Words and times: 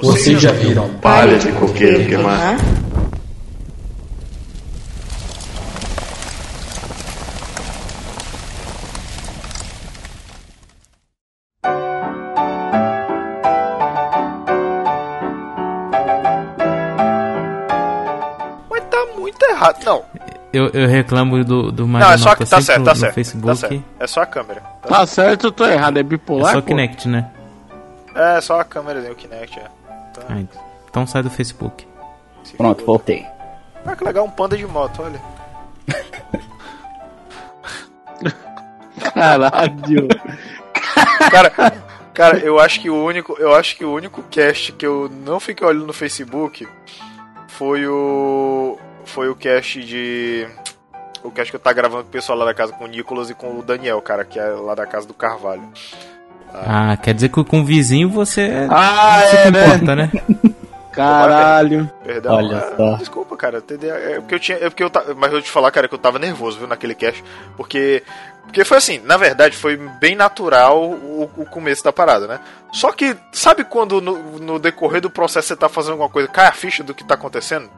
Vocês 0.00 0.40
já 0.40 0.52
viram 0.52 0.88
palha 1.00 1.36
de 1.36 1.50
coqueiro 1.50 2.06
queimar? 2.06 2.56
Mas 18.70 18.84
tá 18.84 19.06
muito 19.16 19.42
errado. 19.44 19.84
Não, 19.84 20.04
Eu, 20.52 20.68
eu 20.68 20.88
reclamo 20.88 21.44
do, 21.44 21.70
do 21.72 21.86
não 21.86 22.12
é 22.12 22.18
só 22.18 22.34
que 22.34 22.44
tá 22.44 22.60
certo, 22.60 22.84
tá 22.84 22.94
certo. 22.94 23.14
Facebook. 23.14 23.46
Tá 23.46 23.54
certo. 23.54 23.84
É 23.98 24.06
só 24.06 24.22
a 24.22 24.26
câmera. 24.26 24.60
Tá 24.82 24.88
Tá 24.88 25.06
certo, 25.06 25.46
eu 25.48 25.52
tô 25.52 25.66
errado, 25.66 25.96
é 25.96 26.00
É 26.00 26.02
bipolar? 26.02 26.52
só 26.54 26.60
pô? 26.60 26.66
Kinect, 26.68 27.08
né? 27.08 27.30
É 28.14 28.40
só 28.40 28.60
a 28.60 28.64
câmera 28.64 29.00
o 29.10 29.14
Kinect, 29.14 29.58
é. 29.58 29.79
Tá. 30.14 30.22
Ah, 30.28 30.42
então 30.88 31.06
sai 31.06 31.22
do 31.22 31.30
Facebook. 31.30 31.86
Se 32.44 32.56
Pronto, 32.56 32.84
voltei. 32.84 33.26
Ah, 33.84 33.94
que 33.96 34.04
legal, 34.04 34.24
um 34.24 34.30
panda 34.30 34.56
de 34.56 34.66
moto, 34.66 35.02
olha. 35.02 35.20
Caralho. 39.14 40.08
Cara, 41.30 41.50
cara, 42.12 42.38
eu 42.38 42.58
acho 42.58 42.80
que 42.80 42.90
o 42.90 43.04
único, 43.04 43.36
eu 43.38 43.54
acho 43.54 43.76
que 43.76 43.84
o 43.84 43.92
único 43.92 44.22
cast 44.24 44.72
que 44.72 44.86
eu 44.86 45.08
não 45.08 45.38
fiquei 45.38 45.66
olhando 45.66 45.86
no 45.86 45.92
Facebook 45.92 46.66
foi 47.48 47.86
o 47.86 48.78
foi 49.04 49.28
o 49.28 49.34
cast 49.34 49.82
de 49.84 50.46
o 51.22 51.30
cast 51.30 51.50
que 51.50 51.56
eu 51.56 51.60
tava 51.60 51.74
gravando 51.74 52.04
com 52.04 52.08
o 52.08 52.12
pessoal 52.12 52.38
lá 52.38 52.44
da 52.44 52.54
casa 52.54 52.72
com 52.72 52.84
o 52.84 52.88
Nicolas 52.88 53.30
e 53.30 53.34
com 53.34 53.58
o 53.58 53.62
Daniel, 53.62 54.00
cara, 54.00 54.24
que 54.24 54.38
é 54.38 54.44
lá 54.44 54.74
da 54.74 54.86
casa 54.86 55.06
do 55.06 55.14
Carvalho. 55.14 55.62
Ah, 56.54 56.96
quer 56.96 57.14
dizer 57.14 57.28
que 57.28 57.44
com 57.44 57.60
o 57.60 57.64
vizinho 57.64 58.08
você 58.08 58.66
Ah, 58.70 59.22
se 59.30 59.36
é, 59.36 59.50
né? 59.50 59.64
comporta, 59.64 59.96
né? 59.96 60.10
Caralho. 60.92 61.90
Perdão. 62.04 62.34
Olha 62.34 62.56
é, 62.56 62.76
só. 62.76 62.96
Desculpa, 62.96 63.36
cara. 63.36 63.58
É 63.58 64.20
porque 64.20 64.34
eu 64.34 64.40
tinha, 64.40 64.58
é 64.58 64.68
porque 64.68 64.82
eu 64.82 64.90
ta- 64.90 65.04
mas 65.16 65.26
eu 65.26 65.38
vou 65.38 65.42
te 65.42 65.50
falar, 65.50 65.70
cara, 65.70 65.88
que 65.88 65.94
eu 65.94 65.98
tava 65.98 66.18
nervoso, 66.18 66.58
viu, 66.58 66.66
naquele 66.66 66.94
cast, 66.94 67.22
porque 67.56 68.02
porque 68.44 68.64
foi 68.64 68.78
assim, 68.78 69.00
na 69.04 69.16
verdade 69.16 69.56
foi 69.56 69.76
bem 70.00 70.16
natural 70.16 70.82
o, 70.82 71.30
o 71.36 71.46
começo 71.46 71.84
da 71.84 71.92
parada, 71.92 72.26
né? 72.26 72.40
Só 72.72 72.90
que 72.90 73.16
sabe 73.30 73.62
quando 73.62 74.00
no, 74.00 74.18
no 74.40 74.58
decorrer 74.58 75.00
do 75.00 75.08
processo 75.08 75.48
você 75.48 75.56
tá 75.56 75.68
fazendo 75.68 75.92
alguma 75.92 76.08
coisa, 76.10 76.26
cai 76.28 76.46
a 76.48 76.52
ficha 76.52 76.82
do 76.82 76.92
que 76.92 77.04
tá 77.04 77.14
acontecendo? 77.14 77.70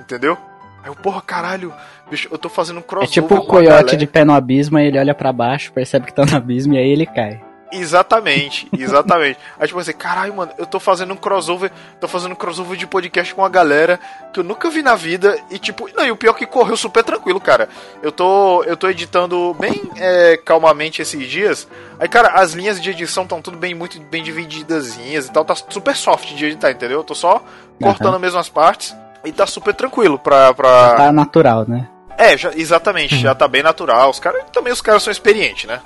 Entendeu? 0.00 0.38
Aí 0.84 0.88
eu, 0.90 0.94
porra, 0.94 1.20
caralho, 1.20 1.74
bicho, 2.08 2.28
eu 2.30 2.38
tô 2.38 2.48
fazendo 2.48 2.76
um 2.76 2.80
É 2.80 2.82
crossover 2.84 3.10
tipo 3.10 3.34
o 3.34 3.44
coiote 3.44 3.96
de 3.96 4.06
pé 4.06 4.24
no 4.24 4.32
abismo, 4.32 4.78
aí 4.78 4.86
ele 4.86 4.98
olha 5.00 5.14
pra 5.14 5.32
baixo, 5.32 5.72
percebe 5.72 6.06
que 6.06 6.14
tá 6.14 6.24
no 6.24 6.36
abismo 6.36 6.74
e 6.74 6.78
aí 6.78 6.88
ele 6.88 7.04
cai. 7.04 7.40
Exatamente, 7.70 8.68
exatamente. 8.78 9.38
Aí 9.58 9.66
tipo 9.66 9.78
assim, 9.78 9.92
caralho, 9.92 10.34
mano, 10.34 10.52
eu 10.58 10.64
tô 10.66 10.80
fazendo 10.80 11.12
um 11.12 11.16
crossover, 11.16 11.70
tô 12.00 12.08
fazendo 12.08 12.32
um 12.32 12.34
crossover 12.36 12.76
de 12.76 12.86
podcast 12.86 13.34
com 13.34 13.42
uma 13.42 13.48
galera 13.48 14.00
que 14.32 14.40
eu 14.40 14.44
nunca 14.44 14.70
vi 14.70 14.82
na 14.82 14.94
vida 14.94 15.38
e 15.50 15.58
tipo, 15.58 15.88
não, 15.94 16.04
e 16.06 16.10
o 16.10 16.16
pior 16.16 16.30
é 16.34 16.38
que 16.38 16.46
correu 16.46 16.76
super 16.76 17.02
tranquilo, 17.04 17.40
cara. 17.40 17.68
Eu 18.02 18.10
tô, 18.12 18.62
eu 18.64 18.76
tô 18.76 18.88
editando 18.88 19.54
bem 19.58 19.82
é, 19.96 20.36
calmamente 20.38 21.02
esses 21.02 21.28
dias. 21.28 21.68
Aí, 22.00 22.08
cara, 22.08 22.28
as 22.40 22.52
linhas 22.52 22.80
de 22.80 22.90
edição 22.90 23.24
estão 23.24 23.42
tudo 23.42 23.56
bem, 23.56 23.74
muito 23.74 24.00
bem 24.00 24.22
divididazinhas 24.22 25.26
e 25.26 25.32
tal, 25.32 25.44
tá 25.44 25.54
super 25.54 25.94
soft 25.96 26.34
de 26.34 26.46
editar, 26.46 26.70
entendeu? 26.70 26.98
Eu 27.00 27.04
tô 27.04 27.14
só 27.14 27.42
cortando 27.80 28.14
as 28.14 28.20
mesmas 28.20 28.48
partes 28.48 28.94
e 29.24 29.32
tá 29.32 29.46
super 29.46 29.74
tranquilo 29.74 30.18
pra, 30.18 30.54
pra... 30.54 30.94
Tá 30.94 31.12
natural, 31.12 31.64
né? 31.68 31.88
É, 32.16 32.36
já- 32.36 32.52
exatamente, 32.54 33.16
já 33.18 33.34
tá 33.34 33.46
bem 33.46 33.62
natural. 33.62 34.10
Os 34.10 34.18
caras, 34.18 34.42
também 34.52 34.72
os 34.72 34.80
caras 34.80 35.02
são 35.02 35.10
experientes, 35.12 35.64
né? 35.68 35.80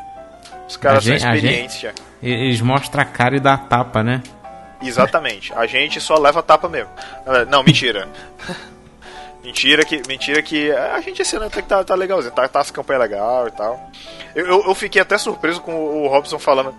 Os 0.72 0.76
caras 0.78 0.98
A 0.98 1.00
gente- 1.02 1.20
são 1.20 1.30
a 1.30 1.36
experientes 1.36 1.80
já. 1.80 1.92
Eles 2.22 2.60
mostram 2.62 3.02
a 3.02 3.04
cara 3.04 3.36
e 3.36 3.40
dá 3.40 3.52
a 3.54 3.58
tapa, 3.58 4.02
né? 4.02 4.22
Exatamente. 4.82 5.52
A 5.54 5.66
gente 5.66 6.00
só 6.00 6.18
leva 6.18 6.42
tapa 6.42 6.66
mesmo. 6.68 6.88
Ah, 7.26 7.44
Não, 7.44 7.62
mentira. 7.62 8.08
mentira 9.44 9.84
que. 9.84 10.02
Mentira 10.08 10.40
que. 10.42 10.70
A 10.72 11.00
gente 11.00 11.20
esse 11.22 11.36
ano 11.36 11.46
até 11.46 11.60
que 11.62 11.68
tá, 11.68 11.82
tá 11.84 11.94
legalzinho. 11.94 12.32
Tá, 12.34 12.48
tá 12.48 12.60
as 12.60 12.70
campanhas 12.70 13.02
legal 13.02 13.48
e 13.48 13.50
tal. 13.52 13.90
Eu, 14.34 14.46
eu, 14.46 14.64
eu 14.68 14.74
fiquei 14.74 15.00
até 15.02 15.18
surpreso 15.18 15.60
com 15.60 15.74
o 15.74 16.08
Robson 16.08 16.38
falando. 16.38 16.74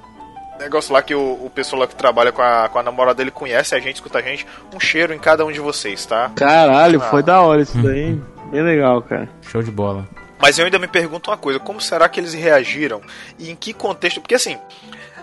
Negócio 0.59 0.93
lá 0.93 1.01
que 1.01 1.13
o, 1.15 1.19
o 1.45 1.49
pessoal 1.53 1.81
lá 1.81 1.87
que 1.87 1.95
trabalha 1.95 2.31
com 2.31 2.41
a, 2.41 2.69
com 2.69 2.79
a 2.79 2.83
namorada 2.83 3.15
dele 3.17 3.31
conhece 3.31 3.73
a 3.75 3.79
gente, 3.79 3.95
escuta 3.95 4.19
a 4.19 4.21
gente. 4.21 4.45
Um 4.73 4.79
cheiro 4.79 5.13
em 5.13 5.19
cada 5.19 5.45
um 5.45 5.51
de 5.51 5.59
vocês, 5.59 6.05
tá? 6.05 6.31
Caralho, 6.35 6.99
Ah. 7.01 7.09
foi 7.09 7.21
da 7.23 7.41
hora 7.41 7.61
isso 7.61 7.77
daí. 7.79 7.99
hein? 8.01 8.23
Bem 8.51 8.61
legal, 8.63 9.01
cara. 9.01 9.27
Show 9.41 9.61
de 9.63 9.71
bola. 9.71 10.07
Mas 10.43 10.59
eu 10.59 10.65
ainda 10.65 10.77
me 10.77 10.89
pergunto 10.89 11.31
uma 11.31 11.37
coisa: 11.37 11.57
como 11.57 11.79
será 11.79 12.09
que 12.09 12.19
eles 12.19 12.33
reagiram? 12.33 13.01
E 13.39 13.49
em 13.49 13.55
que 13.55 13.71
contexto? 13.71 14.19
Porque 14.19 14.35
assim. 14.35 14.57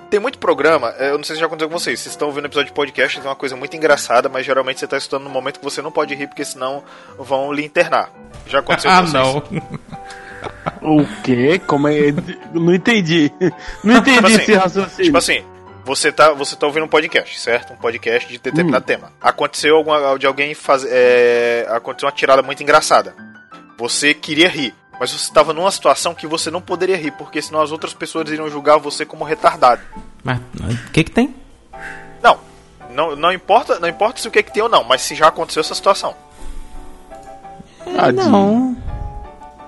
Tem 0.08 0.18
muito 0.18 0.38
programa, 0.38 0.92
eh, 0.98 1.10
eu 1.10 1.18
não 1.18 1.22
sei 1.22 1.36
se 1.36 1.40
já 1.40 1.46
aconteceu 1.46 1.68
com 1.70 1.78
vocês. 1.78 2.00
Vocês 2.00 2.14
estão 2.14 2.26
ouvindo 2.26 2.46
episódio 2.46 2.66
de 2.66 2.74
podcast, 2.74 3.20
tem 3.20 3.28
uma 3.30 3.36
coisa 3.36 3.54
muito 3.54 3.76
engraçada, 3.76 4.28
mas 4.28 4.44
geralmente 4.44 4.80
você 4.80 4.84
está 4.84 4.96
estudando 4.96 5.22
no 5.22 5.30
momento 5.30 5.60
que 5.60 5.64
você 5.64 5.80
não 5.80 5.92
pode 5.92 6.16
rir, 6.16 6.26
porque 6.26 6.44
senão 6.44 6.82
vão 7.16 7.52
lhe 7.52 7.64
internar. 7.64 8.10
Já 8.44 8.58
aconteceu 8.58 8.90
Ah, 8.90 9.02
com 9.02 9.06
vocês? 9.06 9.12
não. 9.12 9.42
O 10.82 11.06
quê? 11.22 11.60
Como 11.64 11.86
é? 11.86 12.12
Não 12.52 12.74
entendi. 12.74 13.30
Não 13.84 13.98
entendi 13.98 14.16
Tipo 14.16 14.26
assim, 14.26 14.42
esse 14.42 14.54
raciocínio. 14.54 15.04
Tipo 15.04 15.18
assim, 15.18 15.44
você 15.84 16.10
tá, 16.10 16.32
você 16.32 16.56
tá 16.56 16.66
ouvindo 16.66 16.86
um 16.86 16.88
podcast, 16.88 17.38
certo? 17.38 17.74
Um 17.74 17.76
podcast 17.76 18.28
de 18.28 18.38
determinado 18.38 18.84
tema. 18.84 19.12
Aconteceu 19.20 19.76
alguma, 19.76 20.18
de 20.18 20.26
alguém 20.26 20.54
fazer. 20.54 20.88
É, 20.90 21.66
aconteceu 21.70 22.08
uma 22.08 22.12
tirada 22.12 22.42
muito 22.42 22.62
engraçada. 22.64 23.14
Você 23.78 24.12
queria 24.12 24.48
rir, 24.48 24.74
mas 25.00 25.10
você 25.10 25.16
estava 25.16 25.54
numa 25.54 25.70
situação 25.70 26.14
que 26.14 26.26
você 26.26 26.50
não 26.50 26.60
poderia 26.60 26.94
rir, 26.94 27.12
porque 27.12 27.40
senão 27.40 27.62
as 27.62 27.72
outras 27.72 27.94
pessoas 27.94 28.28
iriam 28.28 28.50
julgar 28.50 28.76
você 28.78 29.06
como 29.06 29.24
retardado. 29.24 29.80
Mas 30.22 30.38
o 30.38 30.90
que 30.92 31.04
que 31.04 31.10
tem? 31.10 31.34
Não, 32.22 32.38
não, 32.90 33.16
não 33.16 33.32
importa, 33.32 33.80
não 33.80 33.88
importa 33.88 34.20
se 34.20 34.28
o 34.28 34.30
que, 34.30 34.42
que 34.42 34.52
tem 34.52 34.62
ou 34.62 34.68
não, 34.68 34.84
mas 34.84 35.00
se 35.00 35.14
já 35.14 35.28
aconteceu 35.28 35.62
essa 35.62 35.74
situação. 35.74 36.14
Ah, 37.96 38.12
Não. 38.12 38.76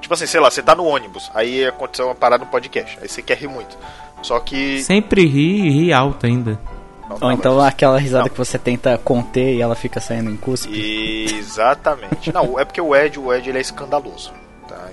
Tipo 0.02 0.12
assim, 0.12 0.26
sei 0.26 0.38
lá, 0.38 0.50
você 0.50 0.62
tá 0.62 0.74
no 0.74 0.84
ônibus, 0.84 1.30
aí 1.32 1.64
aconteceu 1.64 2.08
uma 2.08 2.14
parada 2.14 2.44
no 2.44 2.50
podcast, 2.50 2.98
aí 3.00 3.08
você 3.08 3.22
quer 3.22 3.38
rir 3.38 3.48
muito. 3.48 3.78
Só 4.20 4.38
que. 4.38 4.82
Sempre 4.82 5.24
ri 5.24 5.60
e 5.60 5.70
ri 5.70 5.92
alto 5.94 6.26
ainda. 6.26 6.60
Não, 7.08 7.14
Ou 7.14 7.20
não, 7.20 7.32
então 7.32 7.58
aquela 7.58 7.98
risada 7.98 8.24
Não. 8.24 8.30
que 8.30 8.36
você 8.36 8.58
tenta 8.58 8.98
conter 8.98 9.54
e 9.54 9.62
ela 9.62 9.74
fica 9.74 9.98
saindo 9.98 10.30
em 10.30 10.36
cuspe. 10.36 11.26
Exatamente. 11.38 12.30
Não, 12.32 12.60
é 12.60 12.66
porque 12.66 12.80
o 12.82 12.94
Ed, 12.94 13.18
o 13.18 13.32
Ed 13.32 13.48
ele 13.48 13.56
é 13.56 13.60
escandaloso. 13.62 14.41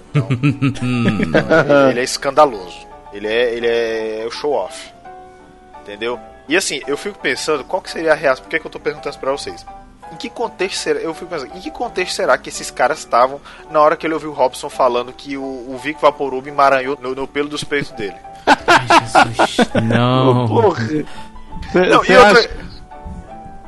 Então, 0.10 0.28
então, 0.32 1.90
ele 1.90 2.00
é 2.00 2.04
escandaloso. 2.04 2.88
Ele 3.14 3.28
é, 3.28 3.54
ele 3.54 3.68
é 3.68 4.26
o 4.28 4.32
show 4.32 4.54
off. 4.54 4.92
Entendeu? 5.82 6.20
E 6.48 6.56
assim, 6.58 6.82
eu 6.88 6.98
fico 6.98 7.20
pensando 7.20 7.64
qual 7.64 7.82
que 7.82 7.90
seria 7.92 8.12
a 8.12 8.16
reação. 8.16 8.44
Por 8.44 8.50
que, 8.50 8.60
que 8.60 8.66
eu 8.68 8.72
tô 8.72 8.80
perguntando 8.80 9.10
isso 9.12 9.20
pra 9.20 9.32
vocês? 9.32 9.66
Em 10.12 10.16
que 10.16 10.30
contexto 10.30 10.78
será? 10.78 11.00
Eu 11.00 11.14
fico 11.14 11.28
pensando, 11.28 11.56
em 11.56 11.60
que 11.62 11.70
contexto 11.70 12.16
será 12.16 12.38
que 12.38 12.50
esses 12.50 12.72
caras 12.72 13.00
estavam 13.00 13.40
na 13.70 13.80
hora 13.80 13.96
que 13.96 14.08
ele 14.08 14.14
ouviu 14.16 14.32
o 14.32 14.34
Robson 14.34 14.68
falando 14.70 15.14
que 15.14 15.38
o, 15.38 15.44
o 15.44 15.78
Vic 15.82 16.02
Vaporub 16.02 16.48
emaranhou 16.48 16.98
no, 17.00 17.14
no 17.14 17.28
pelo 17.28 17.48
dos 17.50 17.64
peitos 17.64 17.92
dele? 17.92 18.16
Ai, 18.68 18.88
Jesus. 18.88 19.70
Não. 19.88 20.48
Porra. 20.48 20.84
Cê, 20.88 21.06
Não, 21.88 22.04
cê 22.04 22.14
e 22.14 22.18
outra. 22.18 22.40
acha- 22.40 22.50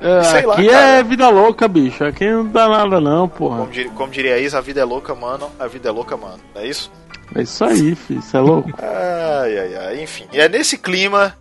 É, 0.02 0.24
sei 0.24 0.46
lá, 0.46 0.54
aqui 0.56 0.68
cara. 0.68 0.88
é 0.88 1.04
vida 1.04 1.30
louca, 1.30 1.68
bicho. 1.68 2.04
Aqui 2.04 2.30
não 2.30 2.46
dá 2.48 2.68
nada 2.68 3.00
não, 3.00 3.28
porra. 3.30 3.60
Como, 3.60 3.72
dir- 3.72 3.90
como 3.92 4.12
diria 4.12 4.36
a 4.36 4.40
Isa, 4.40 4.58
a 4.58 4.62
vida 4.62 4.82
é 4.82 4.84
louca, 4.84 5.14
mano. 5.14 5.50
A 5.60 5.68
vida 5.68 5.90
é 5.90 5.92
louca, 5.92 6.18
mano. 6.18 6.40
Não 6.56 6.62
é 6.62 6.68
isso? 6.68 6.92
É 7.36 7.44
isso 7.44 7.64
aí, 7.64 7.96
filho. 7.96 8.20
Isso 8.20 8.36
é 8.36 8.40
louco. 8.40 8.70
Ai, 8.82 9.58
ai, 9.58 9.76
ai. 9.76 10.04
Enfim, 10.04 10.26
é 10.34 10.50
nesse 10.50 10.78
clima 10.78 11.36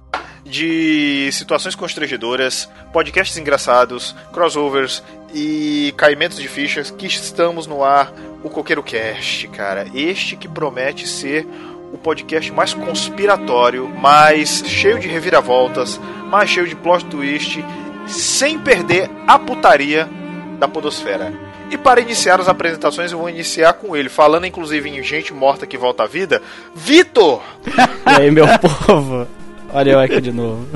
de 0.44 1.28
situações 1.32 1.74
constrangedoras, 1.74 2.68
podcasts 2.92 3.36
engraçados, 3.38 4.14
crossovers 4.32 5.02
e 5.34 5.92
caimentos 5.96 6.38
de 6.38 6.48
fichas 6.48 6.90
que 6.90 7.06
estamos 7.06 7.66
no 7.66 7.84
ar, 7.84 8.12
o 8.42 8.48
Coqueiro 8.50 8.82
Cast, 8.82 9.46
cara. 9.48 9.86
Este 9.94 10.36
que 10.36 10.48
promete 10.48 11.06
ser 11.06 11.46
o 11.92 11.98
podcast 11.98 12.50
mais 12.52 12.72
conspiratório, 12.72 13.88
mais 13.88 14.62
cheio 14.66 14.98
de 14.98 15.08
reviravoltas, 15.08 16.00
mais 16.30 16.48
cheio 16.48 16.66
de 16.66 16.74
plot 16.76 17.04
twist, 17.06 17.62
sem 18.12 18.58
perder 18.58 19.10
a 19.26 19.38
putaria 19.38 20.08
da 20.58 20.68
podosfera. 20.68 21.32
E 21.70 21.78
para 21.78 22.00
iniciar 22.00 22.40
as 22.40 22.48
apresentações, 22.48 23.12
eu 23.12 23.18
vou 23.18 23.30
iniciar 23.30 23.74
com 23.74 23.96
ele, 23.96 24.08
falando 24.08 24.44
inclusive 24.44 24.88
em 24.90 25.02
gente 25.02 25.32
morta 25.32 25.66
que 25.66 25.78
volta 25.78 26.02
à 26.02 26.06
vida. 26.06 26.42
Vitor! 26.74 27.42
E 28.06 28.22
aí, 28.22 28.30
meu 28.30 28.46
povo? 28.58 29.26
Olha 29.72 29.92
eu 29.92 30.00
aqui 30.00 30.20
de 30.20 30.32
novo. 30.32 30.66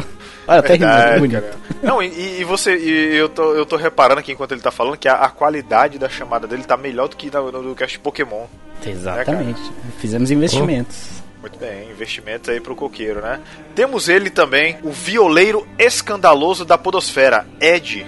Olha, 0.47 0.61
até 0.61 0.75
que 0.75 0.85
Verdade, 0.85 1.21
bonito. 1.21 1.41
cara. 1.41 1.55
Não, 1.83 2.03
e, 2.03 2.41
e 2.41 2.45
você, 2.45 2.77
e 2.77 3.17
eu 3.17 3.29
tô, 3.29 3.55
eu 3.55 3.65
tô 3.67 3.77
reparando 3.77 4.21
aqui 4.21 4.33
enquanto 4.33 4.53
ele 4.53 4.61
tá 4.61 4.71
falando 4.71 4.97
que 4.97 5.09
a, 5.09 5.15
a 5.15 5.31
qualidade 5.31 5.99
da 5.99 6.09
chamada 6.09 6.47
dele 6.47 6.63
tá 6.65 6.77
melhor 6.77 7.09
do 7.09 7.17
que 7.17 7.31
no, 7.33 7.51
no, 7.51 7.63
no 7.63 7.75
cast 7.75 7.99
Pokémon. 7.99 8.45
Exatamente. 8.87 9.61
Fizemos 9.99 10.31
investimentos. 10.31 11.24
Muito 11.45 11.59
bem, 11.59 11.91
investimentos 11.91 12.49
aí 12.49 12.59
pro 12.59 12.75
coqueiro, 12.75 13.21
né? 13.21 13.39
Temos 13.75 14.09
ele 14.09 14.31
também, 14.31 14.79
o 14.83 14.91
violeiro 14.91 15.69
escandaloso 15.79 16.65
da 16.65 16.79
podosfera, 16.79 17.47
Ed. 17.61 18.07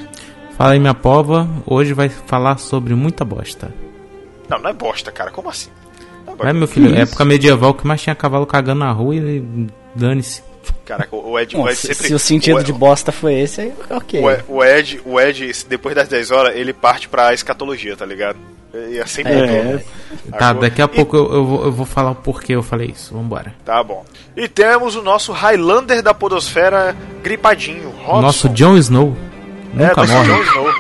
Fala 0.57 0.73
aí, 0.73 0.81
minha 0.81 0.95
pova. 0.95 1.47
Hoje 1.67 1.93
vai 1.93 2.09
falar 2.09 2.57
sobre 2.57 2.95
muita 2.95 3.27
bosta. 3.27 3.71
Não, 4.49 4.59
não 4.59 4.71
é 4.71 4.73
bosta, 4.73 5.13
cara, 5.13 5.31
como 5.31 5.51
assim? 5.51 5.69
Não 6.25 6.33
é 6.33 6.37
bosta. 6.37 6.53
meu 6.55 6.67
filho, 6.67 6.97
época 6.97 7.27
medieval 7.27 7.75
que 7.75 7.87
mais 7.87 8.01
tinha 8.01 8.15
cavalo 8.15 8.47
cagando 8.47 8.81
na 8.81 8.91
rua 8.91 9.15
e 9.15 9.69
dane-se. 9.95 10.43
Caraca, 10.85 11.15
o 11.17 11.39
Ed, 11.39 11.57
Bom, 11.57 11.65
o 11.65 11.69
Ed 11.69 11.77
se, 11.77 11.89
sempre. 11.89 12.09
se 12.09 12.15
o 12.15 12.19
sentido 12.19 12.59
Ed- 12.61 12.67
de 12.67 12.73
bosta 12.73 13.11
foi 13.11 13.35
esse, 13.41 13.61
aí 13.63 13.73
ok. 13.91 14.21
O 14.49 14.63
Ed, 14.65 15.01
o 15.05 15.21
Ed, 15.21 15.47
o 15.47 15.69
depois 15.69 15.95
das 15.95 16.09
10 16.09 16.31
horas, 16.31 16.55
ele 16.57 16.73
parte 16.73 17.09
pra 17.09 17.35
escatologia, 17.35 17.97
tá 17.97 18.07
ligado? 18.07 18.39
E 18.75 18.99
é 18.99 19.07
sempre 19.07 19.33
É. 19.33 19.83
Tá, 20.39 20.51
Agora- 20.51 20.69
daqui 20.69 20.83
a 20.83 20.85
E- 20.85 20.89
pouco 20.89 21.17
eu, 21.17 21.33
eu 21.33 21.45
vou, 21.45 21.65
eu 21.65 21.73
vou 21.73 21.87
falar 21.87 22.11
o 22.11 22.15
porquê 22.15 22.55
eu 22.55 22.63
falei 22.63 22.89
isso. 22.95 23.15
Vambora. 23.15 23.55
Tá 23.65 23.83
bom. 23.83 24.05
E 24.37 24.47
temos 24.49 24.95
o 24.97 25.03
nosso 25.03 25.33
Highlander 25.33 26.03
da 26.03 26.13
Podosfera 26.13 26.95
gripadinho, 27.23 27.91
Robson. 27.91 28.21
Nosso 28.21 28.49
Jon 28.51 28.77
Snow 28.77 29.17
é, 29.75 29.83
nunca 29.89 30.01
nosso 30.03 30.13
morre. 30.13 30.29
Jon 30.29 30.43
Snow. 30.43 30.75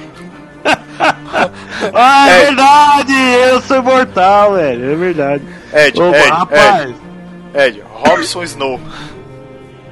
Ah, 1.92 2.28
é 2.30 2.36
Ed. 2.38 2.44
verdade! 2.46 3.12
Eu 3.50 3.60
sou 3.62 3.76
imortal, 3.78 4.54
velho. 4.54 4.92
É 4.92 4.94
verdade. 4.96 5.42
Ed, 5.72 6.00
Opa, 6.02 6.16
Ed, 6.16 6.28
rapaz, 6.30 6.82
Ed, 7.54 7.78
Ed, 7.78 7.82
Robson 7.92 8.42
Snow. 8.44 8.80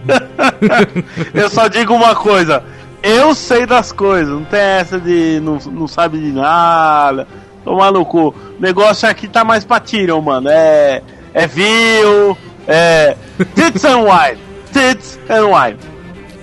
eu 1.35 1.51
só 1.51 1.69
digo 1.69 1.95
uma 1.95 2.15
coisa. 2.15 2.63
Eu 3.03 3.35
sei 3.35 3.67
das 3.67 3.93
coisas. 3.93 4.33
Não 4.33 4.45
tem 4.45 4.61
essa 4.61 4.99
de 4.99 5.41
não, 5.41 5.59
não 5.71 5.87
sabe 5.89 6.19
de 6.19 6.33
nada. 6.33 7.27
Tomar 7.65 7.93
no 7.93 8.05
cu. 8.05 8.29
O 8.29 8.35
negócio 8.61 9.09
aqui 9.09 9.29
tá 9.29 9.45
mais 9.45 9.65
pra 9.65 9.81
Tyrion, 9.81 10.21
mano. 10.21 10.49
É. 10.49 11.03
É 11.33 11.47
view. 11.47 12.37
É. 12.67 13.17
Tits 13.55 13.85
and 13.85 14.03
wine. 14.03 14.41
Tits 14.73 15.19
and 15.29 15.47
wine. 15.47 15.95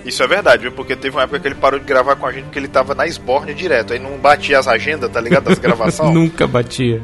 Isso 0.05 0.23
é 0.23 0.27
verdade, 0.27 0.63
viu? 0.63 0.71
Porque 0.71 0.95
teve 0.95 1.15
uma 1.15 1.23
época 1.23 1.39
que 1.39 1.47
ele 1.47 1.55
parou 1.55 1.79
de 1.79 1.85
gravar 1.85 2.15
com 2.15 2.25
a 2.25 2.31
gente 2.31 2.45
porque 2.45 2.59
ele 2.59 2.67
tava 2.67 2.95
na 2.95 3.05
Sborne 3.07 3.53
direto. 3.53 3.93
Aí 3.93 3.99
não 3.99 4.17
batia 4.17 4.59
as 4.59 4.67
agendas, 4.67 5.09
tá 5.11 5.21
ligado? 5.21 5.43
Das 5.43 5.59
gravações. 5.59 6.11
Nunca 6.13 6.47
batia. 6.47 7.01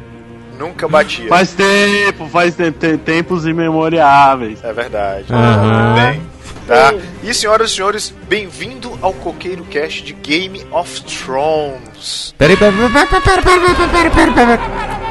Nunca 0.57 0.87
batia. 0.87 1.27
Faz 1.27 1.53
tempo, 1.53 2.27
faz 2.27 2.55
tempo, 2.55 2.79
tem 2.79 2.97
tempos 2.97 3.45
imemoriáveis. 3.45 4.63
É 4.63 4.73
verdade. 4.73 5.25
Aham. 5.31 5.93
Bem, 5.93 6.21
Tá? 6.67 6.93
E 7.23 7.33
senhoras 7.33 7.71
e 7.71 7.75
senhores, 7.75 8.13
bem-vindo 8.27 8.99
ao 9.01 9.13
Coqueiro 9.13 9.63
Cast 9.63 10.03
de 10.03 10.11
Game 10.11 10.67
of 10.69 11.01
Thrones. 11.03 12.35
Peraí, 12.37 12.57
peraí, 12.57 12.75
peraí, 12.75 13.07
peraí, 13.07 13.41
peraí, 13.41 14.09
peraí, 14.09 14.33
peraí. 14.33 14.59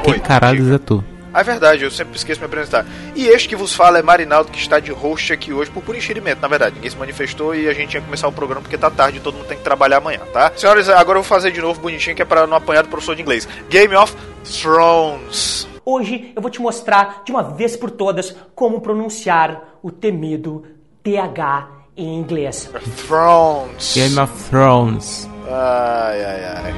Quem 0.04 0.18
caralho 0.18 0.74
é 0.74 0.78
tu? 0.78 1.02
É 1.32 1.42
verdade, 1.42 1.82
eu 1.82 1.90
sempre 1.90 2.14
esqueço 2.14 2.40
de 2.40 2.46
me 2.46 2.46
apresentar. 2.46 2.84
E 3.14 3.26
este 3.26 3.48
que 3.48 3.56
vos 3.56 3.74
fala 3.74 3.98
é 3.98 4.02
Marinaldo, 4.02 4.50
que 4.50 4.58
está 4.58 4.78
de 4.78 4.92
host 4.92 5.32
aqui 5.32 5.50
hoje 5.50 5.70
por 5.70 5.82
puro 5.82 5.96
enxerimento, 5.96 6.40
na 6.40 6.48
verdade. 6.48 6.74
Ninguém 6.74 6.90
se 6.90 6.96
manifestou 6.98 7.54
e 7.54 7.68
a 7.70 7.72
gente 7.72 7.94
ia 7.94 8.02
começar 8.02 8.28
o 8.28 8.32
programa 8.32 8.60
porque 8.60 8.76
tá 8.76 8.90
tarde 8.90 9.16
e 9.16 9.20
todo 9.20 9.36
mundo 9.36 9.46
tem 9.46 9.56
que 9.56 9.64
trabalhar 9.64 9.96
amanhã, 9.96 10.20
tá? 10.34 10.52
Senhoras, 10.54 10.90
agora 10.90 11.18
eu 11.18 11.22
vou 11.22 11.28
fazer 11.28 11.52
de 11.52 11.60
novo 11.62 11.80
bonitinho 11.80 12.14
que 12.14 12.20
é 12.20 12.24
para 12.26 12.46
não 12.46 12.58
apanhar 12.58 12.82
do 12.82 12.90
professor 12.90 13.16
de 13.16 13.22
inglês. 13.22 13.48
Game 13.70 13.94
of 13.96 14.14
Thrones. 14.60 15.66
Hoje 15.84 16.32
eu 16.36 16.42
vou 16.42 16.50
te 16.50 16.60
mostrar 16.60 17.22
de 17.24 17.32
uma 17.32 17.42
vez 17.42 17.76
por 17.76 17.90
todas 17.90 18.36
como 18.54 18.80
pronunciar 18.80 19.78
o 19.82 19.90
temido 19.90 20.75
TH 21.06 21.68
em 21.96 22.18
inglês. 22.18 22.68
Thrones. 23.06 23.94
Game 23.94 24.18
of 24.18 24.50
Thrones. 24.50 25.30
Ai, 25.48 26.24
ai, 26.24 26.44
ai. 26.44 26.74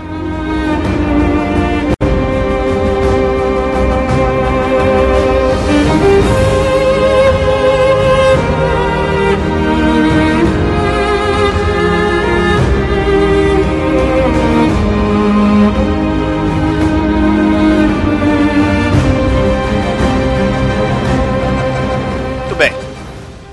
Muito 22.42 22.56
bem. 22.56 22.72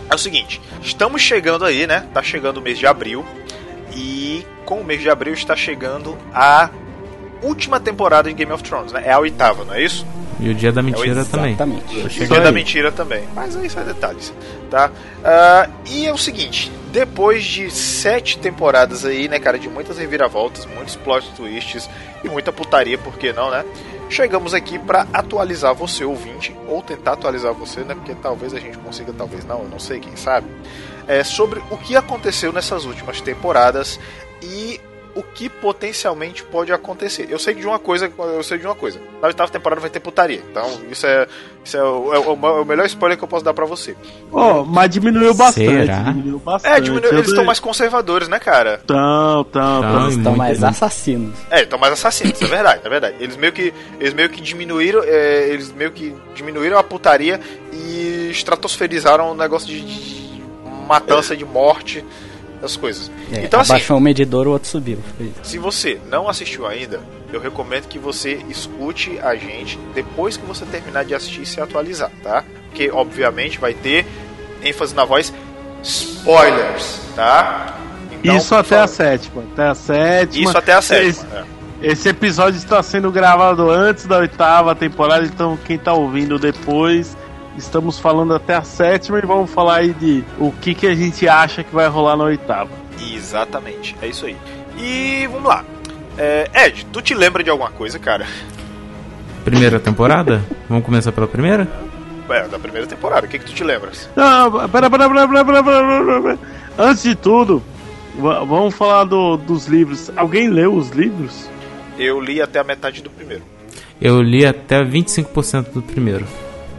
É 0.09 0.15
o 0.15 0.17
seguinte, 0.17 0.61
estamos 0.85 1.21
chegando 1.21 1.65
aí, 1.65 1.85
né? 1.87 2.05
Tá 2.13 2.21
chegando 2.23 2.57
o 2.57 2.61
mês 2.61 2.77
de 2.77 2.87
abril. 2.87 3.25
E 3.95 4.45
com 4.65 4.79
o 4.81 4.83
mês 4.83 5.01
de 5.01 5.09
abril 5.09 5.33
está 5.33 5.55
chegando 5.55 6.17
a 6.33 6.69
última 7.41 7.79
temporada 7.79 8.29
de 8.29 8.35
Game 8.35 8.51
of 8.51 8.63
Thrones, 8.63 8.91
né? 8.91 9.03
É 9.05 9.11
a 9.11 9.19
oitava, 9.19 9.63
não 9.65 9.73
é 9.73 9.83
isso? 9.83 10.05
E 10.39 10.49
o 10.49 10.53
Dia 10.53 10.71
da 10.71 10.81
Mentira 10.81 11.21
É 11.21 11.23
também. 11.23 11.51
Exatamente. 11.53 12.01
Tô 12.01 12.07
E 12.07 12.09
chegando. 12.09 12.43
da 12.43 12.51
mentira 12.51 12.91
também. 12.91 13.23
Mas 13.33 13.55
aí 13.55 13.69
são 13.69 13.83
detalhes, 13.85 14.33
tá? 14.69 14.91
Ah, 15.23 15.69
e 15.85 16.05
é 16.05 16.11
o 16.13 16.17
seguinte, 16.17 16.69
depois 16.91 17.43
de 17.43 17.71
sete 17.71 18.37
temporadas 18.37 19.05
aí, 19.05 19.29
né, 19.29 19.39
cara, 19.39 19.57
de 19.57 19.69
muitas 19.69 19.97
reviravoltas, 19.97 20.65
muitos 20.65 20.97
plot 20.97 21.31
twists 21.37 21.89
e 22.23 22.27
muita 22.27 22.51
putaria, 22.51 22.97
por 22.97 23.17
que 23.17 23.31
não, 23.31 23.49
né? 23.49 23.63
Chegamos 24.09 24.53
aqui 24.53 24.77
pra 24.77 25.07
atualizar 25.11 25.73
você, 25.73 26.05
ouvinte, 26.05 26.55
ou 26.67 26.81
tentar 26.81 27.13
atualizar 27.13 27.53
você, 27.53 27.81
né? 27.81 27.95
Porque 27.95 28.15
talvez 28.15 28.53
a 28.53 28.59
gente 28.59 28.77
consiga, 28.77 29.11
talvez 29.11 29.43
não, 29.45 29.63
eu 29.63 29.69
não 29.69 29.79
sei, 29.79 29.99
quem 29.99 30.15
sabe. 30.15 30.47
É, 31.07 31.23
sobre 31.23 31.61
o 31.69 31.77
que 31.77 31.95
aconteceu 31.95 32.53
nessas 32.53 32.85
últimas 32.85 33.19
temporadas 33.19 33.99
e 34.41 34.79
o 35.15 35.23
que 35.23 35.47
potencialmente 35.47 36.43
pode 36.43 36.73
acontecer. 36.73 37.27
Eu 37.29 37.39
sei 37.39 37.53
de 37.53 37.65
uma 37.65 37.79
coisa, 37.79 38.11
eu 38.17 38.43
sei 38.43 38.57
de 38.57 38.65
uma 38.65 38.75
coisa. 38.75 38.99
Na 39.21 39.27
oitava 39.29 39.49
temporada 39.49 39.79
vai 39.79 39.89
ter 39.89 40.01
putaria. 40.01 40.41
Então, 40.51 40.69
isso 40.91 41.07
é, 41.07 41.25
isso 41.63 41.77
é, 41.77 41.81
o, 41.83 42.13
é 42.13 42.19
o- 42.19 42.31
é 42.57 42.61
o 42.61 42.65
melhor 42.65 42.85
spoiler 42.85 43.17
que 43.17 43.23
eu 43.23 43.27
posso 43.27 43.43
dar 43.45 43.53
pra 43.53 43.63
você. 43.65 43.95
Oh, 44.29 44.65
mas 44.65 44.89
diminuiu 44.89 45.33
bastante. 45.33 45.67
Será? 45.67 45.99
Diminuiu 46.03 46.37
bastante. 46.39 46.73
É, 46.75 46.81
diminui- 46.81 47.07
Eu 47.07 47.13
eles 47.13 47.29
estão 47.29 47.45
mais 47.45 47.61
conservadores, 47.61 48.27
né, 48.27 48.39
cara? 48.39 48.81
Tão, 48.85 49.43
tão, 49.45 49.81
Tão, 49.81 49.91
tão. 49.93 50.09
e 50.09 50.17
Estão 50.17 50.35
mais 50.35 50.61
assassinos. 50.61 51.33
É, 51.49 51.63
estão 51.63 51.79
mais 51.79 51.93
assassinos, 51.93 52.41
é 52.41 52.45
verdade, 52.47 52.81
é 52.83 52.89
verdade. 52.89 53.15
Eles 53.21 53.37
meio 53.37 53.53
que, 53.53 53.73
eles 53.99 54.13
meio 54.13 54.29
que 54.29 54.41
diminuíram, 54.41 55.01
é, 55.03 55.47
eles 55.47 55.71
meio 55.71 55.91
que 55.91 56.13
diminuíram 56.35 56.77
a 56.77 56.83
putaria 56.83 57.39
e 57.71 58.27
estratosferizaram 58.31 59.31
o 59.31 59.33
negócio 59.33 59.67
de, 59.69 59.79
de 59.81 60.43
matança, 60.87 61.35
de 61.37 61.45
morte, 61.45 62.03
as 62.61 62.75
coisas. 62.75 63.11
É, 63.31 63.43
então 63.43 63.59
assim, 63.59 63.73
abaixou 63.73 63.97
o 63.97 64.01
medidor, 64.01 64.47
o 64.47 64.51
outro 64.51 64.67
subiu. 64.67 64.99
Se 65.43 65.57
você 65.57 65.99
não 66.09 66.27
assistiu 66.27 66.65
ainda, 66.65 66.99
eu 67.31 67.39
recomendo 67.39 67.87
que 67.87 67.99
você 67.99 68.39
escute 68.49 69.19
a 69.19 69.35
gente 69.35 69.77
depois 69.93 70.37
que 70.37 70.45
você 70.45 70.65
terminar 70.65 71.03
de 71.03 71.13
assistir 71.13 71.41
e 71.41 71.45
se 71.45 71.59
atualizar, 71.59 72.11
tá? 72.23 72.43
Porque, 72.67 72.89
obviamente, 72.91 73.59
vai 73.59 73.73
ter 73.73 74.05
ênfase 74.63 74.95
na 74.95 75.05
voz 75.05 75.33
spoilers, 75.83 76.99
tá? 77.15 77.77
Então, 78.11 78.37
Isso 78.37 78.55
até 78.55 78.79
a 78.79 78.87
sétima. 78.87 79.43
Até 79.53 79.67
a 79.67 79.75
sétima. 79.75 80.45
Isso 80.45 80.57
até 80.57 80.73
a 80.73 80.81
sétima. 80.81 81.09
Esse, 81.09 81.25
é. 81.25 81.91
esse 81.91 82.09
episódio 82.09 82.57
está 82.57 82.81
sendo 82.81 83.11
gravado 83.11 83.69
antes 83.69 84.05
da 84.05 84.17
oitava 84.17 84.73
temporada, 84.73 85.25
então 85.25 85.57
quem 85.65 85.77
tá 85.77 85.93
ouvindo 85.93 86.39
depois, 86.39 87.15
Estamos 87.57 87.99
falando 87.99 88.33
até 88.33 88.55
a 88.55 88.63
sétima 88.63 89.19
e 89.19 89.21
vamos 89.21 89.49
falar 89.49 89.77
aí 89.77 89.93
de 89.93 90.23
o 90.37 90.51
que, 90.51 90.73
que 90.75 90.87
a 90.87 90.95
gente 90.95 91.27
acha 91.27 91.63
que 91.63 91.73
vai 91.73 91.87
rolar 91.87 92.17
na 92.17 92.25
oitava. 92.25 92.69
Exatamente, 92.99 93.95
é 94.01 94.07
isso 94.07 94.25
aí. 94.25 94.35
E 94.77 95.27
vamos 95.27 95.47
lá. 95.47 95.63
É, 96.17 96.49
Ed, 96.53 96.85
tu 96.91 97.01
te 97.01 97.13
lembra 97.13 97.43
de 97.43 97.49
alguma 97.49 97.69
coisa, 97.69 97.97
cara? 97.99 98.25
Primeira 99.43 99.79
temporada? 99.79 100.43
vamos 100.67 100.83
começar 100.83 101.11
pela 101.11 101.27
primeira? 101.27 101.67
É, 102.29 102.47
da 102.47 102.57
primeira 102.57 102.87
temporada, 102.87 103.27
o 103.27 103.29
que, 103.29 103.37
que 103.37 103.45
tu 103.45 103.53
te 103.53 103.63
lembras? 103.63 104.09
Não, 104.15 104.51
pera, 104.69 104.89
pera, 104.89 105.09
pera, 105.09 105.27
pera, 105.27 105.45
pera, 105.45 105.63
pera, 105.63 106.21
pera. 106.21 106.39
Antes 106.77 107.03
de 107.03 107.15
tudo, 107.15 107.61
vamos 108.17 108.73
falar 108.73 109.03
do, 109.05 109.37
dos 109.37 109.67
livros. 109.67 110.11
Alguém 110.15 110.49
leu 110.49 110.73
os 110.73 110.89
livros? 110.89 111.49
Eu 111.97 112.19
li 112.19 112.41
até 112.41 112.59
a 112.59 112.63
metade 112.63 113.01
do 113.01 113.09
primeiro. 113.09 113.43
Eu 114.01 114.21
li 114.21 114.45
até 114.45 114.83
25% 114.83 115.71
do 115.71 115.81
primeiro. 115.81 116.25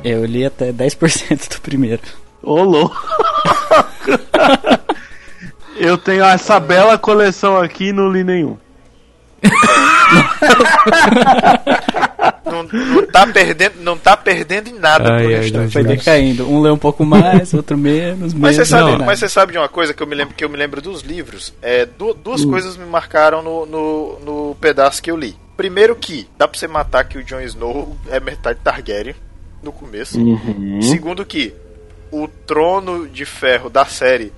Eu 0.09 0.25
li 0.25 0.45
até 0.47 0.73
10% 0.73 1.49
do 1.57 1.61
primeiro. 1.61 2.01
Ô, 2.41 2.63
louco! 2.63 2.97
Eu 5.77 5.99
tenho 5.99 6.25
essa 6.25 6.61
bela 6.61 6.97
coleção 6.97 7.57
aqui 7.59 7.87
e 7.89 7.93
não 7.93 8.09
li 8.11 8.23
nenhum. 8.23 8.57
Não, 12.45 12.63
não 12.63 13.07
tá 13.07 13.27
perdendo, 13.27 13.75
não 13.81 13.99
tá 13.99 14.17
perdendo 14.17 14.69
em 14.69 14.79
nada 14.79 15.15
Ai, 15.15 15.27
restante. 15.27 15.73
Foi 15.73 15.83
decaindo. 15.85 16.49
Um 16.49 16.61
lê 16.63 16.71
um 16.71 16.79
pouco 16.79 17.05
mais, 17.05 17.53
outro 17.53 17.77
menos, 17.77 18.33
Mas 18.33 18.57
menos. 18.57 18.57
você, 18.57 18.65
sabe, 18.65 18.97
não, 18.99 19.05
mas 19.05 19.19
você 19.19 19.29
sabe 19.29 19.53
de 19.53 19.59
uma 19.59 19.69
coisa 19.69 19.93
que 19.93 20.03
eu 20.03 20.07
me 20.07 20.15
lembro, 20.15 20.35
que 20.35 20.45
eu 20.45 20.49
me 20.49 20.57
lembro 20.57 20.81
dos 20.81 21.03
livros? 21.03 21.53
É, 21.61 21.85
du- 21.85 22.15
duas 22.15 22.45
coisas 22.45 22.77
me 22.77 22.87
marcaram 22.87 23.43
no, 23.43 23.67
no, 23.67 24.19
no 24.21 24.55
pedaço 24.61 25.03
que 25.03 25.11
eu 25.11 25.17
li. 25.17 25.37
Primeiro 25.57 25.97
que 25.97 26.29
dá 26.39 26.47
pra 26.47 26.57
você 26.59 26.69
matar 26.69 27.05
que 27.05 27.19
o 27.19 27.25
Jon 27.25 27.41
Snow 27.41 27.97
é 28.09 28.21
metade 28.21 28.61
Targaryen 28.63 29.17
no 29.67 29.73
começo. 29.73 30.19
Segundo 30.83 31.25
que 31.25 31.53
o 32.11 32.27
trono 32.29 33.09
de 33.09 33.25
ferro 33.25 33.69
da 33.69 33.85
série 33.85 34.33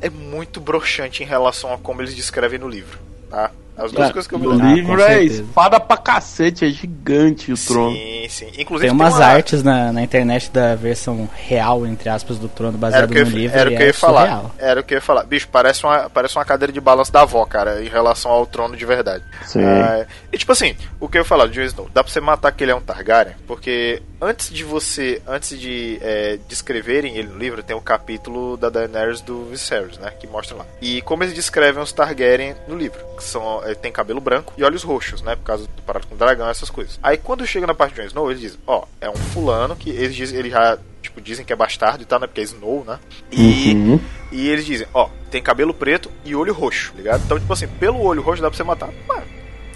é 0.00 0.08
muito 0.08 0.60
broxante 0.60 1.22
em 1.22 1.26
relação 1.26 1.72
a 1.72 1.78
como 1.78 2.00
eles 2.00 2.14
descrevem 2.14 2.58
no 2.58 2.68
livro. 2.68 2.98
Tá? 3.28 3.50
As 3.78 3.92
duas 3.92 4.08
É, 4.08 4.12
coisas 4.12 4.26
que 4.26 4.34
eu 4.34 4.38
me 4.38 4.46
no 4.46 4.52
lembro. 4.52 4.66
Ah, 4.66 4.74
livro 4.74 4.96
com 4.96 5.02
é 5.02 5.22
espada 5.22 5.78
pra 5.80 5.96
cacete, 5.96 6.64
é 6.64 6.68
gigante 6.68 7.52
o 7.52 7.56
trono. 7.56 7.92
Sim, 7.96 8.26
sim. 8.28 8.46
Inclusive 8.58 8.88
Tem 8.88 8.90
umas 8.90 9.14
uma- 9.14 9.24
artes 9.24 9.62
na, 9.62 9.92
na 9.92 10.02
internet 10.02 10.50
da 10.50 10.74
versão 10.74 11.28
real, 11.34 11.86
entre 11.86 12.08
aspas, 12.08 12.38
do 12.38 12.48
trono 12.48 12.76
baseado 12.76 13.08
o 13.10 13.12
que 13.12 13.18
eu, 13.18 13.24
no 13.26 13.30
livro. 13.30 13.56
era 13.56 13.70
o 13.70 13.72
que 13.72 13.78
eu 13.78 13.84
é 13.84 13.86
ia 13.88 13.94
falar. 13.94 14.20
surreal. 14.26 14.54
Era 14.58 14.80
o 14.80 14.82
que 14.84 14.94
eu 14.94 14.96
ia 14.98 15.02
falar. 15.02 15.22
Bicho, 15.24 15.48
parece 15.50 15.84
uma, 15.84 16.10
parece 16.10 16.36
uma 16.36 16.44
cadeira 16.44 16.72
de 16.72 16.80
balanço 16.80 17.12
da 17.12 17.22
avó, 17.22 17.44
cara, 17.44 17.82
em 17.82 17.88
relação 17.88 18.30
ao 18.30 18.44
trono 18.46 18.76
de 18.76 18.84
verdade. 18.84 19.22
Sim. 19.46 19.62
Ah, 19.64 20.04
e 20.32 20.36
tipo 20.38 20.50
assim, 20.52 20.74
o 20.98 21.08
que 21.08 21.16
eu 21.18 21.22
ia 21.22 21.24
falar 21.24 21.46
do 21.46 21.52
Jon 21.52 21.62
Snow, 21.62 21.88
dá 21.94 22.02
pra 22.02 22.12
você 22.12 22.20
matar 22.20 22.50
que 22.52 22.64
ele 22.64 22.72
é 22.72 22.74
um 22.74 22.80
Targaryen, 22.80 23.34
porque 23.46 24.02
antes 24.20 24.50
de 24.50 24.64
você, 24.64 25.22
antes 25.26 25.58
de 25.58 25.98
é, 26.02 26.38
descreverem 26.48 27.16
ele 27.16 27.28
no 27.28 27.38
livro, 27.38 27.62
tem 27.62 27.76
o 27.76 27.80
capítulo 27.80 28.56
da 28.56 28.68
Daenerys 28.68 29.20
do 29.20 29.44
Viserys, 29.44 29.98
né, 29.98 30.10
que 30.18 30.26
mostra 30.26 30.56
lá. 30.56 30.66
E 30.80 31.00
como 31.02 31.22
eles 31.22 31.34
descrevem 31.34 31.82
os 31.82 31.92
Targaryen 31.92 32.54
no 32.66 32.76
livro, 32.76 32.98
que 33.16 33.22
são, 33.24 33.62
é, 33.64 33.67
tem 33.74 33.90
cabelo 33.92 34.20
branco 34.20 34.52
e 34.56 34.64
olhos 34.64 34.82
roxos, 34.82 35.22
né, 35.22 35.36
por 35.36 35.42
causa 35.44 35.64
do 35.66 35.82
parado 35.82 36.06
com 36.06 36.16
dragão, 36.16 36.48
essas 36.48 36.70
coisas. 36.70 36.98
Aí 37.02 37.16
quando 37.16 37.46
chega 37.46 37.66
na 37.66 37.74
parte 37.74 37.94
de 37.94 38.00
Jon 38.02 38.06
Snow, 38.06 38.30
eles 38.30 38.40
dizem, 38.40 38.58
ó, 38.66 38.84
é 39.00 39.08
um 39.10 39.14
fulano 39.16 39.74
que 39.76 39.90
eles 39.90 40.14
dizem, 40.14 40.38
ele 40.38 40.50
já 40.50 40.78
Tipo, 41.00 41.20
dizem 41.20 41.44
que 41.46 41.52
é 41.52 41.56
bastardo 41.56 42.02
e 42.02 42.04
tal, 42.04 42.18
né? 42.18 42.26
Porque 42.26 42.40
é 42.40 42.44
Snow, 42.44 42.84
né? 42.84 42.98
E, 43.30 43.72
Uhum. 43.72 44.00
e 44.32 44.48
eles 44.48 44.66
dizem, 44.66 44.86
ó, 44.92 45.08
tem 45.30 45.40
cabelo 45.40 45.72
preto 45.72 46.10
e 46.24 46.34
olho 46.34 46.52
roxo, 46.52 46.92
ligado? 46.96 47.22
Então, 47.24 47.38
tipo 47.38 47.52
assim, 47.52 47.68
pelo 47.68 48.00
olho 48.02 48.20
roxo 48.20 48.42
dá 48.42 48.50
pra 48.50 48.56
você 48.56 48.64
matar. 48.64 48.90
Mano, 49.06 49.22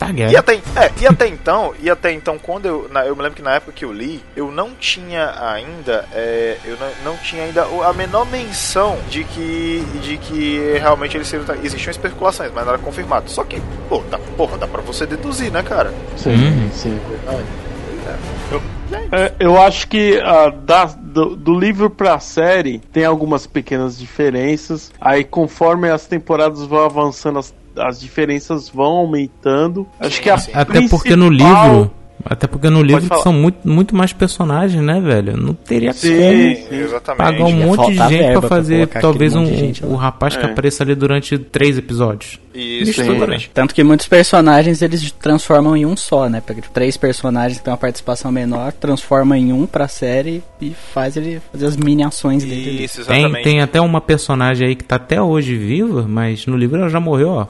Tá 0.06 0.12
e 0.30 0.36
até, 0.36 0.54
é, 0.54 0.90
e 1.00 1.06
até 1.06 1.26
então, 1.28 1.74
e 1.80 1.88
até 1.90 2.12
então, 2.12 2.38
quando 2.38 2.66
eu. 2.66 2.88
na- 2.90 3.06
eu 3.06 3.14
me 3.14 3.22
lembro 3.22 3.36
que 3.36 3.42
na 3.42 3.54
época 3.54 3.72
que 3.72 3.84
eu 3.84 3.92
li, 3.92 4.22
eu 4.34 4.50
não 4.50 4.70
tinha 4.74 5.32
ainda. 5.40 6.04
é, 6.12 6.56
eu 6.64 6.76
não, 6.76 7.12
não 7.12 7.16
tinha 7.18 7.44
ainda 7.44 7.64
a 7.64 7.92
menor 7.92 8.26
menção 8.26 8.98
de 9.08 9.24
que. 9.24 9.84
de 10.02 10.16
que 10.18 10.78
realmente 10.78 11.16
eles 11.16 11.28
seriam. 11.28 11.46
Existiam 11.62 11.90
especulações, 11.90 12.50
mas 12.54 12.64
não 12.64 12.72
era 12.74 12.82
confirmado. 12.82 13.30
Só 13.30 13.44
que, 13.44 13.60
pô, 13.88 14.02
dá, 14.10 14.18
porra, 14.36 14.58
dá 14.58 14.66
pra 14.66 14.80
você 14.82 15.06
deduzir, 15.06 15.50
né, 15.52 15.62
cara? 15.62 15.92
Sim, 16.16 16.30
Uhum. 16.34 16.70
sim. 16.72 17.00
Eu, 18.50 18.62
É, 19.10 19.32
eu 19.38 19.60
acho 19.60 19.88
que 19.88 20.18
ah, 20.22 20.50
da- 20.50 20.84
do, 20.86 21.34
do 21.36 21.58
livro 21.58 21.88
pra 21.90 22.18
série 22.18 22.78
tem 22.92 23.04
algumas 23.04 23.46
pequenas 23.46 23.98
diferenças. 23.98 24.90
Aí 25.00 25.24
conforme 25.24 25.88
as 25.90 26.06
temporadas 26.06 26.62
vão 26.64 26.84
avançando, 26.84 27.38
as, 27.38 27.54
as 27.76 28.00
diferenças 28.00 28.68
vão 28.68 28.92
aumentando. 28.96 29.86
Acho 29.98 30.20
que. 30.20 30.30
Até 30.30 30.88
porque 30.88 31.16
no 31.16 31.28
livro. 31.28 31.90
Até 32.24 32.46
porque 32.46 32.70
no 32.70 32.82
livro 32.82 33.08
são 33.22 33.32
muito, 33.32 33.66
muito 33.68 33.94
mais 33.96 34.12
personagens, 34.12 34.82
né, 34.82 35.00
velho? 35.00 35.36
Não 35.36 35.54
teria 35.54 35.92
Sim. 35.92 36.56
como 36.68 36.80
exatamente. 36.80 37.18
pagar 37.18 37.44
um 37.44 37.52
monte 37.52 37.86
de 37.92 38.08
gente 38.08 38.30
pra 38.32 38.40
pra 38.40 38.48
fazer 38.48 38.76
colocar 38.76 39.00
talvez 39.00 39.34
um, 39.34 39.44
o 39.84 39.94
rapaz 39.96 40.36
que 40.36 40.44
É. 40.44 40.48
apareça 40.48 40.82
ali 40.82 40.94
durante 40.94 41.38
três 41.38 41.76
episódios. 41.78 42.38
Isso, 42.54 43.00
exatamente. 43.00 43.50
Tanto 43.52 43.74
que 43.74 43.82
muitos 43.82 44.06
personagens 44.06 44.82
eles 44.82 45.10
transformam 45.12 45.76
em 45.76 45.86
um 45.86 45.96
só, 45.96 46.28
né? 46.28 46.42
Tipo, 46.46 46.70
três 46.70 46.96
personagens 46.96 47.58
que 47.58 47.64
têm 47.64 47.72
uma 47.72 47.78
participação 47.78 48.30
menor, 48.30 48.72
transforma 48.72 49.36
em 49.38 49.52
um 49.52 49.66
pra 49.66 49.88
série 49.88 50.42
e 50.60 50.72
faz 50.92 51.16
ele 51.16 51.40
fazer 51.50 51.66
as 51.66 51.76
mini 51.76 52.04
ações 52.04 52.44
dele. 52.44 52.84
Isso, 52.84 53.04
Tem, 53.04 53.16
exatamente. 53.22 53.44
tem 53.44 53.60
até 53.60 53.80
uma 53.80 54.00
personagem 54.00 54.68
aí 54.68 54.74
que 54.74 54.84
tá 54.84 54.96
até 54.96 55.20
hoje 55.20 55.56
viva, 55.56 56.04
mas 56.08 56.46
no 56.46 56.56
livro 56.56 56.78
ela 56.78 56.88
já 56.88 57.00
morreu, 57.00 57.30
ó. 57.30 57.46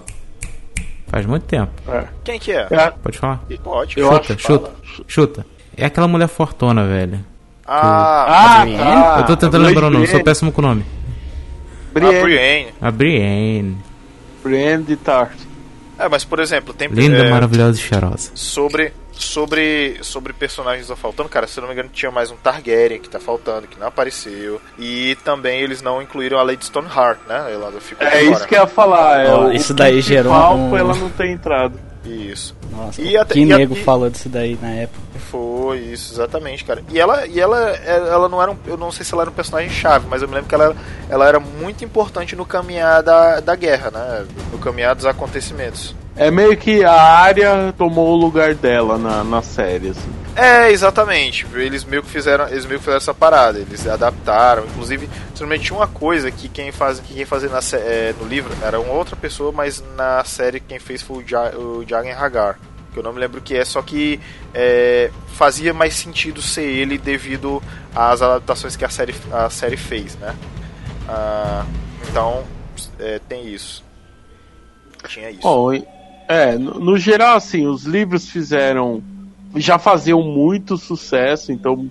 Faz 1.13 1.27
muito 1.27 1.43
tempo. 1.45 1.71
É. 1.89 2.05
Quem 2.25 2.39
que 2.41 2.51
é? 2.53 2.67
É, 2.71 2.91
Pode 2.91 3.19
falar? 3.19 3.41
Pode. 3.63 4.01
Eu 4.01 4.09
fala. 4.09 4.23
chuta, 4.23 4.39
chuta, 4.41 4.71
chuta. 5.07 5.47
É 5.77 5.85
aquela 5.85 6.09
mulher 6.09 6.27
fortona, 6.27 6.87
velho. 6.87 7.21
Ah, 7.67 8.63
Ah, 8.63 8.65
tá. 8.67 9.17
Eu 9.21 9.27
tô 9.27 9.37
tentando 9.37 9.65
lembrar 9.65 9.87
o 9.87 9.91
nome, 9.91 10.07
sou 10.07 10.25
péssimo 10.25 10.51
com 10.51 10.61
o 10.63 10.65
nome. 10.65 10.85
a 11.95 12.01
Brienne, 12.01 12.23
Brienne. 12.23 12.69
A 12.81 12.91
Brienne. 12.91 13.79
Brienne 14.43 14.83
de 14.85 14.97
Tart. 14.97 15.33
É, 15.99 16.09
mas 16.09 16.25
por 16.25 16.41
exemplo, 16.41 16.73
tem 16.75 16.89
Linda, 16.89 17.19
é, 17.19 17.31
maravilhosa 17.31 17.79
e 17.79 17.83
cheirosa. 17.83 18.31
sobre 18.35 18.93
sobre 19.13 19.99
sobre 20.03 20.33
personagens 20.33 20.87
que 20.87 20.93
estão 20.93 20.97
faltando, 20.97 21.29
cara, 21.29 21.47
se 21.47 21.59
eu 21.59 21.63
não 21.63 21.69
me 21.69 21.75
engano, 21.75 21.91
tinha 21.93 22.11
mais 22.11 22.31
um 22.31 22.37
Targaryen 22.37 23.01
que 23.01 23.09
tá 23.09 23.21
faltando, 23.21 23.67
que 23.67 23.79
não 23.79 23.87
apareceu. 23.87 24.61
E 24.79 25.17
também 25.25 25.61
eles 25.61 25.81
não 25.83 26.01
incluíram 26.03 26.39
a 26.39 26.43
Lady 26.43 26.65
Stoneheart, 26.65 27.19
né? 27.29 27.53
Ela 27.53 27.73
ficou 27.81 28.07
É 28.07 28.11
de 28.19 28.25
isso 28.25 28.33
fora. 28.35 28.47
que 28.47 28.55
eu 28.55 28.61
ia 28.61 28.67
falar. 28.67 29.21
É, 29.25 29.31
Ó, 29.33 29.47
o 29.49 29.53
isso 29.53 29.73
daí 29.75 30.01
gerou 30.01 30.33
um- 30.33 30.77
ela 30.77 30.95
não 30.95 31.11
ter 31.11 31.29
entrado. 31.31 31.79
Isso. 32.05 32.57
Nossa, 32.71 33.01
E 33.01 33.17
até- 33.17 33.35
que 33.35 33.41
e 33.45 33.53
a- 33.53 33.59
nego 33.59 33.77
e- 33.77 33.85
falou 33.85 34.11
disso 34.11 34.29
daí 34.29 34.59
na 34.61 34.71
época. 34.71 34.99
Foi 35.31 35.79
isso, 35.79 36.13
exatamente, 36.13 36.65
cara. 36.65 36.83
E 36.91 37.01
ela, 37.01 37.27
e 37.27 37.41
ela, 37.41 37.71
ela 37.71 38.29
não 38.29 38.43
era 38.43 38.51
um, 38.51 38.57
eu 38.67 38.77
não 38.77 38.93
sei 38.93 39.05
se 39.05 39.15
ela 39.15 39.23
era 39.23 39.31
um 39.31 39.35
personagem 39.35 39.71
chave, 39.71 40.07
mas 40.09 40.23
eu 40.23 40.29
me 40.29 40.35
lembro 40.35 40.49
que 40.49 40.55
ela, 40.55 40.77
ela 41.09 41.27
era 41.27 41.41
muito 41.41 41.85
importante 41.85 42.37
no 42.37 42.45
caminhar 42.45 43.03
da, 43.03 43.41
da 43.41 43.55
guerra, 43.57 43.91
né? 43.91 44.27
No 44.51 44.59
caminhar 44.59 44.95
dos 44.95 45.07
acontecimentos. 45.07 45.95
É 46.15 46.31
meio 46.31 46.57
que 46.57 46.85
a 46.85 47.01
área 47.01 47.73
tomou 47.77 48.13
o 48.13 48.17
lugar 48.17 48.55
dela 48.55 48.99
na, 48.99 49.25
na 49.25 49.41
série, 49.41 49.89
assim. 49.89 50.13
É, 50.37 50.71
exatamente. 50.71 51.47
Eles 51.55 51.85
meio 51.85 52.03
que 52.03 52.11
fizeram, 52.11 52.49
eles 52.49 52.67
meio 52.67 52.79
que 52.79 52.85
fizeram 52.85 52.99
essa 52.99 53.15
parada, 53.15 53.59
eles 53.59 53.87
adaptaram. 53.87 54.65
Inclusive, 54.65 55.09
simplesmente 55.35 55.65
tinha 55.65 55.79
uma 55.79 55.87
coisa 55.89 56.31
que 56.31 56.49
quem 56.49 56.71
faz, 56.71 57.01
que 57.01 57.15
quem 57.15 57.25
fazia 57.25 57.49
na, 57.49 57.61
é, 57.79 58.15
no 58.21 58.27
livro 58.27 58.55
era 58.63 58.79
uma 58.79 58.93
outra 58.93 59.17
pessoa, 59.17 59.53
mas 59.53 59.83
na 59.97 60.23
série 60.25 60.61
quem 60.61 60.79
fez 60.79 61.01
foi 61.01 61.23
o, 61.23 61.27
ja, 61.27 61.51
o 61.57 61.85
Jagen 61.87 62.13
Hagar. 62.13 62.59
Que 62.93 62.99
eu 62.99 63.03
não 63.03 63.13
me 63.13 63.19
lembro 63.21 63.39
o 63.41 63.43
que 63.43 63.57
é, 63.57 63.65
só 63.65 63.81
que 63.83 64.21
é, 64.53 65.11
fazia 65.29 65.73
mais 65.73 65.95
sentido 65.95 66.43
ser 66.43 66.65
ele 66.65 66.99
devido 66.99 67.63
às 67.95 68.21
adaptações 68.21 68.77
que 68.77 68.85
a 68.85 68.89
série, 68.91 69.15
a 69.33 69.49
série 69.49 69.77
fez, 69.77 70.15
né? 70.17 70.35
Ah, 71.09 71.65
então, 72.09 72.45
é, 72.99 73.19
tem 73.21 73.49
isso. 73.49 73.83
Tinha 75.09 75.31
isso. 75.31 75.41
Bom, 75.43 75.73
é, 76.29 76.57
no, 76.59 76.79
no 76.79 76.99
geral, 76.99 77.37
assim, 77.37 77.67
os 77.67 77.85
livros 77.85 78.29
fizeram. 78.29 79.03
Já 79.57 79.79
faziam 79.79 80.23
muito 80.23 80.77
sucesso, 80.79 81.53
então 81.53 81.91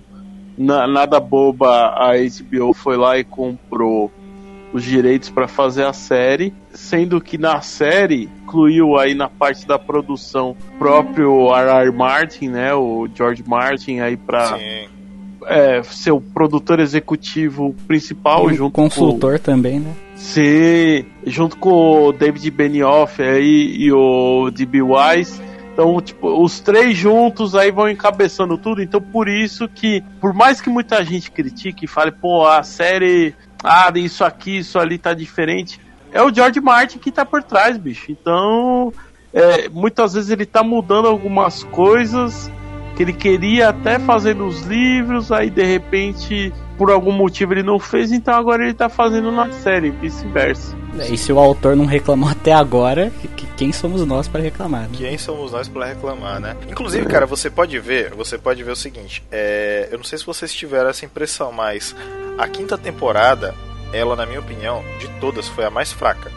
na- 0.58 0.86
nada 0.86 1.20
boba 1.20 1.94
a 1.96 2.12
HBO 2.16 2.74
foi 2.74 2.96
lá 2.96 3.16
e 3.18 3.24
comprou 3.24 4.10
os 4.72 4.82
direitos 4.82 5.28
para 5.28 5.46
fazer 5.46 5.84
a 5.84 5.92
série, 5.92 6.52
sendo 6.72 7.20
que 7.20 7.36
na 7.36 7.60
série 7.60 8.28
incluiu 8.42 8.98
aí 8.98 9.14
na 9.14 9.28
parte 9.28 9.66
da 9.66 9.78
produção 9.78 10.50
o 10.50 10.78
próprio 10.78 11.54
R.R. 11.54 11.90
Martin, 11.92 12.48
né, 12.48 12.74
o 12.74 13.08
George 13.14 13.44
Martin 13.46 14.00
aí 14.00 14.16
para 14.16 14.58
Sim. 14.58 14.88
é, 15.46 15.82
ser 15.82 16.12
o 16.12 16.20
produtor 16.20 16.80
executivo 16.80 17.74
principal 17.86 18.50
E 18.50 18.54
junto 18.54 18.72
consultor 18.72 19.38
também, 19.38 19.80
né? 19.80 19.92
com 19.94 20.12
Sim, 20.22 21.04
junto 21.26 21.56
com 21.56 22.06
o 22.06 22.12
David 22.12 22.48
Benioff 22.50 23.20
aí 23.20 23.74
e 23.76 23.92
o 23.92 24.50
D.B. 24.50 24.80
Wise. 24.80 25.42
Então, 25.72 26.00
tipo, 26.00 26.28
os 26.42 26.60
três 26.60 26.96
juntos 26.96 27.54
aí 27.54 27.70
vão 27.70 27.88
encabeçando 27.88 28.58
tudo. 28.58 28.82
Então, 28.82 29.00
por 29.00 29.26
isso 29.26 29.66
que, 29.68 30.02
por 30.20 30.34
mais 30.34 30.60
que 30.60 30.68
muita 30.68 31.02
gente 31.02 31.30
critique 31.30 31.86
e 31.86 31.88
fale, 31.88 32.12
pô, 32.12 32.46
a 32.46 32.62
série, 32.62 33.34
ah, 33.62 33.92
isso 33.94 34.24
aqui, 34.24 34.58
isso 34.58 34.78
ali 34.78 34.98
tá 34.98 35.14
diferente, 35.14 35.80
é 36.12 36.22
o 36.22 36.32
George 36.32 36.60
Martin 36.60 36.98
que 36.98 37.10
tá 37.10 37.24
por 37.24 37.42
trás, 37.42 37.78
bicho. 37.78 38.12
Então, 38.12 38.92
é, 39.32 39.68
muitas 39.68 40.12
vezes 40.14 40.30
ele 40.30 40.44
tá 40.44 40.62
mudando 40.62 41.08
algumas 41.08 41.64
coisas 41.64 42.50
que 42.94 43.02
ele 43.02 43.12
queria 43.12 43.70
até 43.70 43.98
fazer 43.98 44.34
nos 44.34 44.62
livros, 44.62 45.32
aí 45.32 45.48
de 45.48 45.64
repente, 45.64 46.52
por 46.78 46.90
algum 46.90 47.12
motivo 47.12 47.52
ele 47.54 47.62
não 47.62 47.78
fez, 47.78 48.10
então 48.12 48.34
agora 48.34 48.64
ele 48.64 48.74
tá 48.74 48.88
fazendo 48.88 49.30
na 49.30 49.50
série, 49.52 49.90
vice-versa. 49.90 50.76
E 51.10 51.16
se 51.16 51.32
o 51.32 51.38
autor 51.38 51.74
não 51.74 51.86
reclamou 51.86 52.28
até 52.28 52.52
agora, 52.52 53.10
que- 53.20 53.28
que- 53.28 53.46
quem 53.56 53.72
somos 53.72 54.04
nós 54.06 54.28
para 54.28 54.42
reclamar? 54.42 54.82
Né? 54.82 54.88
Quem 54.92 55.16
somos 55.16 55.52
nós 55.52 55.66
para 55.68 55.86
reclamar, 55.86 56.38
né? 56.40 56.54
Inclusive, 56.68 57.06
cara, 57.06 57.24
você 57.26 57.48
pode 57.48 57.78
ver, 57.78 58.10
você 58.14 58.36
pode 58.36 58.62
ver 58.62 58.72
o 58.72 58.76
seguinte. 58.76 59.22
é, 59.32 59.88
eu 59.90 59.96
não 59.98 60.04
sei 60.04 60.18
se 60.18 60.26
vocês 60.26 60.52
tiveram 60.52 60.90
essa 60.90 61.04
impressão, 61.04 61.50
mas 61.52 61.94
a 62.36 62.46
quinta 62.48 62.76
temporada, 62.76 63.54
ela, 63.92 64.14
na 64.16 64.26
minha 64.26 64.40
opinião, 64.40 64.82
de 64.98 65.08
todas, 65.20 65.48
foi 65.48 65.64
a 65.64 65.70
mais 65.70 65.92
fraca. 65.92 66.30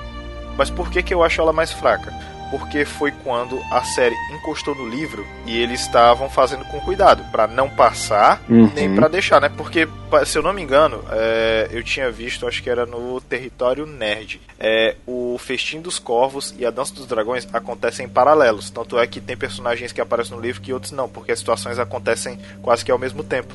Mas 0.58 0.70
por 0.70 0.90
que 0.90 1.04
que 1.04 1.14
eu 1.14 1.22
acho 1.24 1.42
ela 1.42 1.52
mais 1.52 1.72
fraca? 1.74 2.14
Porque 2.58 2.86
foi 2.86 3.12
quando 3.12 3.60
a 3.70 3.84
série 3.84 4.16
encostou 4.34 4.74
no 4.74 4.88
livro 4.88 5.26
e 5.46 5.58
eles 5.62 5.82
estavam 5.82 6.30
fazendo 6.30 6.64
com 6.66 6.80
cuidado 6.80 7.22
para 7.32 7.48
não 7.48 7.70
passar 7.70 8.42
nem 8.48 8.88
Uhum. 8.90 8.96
pra 8.96 9.10
deixar, 9.10 9.42
né? 9.42 9.50
Porque, 9.50 9.86
se 10.26 10.38
eu 10.38 10.42
não 10.44 10.54
me 10.54 10.62
engano, 10.62 11.04
é, 11.12 11.68
eu 11.72 11.84
tinha 11.84 12.10
visto, 12.10 12.48
acho 12.48 12.64
que 12.64 12.70
era 12.70 12.86
no 12.86 13.20
Território 13.20 13.86
Nerd, 13.86 14.40
é, 14.58 14.96
o 15.06 15.38
Festim 15.38 15.82
dos 15.82 16.00
Corvos 16.00 16.56
e 16.58 16.66
a 16.66 16.72
Dança 16.72 16.94
dos 16.94 17.06
Dragões 17.08 17.46
acontecem 17.52 18.06
em 18.06 18.10
paralelos. 18.10 18.70
Tanto 18.70 18.98
é 18.98 19.06
que 19.06 19.20
tem 19.20 19.36
personagens 19.36 19.92
que 19.92 20.00
aparecem 20.00 20.34
no 20.36 20.42
livro 20.42 20.62
que 20.62 20.72
outros 20.72 20.94
não, 20.94 21.10
porque 21.10 21.34
as 21.34 21.40
situações 21.40 21.78
acontecem 21.78 22.40
quase 22.62 22.86
que 22.86 22.92
ao 22.92 22.98
mesmo 22.98 23.22
tempo. 23.24 23.54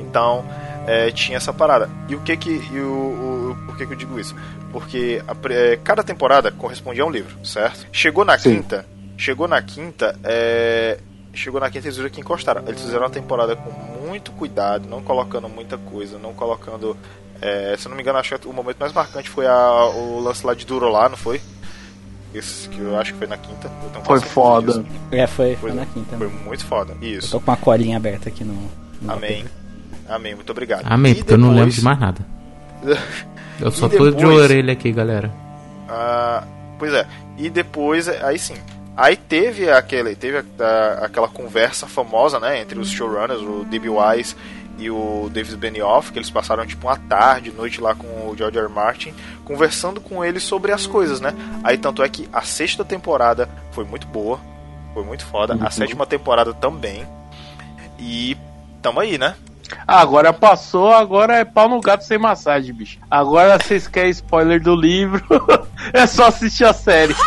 Então, 0.00 0.44
é, 0.86 1.10
tinha 1.10 1.36
essa 1.36 1.52
parada. 1.52 1.88
E 2.08 2.14
o 2.14 2.20
que 2.20 2.36
que. 2.36 2.50
E 2.50 2.80
o, 2.80 2.84
o- 2.92 3.35
por 3.76 3.78
que, 3.78 3.86
que 3.86 3.92
eu 3.92 3.96
digo 3.98 4.18
isso? 4.18 4.34
Porque 4.72 5.22
a 5.28 5.52
é, 5.52 5.76
cada 5.76 6.02
temporada 6.02 6.50
correspondia 6.50 7.02
a 7.02 7.06
um 7.06 7.10
livro, 7.10 7.36
certo? 7.44 7.86
Chegou 7.92 8.24
na 8.24 8.38
Sim. 8.38 8.56
quinta. 8.56 8.86
Chegou 9.18 9.46
na 9.46 9.60
quinta. 9.62 10.18
É, 10.24 10.98
chegou 11.34 11.60
na 11.60 11.70
quinta 11.70 11.86
eles 11.86 11.96
viram 11.96 12.10
que 12.10 12.20
encostaram. 12.20 12.62
Eles 12.66 12.80
fizeram 12.80 13.02
uma 13.02 13.10
temporada 13.10 13.54
com 13.54 13.70
muito 14.06 14.32
cuidado, 14.32 14.88
não 14.88 15.02
colocando 15.02 15.48
muita 15.48 15.76
coisa, 15.76 16.18
não 16.18 16.32
colocando. 16.32 16.96
é, 17.40 17.74
se 17.78 17.86
eu 17.86 17.90
não 17.90 17.96
me 17.96 18.02
engano, 18.02 18.18
acho 18.18 18.38
que 18.38 18.48
o 18.48 18.52
momento 18.52 18.78
mais 18.78 18.92
marcante 18.94 19.28
foi 19.28 19.46
a- 19.46 19.84
o 19.94 20.20
lance 20.20 20.46
lá 20.46 20.54
de 20.54 20.64
Duro 20.64 20.88
lá, 20.88 21.08
não 21.08 21.16
foi? 21.18 21.40
esse 22.34 22.68
que 22.68 22.78
eu 22.80 22.98
acho 22.98 23.12
que 23.12 23.18
foi 23.18 23.26
na 23.26 23.36
quinta. 23.38 23.70
eu 23.94 24.02
Foi 24.04 24.20
foda. 24.20 24.72
disso. 24.72 24.86
É, 25.10 25.26
foi, 25.26 25.56
Foi, 25.56 25.70
foi 25.70 25.80
na 25.80 25.86
quinta. 25.86 26.16
foi 26.16 26.26
né? 26.26 26.32
muito 26.44 26.64
foda. 26.66 26.94
Eu 27.00 27.08
Isso. 27.18 27.30
tô 27.30 27.40
com 27.40 27.50
uma 27.50 27.56
colinha 27.56 27.96
aberta 27.96 28.28
aqui 28.28 28.44
no. 28.44 28.52
no 29.00 29.12
Amém. 29.12 29.44
papel. 29.44 30.16
Amém, 30.16 30.34
muito 30.34 30.50
obrigado. 30.50 30.82
Amém, 30.84 31.12
E 31.12 31.14
porque 31.16 31.32
eu 31.32 31.38
não 31.38 31.48
lembro 31.48 31.70
depois- 31.70 31.76
de 31.76 31.84
mais 31.84 31.98
nada. 31.98 32.26
Eu 33.60 33.70
só 33.70 33.86
E 33.86 33.90
tô 33.90 34.10
de 34.10 34.16
depois- 34.16 34.38
orelha 34.42 34.72
aqui, 34.72 34.92
galera. 34.92 35.30
Ah, 35.88 36.44
pois 36.78 36.92
é. 36.92 37.06
E 37.38 37.48
depois, 37.50 38.08
aí 38.08 38.38
sim. 38.38 38.56
Aí 38.96 39.16
teve 39.16 39.70
aquele, 39.70 40.14
teve 40.14 40.38
a- 40.38 40.64
a- 40.64 41.04
aquela 41.06 41.28
conversa 41.28 41.86
famosa, 41.86 42.40
né, 42.40 42.60
entre 42.60 42.78
os 42.78 42.90
showrunners, 42.90 43.40
o 43.42 43.64
D.B. 43.64 43.88
Wise 43.90 44.34
e 44.78 44.90
o 44.90 45.28
David 45.32 45.56
Benioff, 45.56 46.12
que 46.12 46.18
eles 46.18 46.30
passaram 46.30 46.66
tipo 46.66 46.86
uma 46.86 46.96
tarde, 46.96 47.50
noite 47.52 47.80
lá 47.80 47.94
com 47.94 48.06
o 48.06 48.34
George 48.36 48.58
R. 48.58 48.64
R. 48.66 48.72
Martin, 48.72 49.14
conversando 49.44 50.00
com 50.00 50.24
ele 50.24 50.40
sobre 50.40 50.72
as 50.72 50.86
coisas, 50.86 51.20
né? 51.20 51.34
Aí 51.62 51.76
tanto 51.78 52.02
é 52.02 52.08
que 52.08 52.28
a 52.32 52.42
sexta 52.42 52.84
temporada 52.84 53.48
foi 53.72 53.84
muito 53.84 54.06
boa, 54.06 54.38
foi 54.94 55.02
muito 55.04 55.24
foda, 55.26 55.56
a 55.60 55.70
sétima 55.70 56.06
temporada 56.06 56.52
também. 56.54 57.06
E 57.98 58.36
tamo 58.82 59.00
aí, 59.00 59.16
né? 59.18 59.34
Ah, 59.86 60.00
agora 60.00 60.32
passou, 60.32 60.92
agora 60.92 61.36
é 61.36 61.44
pau 61.44 61.68
no 61.68 61.80
gato 61.80 62.04
sem 62.04 62.18
massagem, 62.18 62.74
bicho. 62.74 62.98
Agora 63.10 63.58
vocês 63.58 63.86
querem 63.88 64.10
spoiler 64.10 64.60
do 64.62 64.74
livro, 64.76 65.22
é 65.92 66.06
só 66.06 66.26
assistir 66.26 66.64
a 66.64 66.72
série. 66.72 67.14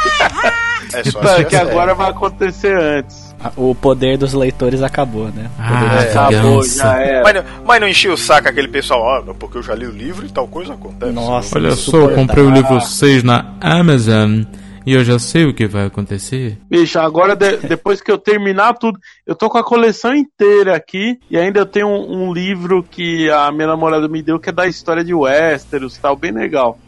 É 0.92 1.04
só 1.04 1.20
Tá, 1.20 1.34
assistir 1.34 1.42
a 1.42 1.46
que 1.46 1.56
série. 1.58 1.70
agora 1.70 1.94
vai 1.94 2.10
acontecer 2.10 2.76
antes. 2.76 3.36
Ah, 3.44 3.52
O 3.56 3.76
poder 3.76 4.18
dos 4.18 4.34
leitores 4.34 4.82
acabou, 4.82 5.26
né? 5.28 5.48
Ah, 5.60 6.00
Acabou, 6.00 6.62
vingança. 6.64 6.78
já 6.84 7.00
era. 7.00 7.24
Mas, 7.24 7.34
não- 7.36 7.44
mas 7.64 7.82
não 7.82 7.88
encheu 7.88 8.14
o 8.14 8.18
saco 8.18 8.50
aquele 8.50 8.68
pessoal, 8.70 9.24
ó, 9.28 9.34
porque 9.36 9.60
eu 9.60 9.62
já 9.62 9.76
li 9.76 9.86
o 9.86 9.92
livro 9.92 10.26
e 10.26 10.30
tal 10.30 10.48
coisa 10.48 10.74
acontece. 10.74 11.12
Nossa, 11.12 11.60
Olha 11.60 11.72
só, 11.76 11.96
eu 11.96 12.16
comprei 12.16 12.44
o 12.44 12.50
livro 12.50 12.82
6 12.82 13.22
na 13.24 13.46
Amazon 13.62 14.42
e 14.90 14.94
eu 14.96 15.04
já 15.04 15.20
sei 15.20 15.46
o 15.46 15.54
que 15.54 15.68
vai 15.68 15.86
acontecer. 15.86 16.58
Bicho, 16.68 16.98
agora 17.00 17.36
de- 17.36 17.58
depois 17.68 18.02
que 18.02 18.12
eu 18.12 18.18
terminar 18.18 18.74
tudo, 18.74 18.98
eu 19.28 19.36
tô 19.36 19.48
com 19.48 19.60
a 19.60 19.64
coleção 19.64 20.16
inteira 20.16 20.76
aqui 20.76 21.20
e 21.30 21.38
ainda 21.38 21.60
eu 21.60 21.66
tenho 21.68 21.88
um, 21.88 22.24
um 22.30 22.34
livro 22.34 22.82
que 22.82 23.30
a 23.30 23.52
minha 23.52 23.68
namorada 23.68 24.08
me 24.08 24.24
deu 24.24 24.40
que 24.40 24.50
é 24.50 24.52
da 24.52 24.66
história 24.68 25.04
de 25.04 25.14
Westeros 25.14 25.96
e 25.96 26.00
tal, 26.00 26.16
bem 26.16 26.32
legal. 26.32 26.80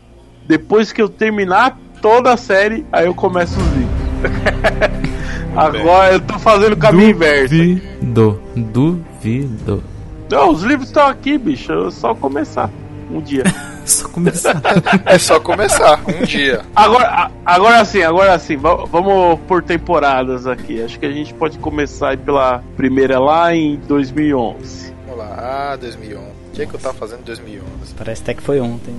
Depois 0.47 0.91
que 0.91 0.99
eu 0.99 1.07
terminar 1.07 1.77
toda 2.01 2.33
a 2.33 2.37
série, 2.37 2.83
aí 2.91 3.05
eu 3.05 3.13
começo 3.13 3.59
os 3.59 3.67
livros. 3.67 4.01
agora 5.55 6.13
eu 6.13 6.19
tô 6.21 6.39
fazendo 6.39 6.73
o 6.73 6.77
caminho 6.77 7.11
inverso. 7.11 7.53
Duvido, 7.55 8.41
duvido. 8.55 9.83
Não, 10.27 10.49
os 10.49 10.63
livros 10.63 10.87
estão 10.87 11.05
aqui, 11.05 11.37
bicho, 11.37 11.71
é 11.71 11.91
só 11.91 12.15
começar 12.15 12.67
um 13.11 13.21
dia. 13.21 13.43
Só 13.85 14.07
começar. 14.09 14.61
É 15.05 15.17
só 15.17 15.39
começar, 15.39 15.99
um 16.07 16.23
dia. 16.23 16.61
Agora, 16.75 17.31
agora 17.45 17.83
sim, 17.85 18.01
agora 18.03 18.37
sim, 18.39 18.55
va- 18.57 18.85
vamos 18.85 19.39
por 19.47 19.61
temporadas 19.63 20.45
aqui. 20.47 20.81
Acho 20.83 20.99
que 20.99 21.05
a 21.05 21.11
gente 21.11 21.33
pode 21.33 21.57
começar 21.59 22.09
aí 22.09 22.17
pela 22.17 22.63
primeira 22.77 23.19
lá 23.19 23.53
em 23.55 23.75
2011. 23.87 24.93
Vamos 25.07 25.19
lá, 25.19 25.71
ah, 25.73 25.75
2011. 25.77 26.25
O 26.25 26.53
que, 26.53 26.61
é 26.61 26.65
que 26.65 26.73
eu 26.73 26.79
tava 26.79 26.93
fazendo 26.95 27.21
em 27.21 27.23
2011? 27.23 27.93
Parece 27.97 28.21
até 28.21 28.33
que 28.33 28.41
foi 28.41 28.59
ontem. 28.59 28.93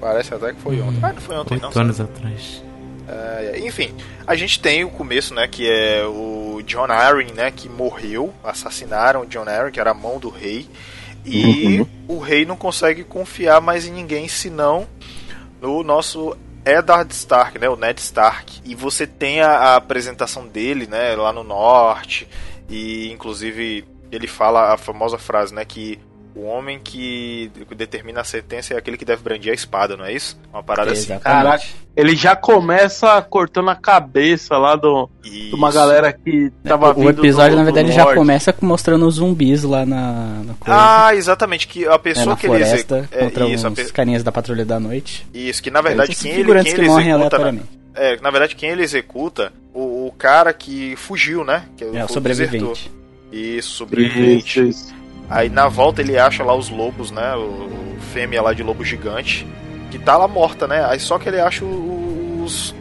Parece 0.00 0.34
até 0.34 0.52
que 0.52 0.60
foi 0.60 0.80
ontem. 0.80 0.98
Ah, 1.02 1.12
não 1.12 1.20
foi 1.20 1.36
ontem 1.36 1.58
não. 1.58 1.68
Oito 1.68 1.78
anos 1.80 2.00
atrás. 2.00 2.62
É, 3.08 3.58
enfim, 3.66 3.92
a 4.26 4.36
gente 4.36 4.60
tem 4.60 4.84
o 4.84 4.90
começo, 4.90 5.34
né, 5.34 5.48
que 5.48 5.68
é 5.68 6.04
o 6.06 6.62
John 6.64 6.84
Arryn, 6.84 7.32
né, 7.34 7.50
que 7.50 7.68
morreu, 7.68 8.32
assassinaram 8.44 9.22
o 9.22 9.26
John 9.26 9.48
Arryn, 9.48 9.72
que 9.72 9.80
era 9.80 9.90
a 9.90 9.94
mão 9.94 10.18
do 10.18 10.28
rei, 10.28 10.68
e 11.24 11.86
o 12.08 12.18
rei 12.18 12.44
não 12.44 12.56
consegue 12.56 13.04
confiar 13.04 13.60
mais 13.60 13.86
em 13.86 13.92
ninguém 13.92 14.28
senão 14.28 14.86
no 15.60 15.82
nosso 15.82 16.36
Eddard 16.64 17.12
Stark, 17.12 17.58
né, 17.58 17.68
o 17.68 17.76
Ned 17.76 18.00
Stark. 18.00 18.60
E 18.64 18.74
você 18.74 19.06
tem 19.06 19.40
a, 19.40 19.50
a 19.50 19.76
apresentação 19.76 20.46
dele, 20.46 20.86
né, 20.86 21.14
lá 21.14 21.32
no 21.32 21.44
norte, 21.44 22.28
e 22.68 23.10
inclusive 23.12 23.84
ele 24.10 24.26
fala 24.26 24.72
a 24.72 24.76
famosa 24.76 25.18
frase, 25.18 25.54
né, 25.54 25.64
que 25.64 25.98
o 26.34 26.44
homem 26.44 26.78
que 26.82 27.50
determina 27.76 28.20
a 28.20 28.24
sentença 28.24 28.74
é 28.74 28.76
aquele 28.76 28.96
que 28.96 29.04
deve 29.04 29.22
brandir 29.22 29.50
a 29.50 29.54
espada, 29.54 29.96
não 29.96 30.04
é 30.04 30.12
isso? 30.12 30.38
Uma 30.52 30.62
parada 30.62 30.92
assim. 30.92 31.12
Exatamente. 31.12 31.22
Caraca, 31.44 31.64
ele 31.96 32.14
já 32.16 32.36
começa 32.36 33.20
cortando 33.22 33.68
a 33.70 33.74
cabeça 33.74 34.56
lá 34.56 34.76
do, 34.76 35.08
de 35.22 35.50
uma 35.54 35.68
Isso. 35.68 35.78
galera 35.78 36.12
que 36.12 36.50
tava 36.64 36.90
O 36.90 36.94
vindo 36.94 37.10
episódio, 37.10 37.52
do- 37.52 37.58
na 37.58 37.64
verdade, 37.64 37.92
já 37.92 38.14
começa 38.14 38.54
mostrando 38.60 39.06
os 39.06 39.16
zumbis 39.16 39.62
lá 39.64 39.84
na, 39.84 40.42
na 40.44 40.54
coisa. 40.54 40.80
Ah, 41.06 41.14
exatamente, 41.14 41.66
que 41.66 41.86
a 41.86 41.92
é, 41.94 41.98
pessoa 41.98 42.26
na 42.26 42.36
que 42.36 42.46
ele 42.46 42.62
executa. 42.62 43.08
É, 43.10 43.24
contra 43.24 43.46
isso, 43.48 43.66
a 43.66 43.70
uns 43.70 43.74
pe- 43.74 43.92
carinhas 43.92 44.22
da 44.22 44.30
patrulha 44.32 44.64
da 44.64 44.78
noite. 44.80 45.26
isso, 45.34 45.62
que 45.62 45.70
na 45.70 45.80
verdade 45.82 46.14
quem 46.14 46.30
ele, 46.30 46.40
figurantes 46.40 46.72
quem 46.72 46.74
que 46.76 46.80
ele 46.80 46.88
morrem 46.88 47.08
executa. 47.10 47.38
né? 47.38 47.42
aleatoriamente. 47.44 47.80
É, 47.92 48.20
na 48.22 48.30
verdade, 48.30 48.54
quem 48.54 48.70
ele 48.70 48.82
executa, 48.84 49.52
o, 49.74 50.06
o 50.06 50.12
cara 50.16 50.52
que 50.54 50.94
fugiu, 50.96 51.44
né? 51.44 51.64
Que 51.76 51.82
É, 51.84 51.86
o 51.88 51.90
desertor. 51.90 52.14
sobrevivente. 52.14 52.90
Isso, 53.32 53.70
sobrevivente. 53.70 54.60
Isso, 54.60 54.68
isso. 54.84 54.94
Aí 55.30 55.48
na 55.48 55.68
volta 55.68 56.00
ele 56.02 56.18
acha 56.18 56.42
lá 56.42 56.54
os 56.54 56.68
lobos, 56.68 57.10
né? 57.12 57.34
O, 57.36 57.40
o 57.40 57.96
fêmea 58.12 58.42
lá 58.42 58.52
de 58.52 58.62
lobo 58.64 58.84
gigante, 58.84 59.46
que 59.90 59.98
tá 59.98 60.16
lá 60.16 60.26
morta, 60.26 60.66
né? 60.66 60.84
Aí 60.84 60.98
só 60.98 61.18
que 61.18 61.28
ele 61.28 61.40
acha 61.40 61.64
os. 61.64 62.74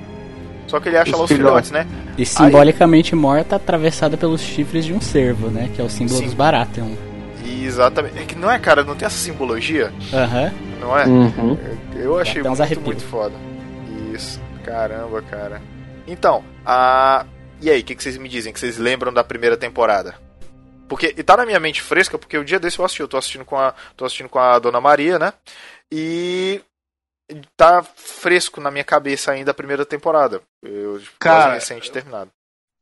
Só 0.68 0.80
que 0.80 0.90
ele 0.90 0.98
acha 0.98 1.12
Os 1.12 1.18
lá 1.18 1.24
os 1.26 1.32
filhotes. 1.32 1.72
né? 1.72 1.88
E 2.18 2.26
simbolicamente 2.26 3.16
morta, 3.16 3.56
atravessada 3.56 4.16
pelos 4.18 4.42
chifres 4.42 4.86
de 4.86 4.94
um 4.94 5.02
cervo, 5.02 5.50
né? 5.50 5.70
Que 5.76 5.82
é 5.82 5.84
o 5.84 5.90
símbolo 5.90 6.18
Sim. 6.20 6.26
dos 6.26 6.34
Baratheon. 6.34 6.92
E 7.44 7.66
exatamente. 7.66 8.20
É 8.20 8.24
que 8.24 8.36
não 8.36 8.52
é, 8.52 8.60
cara, 8.60 8.84
não 8.84 8.96
tem 8.96 9.06
essa 9.06 9.18
simbologia, 9.18 9.92
Aham. 10.14 10.52
não 10.80 10.98
é? 10.98 11.06
Uhum. 11.08 11.58
Eu 11.96 12.20
achei 12.20 12.42
muito, 12.44 12.82
muito 12.82 13.04
foda. 13.04 13.34
Isso, 14.14 14.40
caramba, 14.64 15.22
cara. 15.24 15.62
Então, 16.08 16.44
a. 16.66 17.26
E 17.62 17.70
aí, 17.70 17.82
o 17.82 17.84
que, 17.84 17.96
que 17.96 18.04
vocês 18.04 18.18
me 18.18 18.30
dizem? 18.30 18.54
Que 18.54 18.60
vocês 18.60 18.78
lembram 18.78 19.12
da 19.12 19.24
primeira 19.24 19.58
temporada? 19.58 20.16
Porque 20.90 21.14
e 21.16 21.24
tá 21.24 21.38
na 21.38 21.46
minha 21.46 21.60
mente 21.60 21.82
fresca, 21.82 22.18
porque 22.18 22.38
o 22.38 22.44
dia 22.44 22.60
desse 22.60 22.80
eu 22.80 22.84
assisti, 22.86 23.02
eu 23.02 23.08
tô 23.08 23.16
assistindo 23.16 23.46
com 23.46 23.56
a, 23.58 23.74
tô 23.96 24.04
assistindo 24.04 24.28
com 24.28 24.40
a 24.40 24.58
Dona 24.60 24.82
Maria, 24.82 25.18
né? 25.20 25.32
E 25.92 26.60
tá 27.56 27.84
fresco 27.96 28.60
na 28.60 28.72
minha 28.72 28.84
cabeça 28.84 29.32
ainda 29.32 29.52
a 29.52 29.54
primeira 29.54 29.86
temporada. 29.86 30.42
Eu 30.64 31.00
Cara, 31.20 31.44
quase 31.44 31.54
recente 31.56 31.92
terminado. 31.92 32.32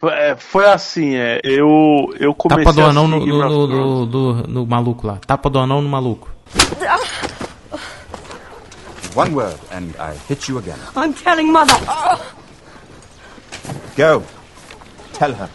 É, 0.03 0.35
foi 0.35 0.65
assim, 0.67 1.15
é, 1.15 1.41
eu, 1.43 2.13
eu 2.19 2.33
comecei 2.33 2.63
Tapa 2.65 2.75
do 2.75 2.85
a 2.85 2.89
anão 2.89 3.07
no, 3.07 3.25
no, 3.25 4.05
do- 4.05 4.33
no 4.47 4.65
maluco 4.65 5.05
lá. 5.05 5.19
Tapa 5.25 5.49
do 5.49 5.59
anão 5.59 5.81
no 5.81 5.89
maluco. 5.89 6.31
One 9.15 9.33
word, 9.33 9.57
and 9.71 9.89
I 9.99 10.15
hit 10.29 10.47
you 10.49 10.59
again. 10.59 10.77
I'm 10.95 11.11
telling 11.13 11.51
Mother. 11.51 11.73
Go. 13.97 14.23
Tell 15.13 15.33
her. 15.33 15.49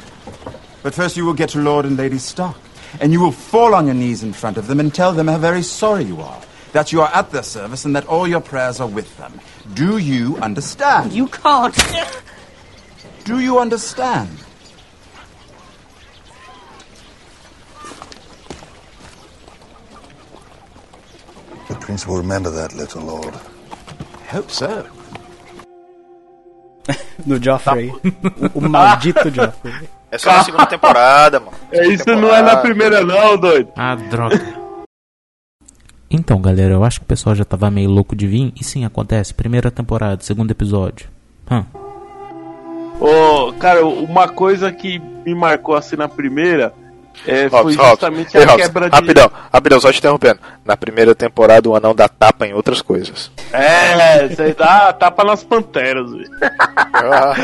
But 0.82 0.94
first 0.94 1.16
you 1.16 1.24
will 1.24 1.34
get 1.34 1.50
to 1.50 1.60
Lord 1.60 1.84
and 1.84 1.96
Lady 1.96 2.18
Stark. 2.18 2.56
And 3.00 3.12
you 3.12 3.20
will 3.20 3.32
fall 3.32 3.74
on 3.74 3.86
your 3.86 3.94
knees 3.94 4.22
in 4.22 4.32
front 4.32 4.58
of 4.58 4.66
them 4.66 4.80
and 4.80 4.94
tell 4.94 5.12
them 5.12 5.28
how 5.28 5.38
very 5.38 5.62
sorry 5.62 6.04
you 6.04 6.20
are. 6.20 6.40
That 6.72 6.92
you 6.92 7.00
are 7.00 7.10
at 7.14 7.30
their 7.30 7.42
service 7.42 7.84
and 7.84 7.94
that 7.96 8.06
all 8.06 8.26
your 8.26 8.40
prayers 8.40 8.80
are 8.80 8.88
with 8.88 9.16
them. 9.18 9.40
Do 9.74 9.98
you 9.98 10.36
understand? 10.38 11.12
You 11.12 11.28
can't. 11.28 11.76
Do 13.24 13.38
you 13.40 13.58
understand? 13.58 14.28
The 21.68 21.74
prince 21.76 22.06
will 22.06 22.16
remember 22.16 22.50
that, 22.50 22.74
little 22.74 23.02
lord. 23.02 23.34
I 23.34 24.24
Hope 24.24 24.50
so. 24.50 24.86
No 27.24 27.38
Joffrey. 27.38 27.90
o, 27.92 28.46
o 28.56 28.60
maldito 28.60 29.30
Joffrey. 29.30 29.88
É 30.12 30.18
só 30.18 30.30
na 30.30 30.44
segunda 30.44 30.66
temporada, 30.66 31.40
mano. 31.40 31.52
É, 31.72 31.78
Segunda 31.78 31.94
isso 31.94 32.06
não 32.16 32.28
é 32.28 32.42
na 32.42 32.56
temporada. 32.56 32.60
primeira 32.60 33.00
não, 33.04 33.36
doido. 33.38 33.72
Ah, 33.74 33.94
droga. 33.96 34.38
Então, 36.10 36.40
galera, 36.42 36.74
eu 36.74 36.84
acho 36.84 37.00
que 37.00 37.04
o 37.04 37.08
pessoal 37.08 37.34
já 37.34 37.44
tava 37.46 37.70
meio 37.70 37.88
louco 37.88 38.14
de 38.14 38.26
vir. 38.26 38.52
E 38.60 38.62
sim, 38.62 38.84
acontece. 38.84 39.32
Primeira 39.32 39.70
temporada, 39.70 40.22
segundo 40.22 40.50
episódio. 40.50 41.08
Hã. 41.50 41.64
Ô, 43.00 43.52
cara, 43.54 43.84
uma 43.86 44.28
coisa 44.28 44.70
que 44.70 44.98
me 45.24 45.34
marcou 45.34 45.74
assim 45.74 45.96
na 45.96 46.06
primeira 46.08 46.74
é, 47.26 47.48
foi 47.48 47.58
Robson, 47.74 47.78
Robson. 47.78 47.88
justamente 47.90 48.36
Ei, 48.36 48.42
a 48.42 48.46
Robson, 48.46 48.62
quebra 48.66 48.90
de. 48.90 48.94
Rapidão, 48.96 49.30
rapidão, 49.52 49.80
só 49.80 49.90
te 49.90 49.98
interrompendo. 49.98 50.40
Na 50.64 50.76
primeira 50.76 51.14
temporada 51.14 51.68
o 51.68 51.74
anão 51.74 51.94
dá 51.94 52.06
tapa 52.08 52.46
em 52.46 52.52
outras 52.52 52.80
coisas. 52.82 53.30
É, 53.52 54.28
aí 54.38 54.54
dá 54.54 54.92
tapa 54.92 55.24
nas 55.24 55.42
panteras, 55.42 56.10
velho. 56.12 56.28
Ah, 56.94 57.34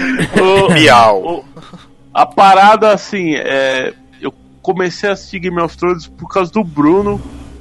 Miau. 0.73 1.23
ô, 1.25 1.45
A 2.13 2.27
parada, 2.27 2.93
assim, 2.93 3.35
é, 3.35 3.93
eu 4.21 4.33
comecei 4.63 5.09
a 5.09 5.13
assistir 5.13 5.41
Game 5.41 5.61
of 5.61 5.77
Thrones 5.77 6.07
por 6.07 6.29
causa 6.29 6.53
do 6.53 6.65
Bruno, 6.65 7.21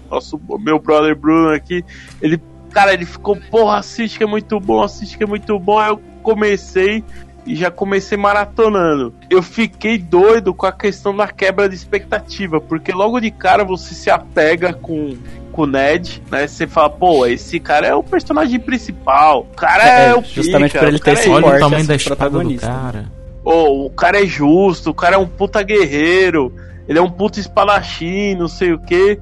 nosso 0.10 0.40
meu 0.60 0.80
brother 0.80 1.16
Bruno 1.16 1.50
aqui. 1.50 1.84
Ele, 2.22 2.42
cara, 2.72 2.94
ele 2.94 3.06
ficou, 3.06 3.36
porra, 3.36 3.78
assiste 3.78 4.18
que 4.18 4.24
é 4.24 4.28
muito 4.28 4.60
bom, 4.60 4.82
assiste 4.82 5.18
que 5.18 5.24
é 5.24 5.28
muito 5.28 5.58
bom. 5.60 5.78
Aí 5.78 5.90
eu 5.90 6.02
comecei 6.24 7.04
e 7.46 7.56
já 7.56 7.72
comecei 7.72 8.18
maratonando. 8.18 9.14
Eu 9.30 9.42
fiquei 9.42 9.98
doido 9.98 10.54
com 10.54 10.66
a 10.66 10.72
questão 10.72 11.16
da 11.16 11.28
quebra 11.28 11.70
de 11.70 11.76
expectativa, 11.76 12.60
porque 12.60 12.92
logo 12.92 13.20
de 13.20 13.32
cara 13.32 13.64
você 13.64 13.94
se 13.94 14.10
apega 14.10 14.74
com 14.74 15.18
com 15.58 15.64
o 15.64 15.66
Ned, 15.66 16.22
né? 16.30 16.46
Você 16.46 16.68
fala, 16.68 16.88
pô, 16.88 17.26
esse 17.26 17.60
cara 17.60 17.88
é 17.88 17.96
o 17.96 18.04
personagem 18.04 18.60
principal. 18.60 19.42
O 19.42 19.56
cara 19.56 19.84
é, 19.84 20.10
É, 20.10 20.16
o 20.16 20.24
justamente 20.24 20.74
pica, 20.74 20.80
por 20.80 20.88
ele 20.88 21.00
ter 21.00 21.10
é 21.10 21.14
esse 21.14 21.30
porte, 21.30 21.48
o 21.48 21.60
tamanho 21.60 21.88
da 21.88 21.96
espada 21.96 22.30
do 22.30 22.56
cara. 22.58 23.17
Ô, 23.50 23.86
o 23.86 23.90
cara 23.90 24.22
é 24.22 24.26
justo, 24.26 24.90
o 24.90 24.94
cara 24.94 25.16
é 25.16 25.18
um 25.18 25.26
puta 25.26 25.64
guerreiro, 25.64 26.54
ele 26.86 27.00
é 27.00 27.02
um 27.02 27.10
puta 27.10 27.40
espadachim, 27.40 28.36
não 28.36 28.50
sei 28.50 28.74
o 28.74 28.80
que. 28.80 29.18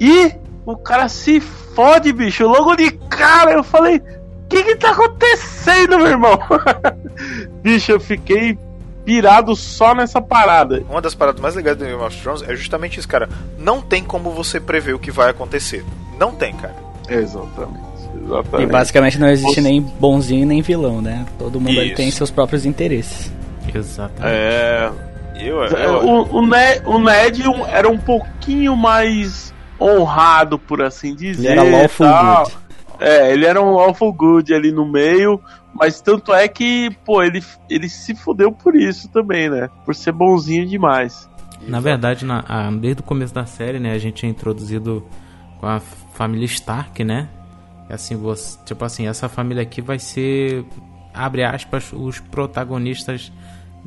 E 0.00 0.32
o 0.64 0.76
cara 0.76 1.08
se 1.08 1.40
fode, 1.40 2.12
bicho. 2.12 2.46
Logo 2.46 2.76
de 2.76 2.92
cara 2.92 3.54
eu 3.54 3.64
falei: 3.64 3.96
O 3.96 4.48
que 4.48 4.62
que 4.62 4.76
tá 4.76 4.92
acontecendo, 4.92 5.98
meu 5.98 6.06
irmão? 6.06 6.38
bicho, 7.60 7.90
eu 7.90 7.98
fiquei 7.98 8.56
pirado 9.04 9.56
só 9.56 9.92
nessa 9.92 10.20
parada. 10.20 10.84
Uma 10.88 11.00
das 11.00 11.16
paradas 11.16 11.40
mais 11.40 11.56
legais 11.56 11.76
do 11.76 11.84
Game 11.84 12.00
of 12.00 12.16
Thrones 12.22 12.42
é 12.48 12.54
justamente 12.54 13.00
isso, 13.00 13.08
cara. 13.08 13.28
Não 13.58 13.80
tem 13.80 14.04
como 14.04 14.30
você 14.30 14.60
prever 14.60 14.94
o 14.94 15.00
que 15.00 15.10
vai 15.10 15.30
acontecer. 15.30 15.84
Não 16.16 16.30
tem, 16.30 16.54
cara. 16.54 16.76
Exatamente. 17.08 17.88
E 18.14 18.24
Exatamente. 18.24 18.70
basicamente 18.70 19.18
não 19.18 19.28
existe 19.28 19.54
Você- 19.54 19.60
nem 19.60 19.80
bonzinho 19.80 20.46
nem 20.46 20.62
vilão, 20.62 21.00
né? 21.02 21.26
Todo 21.38 21.58
mundo 21.60 21.94
tem 21.96 22.08
seus 22.12 22.30
próprios 22.30 22.64
interesses. 22.64 23.32
Exatamente. 23.74 24.24
É. 24.36 24.90
Eu, 25.40 25.64
É, 25.64 25.86
eu, 25.86 25.98
O, 26.06 26.38
o 26.38 26.46
Ned, 26.46 26.82
o 26.84 26.98
Ned 26.98 27.42
era 27.68 27.88
um 27.88 27.98
pouquinho 27.98 28.74
mais 28.76 29.54
honrado, 29.80 30.58
por 30.58 30.82
assim 30.82 31.14
dizer. 31.14 31.52
Ele 31.52 31.60
era 31.60 31.62
lawful 31.78 32.06
tal. 32.06 32.42
good. 32.44 32.56
É, 33.00 33.32
ele 33.32 33.46
era 33.46 33.62
um 33.62 33.72
lawful 33.74 34.12
good 34.12 34.52
ali 34.52 34.72
no 34.72 34.84
meio, 34.84 35.40
mas 35.72 36.00
tanto 36.00 36.34
é 36.34 36.48
que, 36.48 36.90
pô, 37.04 37.22
ele, 37.22 37.40
ele 37.70 37.88
se 37.88 38.12
fudeu 38.16 38.50
por 38.50 38.74
isso 38.74 39.08
também, 39.10 39.48
né? 39.48 39.68
Por 39.84 39.94
ser 39.94 40.10
bonzinho 40.10 40.66
demais. 40.66 41.28
Na 41.62 41.78
verdade, 41.78 42.24
na- 42.24 42.44
a- 42.48 42.70
desde 42.72 43.00
o 43.02 43.04
começo 43.04 43.32
da 43.32 43.46
série, 43.46 43.78
né, 43.78 43.92
a 43.92 43.98
gente 43.98 44.26
é 44.26 44.28
introduzido 44.28 45.06
com 45.60 45.66
a 45.66 45.78
família 46.14 46.46
Stark, 46.46 47.04
né? 47.04 47.28
E 47.88 47.92
Assim, 47.92 48.16
você, 48.16 48.58
tipo 48.64 48.84
assim, 48.84 49.06
essa 49.06 49.28
família 49.28 49.62
aqui 49.62 49.80
vai 49.80 50.00
ser, 50.00 50.64
abre 51.14 51.44
aspas, 51.44 51.92
os 51.92 52.18
protagonistas 52.18 53.32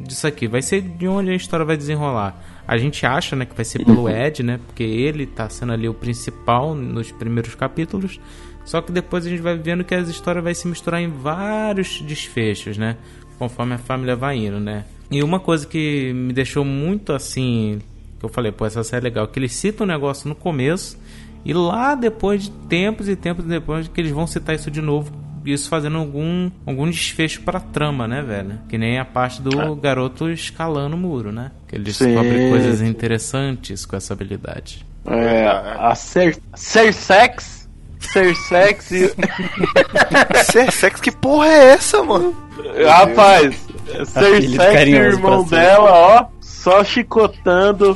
disso 0.02 0.28
aqui. 0.28 0.48
Vai 0.48 0.62
ser 0.62 0.82
de 0.82 1.08
onde 1.08 1.32
a 1.32 1.36
história 1.36 1.66
vai 1.66 1.78
desenrolar. 1.78 2.42
A 2.68 2.78
gente 2.78 3.06
acha, 3.06 3.36
né, 3.36 3.46
que 3.46 3.56
vai 3.56 3.66
ser 3.66 3.84
pelo 3.84 4.08
Ed, 4.10 4.44
né? 4.44 4.60
Porque 4.66 4.84
ele 4.84 5.26
tá 5.26 5.50
sendo 5.50 5.74
ali 5.74 5.88
o 5.88 5.94
principal 5.94 6.76
nos 6.76 7.12
primeiros 7.12 7.56
capítulos. 7.56 8.20
Só 8.66 8.82
que 8.82 8.92
depois 8.92 9.26
a 9.26 9.30
gente 9.30 9.42
vai 9.42 9.58
vendo 9.58 9.84
que 9.84 9.96
as 9.96 10.08
histórias 10.08 10.44
vai 10.44 10.54
se 10.54 10.68
misturar 10.68 11.02
em 11.02 11.10
vários 11.10 12.02
desfechos, 12.02 12.78
né? 12.78 12.98
Conforme 13.40 13.74
a 13.74 13.78
família 13.78 14.16
vai 14.16 14.38
indo, 14.38 14.60
né? 14.60 14.86
E 15.10 15.22
uma 15.24 15.40
coisa 15.40 15.68
que 15.68 16.14
me 16.14 16.32
deixou 16.32 16.64
muito 16.64 17.12
assim, 17.12 17.80
que 18.20 18.26
eu 18.26 18.30
falei, 18.30 18.52
pô, 18.52 18.66
essa 18.66 18.84
série 18.84 19.08
é 19.08 19.10
legal, 19.10 19.28
que 19.28 19.40
eles 19.40 19.52
citam 19.52 19.86
o 19.86 19.88
negócio 19.88 20.30
no 20.30 20.36
começo 20.36 20.98
e 21.44 21.54
lá 21.54 21.96
depois 21.96 22.44
de 22.44 22.52
tempos 22.52 23.10
e 23.10 23.16
tempos 23.16 23.44
depois 23.46 23.88
que 23.88 24.00
eles 24.00 24.12
vão 24.12 24.28
citar 24.28 24.56
isso 24.56 24.70
de 24.70 24.80
novo, 24.80 25.12
isso 25.45 25.69
fazendo 25.69 25.97
algum 25.97 26.49
algum 26.65 26.89
desfecho 26.89 27.41
pra 27.41 27.60
trama, 27.60 28.08
né, 28.08 28.21
velho? 28.21 28.60
Que 28.69 28.77
nem 28.77 28.99
a 28.99 29.06
parte 29.06 29.41
do 29.41 29.75
garoto 29.75 30.30
escalando 30.30 30.95
o 30.95 30.99
muro, 30.99 31.32
né? 31.32 31.51
Que 31.67 31.75
ele 31.75 31.91
Sim, 31.93 32.06
descobre 32.08 32.49
coisas 32.49 32.80
sim. 32.80 32.88
interessantes 32.88 33.86
com 33.86 33.95
essa 33.95 34.13
habilidade. 34.13 34.86
É, 35.06 35.47
a 35.80 35.93
ser, 35.95 36.38
ser 36.56 36.93
sex. 36.93 37.67
Ser 37.99 38.36
sex. 38.36 38.91
e- 38.91 39.13
Ser 40.51 40.71
sexo, 40.71 41.01
que 41.04 41.12
porra 41.12 41.47
é 41.47 41.63
essa, 41.73 42.04
mano? 42.04 42.36
Rapaz, 42.88 43.56
carinhoso 44.58 45.17
irmão 45.17 45.43
dela, 45.45 45.91
ó, 45.91 46.25
só 46.39 46.84
chicotando 46.84 47.95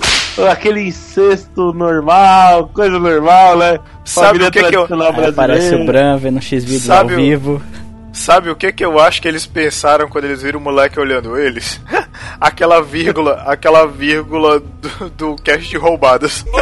aquele 0.50 0.82
incesto 0.88 1.72
normal, 1.74 2.70
coisa 2.74 2.98
normal, 3.00 3.58
né? 3.58 3.80
Sabe 4.04 4.40
Família 4.40 4.48
o 4.48 4.52
que 4.52 4.64
que 4.64 4.76
eu- 4.76 4.88
brasileira. 4.88 5.84
o 5.84 5.86
Bran 5.86 6.18
vendo 6.18 6.42
X-Vídeos 6.42 6.90
ao 6.90 6.98
Sabe 6.98 7.14
o- 7.14 7.18
vivo. 7.18 7.62
Sabe 8.14 8.50
o 8.50 8.56
que 8.56 8.72
que 8.72 8.86
eu 8.86 8.98
acho 8.98 9.22
que 9.22 9.28
eles 9.28 9.46
pensaram 9.46 10.08
quando 10.08 10.24
eles 10.24 10.42
viram 10.42 10.60
o 10.60 10.64
moleque 10.64 10.98
olhando 11.00 11.38
eles? 11.38 11.82
aquela 12.40 12.82
vírgula, 12.82 13.44
aquela 13.46 13.86
vírgula 13.86 14.60
do, 14.62 15.10
do 15.10 15.36
cast 15.44 15.68
de 15.70 15.78
roubadas. 15.78 16.46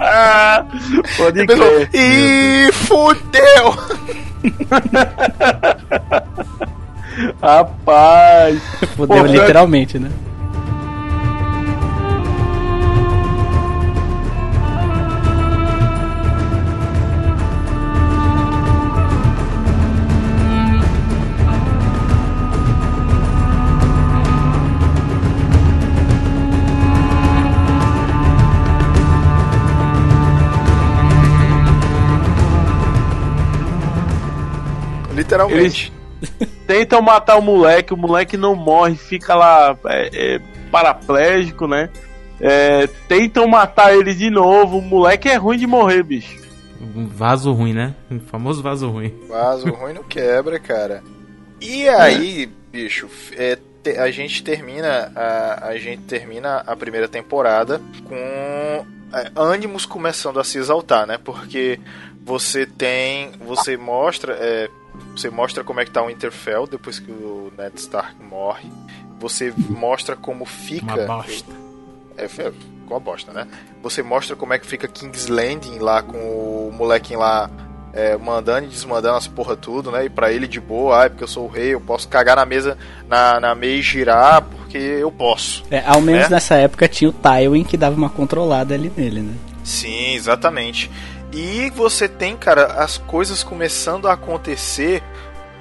Ah, 0.00 0.64
Pode 1.16 1.46
Pensou, 1.46 1.66
crer. 1.66 1.90
Ih, 1.94 2.72
fudeu! 2.72 3.74
Rapaz. 7.40 8.60
Fudeu 8.96 9.18
Pô, 9.18 9.26
literalmente, 9.26 9.98
né? 9.98 10.10
Literalmente. 35.12 35.92
tentam 36.66 37.02
matar 37.02 37.36
o 37.36 37.42
moleque, 37.42 37.92
o 37.92 37.96
moleque 37.96 38.36
não 38.36 38.54
morre, 38.54 38.94
fica 38.96 39.34
lá 39.34 39.76
é, 39.86 40.10
é, 40.36 40.40
paraplégico, 40.70 41.66
né? 41.66 41.90
É, 42.40 42.86
tentam 43.08 43.46
matar 43.46 43.94
ele 43.94 44.14
de 44.14 44.30
novo, 44.30 44.78
o 44.78 44.82
moleque 44.82 45.28
é 45.28 45.36
ruim 45.36 45.58
de 45.58 45.66
morrer, 45.66 46.02
bicho. 46.02 46.40
Um 46.96 47.06
vaso 47.06 47.52
ruim, 47.52 47.72
né? 47.72 47.94
Um 48.10 48.18
famoso 48.18 48.62
vaso 48.62 48.88
ruim. 48.90 49.14
Vaso 49.28 49.70
ruim 49.74 49.92
não 49.94 50.02
quebra, 50.02 50.58
cara. 50.58 51.02
E 51.60 51.88
aí, 51.88 52.50
bicho, 52.72 53.08
é, 53.36 53.56
te- 53.82 53.96
a 53.96 54.10
gente 54.10 54.42
termina 54.42 55.12
a, 55.14 55.68
a 55.68 55.78
gente 55.78 56.02
termina 56.02 56.64
a 56.66 56.74
primeira 56.74 57.06
temporada 57.06 57.80
com 58.08 58.84
é, 59.12 59.30
ânimos 59.36 59.86
começando 59.86 60.40
a 60.40 60.44
se 60.44 60.58
exaltar, 60.58 61.06
né? 61.06 61.18
Porque 61.22 61.78
você 62.24 62.66
tem, 62.66 63.30
você 63.46 63.76
mostra, 63.76 64.36
é, 64.40 64.68
você 65.14 65.30
mostra 65.30 65.62
como 65.64 65.80
é 65.80 65.84
que 65.84 65.90
tá 65.90 66.02
o 66.02 66.06
Winterfell 66.06 66.66
depois 66.66 66.98
que 66.98 67.10
o 67.10 67.52
Ned 67.56 67.76
Stark 67.78 68.14
morre. 68.22 68.70
Você 69.20 69.52
mostra 69.68 70.16
como 70.16 70.44
fica 70.44 70.94
Uma 70.94 71.06
bosta. 71.18 71.52
é, 72.16 72.28
foi 72.28 72.52
com 72.86 72.96
a 72.96 72.98
bosta, 73.00 73.32
né? 73.32 73.46
Você 73.82 74.02
mostra 74.02 74.34
como 74.36 74.52
é 74.52 74.58
que 74.58 74.66
fica 74.66 74.88
King's 74.88 75.26
Landing 75.28 75.78
lá 75.78 76.02
com 76.02 76.16
o 76.18 76.72
molequinho 76.76 77.20
lá 77.20 77.48
é, 77.92 78.16
mandando 78.16 78.66
e 78.66 78.70
desmandando 78.70 79.16
as 79.16 79.26
porra 79.28 79.54
tudo, 79.56 79.90
né? 79.90 80.06
E 80.06 80.10
pra 80.10 80.32
ele 80.32 80.48
de 80.48 80.58
boa, 80.60 81.04
ah, 81.04 81.10
porque 81.10 81.24
eu 81.24 81.28
sou 81.28 81.44
o 81.44 81.48
rei, 81.48 81.74
eu 81.74 81.80
posso 81.80 82.08
cagar 82.08 82.36
na 82.36 82.46
mesa, 82.46 82.76
na, 83.08 83.38
na 83.38 83.54
meia 83.54 83.76
e 83.76 83.82
girar, 83.82 84.42
porque 84.42 84.78
eu 84.78 85.12
posso. 85.12 85.62
É, 85.70 85.84
ao 85.86 86.00
menos 86.00 86.26
É? 86.26 86.30
nessa 86.30 86.54
época 86.56 86.88
tinha 86.88 87.10
o 87.10 87.12
Tywin 87.12 87.64
que 87.64 87.76
dava 87.76 87.94
uma 87.94 88.08
controlada 88.10 88.74
ali 88.74 88.90
nele, 88.96 89.20
né? 89.20 89.34
Sim, 89.62 90.14
exatamente. 90.14 90.90
E 91.32 91.70
você 91.70 92.08
tem, 92.08 92.36
cara, 92.36 92.64
as 92.82 92.98
coisas 92.98 93.42
começando 93.42 94.06
a 94.06 94.12
acontecer 94.12 95.02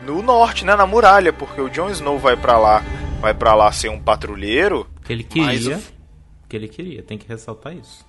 no 0.06 0.22
norte, 0.22 0.66
né? 0.66 0.76
Na 0.76 0.86
muralha, 0.86 1.32
porque 1.32 1.62
o 1.62 1.70
Jon 1.70 1.90
Snow 1.90 2.20
vai 2.20 2.36
pra 2.36 2.58
lá, 2.58 2.84
vai 3.22 3.34
para 3.34 3.54
lá 3.54 3.72
ser 3.72 3.90
um 3.90 4.00
patrulheiro. 4.00 4.86
Que 5.04 5.14
ele 5.14 5.24
queria. 5.24 5.78
o- 5.78 5.82
Que 6.50 6.58
ele 6.58 6.68
queria, 6.68 7.02
tem 7.02 7.18
que 7.18 7.26
ressaltar 7.30 7.74
isso. 7.74 8.06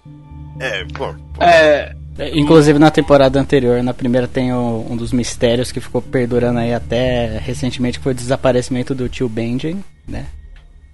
É, 0.59 0.85
pô, 0.93 1.15
É, 1.41 1.95
É, 2.19 2.37
Inclusive 2.39 2.79
na 2.79 2.91
temporada 2.91 3.41
anterior, 3.41 3.83
na 3.83 3.95
primeira 3.95 4.29
tem 4.29 4.53
o- 4.53 4.87
um 4.91 4.95
dos 4.97 5.13
mistérios 5.13 5.73
que 5.73 5.81
ficou 5.81 6.03
perdurando 6.03 6.59
aí 6.59 6.75
até 6.75 7.39
recentemente, 7.39 7.99
que 7.99 8.03
foi 8.05 8.13
o 8.13 8.15
desaparecimento 8.15 8.95
do 8.95 9.09
tio 9.09 9.29
Benjen, 9.31 9.83
né? 10.07 10.27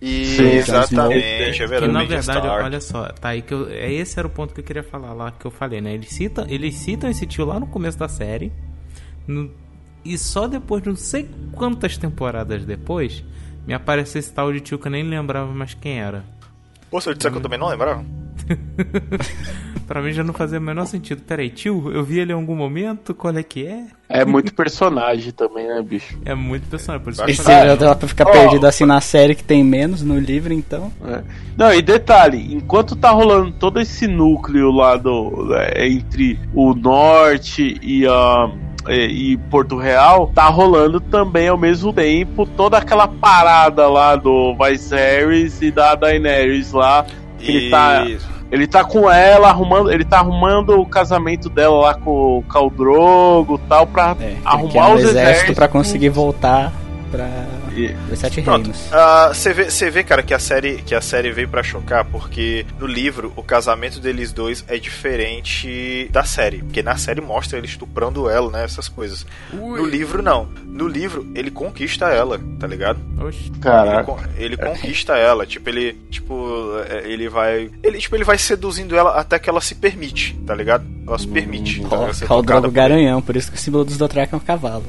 E 0.00 0.24
Sim, 0.24 0.42
exatamente, 0.56 1.24
é 1.24 1.50
Que 1.52 1.66
verdade. 1.66 1.92
na 1.92 1.98
Ned 2.00 2.08
verdade, 2.08 2.38
Stark. 2.46 2.64
olha 2.64 2.80
só, 2.80 3.08
tá 3.08 3.30
aí 3.30 3.42
que 3.42 3.52
eu, 3.52 3.68
é 3.68 3.92
esse 3.92 4.18
era 4.18 4.26
o 4.28 4.30
ponto 4.30 4.54
que 4.54 4.60
eu 4.60 4.64
queria 4.64 4.82
falar 4.84 5.12
lá 5.12 5.30
que 5.32 5.44
eu 5.44 5.50
falei, 5.50 5.80
né? 5.80 5.92
Eles 5.94 6.10
citam, 6.10 6.46
eles 6.48 6.74
citam 6.76 7.10
esse 7.10 7.26
tio 7.26 7.44
lá 7.44 7.58
no 7.58 7.66
começo 7.66 7.98
da 7.98 8.08
série. 8.08 8.52
no- 9.26 9.50
e 10.04 10.16
só 10.16 10.46
depois 10.46 10.82
de 10.82 10.88
não 10.88 10.96
sei 10.96 11.28
quantas 11.52 11.98
temporadas 11.98 12.64
depois, 12.64 13.22
me 13.66 13.74
apareceu 13.74 14.18
esse 14.20 14.32
tal 14.32 14.50
de 14.52 14.60
tio 14.60 14.78
que 14.78 14.86
eu 14.86 14.92
nem 14.92 15.02
lembrava 15.02 15.52
mais 15.52 15.74
quem 15.74 15.98
era. 16.00 16.24
Pô, 16.90 17.00
se 17.00 17.10
eu 17.10 17.14
disser 17.14 17.30
que 17.32 17.36
eu 17.38 17.42
também 17.42 17.58
não 17.58 17.68
lembrava. 17.68 18.02
Pra 19.88 20.02
mim 20.02 20.12
já 20.12 20.22
não 20.22 20.34
fazia 20.34 20.58
o 20.58 20.62
menor 20.62 20.84
sentido. 20.84 21.22
Peraí, 21.26 21.48
tio, 21.48 21.90
eu 21.90 22.04
vi 22.04 22.20
ele 22.20 22.30
em 22.30 22.34
algum 22.34 22.54
momento? 22.54 23.14
Qual 23.14 23.34
é 23.34 23.42
que 23.42 23.66
é? 23.66 23.86
É 24.06 24.22
muito 24.22 24.52
personagem 24.52 25.32
também, 25.32 25.66
né, 25.66 25.82
bicho? 25.82 26.18
É 26.26 26.34
muito 26.34 26.68
personagem, 26.68 27.02
por 27.02 27.10
isso 27.10 27.24
que 27.24 27.32
já 27.32 27.74
dá 27.74 27.94
pra 27.94 28.06
ficar 28.06 28.28
Ó, 28.28 28.30
perdido 28.30 28.66
assim 28.66 28.84
na 28.84 29.00
série 29.00 29.34
que 29.34 29.42
tem 29.42 29.64
menos 29.64 30.02
no 30.02 30.18
livro, 30.18 30.52
então. 30.52 30.92
É. 31.06 31.22
Não, 31.56 31.72
e 31.72 31.80
detalhe, 31.80 32.54
enquanto 32.54 32.94
tá 32.94 33.10
rolando 33.10 33.50
todo 33.52 33.80
esse 33.80 34.06
núcleo 34.06 34.70
lá 34.70 34.94
do, 34.98 35.54
é, 35.54 35.88
entre 35.88 36.38
o 36.52 36.74
norte 36.74 37.78
e 37.82 38.06
a. 38.06 38.50
E, 38.88 39.32
e 39.32 39.36
Porto 39.50 39.76
Real, 39.76 40.30
tá 40.34 40.48
rolando 40.48 41.00
também 41.00 41.48
ao 41.48 41.58
mesmo 41.58 41.94
tempo 41.94 42.46
toda 42.46 42.76
aquela 42.76 43.08
parada 43.08 43.88
lá 43.88 44.16
do 44.16 44.54
Viserys 44.54 45.62
e 45.62 45.70
da 45.70 45.94
Daenerys 45.94 46.72
lá. 46.72 47.06
que 47.38 47.50
Ele 47.50 47.70
tá, 47.70 48.04
ele 48.50 48.66
tá 48.66 48.82
com 48.84 49.10
ela, 49.10 49.48
arrumando, 49.48 49.92
ele 49.92 50.04
tá 50.04 50.18
arrumando 50.18 50.80
o 50.80 50.86
casamento 50.86 51.48
dela 51.48 51.76
lá 51.80 51.94
com 51.94 52.38
o 52.38 52.42
Caldrogo 52.42 53.56
e 53.56 53.68
tal, 53.68 53.86
pra 53.86 54.16
É, 54.20 54.36
arrumar 54.44 54.90
é 54.90 54.94
os 54.94 55.02
exército 55.02 55.54
pra 55.54 55.68
conseguir 55.68 56.08
voltar 56.08 56.72
pra 57.10 57.28
E- 57.78 57.96
os 58.12 58.18
Sete 58.18 58.42
Pronto. 58.42 58.62
Reinos. 58.70 58.92
Ah, 58.92 59.28
Você 59.32 59.52
vê, 59.52 59.70
você 59.70 59.90
vê, 59.90 60.02
cara, 60.02 60.22
que 60.22 60.34
a 60.34 60.38
série 60.38 60.78
que 60.82 60.94
a 60.94 61.00
série 61.00 61.30
veio 61.32 61.48
pra 61.48 61.62
chocar 61.62 62.04
porque 62.04 62.64
no 62.78 62.86
livro 62.86 63.32
o 63.36 63.42
casamento 63.42 64.00
deles 64.00 64.32
dois 64.32 64.64
é 64.68 64.78
diferente 64.78 66.08
da 66.12 66.24
série, 66.24 66.58
porque 66.58 66.82
na 66.82 66.96
série 66.96 67.20
mostra 67.20 67.58
ele 67.58 67.66
estuprando 67.66 68.28
ela, 68.28 68.50
né, 68.50 68.64
essas 68.64 68.88
coisas. 68.88 69.26
No 69.52 69.84
livro 69.86 70.22
não. 70.22 70.48
No 70.64 70.86
livro 70.88 71.26
ele 71.34 71.50
conquista 71.50 72.06
ela, 72.06 72.40
tá 72.58 72.66
ligado? 72.66 72.98
Oxe. 73.20 73.44
Ele, 73.50 73.58
Caraca. 73.60 74.04
con- 74.04 74.18
ele 74.36 74.56
conquista 74.56 75.16
ela, 75.16 75.46
tipo 75.46 75.68
ele, 75.68 75.92
tipo 76.10 76.70
é, 76.88 77.10
ele 77.10 77.28
vai, 77.28 77.70
ele 77.82 77.98
tipo 77.98 78.14
ele 78.16 78.24
vai 78.24 78.38
seduzindo 78.38 78.96
ela 78.96 79.18
até 79.18 79.38
que 79.38 79.48
ela 79.50 79.60
se 79.60 79.74
permite, 79.74 80.34
tá 80.46 80.54
ligado? 80.54 80.84
Ela 81.06 81.18
se 81.18 81.26
permite. 81.28 81.80
tá 81.82 81.96
ligado? 81.96 82.14
Ser 82.14 82.26
Khal 82.26 82.40
tocada 82.42 82.60
Drogo 82.62 82.66
ele. 82.78 82.88
Garanhão, 82.88 83.20
por 83.22 83.36
isso 83.36 83.50
que 83.50 83.56
o 83.56 83.60
símbolo 83.60 83.84
dos 83.84 83.96
Dothraki 83.96 84.34
é 84.34 84.36
um 84.36 84.40
cavalo. 84.40 84.84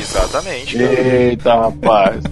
Exatamente. 0.00 0.78
cara. 0.78 0.92
Eita, 0.92 1.54
rapaz. 1.54 2.24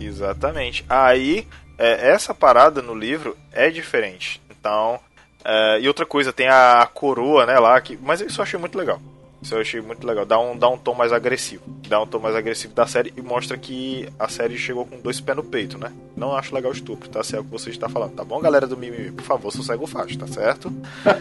Exatamente. 0.00 0.84
Aí, 0.88 1.46
é, 1.78 2.10
essa 2.10 2.34
parada 2.34 2.82
no 2.82 2.94
livro 2.94 3.36
é 3.52 3.70
diferente. 3.70 4.40
Então, 4.50 4.98
é, 5.44 5.80
e 5.80 5.88
outra 5.88 6.04
coisa, 6.04 6.32
tem 6.32 6.48
a, 6.48 6.88
coroa, 6.92 7.46
né, 7.46 7.58
lá, 7.58 7.80
que, 7.80 7.96
mas 8.02 8.20
isso 8.20 8.40
eu 8.40 8.42
achei 8.42 8.58
muito 8.58 8.76
legal. 8.76 9.00
Isso 9.40 9.54
eu 9.54 9.60
achei 9.60 9.80
muito 9.80 10.04
legal. 10.06 10.26
Dá 10.26 10.38
um, 10.38 10.56
dá 10.56 10.68
um 10.68 10.76
tom 10.76 10.94
mais 10.94 11.12
agressivo. 11.12 11.62
Dá 11.88 12.02
um 12.02 12.06
tom 12.06 12.18
mais 12.18 12.34
agressivo 12.34 12.74
da 12.74 12.86
série 12.86 13.12
e 13.16 13.22
mostra 13.22 13.56
que 13.56 14.08
a 14.18 14.28
série 14.28 14.58
chegou 14.58 14.84
com 14.84 14.98
dois 15.00 15.20
pés 15.20 15.36
no 15.36 15.44
peito, 15.44 15.78
né? 15.78 15.92
Não 16.16 16.34
acho 16.36 16.52
legal 16.54 16.72
o 16.72 16.74
estupro, 16.74 17.08
tá? 17.08 17.22
Se 17.22 17.36
é 17.36 17.40
o 17.40 17.44
que 17.44 17.50
você 17.50 17.70
está 17.70 17.88
falando. 17.88 18.12
Tá 18.14 18.24
bom, 18.24 18.40
galera 18.40 18.66
do 18.66 18.76
Mimimi? 18.76 19.12
Por 19.12 19.24
favor, 19.24 19.52
sossega 19.52 19.82
o 19.82 19.86
facho, 19.86 20.18
tá 20.18 20.26
certo? 20.26 20.72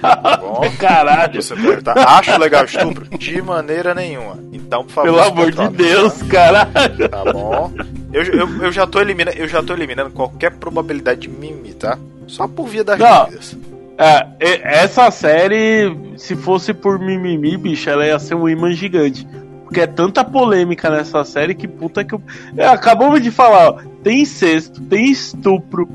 Tá 0.02 0.38
bom? 0.42 0.62
Caralho. 0.80 1.42
Você 1.42 1.56
pergunta, 1.56 1.94
acho 1.94 2.38
legal 2.40 2.64
o 2.64 2.66
estupro? 2.66 3.06
De 3.18 3.42
maneira 3.42 3.94
nenhuma. 3.94 4.40
Então, 4.52 4.84
por 4.84 4.92
favor, 4.94 5.12
Pelo 5.12 5.22
amor 5.22 5.52
de 5.52 5.68
Deus, 5.78 6.14
tá? 6.14 6.26
caralho. 6.26 7.10
Tá 7.10 7.24
bom. 7.32 7.72
Eu, 8.12 8.24
eu, 8.24 8.64
eu, 8.64 8.72
já 8.72 8.88
tô 8.88 9.00
eliminando, 9.00 9.38
eu 9.38 9.48
já 9.48 9.62
tô 9.62 9.74
eliminando 9.74 10.10
qualquer 10.10 10.52
probabilidade 10.54 11.22
de 11.22 11.30
mimimi, 11.30 11.74
tá? 11.76 12.00
Só 12.26 12.48
por 12.48 12.68
via 12.68 12.84
das 12.84 12.98
dúvidas. 12.98 13.56
É, 13.98 14.28
essa 14.40 15.10
série, 15.10 15.96
se 16.18 16.36
fosse 16.36 16.74
por 16.74 17.00
mimimi, 17.00 17.58
bicho, 17.58 17.90
ela 17.90 18.06
ia 18.06 18.20
ser 18.20 18.36
um 18.36 18.48
imã 18.48 18.72
gigante. 18.72 19.28
Porque 19.64 19.82
é 19.82 19.88
tanta 19.88 20.24
polêmica 20.24 20.90
nessa 20.90 21.26
série 21.26 21.54
que 21.54 21.68
puta 21.68 22.04
que 22.04 22.14
eu. 22.14 22.22
É, 22.56 22.68
acabamos 22.68 23.22
de 23.22 23.32
falar, 23.32 23.72
ó. 23.72 23.74
Tem 24.04 24.22
incesto, 24.22 24.82
tem 24.82 25.12
estupro. 25.12 25.90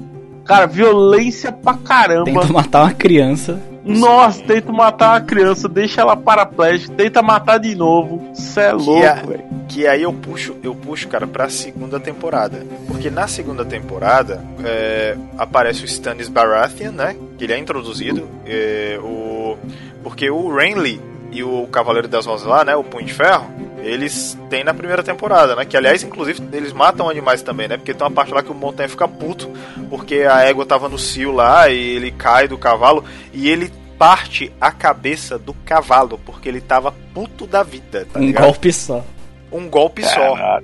Cara, 0.44 0.66
violência 0.66 1.52
pra 1.52 1.74
caramba. 1.74 2.24
Tenta 2.24 2.52
matar 2.52 2.82
uma 2.82 2.92
criança. 2.92 3.58
Nossa, 3.84 4.42
tenta 4.44 4.72
matar 4.72 5.10
uma 5.14 5.20
criança, 5.20 5.68
deixa 5.68 6.00
ela 6.00 6.16
paraplégica, 6.16 6.94
tenta 6.94 7.20
matar 7.22 7.58
de 7.58 7.74
novo. 7.74 8.30
Cê 8.34 8.60
é 8.60 8.72
louco, 8.72 9.26
velho. 9.26 9.44
Que 9.68 9.86
aí 9.86 10.02
eu 10.02 10.12
puxo, 10.12 10.56
eu 10.62 10.74
puxo, 10.74 11.08
cara, 11.08 11.26
pra 11.26 11.48
segunda 11.48 11.98
temporada. 11.98 12.64
Porque 12.86 13.10
na 13.10 13.26
segunda 13.26 13.64
temporada 13.64 14.44
é, 14.64 15.16
aparece 15.38 15.82
o 15.82 15.86
Stannis 15.86 16.28
Baratheon, 16.28 16.92
né? 16.92 17.16
Que 17.38 17.44
ele 17.44 17.54
é 17.54 17.58
introduzido. 17.58 18.28
é, 18.46 18.98
o, 19.02 19.56
porque 20.02 20.30
o 20.30 20.54
Renly 20.54 21.00
e 21.30 21.42
o 21.42 21.66
Cavaleiro 21.68 22.06
das 22.06 22.26
Rosas 22.26 22.46
lá, 22.46 22.64
né? 22.64 22.76
O 22.76 22.84
Punho 22.84 23.06
de 23.06 23.14
Ferro, 23.14 23.46
eles 23.82 24.38
têm 24.48 24.64
na 24.64 24.72
primeira 24.72 25.02
temporada, 25.02 25.54
né? 25.56 25.64
Que 25.64 25.76
aliás, 25.76 26.02
inclusive, 26.02 26.42
eles 26.52 26.72
matam 26.72 27.08
animais 27.08 27.42
também, 27.42 27.68
né? 27.68 27.76
Porque 27.76 27.92
tem 27.92 28.06
uma 28.06 28.12
parte 28.12 28.32
lá 28.32 28.42
que 28.42 28.50
o 28.50 28.54
Montanha 28.54 28.88
fica 28.88 29.06
puto, 29.08 29.50
porque 29.90 30.22
a 30.22 30.42
égua 30.42 30.64
tava 30.64 30.88
no 30.88 30.98
cio 30.98 31.32
lá 31.32 31.68
e 31.68 31.96
ele 31.96 32.10
cai 32.10 32.46
do 32.48 32.56
cavalo 32.56 33.04
e 33.32 33.48
ele 33.48 33.72
parte 33.98 34.52
a 34.60 34.72
cabeça 34.72 35.38
do 35.38 35.54
cavalo, 35.54 36.18
porque 36.24 36.48
ele 36.48 36.60
tava 36.60 36.92
puto 37.14 37.46
da 37.46 37.62
vida, 37.62 38.06
tá 38.12 38.18
um 38.18 38.24
ligado? 38.24 38.44
golpe 38.44 38.72
só. 38.72 39.04
um 39.52 39.68
golpe 39.68 40.02
só, 40.02 40.34
tá 40.36 40.60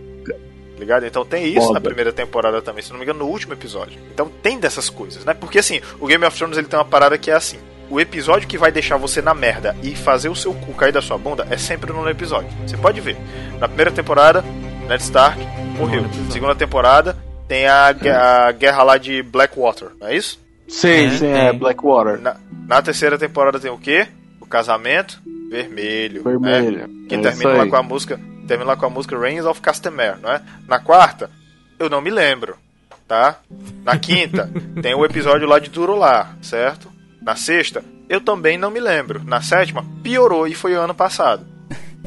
ligado? 0.79 1.07
Então 1.07 1.25
tem 1.25 1.47
isso 1.47 1.67
Foda. 1.67 1.75
na 1.75 1.81
primeira 1.81 2.13
temporada 2.13 2.61
também, 2.63 2.83
se 2.83 2.91
não 2.91 2.99
me 2.99 3.05
engano, 3.05 3.21
no 3.21 3.27
último 3.27 3.53
episódio. 3.53 4.01
Então 4.13 4.29
tem 4.43 4.59
dessas 4.59 4.91
coisas, 4.91 5.25
né? 5.25 5.35
Porque 5.35 5.59
assim, 5.59 5.81
o 6.01 6.07
Game 6.07 6.25
of 6.25 6.37
Thrones 6.37 6.59
ele 6.59 6.67
tem 6.67 6.79
uma 6.79 6.85
parada 6.85 7.17
que 7.17 7.31
é 7.31 7.35
assim. 7.35 7.59
O 7.91 7.99
episódio 7.99 8.47
que 8.47 8.59
vai 8.59 8.71
deixar 8.71 8.97
você 8.97 9.23
na 9.23 9.33
merda 9.35 9.75
e 9.83 9.95
fazer 9.97 10.29
o 10.29 10.37
seu 10.37 10.53
cu 10.53 10.75
cair 10.75 10.93
da 10.93 11.01
sua 11.01 11.17
bunda 11.17 11.47
é 11.51 11.57
sempre 11.57 11.93
no 11.93 12.09
episódio. 12.09 12.51
Você 12.67 12.77
pode 12.77 13.01
ver. 13.01 13.17
Na 13.59 13.67
primeira 13.67 13.91
temporada, 13.91 14.43
Ned 14.87 15.03
Stark 15.03 15.41
morreu. 15.79 16.05
Segunda 16.31 16.55
temporada, 16.55 17.17
tem 17.47 17.67
a, 17.67 17.89
a 18.47 18.53
guerra 18.53 18.83
lá 18.83 18.99
de 18.99 19.23
Blackwater, 19.23 19.89
não 19.99 20.09
é 20.09 20.17
isso? 20.17 20.39
Sim, 20.69 21.07
É, 21.07 21.11
sim, 21.11 21.27
é. 21.33 21.53
Blackwater. 21.53 22.21
Na, 22.21 22.37
na 22.67 22.83
terceira 22.83 23.17
temporada 23.17 23.59
tem 23.59 23.71
o 23.71 23.79
quê? 23.79 24.07
O 24.39 24.47
casamento 24.47 25.19
vermelho. 25.51 26.23
né? 26.23 26.31
Vermelho. 26.31 26.89
Que 27.09 27.15
É 27.15 27.21
termina 27.21 27.51
lá 27.55 27.67
com 27.67 27.77
a 27.77 27.83
música, 27.83 28.21
termina 28.47 28.71
lá 28.71 28.77
com 28.77 28.85
a 28.85 28.91
música 28.91 29.19
Reigns 29.19 29.47
of 29.47 29.63
Castamere, 29.63 30.19
não 30.21 30.31
é? 30.31 30.43
Na 30.69 30.79
quarta, 30.79 31.31
eu 31.79 31.89
não 31.89 32.03
me 32.03 32.11
lembro, 32.11 32.57
tá? 33.07 33.39
Na 33.83 33.97
quinta, 33.99 34.51
tem 34.83 34.95
o 34.95 35.07
episódio 35.07 35.49
lá 35.49 35.59
de 35.59 35.71
Durolar, 35.71 36.37
certo? 36.43 36.91
Na 37.29 37.37
sexta, 37.37 37.85
eu 38.09 38.23
também 38.23 38.57
não 38.57 38.71
me 38.71 38.81
lembro. 38.81 39.23
Na 39.23 39.43
sétima, 39.43 39.85
piorou 40.03 40.49
e 40.49 40.55
foi 40.55 40.73
ano 40.73 40.95
passado. 40.95 41.47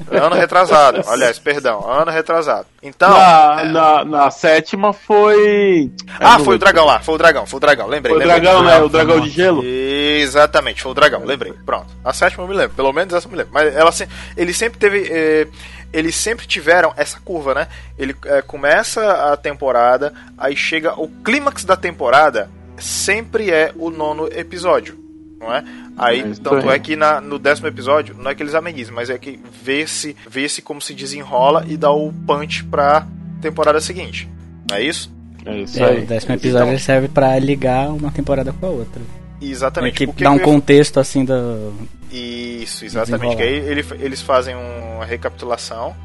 Ano 0.09 0.35
retrasado, 0.35 1.03
aliás, 1.07 1.37
perdão, 1.37 1.87
ano 1.87 2.09
retrasado. 2.09 2.65
Então, 2.81 3.11
na, 3.11 3.63
na, 3.65 4.03
na 4.03 4.31
sétima 4.31 4.93
foi. 4.93 5.91
ah, 6.19 6.37
É, 6.39 6.43
foi 6.43 6.55
o 6.55 6.57
dragão 6.57 6.87
lá, 6.87 7.01
foi 7.01 7.13
o 7.13 7.17
dragão, 7.19 7.45
foi 7.45 7.57
o 7.57 7.59
dragão, 7.59 7.85
lembrei. 7.87 8.15
Foi 8.15 8.25
o 8.25 8.27
lembrei. 8.27 8.41
dragão, 8.41 8.63
né? 8.63 8.81
O 8.81 8.89
dragão 8.89 9.19
de 9.19 9.29
gelo. 9.29 9.61
Exatamente, 9.63 10.81
foi 10.81 10.91
o 10.91 10.95
dragão, 10.95 11.23
lembrei. 11.23 11.53
Pronto. 11.63 11.95
A 12.03 12.11
sétima 12.13 12.43
eu 12.43 12.47
me 12.47 12.55
lembro, 12.55 12.75
pelo 12.75 12.91
menos 12.91 13.13
essa 13.13 13.27
eu 13.27 13.31
me 13.31 13.37
lembro. 13.37 13.53
Mas 13.53 13.75
ela 13.75 13.91
ele 14.35 14.53
sempre 14.55 14.79
teve. 14.79 15.07
eh, 15.07 15.47
eles 15.93 16.15
sempre 16.15 16.47
tiveram 16.47 16.91
essa 16.97 17.19
curva, 17.19 17.53
né? 17.53 17.67
Ele 17.95 18.15
eh, 18.25 18.41
começa 18.41 19.31
a 19.31 19.37
temporada, 19.37 20.11
aí 20.35 20.55
chega 20.55 20.99
o 20.99 21.07
clímax 21.23 21.63
da 21.63 21.77
temporada, 21.77 22.49
sempre 22.75 23.51
é 23.51 23.71
o 23.75 23.91
nono 23.91 24.27
episódio. 24.33 25.00
Não 25.41 25.53
é? 25.53 25.63
Aí, 25.97 26.19
É 26.21 26.23
tanto 26.35 26.69
aí. 26.69 26.75
é 26.75 26.79
que 26.79 26.95
na- 26.95 27.19
no 27.19 27.39
décimo 27.39 27.67
episódio, 27.67 28.15
não 28.15 28.29
é 28.29 28.35
que 28.35 28.43
eles 28.43 28.53
amenizam, 28.53 28.93
mas 28.93 29.09
é 29.09 29.17
que 29.17 29.39
vê-se 29.63 30.15
vê 30.29 30.47
-se 30.47 30.61
como 30.61 30.79
se 30.79 30.93
desenrola 30.93 31.65
e 31.67 31.75
dá 31.75 31.91
o 31.91 32.13
punch 32.13 32.63
pra 32.65 33.07
temporada 33.41 33.81
seguinte. 33.81 34.29
Não 34.69 34.77
é 34.77 34.83
isso? 34.83 35.11
É 35.43 35.57
isso 35.57 35.79
É, 35.83 35.85
o 35.85 35.89
aí. 35.89 36.01
décimo 36.05 36.35
episódio 36.35 36.57
Então- 36.59 36.69
ele 36.69 36.79
serve 36.79 37.07
pra 37.07 37.37
ligar 37.39 37.89
uma 37.89 38.11
temporada 38.11 38.53
com 38.53 38.65
a 38.65 38.69
outra. 38.69 39.01
Exatamente. 39.41 39.95
que 39.97 40.05
O 40.05 40.13
que 40.13 40.23
dá 40.23 40.29
um 40.29 40.37
eu 40.37 40.43
contexto 40.43 40.99
assim 40.99 41.25
do. 41.25 41.73
Isso, 42.11 42.85
exatamente. 42.85 43.35
Que 43.35 43.41
aí 43.41 43.53
ele- 43.55 43.83
eles 43.99 44.21
fazem 44.21 44.55
uma 44.55 45.03
recapitulação, 45.03 45.95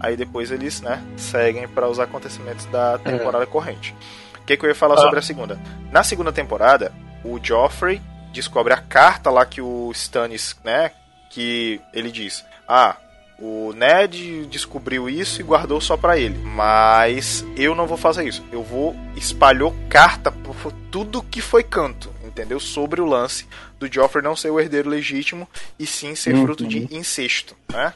aí 0.00 0.16
depois 0.16 0.50
eles, 0.50 0.80
né, 0.80 1.02
seguem 1.18 1.68
para 1.68 1.86
os 1.88 2.00
acontecimentos 2.00 2.64
da 2.66 2.96
temporada 2.96 3.44
corrente. 3.46 3.94
O 4.40 4.46
que, 4.46 4.56
que 4.56 4.64
eu 4.64 4.68
ia 4.70 4.74
falar 4.74 4.94
Ah. 4.94 4.98
sobre 5.02 5.18
a 5.18 5.22
segunda? 5.22 5.58
Na 5.92 6.02
segunda 6.02 6.32
temporada, 6.32 6.90
o 7.22 7.38
Joffrey 7.42 8.00
descobre 8.36 8.72
a 8.72 8.76
carta 8.80 9.30
lá 9.30 9.44
que 9.44 9.60
o 9.60 9.90
Stannis, 9.92 10.56
né, 10.64 10.92
que 11.30 11.80
ele 11.92 12.10
diz: 12.10 12.44
"Ah, 12.68 12.96
o 13.38 13.72
Ned 13.74 14.46
descobriu 14.46 15.10
isso 15.10 15.40
e 15.40 15.44
guardou 15.44 15.80
só 15.80 15.96
pra 15.96 16.18
ele. 16.18 16.38
Mas 16.38 17.44
eu 17.56 17.74
não 17.74 17.86
vou 17.86 17.98
fazer 17.98 18.26
isso. 18.26 18.42
Eu 18.50 18.62
vou 18.62 18.96
espalhou 19.14 19.74
carta 19.90 20.32
por 20.32 20.72
tudo 20.90 21.22
que 21.22 21.42
foi 21.42 21.62
canto, 21.62 22.10
entendeu? 22.24 22.58
Sobre 22.58 23.00
o 23.00 23.04
lance 23.04 23.46
do 23.78 23.92
Joffrey 23.92 24.24
não 24.24 24.34
ser 24.34 24.50
o 24.50 24.58
herdeiro 24.58 24.88
legítimo 24.88 25.46
e 25.78 25.86
sim 25.86 26.14
ser 26.14 26.34
Uhum. 26.34 26.44
fruto 26.44 26.66
de 26.66 26.88
incesto, 26.94 27.54
né? 27.70 27.92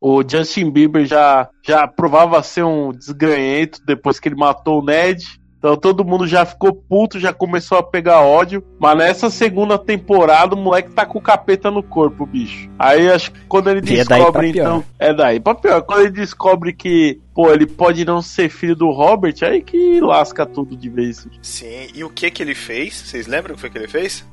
O 0.00 0.20
Justin 0.28 0.68
Bieber 0.68 1.06
já, 1.06 1.48
já 1.64 1.86
provava 1.86 2.42
ser 2.42 2.64
um 2.64 2.90
desgranhento 2.92 3.80
depois 3.86 4.18
que 4.18 4.28
ele 4.28 4.34
matou 4.34 4.80
o 4.80 4.84
Ned. 4.84 5.22
Então 5.62 5.76
todo 5.76 6.04
mundo 6.04 6.26
já 6.26 6.44
ficou 6.44 6.72
puto, 6.74 7.20
já 7.20 7.32
começou 7.32 7.78
a 7.78 7.82
pegar 7.84 8.20
ódio. 8.20 8.64
Mas 8.80 8.98
nessa 8.98 9.30
segunda 9.30 9.78
temporada 9.78 10.56
o 10.56 10.58
moleque 10.58 10.90
tá 10.90 11.06
com 11.06 11.20
o 11.20 11.22
capeta 11.22 11.70
no 11.70 11.84
corpo, 11.84 12.26
bicho. 12.26 12.68
Aí 12.76 13.08
acho 13.08 13.30
que 13.30 13.40
quando 13.46 13.70
ele 13.70 13.78
E 13.88 14.00
é 14.00 14.04
daí 14.04 14.18
descobre, 14.20 14.48
então. 14.48 14.84
É 14.98 15.14
daí 15.14 15.38
pra 15.38 15.54
pior. 15.54 15.80
Quando 15.82 16.00
ele 16.00 16.10
descobre 16.10 16.72
que, 16.72 17.20
pô, 17.32 17.48
ele 17.52 17.64
pode 17.64 18.04
não 18.04 18.20
ser 18.20 18.48
filho 18.48 18.74
do 18.74 18.90
Robert, 18.90 19.36
aí 19.42 19.62
que 19.62 20.00
lasca 20.00 20.44
tudo 20.44 20.76
de 20.76 20.88
vez. 20.88 21.28
Sim. 21.40 21.86
E 21.94 22.02
o 22.02 22.10
que 22.10 22.28
que 22.32 22.42
ele 22.42 22.56
fez? 22.56 22.94
Vocês 22.94 23.28
lembram 23.28 23.52
o 23.52 23.54
que 23.54 23.60
foi 23.60 23.70
que 23.70 23.78
ele 23.78 23.86
fez? 23.86 24.26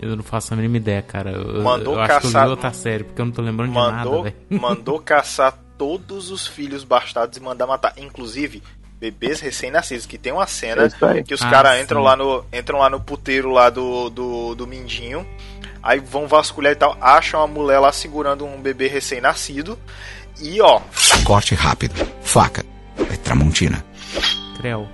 Eu 0.00 0.16
não 0.16 0.22
faço 0.24 0.52
a 0.52 0.56
mínima 0.56 0.78
ideia, 0.78 1.00
cara. 1.02 1.30
Eu, 1.30 1.62
Mandou 1.62 1.94
eu 1.94 2.00
acho 2.00 2.08
que 2.08 2.26
eu 2.26 2.30
caçar- 2.32 2.44
vi 2.44 2.50
outra 2.50 2.72
série, 2.72 3.04
porque 3.04 3.20
eu 3.20 3.26
não 3.26 3.32
tô 3.32 3.42
lembrando 3.42 3.68
de 3.68 3.74
mandou, 3.76 3.92
nada, 4.18 4.22
velho. 4.48 4.60
mandou 4.60 4.98
caçar 4.98 5.56
todos 5.78 6.30
os 6.30 6.46
filhos 6.46 6.82
bastardos 6.84 7.36
e 7.36 7.40
mandar 7.42 7.66
matar, 7.66 7.92
inclusive 7.98 8.62
bebês 9.00 9.40
recém-nascidos, 9.40 10.06
que 10.06 10.16
tem 10.18 10.32
uma 10.32 10.46
cena 10.46 10.88
É 11.16 11.22
que 11.22 11.34
os 11.34 11.42
Ah, 11.42 11.50
caras 11.50 11.80
entram 11.82 12.02
lá 12.02 12.16
no 12.16 12.44
entram 12.52 12.78
lá 12.78 12.88
no 12.90 13.00
puteiro 13.00 13.50
lá 13.50 13.68
do, 13.70 14.08
do, 14.10 14.54
do 14.54 14.66
Mindinho, 14.66 15.26
aí 15.82 15.98
vão 16.00 16.26
vasculhar 16.26 16.72
e 16.72 16.76
tal, 16.76 16.96
acham 17.00 17.42
a 17.42 17.46
mulher 17.46 17.78
lá 17.78 17.92
segurando 17.92 18.44
um 18.46 18.60
bebê 18.60 18.88
recém-nascido 18.88 19.78
e 20.40 20.60
ó, 20.60 20.80
Corte 21.24 21.54
rápido. 21.54 21.94
Faca. 22.22 22.64
É 23.12 23.16
Tramontina. 23.16 23.84
Creu. 24.56 24.88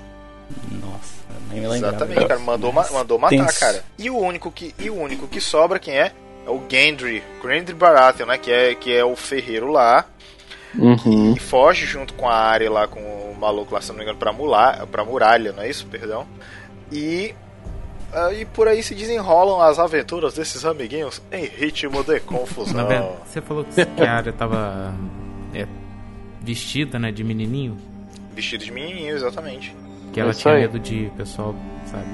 Nossa, 0.71 1.25
nem 1.51 1.61
me 1.61 1.69
lembrava. 1.69 1.97
exatamente, 1.97 2.27
cara, 2.27 2.41
mandou, 2.41 2.73
ma- 2.73 2.89
mandou 2.93 3.19
matar, 3.19 3.37
Tenso. 3.47 3.61
cara. 3.61 3.85
E 3.99 4.11
o 4.11 4.19
único 4.19 4.51
que 4.51 4.75
e 4.79 4.91
o 4.91 4.95
único 5.01 5.27
que 5.29 5.41
sobra 5.41 5.79
quem 5.79 5.95
é? 5.95 6.13
É 6.47 6.51
o 6.51 6.61
Gendry, 6.69 7.23
Gendry 7.43 7.75
Baratheon, 7.75 8.27
né, 8.27 8.37
que 8.39 8.51
é 8.51 8.75
que 8.75 8.93
é 8.93 9.05
o 9.05 9.15
ferreiro 9.15 9.71
lá. 9.71 10.05
Uhum. 10.75 11.35
e 11.37 11.39
foge 11.39 11.85
junto 11.87 12.15
com 12.15 12.29
a 12.29 12.35
área 12.35 12.71
lá, 12.71 12.89
com 12.89 13.01
o 13.01 13.37
maluco 13.39 13.75
lá, 13.75 13.81
se 13.81 13.89
não 13.91 13.97
me 13.97 14.03
engano, 14.03 14.19
pra, 14.19 14.33
mula, 14.33 14.87
pra 14.91 15.05
muralha, 15.05 15.53
não 15.53 15.63
é 15.63 15.69
isso? 15.69 15.87
Perdão. 15.87 16.27
E, 16.91 17.35
ah, 18.13 18.33
e 18.33 18.45
por 18.45 18.69
aí 18.69 18.83
se 18.83 18.95
desenrolam 18.95 19.61
as 19.61 19.79
aventuras 19.79 20.35
desses 20.35 20.65
amiguinhos 20.65 21.21
em 21.31 21.45
ritmo 21.47 22.03
de 22.03 22.15
Na 22.21 22.21
confusão. 22.21 22.87
verdade, 22.87 23.13
você 23.27 23.41
falou 23.41 23.65
que 23.65 24.03
a 24.03 24.13
área 24.15 24.33
tava 24.33 24.95
é, 25.55 25.67
vestida, 26.41 26.99
né, 26.99 27.11
de 27.13 27.23
menininho, 27.25 27.77
Vestido 28.35 28.65
de 28.65 28.73
menininho, 28.73 29.15
exatamente. 29.15 29.77
que 30.13 30.19
ela 30.19 30.31
Isso 30.31 30.41
tinha 30.41 30.55
aí. 30.55 30.61
medo 30.63 30.79
de 30.79 31.11
pessoal, 31.17 31.55
sabe? 31.87 32.05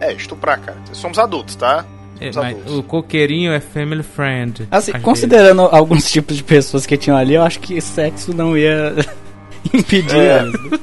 É, 0.00 0.12
estuprar, 0.12 0.60
cara. 0.60 0.78
Somos 0.92 1.18
adultos, 1.18 1.56
tá? 1.56 1.84
É, 2.20 2.30
o 2.70 2.82
coqueirinho 2.82 3.52
é 3.52 3.60
family 3.60 4.02
friend. 4.02 4.66
Assim, 4.70 4.92
considerando 5.00 5.62
alguns 5.62 6.08
tipos 6.10 6.36
de 6.36 6.42
pessoas 6.42 6.86
que 6.86 6.96
tinham 6.96 7.16
ali, 7.16 7.34
eu 7.34 7.42
acho 7.42 7.60
que 7.60 7.80
sexo 7.80 8.34
não 8.34 8.56
ia 8.56 8.94
impedir 9.72 10.16
É. 10.18 10.42
eles. 10.42 10.78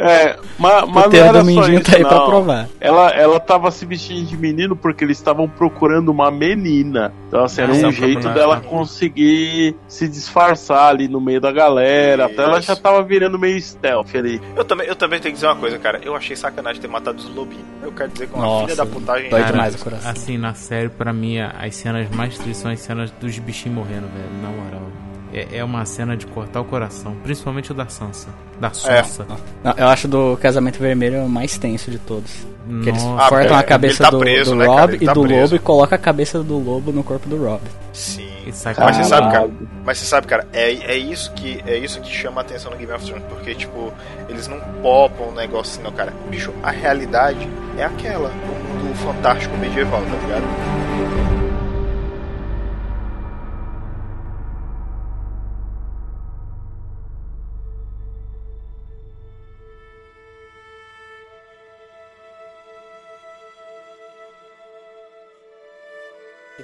É, 0.00 0.36
mas, 0.56 0.84
O 0.84 0.86
mas 0.86 0.94
não 0.94 1.02
roteiro 1.02 1.26
era 1.26 1.44
só 1.44 1.50
isso, 1.68 1.82
tá 1.90 1.96
aí 1.96 2.04
pra 2.04 2.18
não. 2.18 2.26
provar. 2.26 2.68
Ela, 2.80 3.10
ela 3.10 3.40
tava 3.40 3.68
se 3.72 3.84
vestindo 3.84 4.26
de 4.28 4.36
menino 4.36 4.76
porque 4.76 5.02
eles 5.02 5.16
estavam 5.18 5.48
procurando 5.48 6.10
uma 6.10 6.30
menina. 6.30 7.12
Então, 7.26 7.42
assim, 7.42 7.62
era 7.62 7.72
um 7.72 7.90
jeito 7.90 8.28
dela 8.28 8.54
menina. 8.56 8.70
conseguir 8.70 9.74
se 9.88 10.06
disfarçar 10.08 10.88
ali 10.90 11.08
no 11.08 11.20
meio 11.20 11.40
da 11.40 11.50
galera. 11.50 12.26
Até 12.26 12.44
ela 12.44 12.58
Isso. 12.60 12.68
já 12.68 12.76
tava 12.76 13.02
virando 13.02 13.40
meio 13.40 13.60
stealth 13.60 14.14
ali. 14.14 14.40
Eu 14.54 14.64
também, 14.64 14.86
eu 14.86 14.94
também 14.94 15.18
tenho 15.18 15.32
que 15.32 15.40
dizer 15.40 15.48
uma 15.48 15.56
coisa, 15.56 15.76
cara. 15.80 16.00
Eu 16.04 16.14
achei 16.14 16.36
sacanagem 16.36 16.80
ter 16.80 16.86
matado 16.88 17.18
os 17.18 17.34
lobinhos. 17.34 17.64
Eu 17.82 17.90
quero 17.90 18.10
dizer 18.10 18.28
que 18.28 18.34
é 18.34 18.36
uma 18.36 18.46
Nossa, 18.46 18.64
filha 18.66 18.76
da 18.76 18.86
putagem. 18.86 19.30
dói 19.30 19.40
Cara, 19.40 19.52
demais 19.52 19.74
o 19.74 19.78
coração. 19.78 20.10
Assim, 20.12 20.38
na 20.38 20.54
série, 20.54 20.88
pra 20.90 21.12
mim, 21.12 21.40
as 21.40 21.74
cenas 21.74 22.08
mais 22.10 22.36
tristes 22.38 22.58
são 22.58 22.70
as 22.70 22.78
cenas 22.78 23.10
dos 23.20 23.36
bichinhos 23.40 23.76
morrendo, 23.76 24.06
velho. 24.06 24.30
Na 24.42 24.48
moral. 24.48 24.82
É, 25.32 25.58
é 25.58 25.64
uma 25.64 25.84
cena 25.84 26.16
de 26.16 26.26
cortar 26.26 26.60
o 26.60 26.64
coração. 26.64 27.14
Principalmente 27.22 27.72
o 27.72 27.74
da 27.74 27.88
Sansa. 27.88 28.28
Da 28.58 28.72
Sonsa. 28.72 29.26
Não, 29.62 29.74
eu 29.76 29.88
acho 29.88 30.08
do 30.08 30.36
Casamento 30.38 30.78
Vermelho 30.78 31.24
o 31.24 31.28
mais 31.28 31.58
tenso 31.58 31.90
de 31.90 31.98
todos. 31.98 32.46
Que 32.82 32.90
eles. 32.90 33.02
Ah, 33.02 33.28
cortam 33.28 33.56
é, 33.56 33.60
a 33.60 33.62
cabeça 33.62 34.04
tá 34.04 34.10
do, 34.10 34.18
preso, 34.18 34.50
do 34.50 34.56
né, 34.56 34.66
Rob? 34.66 34.94
Ele 34.94 35.04
e 35.04 35.06
tá 35.06 35.12
do 35.12 35.22
preso. 35.22 35.40
lobo 35.40 35.56
e 35.56 35.58
coloca 35.58 35.96
a 35.96 35.98
cabeça 35.98 36.42
do 36.42 36.58
lobo 36.58 36.92
no 36.92 37.02
corpo 37.02 37.28
do 37.28 37.42
Rob. 37.42 37.62
Sim. 37.92 38.28
E 38.48 38.50
Mas 38.78 38.96
você 38.96 39.04
sabe, 39.04 39.32
cara, 39.32 39.50
mas 39.84 39.98
você 39.98 40.04
sabe, 40.06 40.26
cara, 40.26 40.48
é, 40.54 40.72
é 40.72 40.96
isso 40.96 41.30
que 41.32 41.62
é 41.66 41.76
isso 41.76 42.00
que 42.00 42.10
chama 42.10 42.40
a 42.40 42.44
atenção 42.44 42.70
no 42.70 42.78
Game 42.78 42.90
of 42.90 43.04
Thrones, 43.04 43.24
porque 43.28 43.54
tipo, 43.54 43.92
eles 44.26 44.48
não 44.48 44.58
popam 44.82 45.28
um 45.28 45.34
negócio 45.34 45.74
assim, 45.74 45.82
não, 45.82 45.92
cara. 45.92 46.14
Bicho, 46.30 46.54
a 46.62 46.70
realidade 46.70 47.46
é 47.76 47.84
aquela, 47.84 48.30
o 48.30 48.84
mundo 48.84 48.94
fantástico 48.96 49.54
medieval, 49.58 50.00
tá 50.00 50.16
ligado? 50.26 50.87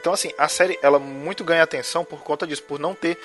Então, 0.05 0.12
assim, 0.12 0.31
a 0.37 0.49
série 0.49 0.79
ela 0.83 0.99
muito 0.99 1.43
ganha 1.43 1.62
atenção 1.62 2.05
por 2.05 2.23
conta 2.23 2.47
disso, 2.47 2.62
por 2.64 2.79
não 2.79 2.95
ter 2.95 3.17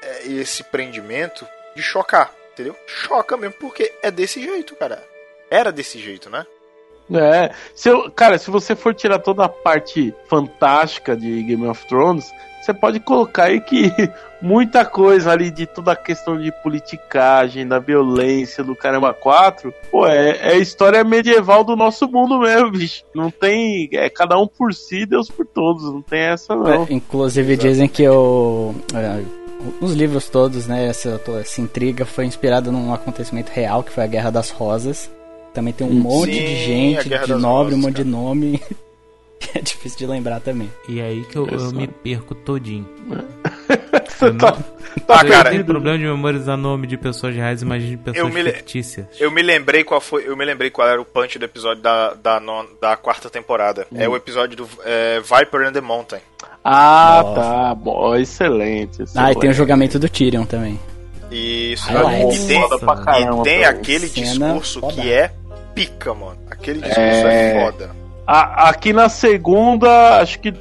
é, 0.00 0.28
esse 0.28 0.62
prendimento 0.62 1.44
de 1.74 1.82
chocar, 1.82 2.32
entendeu? 2.52 2.76
Choca 2.86 3.36
mesmo, 3.36 3.56
porque 3.58 3.92
é 4.00 4.08
desse 4.08 4.40
jeito, 4.40 4.76
cara. 4.76 5.04
Era 5.50 5.72
desse 5.72 5.98
jeito, 5.98 6.30
né? 6.30 6.46
É, 7.12 7.50
se 7.74 7.88
eu, 7.88 8.10
cara, 8.10 8.38
se 8.38 8.50
você 8.50 8.76
for 8.76 8.94
tirar 8.94 9.18
toda 9.18 9.44
a 9.44 9.48
parte 9.48 10.14
fantástica 10.28 11.16
de 11.16 11.42
Game 11.42 11.66
of 11.66 11.86
Thrones, 11.86 12.32
você 12.60 12.74
pode 12.74 13.00
colocar 13.00 13.44
aí 13.44 13.60
que 13.60 13.90
muita 14.40 14.84
coisa 14.84 15.32
ali 15.32 15.50
de 15.50 15.66
toda 15.66 15.92
a 15.92 15.96
questão 15.96 16.38
de 16.38 16.52
politicagem, 16.62 17.66
da 17.66 17.78
violência, 17.78 18.62
do 18.62 18.76
caramba 18.76 19.12
4, 19.14 19.72
pô, 19.90 20.06
é, 20.06 20.52
é 20.52 20.58
história 20.58 21.02
medieval 21.02 21.64
do 21.64 21.74
nosso 21.74 22.06
mundo 22.08 22.38
mesmo, 22.38 22.70
bicho. 22.70 23.04
Não 23.14 23.30
tem. 23.30 23.88
É 23.92 24.08
cada 24.08 24.38
um 24.38 24.46
por 24.46 24.74
si, 24.74 25.06
Deus 25.06 25.30
por 25.30 25.46
todos. 25.46 25.84
Não 25.84 26.02
tem 26.02 26.20
essa, 26.20 26.54
não. 26.54 26.84
É, 26.84 26.86
inclusive 26.90 27.56
dizem 27.56 27.88
que 27.88 28.06
o, 28.08 28.74
é, 28.94 29.22
os 29.80 29.92
livros 29.94 30.28
todos, 30.28 30.66
né, 30.66 30.86
essa, 30.86 31.20
essa 31.40 31.60
intriga 31.60 32.04
foi 32.04 32.26
inspirada 32.26 32.70
num 32.70 32.92
acontecimento 32.92 33.50
real, 33.50 33.82
que 33.82 33.90
foi 33.90 34.04
a 34.04 34.08
Guerra 34.08 34.30
das 34.30 34.50
Rosas. 34.50 35.10
Também 35.52 35.72
tem 35.72 35.86
um 35.86 35.90
monte 35.92 36.32
Sim, 36.32 36.38
de 36.40 36.96
a 36.96 37.02
gente, 37.02 37.26
de 37.26 37.34
nobre, 37.34 37.74
um 37.74 37.78
monte 37.78 37.96
de 37.96 38.04
nome. 38.04 38.60
é 39.54 39.60
difícil 39.60 39.98
de 39.98 40.06
lembrar 40.06 40.40
também. 40.40 40.70
E 40.88 41.00
é 41.00 41.04
aí 41.04 41.24
que 41.24 41.36
eu, 41.36 41.46
eu 41.48 41.72
me 41.72 41.88
perco 41.88 42.34
todinho. 42.34 42.86
Você 44.08 44.26
Eu 44.26 44.36
tá, 44.38 44.52
não- 44.52 45.00
tá 45.06 45.20
Ah, 45.20 45.24
cara, 45.24 45.48
Eu 45.48 45.52
tenho 45.52 45.64
problema 45.64 45.96
de 45.98 46.04
memorizar 46.04 46.56
nome 46.56 46.86
de 46.86 46.96
pessoas 46.96 47.34
reais, 47.34 47.62
imagina 47.62 47.90
de 47.90 47.96
pessoas 47.96 48.32
me 48.32 48.42
le- 48.42 48.52
fictícias. 48.52 49.06
Eu 49.18 49.30
me 49.30 49.42
lembrei 49.42 49.82
qual 49.82 50.00
foi. 50.00 50.26
Eu 50.28 50.36
me 50.36 50.44
lembrei 50.44 50.70
qual 50.70 50.86
era 50.86 51.00
o 51.00 51.04
punch 51.04 51.38
do 51.38 51.44
episódio 51.44 51.82
da, 51.82 52.14
da, 52.14 52.38
non- 52.40 52.66
da 52.80 52.96
quarta 52.96 53.30
temporada. 53.30 53.86
É 53.94 54.08
o 54.08 54.14
episódio 54.14 54.56
do 54.56 54.68
é, 54.84 55.20
Viper 55.20 55.66
and 55.66 55.72
the 55.72 55.80
Mountain. 55.80 56.20
Ah, 56.62 57.22
Nossa. 57.24 57.40
tá. 57.40 57.74
Bom, 57.74 58.14
excelente. 58.16 58.98
Ah, 58.98 59.00
e 59.00 59.04
excelente. 59.04 59.38
tem 59.40 59.50
o 59.50 59.54
julgamento 59.54 59.98
do 59.98 60.08
Tyrion 60.08 60.44
também. 60.44 60.78
E 61.30 61.72
isso 61.74 61.86
Highlights. 61.90 62.44
e 62.44 62.46
tem, 62.48 62.60
e 62.60 63.42
tem 63.44 63.64
aquele 63.64 64.08
Cena 64.08 64.26
discurso 64.48 64.80
foda. 64.80 64.92
que 64.94 65.12
é 65.12 65.32
pica, 65.86 66.12
mano. 66.14 66.36
Aquele 66.50 66.80
discurso 66.80 67.00
é, 67.00 67.56
É. 67.56 67.64
foda. 67.64 67.90
A- 68.26 68.68
aqui 68.68 68.92
na 68.92 69.08
segunda, 69.08 70.20
acho 70.20 70.38
que 70.40 70.52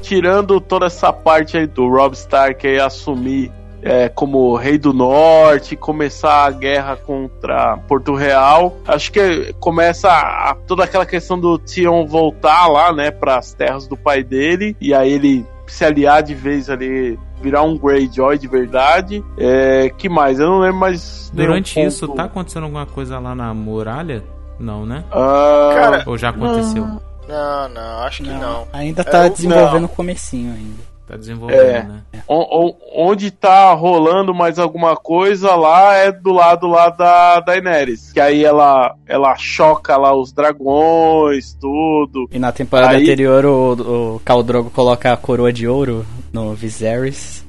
tirando 0.00 0.60
toda 0.60 0.86
essa 0.86 1.12
parte 1.12 1.56
aí 1.56 1.66
do 1.66 1.88
Rob 1.88 2.14
Stark 2.14 2.66
aí 2.66 2.78
assumir 2.80 3.50
é, 3.82 4.10
como 4.10 4.54
rei 4.56 4.76
do 4.76 4.92
norte, 4.92 5.74
começar 5.74 6.44
a 6.44 6.50
guerra 6.50 6.96
contra 6.96 7.78
Porto 7.88 8.14
Real, 8.14 8.76
acho 8.86 9.10
que 9.10 9.54
começa 9.58 10.08
a- 10.10 10.54
toda 10.66 10.84
aquela 10.84 11.06
questão 11.06 11.40
do 11.40 11.58
Tion 11.58 12.06
voltar 12.06 12.66
lá, 12.66 12.92
né, 12.92 13.10
para 13.10 13.38
as 13.38 13.54
terras 13.54 13.86
do 13.88 13.96
pai 13.96 14.22
dele 14.22 14.76
e 14.80 14.92
aí 14.92 15.10
ele 15.12 15.46
se 15.66 15.82
aliar 15.82 16.22
de 16.22 16.34
vez 16.34 16.68
ali 16.68 17.18
virar 17.40 17.62
um 17.62 17.78
Greyjoy 17.78 18.36
de 18.36 18.46
verdade. 18.48 19.24
É, 19.38 19.88
que 19.96 20.10
mais? 20.10 20.38
Eu 20.38 20.48
não 20.50 20.58
lembro 20.58 20.76
mais. 20.80 21.30
Durante 21.32 21.80
isso, 21.80 22.06
ponto. 22.06 22.16
tá 22.16 22.24
acontecendo 22.24 22.64
alguma 22.64 22.84
coisa 22.84 23.18
lá 23.18 23.34
na 23.34 23.54
muralha? 23.54 24.22
Não, 24.60 24.84
né? 24.86 25.04
Ah, 25.10 25.70
Cara, 25.74 26.02
Ou 26.06 26.16
já 26.18 26.28
aconteceu? 26.28 26.86
Não, 27.28 27.68
não, 27.68 27.98
acho 28.02 28.22
que 28.22 28.28
não. 28.30 28.66
Ainda 28.72 29.02
tá 29.04 29.24
É, 29.26 29.30
desenvolvendo 29.30 29.80
não. 29.82 29.84
o 29.86 29.88
comecinho 29.88 30.52
ainda. 30.52 30.90
Tá 31.06 31.16
desenvolvendo, 31.16 31.58
É. 31.60 31.82
né? 31.82 32.02
O- 32.28 32.68
o- 32.68 32.76
onde 32.94 33.32
tá 33.32 33.72
rolando 33.72 34.32
mais 34.32 34.60
alguma 34.60 34.94
coisa 34.96 35.56
lá 35.56 35.94
é 35.94 36.12
do 36.12 36.30
lado 36.32 36.68
lá 36.68 36.88
da 36.88 37.40
Daenerys. 37.40 38.12
Que 38.12 38.20
aí 38.20 38.44
ela, 38.44 38.94
ela 39.08 39.34
choca 39.36 39.96
lá 39.96 40.14
os 40.14 40.32
dragões, 40.32 41.52
tudo. 41.60 42.28
E 42.30 42.38
na 42.38 42.52
temporada 42.52 42.94
Aí- 42.96 43.02
anterior 43.02 43.44
o, 43.44 43.72
o 44.16 44.20
Khal 44.24 44.42
Drogo 44.44 44.70
coloca 44.70 45.12
a 45.12 45.16
coroa 45.16 45.52
de 45.52 45.66
ouro 45.66 46.06
no 46.32 46.54
Viserys. 46.54 47.44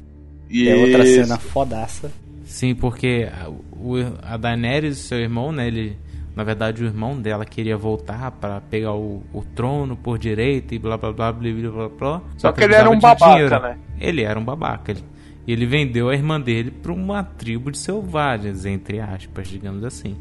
E 0.50 0.68
É 0.68 0.76
outra 0.76 1.06
cena 1.06 1.38
fodaça. 1.38 2.12
Sim, 2.46 2.74
porque 2.76 3.30
a, 3.32 3.48
o, 3.50 3.96
a 4.24 4.38
Daenerys, 4.38 4.98
seu 4.98 5.20
irmão, 5.20 5.52
né? 5.52 5.68
Ele, 5.68 5.98
na 6.36 6.44
verdade, 6.44 6.84
o 6.84 6.86
irmão 6.86 7.20
dela 7.20 7.44
queria 7.46 7.76
voltar 7.76 8.32
pra 8.32 8.62
pegar 8.62 8.94
o, 8.94 9.22
o 9.34 9.44
trono 9.56 9.96
por 9.98 10.18
direito 10.18 10.74
e 10.74 10.80
blá 10.80 10.98
blá 10.98 11.12
blá 11.12 11.32
blá 11.34 11.52
blá 11.52 11.72
blá. 11.72 11.90
blá 11.90 12.22
Só 12.38 12.52
que 12.52 12.64
ele 12.64 12.76
era 12.76 12.90
um 12.90 13.00
babaca, 13.00 13.34
dinheiro. 13.34 13.60
né? 13.62 13.78
Ele 14.00 14.22
era 14.24 14.40
um 14.40 14.44
babaca. 14.44 14.92
Ele, 14.92 15.04
e 15.46 15.52
ele 15.52 15.66
vendeu 15.66 16.10
a 16.10 16.14
irmã 16.14 16.40
dele 16.40 16.72
pra 16.72 16.94
uma 16.94 17.24
tribo 17.24 17.72
de 17.72 17.78
selvagens, 17.78 18.66
entre 18.66 19.00
aspas, 19.00 19.48
digamos 19.48 19.84
assim. 19.84 20.16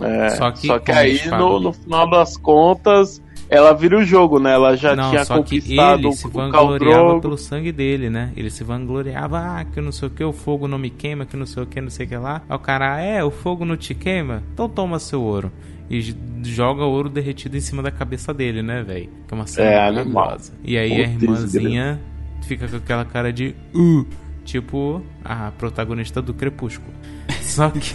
É, 0.00 0.30
Só 0.30 0.36
só 0.36 0.50
que 0.50 0.68
que, 0.80 0.86
como 0.86 0.98
aí, 0.98 1.28
no, 1.28 1.60
no 1.60 1.72
final 1.72 2.10
das 2.10 2.36
contas, 2.36 3.22
ela 3.54 3.72
vira 3.72 3.98
o 3.98 4.04
jogo, 4.04 4.38
né? 4.38 4.52
Ela 4.52 4.76
já 4.76 4.94
não, 4.94 5.10
tinha 5.10 5.24
só 5.24 5.34
que 5.42 5.58
conquistado 5.60 6.08
ele 6.08 6.12
se 6.12 6.26
o 6.26 6.30
vangloriava 6.30 7.20
pelo 7.20 7.36
sangue 7.38 7.72
dele, 7.72 8.10
né? 8.10 8.32
Ele 8.36 8.50
se 8.50 8.62
vangloriava, 8.64 9.38
ah, 9.38 9.64
que 9.64 9.80
não 9.80 9.92
sei 9.92 10.08
o 10.08 10.10
que, 10.10 10.24
o 10.24 10.32
fogo 10.32 10.66
não 10.68 10.78
me 10.78 10.90
queima, 10.90 11.24
que 11.24 11.36
não 11.36 11.46
sei 11.46 11.62
o 11.62 11.66
que, 11.66 11.80
não 11.80 11.90
sei 11.90 12.06
o 12.06 12.08
que 12.08 12.16
lá. 12.16 12.42
Aí 12.48 12.56
o 12.56 12.58
cara, 12.58 12.96
ah, 12.96 13.00
é, 13.00 13.22
o 13.24 13.30
fogo 13.30 13.64
não 13.64 13.76
te 13.76 13.94
queima? 13.94 14.42
Então 14.52 14.68
toma 14.68 14.98
seu 14.98 15.22
ouro. 15.22 15.50
E 15.90 16.14
joga 16.42 16.84
ouro 16.84 17.08
derretido 17.10 17.56
em 17.56 17.60
cima 17.60 17.82
da 17.82 17.90
cabeça 17.90 18.32
dele, 18.32 18.62
né, 18.62 18.82
velho? 18.82 19.08
Que 19.28 19.34
é 19.34 19.36
uma 19.36 19.46
cena 19.46 19.68
É, 19.68 19.90
maravilhosa. 19.90 20.52
E 20.64 20.78
aí 20.78 21.04
a 21.04 21.08
Putz, 21.08 21.22
irmãzinha 21.22 22.00
fica 22.42 22.66
com 22.68 22.76
aquela 22.76 23.04
cara 23.04 23.32
de, 23.32 23.54
uh, 23.74 24.06
tipo 24.44 25.02
a 25.24 25.50
protagonista 25.52 26.22
do 26.22 26.32
Crepúsculo. 26.34 26.92
Só 27.42 27.70
que. 27.70 27.94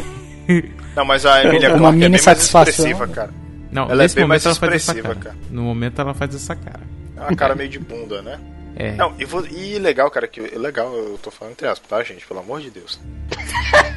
Não, 0.95 1.05
mas 1.05 1.25
a 1.25 1.43
Emilia 1.43 1.69
Uma 1.69 1.77
Clarke 1.79 1.87
é 1.87 1.91
mini 1.91 2.01
bem 2.01 2.09
mais 2.11 2.21
satisfação. 2.21 2.69
expressiva, 2.87 3.07
cara. 3.07 3.31
Não, 3.71 3.89
Ela 3.89 4.03
é 4.03 4.07
bem 4.07 4.25
mais 4.25 4.45
expressiva, 4.45 5.09
cara. 5.09 5.15
cara. 5.19 5.35
No 5.49 5.61
momento 5.63 5.99
ela 6.01 6.13
faz 6.13 6.33
essa 6.33 6.55
cara. 6.55 6.81
É 7.15 7.21
uma 7.21 7.35
cara 7.35 7.53
meio 7.55 7.69
de 7.69 7.79
bunda, 7.79 8.21
né? 8.21 8.39
É. 8.75 8.93
Não, 8.93 9.13
e, 9.19 9.25
vo- 9.25 9.45
e 9.45 9.77
legal, 9.77 10.09
cara, 10.09 10.25
que 10.27 10.39
legal, 10.39 10.93
eu 10.95 11.19
tô 11.21 11.29
falando 11.29 11.51
entre 11.53 11.67
aspas, 11.67 11.89
tá, 11.89 12.01
gente? 12.03 12.25
Pelo 12.25 12.39
amor 12.39 12.61
de 12.61 12.69
Deus. 12.69 12.99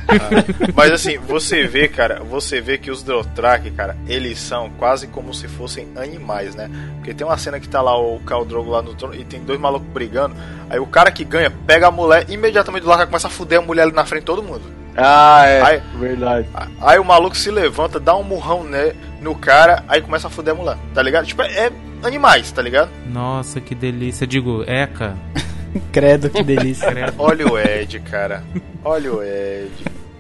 Ah, 0.09 0.73
mas 0.75 0.91
assim, 0.91 1.19
você 1.19 1.67
vê, 1.67 1.87
cara, 1.89 2.21
você 2.25 2.61
vê 2.61 2.79
que 2.79 2.91
os 2.91 3.03
Dothraki, 3.03 3.71
cara, 3.71 3.97
eles 4.09 4.39
são 4.39 4.71
quase 4.79 5.07
como 5.07 5.33
se 5.33 5.47
fossem 5.47 5.89
animais, 5.97 6.55
né? 6.55 6.69
Porque 6.97 7.15
tem 7.15 7.27
uma 7.27 7.39
cena 7.39 7.61
que 7.61 7.69
tá 7.69 7.81
lá 7.81 7.97
o 7.99 8.19
Khal 8.21 8.45
Drogo 8.45 8.71
lá 8.71 8.83
no 8.83 8.95
trono 8.95 9.15
e 9.15 9.25
tem 9.25 9.41
dois 9.45 9.61
malucos 9.61 9.89
brigando. 9.89 10.35
Aí 10.69 10.79
o 10.81 10.87
cara 10.87 11.11
que 11.13 11.25
ganha 11.25 11.51
pega 11.67 11.87
a 11.87 11.91
mulher 11.91 12.27
e 12.29 12.35
imediatamente 12.35 12.83
do 12.83 12.89
lado 12.89 13.07
começa 13.07 13.29
a 13.29 13.31
fuder 13.31 13.61
a 13.61 13.63
mulher 13.63 13.83
ali 13.83 13.93
na 13.93 14.05
frente 14.05 14.23
de 14.23 14.27
todo 14.27 14.43
mundo. 14.43 14.63
Ah, 14.97 15.45
é. 15.47 15.63
Aí- 15.63 15.83
Verdade. 15.99 16.49
Aí 16.81 16.99
o 16.99 17.05
maluco 17.05 17.37
se 17.37 17.51
levanta, 17.51 17.99
dá 17.99 18.15
um 18.17 18.23
murrão 18.23 18.63
né, 18.65 18.93
no 19.21 19.35
cara, 19.35 19.85
aí 19.89 20.01
começa 20.03 20.27
a 20.27 20.31
fuder 20.31 20.53
a 20.55 20.57
mulher, 20.57 20.77
tá 20.95 21.03
ligado? 21.03 21.27
Tipo, 21.27 21.43
é 21.43 21.71
animais, 22.03 22.51
tá 22.53 22.61
ligado? 22.61 22.91
Nossa, 23.07 23.61
que 23.61 23.75
delícia. 23.75 24.27
Digo, 24.27 24.65
Eca. 24.67 25.17
Credo, 25.91 26.29
que 26.29 26.43
delícia. 26.43 26.91
credo. 26.93 27.15
Olha 27.19 27.47
o 27.47 27.59
Ed, 27.59 27.99
cara. 28.01 28.43
Olha 28.85 29.11
o 29.13 29.23
Ed. 29.23 29.71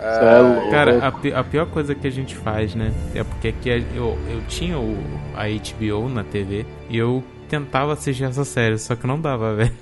Ah, 0.00 0.20
é 0.38 0.40
louco. 0.40 0.70
Cara, 0.70 1.06
a, 1.06 1.12
pi- 1.12 1.32
a 1.34 1.44
pior 1.44 1.66
coisa 1.66 1.94
que 1.94 2.06
a 2.06 2.10
gente 2.10 2.34
faz, 2.34 2.74
né? 2.74 2.90
É 3.14 3.22
porque 3.22 3.48
aqui 3.48 3.68
eu, 3.94 4.18
eu 4.30 4.40
tinha 4.48 4.78
o, 4.78 4.96
a 5.36 5.42
HBO 5.46 6.08
na 6.08 6.24
TV 6.24 6.64
e 6.88 6.96
eu 6.96 7.22
tentava 7.50 7.92
assistir 7.92 8.24
essa 8.24 8.44
série, 8.46 8.78
só 8.78 8.96
que 8.96 9.06
não 9.06 9.20
dava, 9.20 9.54
velho. 9.56 9.72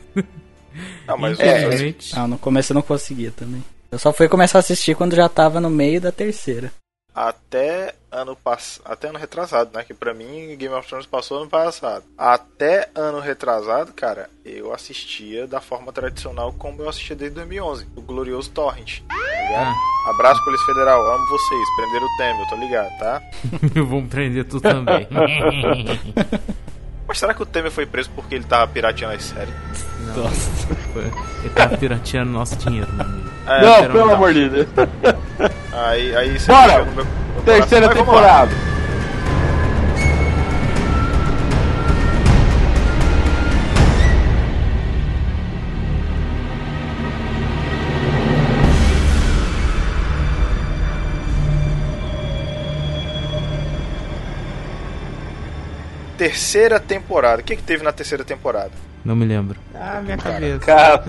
Ah, 1.07 1.17
mas 1.17 1.39
Infelizmente. 1.39 2.13
Ah, 2.19 2.27
no 2.27 2.37
começo 2.37 2.73
eu 2.73 2.75
não 2.75 2.83
conseguia 2.83 3.31
também. 3.31 3.63
Eu 3.91 3.99
só 3.99 4.13
fui 4.13 4.29
começar 4.29 4.59
a 4.59 4.61
assistir 4.61 4.95
quando 4.95 5.17
já 5.17 5.29
tava 5.29 5.61
no 5.61 5.69
meio 5.71 6.01
da 6.01 6.13
terceira. 6.13 6.73
até 7.13 7.95
ano 8.11 8.35
passado, 8.37 8.83
até 8.87 9.09
ano 9.09 9.19
retrasado, 9.19 9.71
né? 9.75 9.85
Que 9.85 9.93
pra 9.93 10.15
mim 10.15 10.57
Game 10.57 10.75
of 10.75 10.89
Thrones 10.89 11.07
passou 11.07 11.39
ano 11.39 11.51
passado. 11.51 12.05
Até 12.17 12.89
ano 12.95 13.19
retrasado, 13.21 13.93
cara, 13.93 14.31
eu 14.45 14.73
assistia 14.73 15.47
da 15.47 15.61
forma 15.61 15.93
tradicional 15.93 16.53
como 16.53 16.83
eu 16.83 16.89
assistia 16.89 17.17
desde 17.17 17.35
2011, 17.37 17.89
o 17.97 18.01
glorioso 18.01 18.51
Torrent. 18.51 19.01
Tá 19.09 19.15
ligado? 19.15 19.77
Abraço 20.09 20.45
Polícia 20.45 20.67
Federal, 20.67 21.01
amo 21.13 21.27
vocês, 21.27 21.69
prenderam 21.77 22.07
o 22.07 22.17
Temer, 22.17 22.41
eu 22.41 22.49
tô 22.49 22.57
ligado, 22.57 22.99
tá? 22.99 23.23
Vamos 23.75 24.09
prender 24.09 24.45
tu 24.45 24.61
também. 24.61 25.07
Mas 27.11 27.19
será 27.19 27.35
que 27.35 27.43
o 27.43 27.47
Temer 27.47 27.73
foi 27.73 27.85
preso 27.85 28.09
porque 28.15 28.37
ele 28.37 28.45
tava 28.45 28.69
pirateando 28.69 29.17
as 29.17 29.25
séries? 29.25 29.53
Nossa. 30.17 30.49
Ele 31.41 31.51
tava 31.53 31.77
pirateando 31.77 32.31
nosso 32.31 32.55
dinheiro, 32.55 32.87
meu 32.93 33.05
amigo. 33.05 33.29
É, 33.49 33.63
não, 33.63 33.91
pelo 33.91 34.13
amor 34.13 34.33
de 34.33 34.49
Deus. 34.49 34.69
Aí, 35.73 36.15
aí 36.15 36.39
você 36.39 36.53
Bora! 36.53 36.87
Terceira 37.45 37.89
temporada. 37.89 38.53
Terceira 56.21 56.79
temporada. 56.79 57.41
O 57.41 57.43
que, 57.43 57.57
que 57.57 57.63
teve 57.63 57.83
na 57.83 57.93
terceira 57.93 58.23
temporada? 58.23 58.73
Não 59.03 59.17
me 59.17 59.25
lembro. 59.25 59.59
Ah, 59.75 60.03
minha 60.03 60.19
cabeça. 60.19 60.59
Cara, 60.59 61.03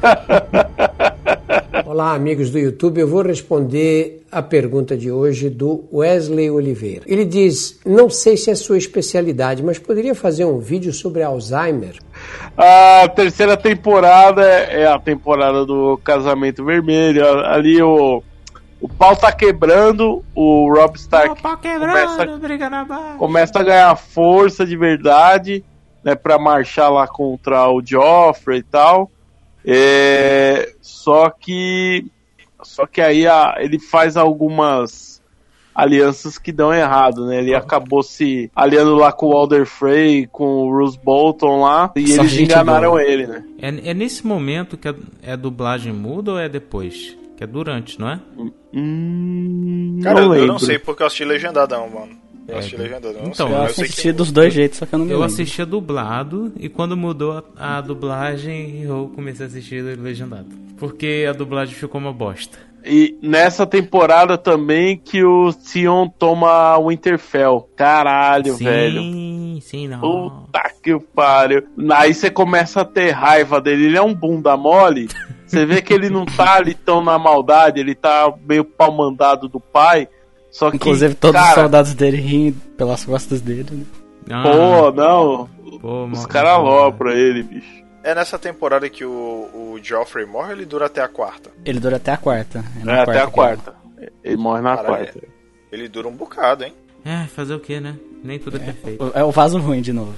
Olá, 1.86 2.14
amigos 2.14 2.49
do 2.49 2.57
YouTube. 2.57 3.01
Eu 3.01 3.09
vou 3.09 3.22
responder 3.22 4.26
a 4.32 4.41
pergunta 4.41 4.95
de 4.95 5.12
hoje 5.12 5.49
do 5.49 5.84
Wesley 5.91 6.49
Oliveira. 6.49 7.01
Ele 7.05 7.26
diz: 7.26 7.78
Não 7.86 8.09
sei 8.09 8.38
se 8.38 8.49
é 8.51 8.55
sua 8.55 8.78
especialidade, 8.78 9.62
mas 9.62 9.78
poderia 9.78 10.16
fazer 10.16 10.45
um 10.45 10.59
vídeo 10.59 10.93
sobre 10.93 11.22
Alzheimer? 11.22 11.97
a 12.55 13.09
terceira 13.09 13.57
temporada 13.57 14.43
é 14.43 14.88
a 14.88 14.97
temporada 14.97 15.66
do 15.66 15.99
Casamento 16.05 16.64
Vermelho. 16.64 17.28
Ali 17.47 17.82
o, 17.82 18.24
o 18.82 18.90
pau 18.90 19.16
tá 19.16 19.32
quebrando, 19.32 20.24
o 20.36 20.74
Rob 20.74 20.96
Stark 20.98 21.42
pau 21.42 21.56
começa, 21.58 22.18
quebrando, 22.18 22.40
briga 22.40 22.70
na 22.70 22.84
barra. 22.84 23.16
começa 23.18 23.60
a 23.60 23.64
ganhar 23.64 23.96
força 23.96 24.66
de 24.66 24.76
verdade, 24.76 25.64
né, 26.04 26.16
para 26.16 26.40
marchar 26.40 26.92
lá 26.92 27.08
contra 27.08 27.70
o 27.70 27.82
Joffrey 27.86 28.60
e 28.60 28.64
tal. 28.64 29.10
É, 29.64 30.74
só 30.82 31.30
que 31.30 32.06
só 32.64 32.86
que 32.86 33.00
aí 33.02 33.26
a- 33.28 33.56
ele 33.60 33.80
faz 33.80 34.18
algumas 34.18 35.22
alianças 35.74 36.38
que 36.38 36.52
dão 36.52 36.74
errado, 36.74 37.26
né? 37.28 37.38
Ele 37.40 37.56
acabou 37.56 38.04
se 38.04 38.52
aliando 38.56 38.94
lá 38.96 39.12
com 39.12 39.28
o 39.28 39.38
Alder 39.38 39.66
Frey, 39.66 40.28
com 40.28 40.44
o 40.68 40.70
Bruce 40.72 41.00
Bolton 41.02 41.62
lá, 41.62 41.92
e 41.96 42.08
Só 42.08 42.22
eles 42.24 42.38
enganaram 42.38 42.90
boa. 42.92 43.04
ele, 43.04 43.26
né? 43.26 43.44
É, 43.60 43.92
é 43.92 43.94
nesse 43.94 44.28
momento 44.28 44.78
que 44.78 44.88
a, 44.90 44.96
é 45.24 45.32
a 45.32 45.36
dublagem 45.36 45.94
muda 45.94 46.34
ou 46.34 46.40
é 46.40 46.50
depois? 46.50 47.18
Que 47.38 47.44
é 47.46 47.48
durante, 47.48 48.00
não 48.00 48.10
é? 48.10 48.20
Hum, 48.74 50.00
Cara, 50.04 50.22
não 50.22 50.36
eu- 50.36 50.42
eu 50.42 50.48
não 50.48 50.60
sei 50.60 50.80
porque 50.80 51.04
eu 51.04 51.08
assisti 51.08 51.26
legendadão, 51.26 51.90
mano. 51.90 52.12
Eu 52.48 52.58
assisti 52.58 52.76
legendadão, 52.76 53.12
eu 53.12 53.24
não 53.24 53.32
Então, 53.32 53.48
sei. 53.48 53.56
Eu 53.58 53.62
assisti 53.64 54.02
que- 54.04 54.12
dos 54.12 54.32
dois 54.32 54.54
jeitos, 54.54 54.80
só 54.80 54.86
que 54.86 54.94
eu 54.96 55.00
não 55.00 55.06
me 55.06 55.12
Eu 55.12 55.20
lembro. 55.20 55.32
assistia 55.34 55.66
dublado 55.66 56.52
e 56.60 56.68
quando 56.68 56.98
mudou 56.98 57.44
a, 57.58 57.78
a 57.78 57.82
dublagem 57.82 58.82
eu 58.84 59.12
comecei 59.16 59.46
a 59.46 59.50
assistir 59.50 59.82
legendado. 59.82 60.48
Porque 60.78 61.26
a 61.30 61.34
dublagem 61.34 61.76
ficou 61.76 62.02
uma 62.02 62.12
bosta. 62.12 62.58
E 62.84 63.16
nessa 63.22 63.66
temporada 63.68 64.40
também 64.40 64.98
que 64.98 65.24
o 65.24 65.52
Sion 65.52 66.08
toma 66.10 66.76
Winterfell. 66.80 67.70
Caralho, 67.76 68.56
sim, 68.56 68.64
velho. 68.66 69.62
sim, 69.62 69.88
não. 69.88 70.00
Puta 70.02 70.62
que 70.82 71.00
pariu. 71.14 71.62
Aí 71.94 72.12
você 72.12 72.32
começa 72.32 72.82
a 72.82 72.86
ter 72.86 73.12
raiva 73.12 73.62
dele. 73.62 73.86
Ele 73.86 73.98
é 73.98 74.02
um 74.02 74.16
bunda 74.16 74.58
mole. 74.58 75.08
Você 75.52 75.66
vê 75.66 75.82
que 75.82 75.93
ele 75.93 76.10
não 76.10 76.26
tá 76.26 76.56
ali 76.56 76.74
tão 76.74 77.04
na 77.04 77.20
maldade, 77.20 77.78
ele 77.78 77.93
tá 77.93 78.34
meio 78.47 78.64
pau 78.64 78.89
mandado 78.89 79.49
do 79.49 79.60
pai. 79.60 80.08
Só 80.49 80.70
que. 80.70 80.78
Inclusive 80.78 81.14
todos 81.14 81.41
os 81.41 81.47
cara, 81.47 81.62
soldados 81.62 81.93
dele 81.93 82.18
riem 82.18 82.54
pelas 82.78 83.04
costas 83.04 83.41
dele, 83.41 83.68
né? 83.70 83.86
Ah, 84.30 84.43
Pô, 84.43 84.91
não. 84.93 85.49
pô, 85.82 86.06
Os 86.06 86.26
caras 86.26 86.52
alopram 86.52 87.12
ele, 87.12 87.43
bicho. 87.43 87.82
É 88.02 88.16
nessa 88.16 88.39
temporada 88.39 88.89
que 88.89 89.04
o, 89.04 89.12
o 89.12 89.80
Joffrey 89.84 90.26
morre 90.26 90.54
ele 90.54 90.66
dura 90.66 90.86
até 90.86 91.02
a 91.02 91.08
quarta? 91.10 91.52
Ele 91.66 91.80
dura 91.82 91.97
até 91.97 92.14
a 92.14 92.18
quarta. 92.18 92.64
É 92.86 92.89
É, 92.89 92.99
até 93.02 93.22
a 93.22 93.28
quarta. 93.28 93.76
Ele 94.24 94.38
morre 94.38 94.62
na 94.62 94.78
Caralho, 94.78 94.95
quarta. 95.06 95.28
Ele 95.70 95.88
dura 95.89 96.08
um 96.08 96.16
bocado, 96.16 96.64
hein? 96.64 96.74
É, 97.04 97.26
fazer 97.28 97.56
o 97.56 97.60
que, 97.60 97.80
né? 97.80 97.97
Nem 98.24 98.39
tudo 98.39 98.56
é, 98.56 98.60
perfeito. 98.60 99.12
É 99.14 99.24
o 99.24 99.32
vaso 99.32 99.60
ruim 99.60 99.82
de 99.82 99.91
novo. 99.91 100.14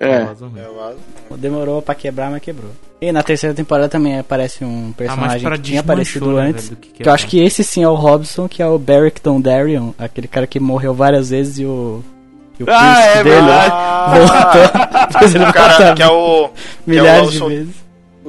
É. 0.00 0.24
Vaso 0.24 0.46
ruim. 0.46 0.60
É, 0.60 0.64
vaso. 0.64 0.96
Demorou 1.38 1.82
pra 1.82 1.94
quebrar, 1.94 2.30
mas 2.30 2.40
quebrou. 2.40 2.70
E 3.02 3.12
na 3.12 3.22
terceira 3.22 3.54
temporada 3.54 3.88
também 3.88 4.18
aparece 4.18 4.64
um 4.64 4.92
personagem 4.92 5.40
pra 5.42 5.56
que 5.56 5.62
tinha 5.62 5.80
aparecido 5.80 6.32
né, 6.32 6.48
antes. 6.48 6.68
velho, 6.70 6.80
que 6.80 6.88
que 6.90 7.08
eu 7.08 7.12
acho 7.12 7.26
que 7.26 7.38
esse 7.38 7.62
sim 7.62 7.82
é 7.82 7.88
o 7.88 7.94
Robson, 7.94 8.48
que 8.48 8.62
é 8.62 8.66
o 8.66 8.78
Beric 8.78 9.20
Dondarrion, 9.22 9.90
aquele 9.98 10.26
cara 10.26 10.46
que 10.46 10.58
morreu 10.58 10.94
várias 10.94 11.28
vezes 11.30 11.58
e 11.58 11.64
o. 11.66 12.02
E 12.58 12.62
o 12.62 12.66
Ah, 12.68 13.00
é 13.04 13.22
dele 13.22 13.36
verdade. 13.36 13.74
voltou. 14.18 15.20
ele 15.34 15.44
O 15.44 15.52
cara 15.52 15.68
voltar 15.76 15.94
que 15.94 16.02
é 16.02 16.08
o. 16.08 16.48
que 16.48 16.90
milhares 16.90 17.22
é 17.22 17.26
o, 17.26 17.30
de 17.30 17.56
vezes. 17.56 17.74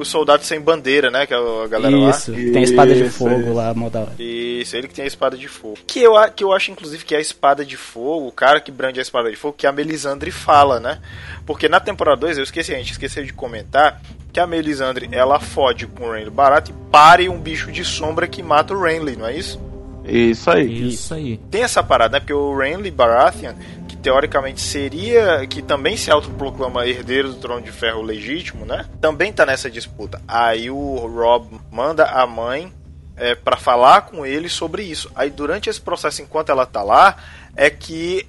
O 0.02 0.04
soldado 0.04 0.44
sem 0.44 0.60
bandeira, 0.60 1.10
né? 1.10 1.26
Que 1.26 1.34
é 1.34 1.36
a 1.36 1.66
galera 1.66 1.96
Isso, 2.10 2.32
tem 2.32 2.58
a 2.58 2.62
espada 2.62 2.94
de 2.94 3.08
fogo 3.08 3.40
isso. 3.40 3.52
lá, 3.52 3.74
mó 3.74 3.88
da 3.88 4.00
hora. 4.00 4.10
lá. 4.10 4.16
Isso, 4.18 4.76
ele 4.76 4.88
que 4.88 4.94
tem 4.94 5.04
a 5.04 5.08
espada 5.08 5.36
de 5.36 5.48
fogo. 5.48 5.78
Que 5.86 6.00
eu, 6.00 6.14
que 6.34 6.44
eu 6.44 6.52
acho, 6.52 6.70
inclusive, 6.70 7.04
que 7.04 7.14
é 7.14 7.18
a 7.18 7.20
espada 7.20 7.64
de 7.64 7.76
fogo, 7.76 8.28
o 8.28 8.32
cara 8.32 8.60
que 8.60 8.70
brande 8.70 8.98
a 8.98 9.02
espada 9.02 9.30
de 9.30 9.36
fogo, 9.36 9.54
que 9.56 9.66
a 9.66 9.72
Melisandre 9.72 10.30
fala, 10.30 10.78
né? 10.78 10.98
Porque 11.46 11.68
na 11.68 11.80
temporada 11.80 12.20
2, 12.20 12.38
eu 12.38 12.44
esqueci, 12.44 12.74
a 12.74 12.78
gente 12.78 12.92
esqueceu 12.92 13.24
de 13.24 13.32
comentar 13.32 14.00
que 14.32 14.40
a 14.40 14.46
Melisandre, 14.46 15.08
ela 15.12 15.38
fode 15.38 15.86
com 15.86 16.04
o 16.04 16.12
Renly 16.12 16.30
barato 16.30 16.70
e 16.70 16.90
pare 16.90 17.28
um 17.28 17.38
bicho 17.38 17.70
de 17.70 17.84
sombra 17.84 18.26
que 18.26 18.42
mata 18.42 18.74
o 18.74 18.82
Renly, 18.82 19.16
não 19.16 19.26
é 19.26 19.36
isso? 19.36 19.60
Isso 20.04 20.50
aí. 20.50 20.88
Isso 20.88 21.14
aí. 21.14 21.36
tem 21.50 21.62
essa 21.62 21.82
parada, 21.82 22.14
né? 22.14 22.20
Porque 22.20 22.32
o 22.32 22.56
Renly 22.56 22.90
Baratheon, 22.90 23.54
que 23.88 23.96
teoricamente 23.96 24.60
seria, 24.60 25.46
que 25.46 25.62
também 25.62 25.96
se 25.96 26.10
autoproclama 26.10 26.86
herdeiro 26.86 27.28
do 27.28 27.36
trono 27.36 27.62
de 27.62 27.70
ferro 27.70 28.02
legítimo, 28.02 28.64
né? 28.66 28.86
Também 29.00 29.32
tá 29.32 29.46
nessa 29.46 29.70
disputa. 29.70 30.20
Aí 30.26 30.70
o 30.70 30.96
Rob 31.06 31.46
manda 31.70 32.04
a 32.06 32.26
mãe 32.26 32.72
é, 33.16 33.34
para 33.34 33.56
falar 33.56 34.02
com 34.02 34.26
ele 34.26 34.48
sobre 34.48 34.82
isso. 34.82 35.10
Aí 35.14 35.30
durante 35.30 35.70
esse 35.70 35.80
processo, 35.80 36.22
enquanto 36.22 36.50
ela 36.50 36.66
tá 36.66 36.82
lá, 36.82 37.16
é 37.54 37.70
que 37.70 38.26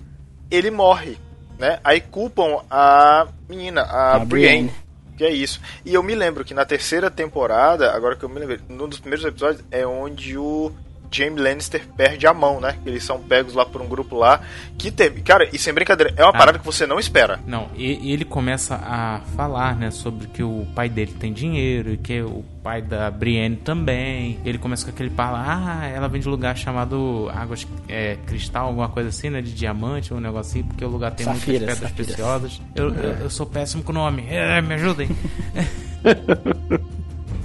ele 0.51 0.69
morre. 0.69 1.17
né? 1.57 1.79
Aí 1.83 2.01
culpam 2.01 2.61
a 2.69 3.27
menina, 3.49 3.81
a, 3.81 4.15
A 4.17 4.19
Brienne. 4.19 4.69
Brienne. 4.69 4.83
Que 5.17 5.23
é 5.23 5.31
isso. 5.31 5.61
E 5.85 5.93
eu 5.93 6.01
me 6.03 6.15
lembro 6.15 6.43
que 6.43 6.53
na 6.53 6.65
terceira 6.65 7.09
temporada, 7.09 7.91
agora 7.93 8.15
que 8.15 8.23
eu 8.23 8.29
me 8.29 8.39
lembro, 8.39 8.59
num 8.67 8.87
dos 8.87 8.99
primeiros 8.99 9.23
episódios 9.25 9.63
é 9.71 9.85
onde 9.85 10.37
o 10.37 10.71
Jaime 11.13 11.39
Lannister 11.39 11.87
perde 11.95 12.25
a 12.27 12.33
mão, 12.33 12.59
né? 12.59 12.77
Eles 12.85 13.03
são 13.03 13.19
pegos 13.19 13.53
lá 13.53 13.65
por 13.65 13.81
um 13.81 13.87
grupo 13.87 14.15
lá. 14.17 14.41
Que 14.77 14.91
tem. 14.91 15.11
Cara, 15.21 15.47
e 15.53 15.57
sem 15.59 15.73
brincadeira, 15.73 16.13
é 16.17 16.23
uma 16.23 16.29
Ah. 16.31 16.37
parada 16.37 16.59
que 16.59 16.65
você 16.65 16.85
não 16.87 16.99
espera. 16.99 17.39
Não, 17.45 17.69
e, 17.75 18.09
e 18.09 18.11
ele 18.13 18.25
começa 18.25 18.75
a 18.75 19.21
falar, 19.35 19.75
né, 19.75 19.91
sobre 19.91 20.27
que 20.27 20.43
o 20.43 20.65
pai 20.75 20.89
dele 20.89 21.13
tem 21.19 21.31
dinheiro 21.31 21.93
e 21.93 21.97
que 21.97 22.21
o 22.21 22.43
pai 22.63 22.81
da 22.81 23.11
Brienne 23.11 23.55
também. 23.57 24.39
Ele 24.45 24.57
começa 24.57 24.85
com 24.85 24.91
aquele 24.91 25.09
papo, 25.09 25.35
ah, 25.35 25.85
ela 25.93 26.07
vem 26.07 26.21
de 26.21 26.27
um 26.27 26.31
lugar 26.31 26.55
chamado 26.57 27.29
Águas 27.33 27.67
é, 27.89 28.17
Cristal, 28.25 28.67
alguma 28.67 28.87
coisa 28.89 29.09
assim, 29.09 29.29
né, 29.29 29.41
de 29.41 29.53
diamante, 29.53 30.13
um 30.13 30.19
negocinho, 30.19 30.65
porque 30.65 30.83
o 30.83 30.87
lugar 30.89 31.11
tem 31.11 31.25
Safiras, 31.25 31.45
muitas 31.59 31.59
pedras 31.79 31.89
safiras. 31.89 32.05
preciosas. 32.07 32.61
Eu, 32.75 32.93
eu, 32.95 33.11
eu 33.23 33.29
sou 33.29 33.45
péssimo 33.45 33.83
com 33.83 33.91
o 33.91 33.95
nome, 33.95 34.25
é, 34.29 34.61
me 34.61 34.73
ajudem. 34.75 35.09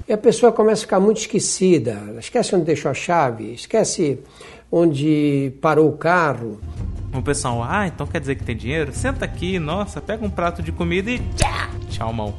E 0.09 0.13
a 0.13 0.19
pessoa 0.19 0.51
começa 0.53 0.81
a 0.83 0.85
ficar 0.87 1.01
muito 1.01 1.19
esquecida. 1.19 1.99
Esquece 2.19 2.55
onde 2.55 2.65
deixou 2.65 2.91
a 2.91 2.95
chave, 2.95 3.53
esquece 3.53 4.19
onde 4.73 5.53
parou 5.61 5.89
o 5.89 5.97
carro. 5.97 6.59
O 7.13 7.23
pessoal, 7.23 7.63
ah, 7.63 7.87
então 7.87 8.07
quer 8.07 8.21
dizer 8.21 8.35
que 8.37 8.45
tem 8.45 8.57
dinheiro? 8.57 8.93
Senta 8.93 9.25
aqui, 9.25 9.59
nossa, 9.59 10.01
pega 10.01 10.25
um 10.25 10.31
prato 10.31 10.63
de 10.63 10.73
comida 10.73 11.11
e 11.11 11.19
tchá, 11.37 11.71
tchau, 11.91 12.13
mão. 12.13 12.35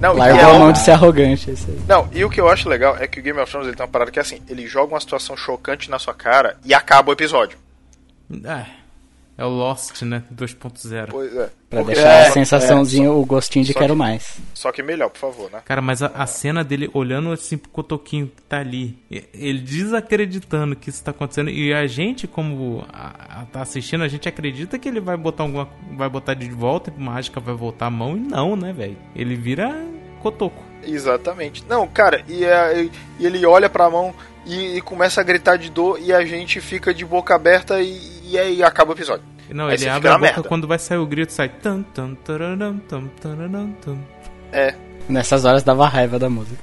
Não, 0.00 0.14
e 0.14 0.18
Largou 0.18 0.40
é 0.40 0.44
a 0.44 0.52
um- 0.54 0.58
mão 0.60 0.72
de 0.72 0.78
ser 0.78 0.92
arrogante, 0.92 1.50
isso 1.50 1.68
aí. 1.68 1.78
Não, 1.88 2.08
e 2.12 2.24
o 2.24 2.30
que 2.30 2.40
eu 2.40 2.48
acho 2.48 2.68
legal 2.68 2.96
é 2.96 3.08
que 3.08 3.18
o 3.18 3.22
Game 3.22 3.38
of 3.40 3.50
Thrones 3.50 3.66
ele 3.66 3.76
tem 3.76 3.84
uma 3.84 3.90
parada 3.90 4.10
que 4.10 4.18
é 4.18 4.22
assim, 4.22 4.40
ele 4.48 4.66
joga 4.68 4.94
uma 4.94 5.00
situação 5.00 5.36
chocante 5.36 5.90
na 5.90 5.98
sua 5.98 6.14
cara 6.14 6.56
e 6.64 6.72
acaba 6.72 7.10
o 7.10 7.12
episódio. 7.12 7.58
Ah, 8.46 8.64
é 9.38 9.44
o 9.44 9.48
Lost, 9.48 10.02
né, 10.02 10.22
2.0. 10.34 11.06
Pois 11.10 11.34
é. 11.34 11.48
Pra 11.70 11.80
Porque- 11.80 11.94
deixar 11.94 12.08
é, 12.10 12.26
a 12.28 12.32
sensaçãozinho, 12.32 13.12
o 13.16 13.24
gostinho 13.24 13.64
de 13.64 13.72
Só 13.72 13.78
quero 13.78 13.92
que- 13.94 13.98
mais. 13.98 14.38
Só 14.54 14.72
que 14.72 14.82
melhor, 14.82 15.10
por 15.10 15.18
favor, 15.18 15.50
né? 15.50 15.60
Cara, 15.64 15.80
mas 15.82 16.02
a, 16.02 16.06
a 16.08 16.26
cena 16.26 16.64
dele 16.64 16.90
olhando 16.92 17.30
assim 17.30 17.56
pro 17.56 17.70
cotoquinho 17.70 18.26
que 18.34 18.42
tá 18.42 18.58
ali, 18.58 18.98
ele 19.32 19.60
desacreditando 19.60 20.74
que 20.74 20.90
isso 20.90 21.04
tá 21.04 21.10
acontecendo, 21.10 21.50
e 21.50 21.72
a 21.72 21.86
gente, 21.86 22.26
como 22.26 22.84
a, 22.92 23.42
a- 23.42 23.46
tá 23.46 23.60
assistindo, 23.62 24.02
a 24.02 24.08
gente 24.08 24.28
acredita 24.28 24.78
que 24.78 24.88
ele 24.88 25.00
vai 25.00 25.16
botar 25.16 25.42
alguma. 25.44 25.68
vai 25.96 26.08
botar 26.08 26.34
de 26.34 26.48
volta, 26.50 26.92
e 26.96 27.00
mágica 27.00 27.38
vai 27.38 27.54
voltar 27.54 27.86
a 27.86 27.90
mão, 27.90 28.16
e 28.16 28.20
não, 28.20 28.56
né, 28.56 28.72
velho? 28.72 28.96
Ele 29.14 29.36
vira 29.36 29.74
cotoco. 30.22 30.62
Exatamente. 30.82 31.64
Não, 31.68 31.86
cara, 31.86 32.22
e, 32.28 32.44
é- 32.44 32.82
e- 32.84 32.90
e 33.20 33.26
ele 33.26 33.44
olha 33.44 33.68
pra 33.68 33.90
mão 33.90 34.14
e, 34.46 34.76
e 34.78 34.80
começa 34.80 35.20
a 35.20 35.24
gritar 35.24 35.56
de 35.56 35.70
dor 35.70 36.00
e 36.00 36.12
a 36.12 36.24
gente 36.24 36.60
fica 36.60 36.94
de 36.94 37.04
boca 37.04 37.34
aberta 37.34 37.80
e, 37.82 37.94
e 38.28 38.38
aí 38.38 38.62
acaba 38.62 38.90
o 38.92 38.94
episódio. 38.94 39.24
Não, 39.50 39.66
Aí 39.68 39.74
ele 39.74 39.88
abre 39.88 40.08
a 40.08 40.12
boca 40.12 40.22
merda. 40.24 40.42
quando 40.48 40.66
vai 40.68 40.78
sair 40.78 40.98
o 40.98 41.06
grito, 41.06 41.32
sai. 41.32 41.48
Tam, 41.48 41.82
tam, 41.82 42.14
tararam, 42.16 42.78
tam, 42.80 43.08
tararam, 43.20 43.72
tam. 43.80 43.98
É, 44.52 44.74
Nessas 45.08 45.44
horas 45.46 45.62
dava 45.62 45.88
raiva 45.88 46.18
da 46.18 46.28
música. 46.28 46.62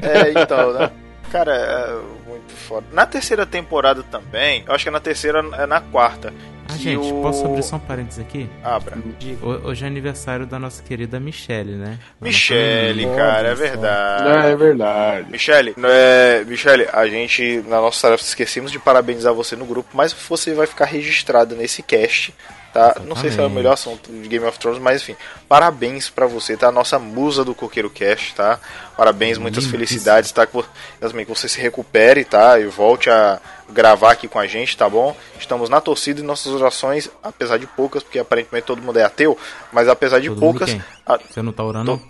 é, 0.00 0.30
então, 0.42 0.72
né? 0.72 0.90
Cara, 1.32 1.54
é 1.56 2.28
muito 2.28 2.52
foda. 2.52 2.86
Na 2.92 3.06
terceira 3.06 3.46
temporada 3.46 4.02
também, 4.02 4.62
eu 4.68 4.74
acho 4.74 4.84
que 4.84 4.88
é 4.90 4.92
na 4.92 5.00
terceira, 5.00 5.38
é 5.58 5.64
na 5.66 5.80
quarta. 5.80 6.32
Ah, 6.68 6.76
gente, 6.76 7.10
o... 7.10 7.22
posso 7.22 7.44
abrir 7.44 7.62
só 7.62 7.76
um 7.76 7.78
parênteses 7.80 8.20
aqui? 8.20 8.48
Abra. 8.62 8.96
Ho- 9.42 9.68
Hoje 9.68 9.84
é 9.84 9.86
aniversário 9.86 10.46
da 10.46 10.58
nossa 10.58 10.82
querida 10.82 11.18
Michelle, 11.18 11.72
né? 11.72 11.98
Michele, 12.20 13.06
Olha 13.06 13.16
cara, 13.16 13.48
é 13.48 13.54
verdade. 13.54 14.46
É, 14.46 14.50
é 14.52 14.56
verdade. 14.56 15.30
Michele, 15.30 15.74
é, 15.82 16.44
Michele, 16.44 16.86
a 16.92 17.06
gente, 17.08 17.64
na 17.66 17.80
nossa 17.80 18.02
tarefa, 18.02 18.22
esquecemos 18.24 18.70
de 18.70 18.78
parabenizar 18.78 19.34
você 19.34 19.56
no 19.56 19.64
grupo, 19.66 19.88
mas 19.94 20.12
você 20.12 20.54
vai 20.54 20.66
ficar 20.66 20.84
registrado 20.84 21.56
nesse 21.56 21.82
cast, 21.82 22.32
tá? 22.72 22.96
Não 23.04 23.14
sei 23.16 23.30
se 23.30 23.38
é 23.40 23.44
o 23.46 23.50
melhor 23.50 23.72
assunto 23.74 24.10
de 24.10 24.28
Game 24.28 24.44
of 24.46 24.58
Thrones, 24.58 24.80
mas 24.80 25.02
enfim, 25.02 25.16
parabéns 25.48 26.08
pra 26.10 26.26
você, 26.26 26.56
tá? 26.56 26.68
A 26.68 26.72
nossa 26.72 26.98
musa 26.98 27.44
do 27.44 27.54
Coqueiro 27.54 27.90
Cast, 27.90 28.34
tá? 28.34 28.58
Parabéns, 28.96 29.38
muitas 29.38 29.64
Lindíssimo. 29.64 29.72
felicidades, 29.86 30.32
tá? 30.32 30.46
Que 30.46 31.24
você 31.26 31.48
se 31.48 31.60
recupere, 31.60 32.24
tá? 32.24 32.58
E 32.58 32.64
volte 32.66 33.10
a 33.10 33.40
gravar 33.70 34.12
aqui 34.12 34.28
com 34.28 34.38
a 34.38 34.46
gente, 34.46 34.76
tá 34.76 34.88
bom? 34.88 35.16
Estamos 35.38 35.68
na 35.70 35.80
torcida 35.80 36.20
e 36.20 36.22
nossas 36.22 36.52
orações, 36.52 37.10
apesar 37.22 37.58
de 37.58 37.66
poucas, 37.66 38.02
porque 38.02 38.18
aparentemente 38.18 38.66
todo 38.66 38.82
mundo 38.82 38.98
é 38.98 39.04
ateu, 39.04 39.36
mas 39.72 39.88
apesar 39.88 40.20
de 40.20 40.28
Todo 40.28 40.40
poucas, 40.40 40.76
a- 41.06 41.18
Você 41.18 41.40
não 41.42 41.52
tá 41.52 41.64
orando? 41.64 41.98
Tô. 41.98 42.04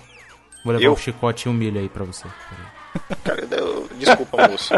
Vou 0.64 0.72
levar 0.74 0.84
Eu? 0.84 0.92
um 0.92 0.96
chicote 0.96 1.48
e 1.48 1.50
um 1.50 1.52
milho 1.54 1.80
aí 1.80 1.88
pra 1.88 2.04
você. 2.04 2.24
Cara, 3.24 3.46
eu- 3.52 3.88
desculpa, 3.98 4.48
moço. 4.48 4.74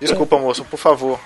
Desculpa, 0.00 0.38
moço, 0.38 0.64
por 0.64 0.76
favor. 0.78 1.20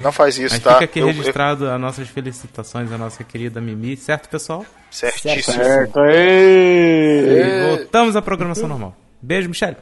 Não 0.00 0.12
faz 0.12 0.38
isso, 0.38 0.54
Mas 0.54 0.62
tá? 0.62 0.74
fica 0.74 0.84
aqui 0.84 0.98
Eu- 1.00 1.08
eu- 1.08 1.12
registrado 1.14 1.68
as 1.68 1.80
nossas 1.80 2.08
felicitações 2.08 2.92
à 2.92 2.96
nossa 2.98 3.24
querida 3.24 3.60
Mimi, 3.60 3.96
certo, 3.96 4.28
pessoal? 4.28 4.64
certíssimo. 4.90 5.56
Certo. 5.56 5.98
É. 6.04 7.76
Voltamos 7.76 8.14
à 8.14 8.22
programação 8.22 8.68
normal. 8.68 8.94
Beijo, 9.20 9.48
Michelle. 9.48 9.76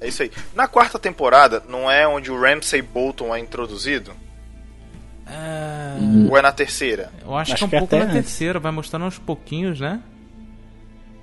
É 0.00 0.08
isso 0.08 0.22
aí. 0.22 0.30
Na 0.54 0.66
quarta 0.68 0.98
temporada, 0.98 1.62
não 1.68 1.90
é 1.90 2.06
onde 2.06 2.30
o 2.30 2.38
Ramsay 2.40 2.82
Bolton 2.82 3.34
é 3.34 3.38
introduzido? 3.40 4.12
Ou 6.30 6.36
é 6.36 6.42
na 6.42 6.52
terceira? 6.52 7.10
Eu 7.24 7.34
acho, 7.36 7.52
Acho 7.52 7.58
que 7.58 7.64
é 7.64 7.66
um 7.66 7.70
que 7.70 7.78
pouco 7.78 7.96
na 7.96 8.02
antes. 8.04 8.14
terceira, 8.14 8.58
vai 8.58 8.72
mostrando 8.72 9.04
aos 9.06 9.18
pouquinhos, 9.18 9.80
né? 9.80 10.00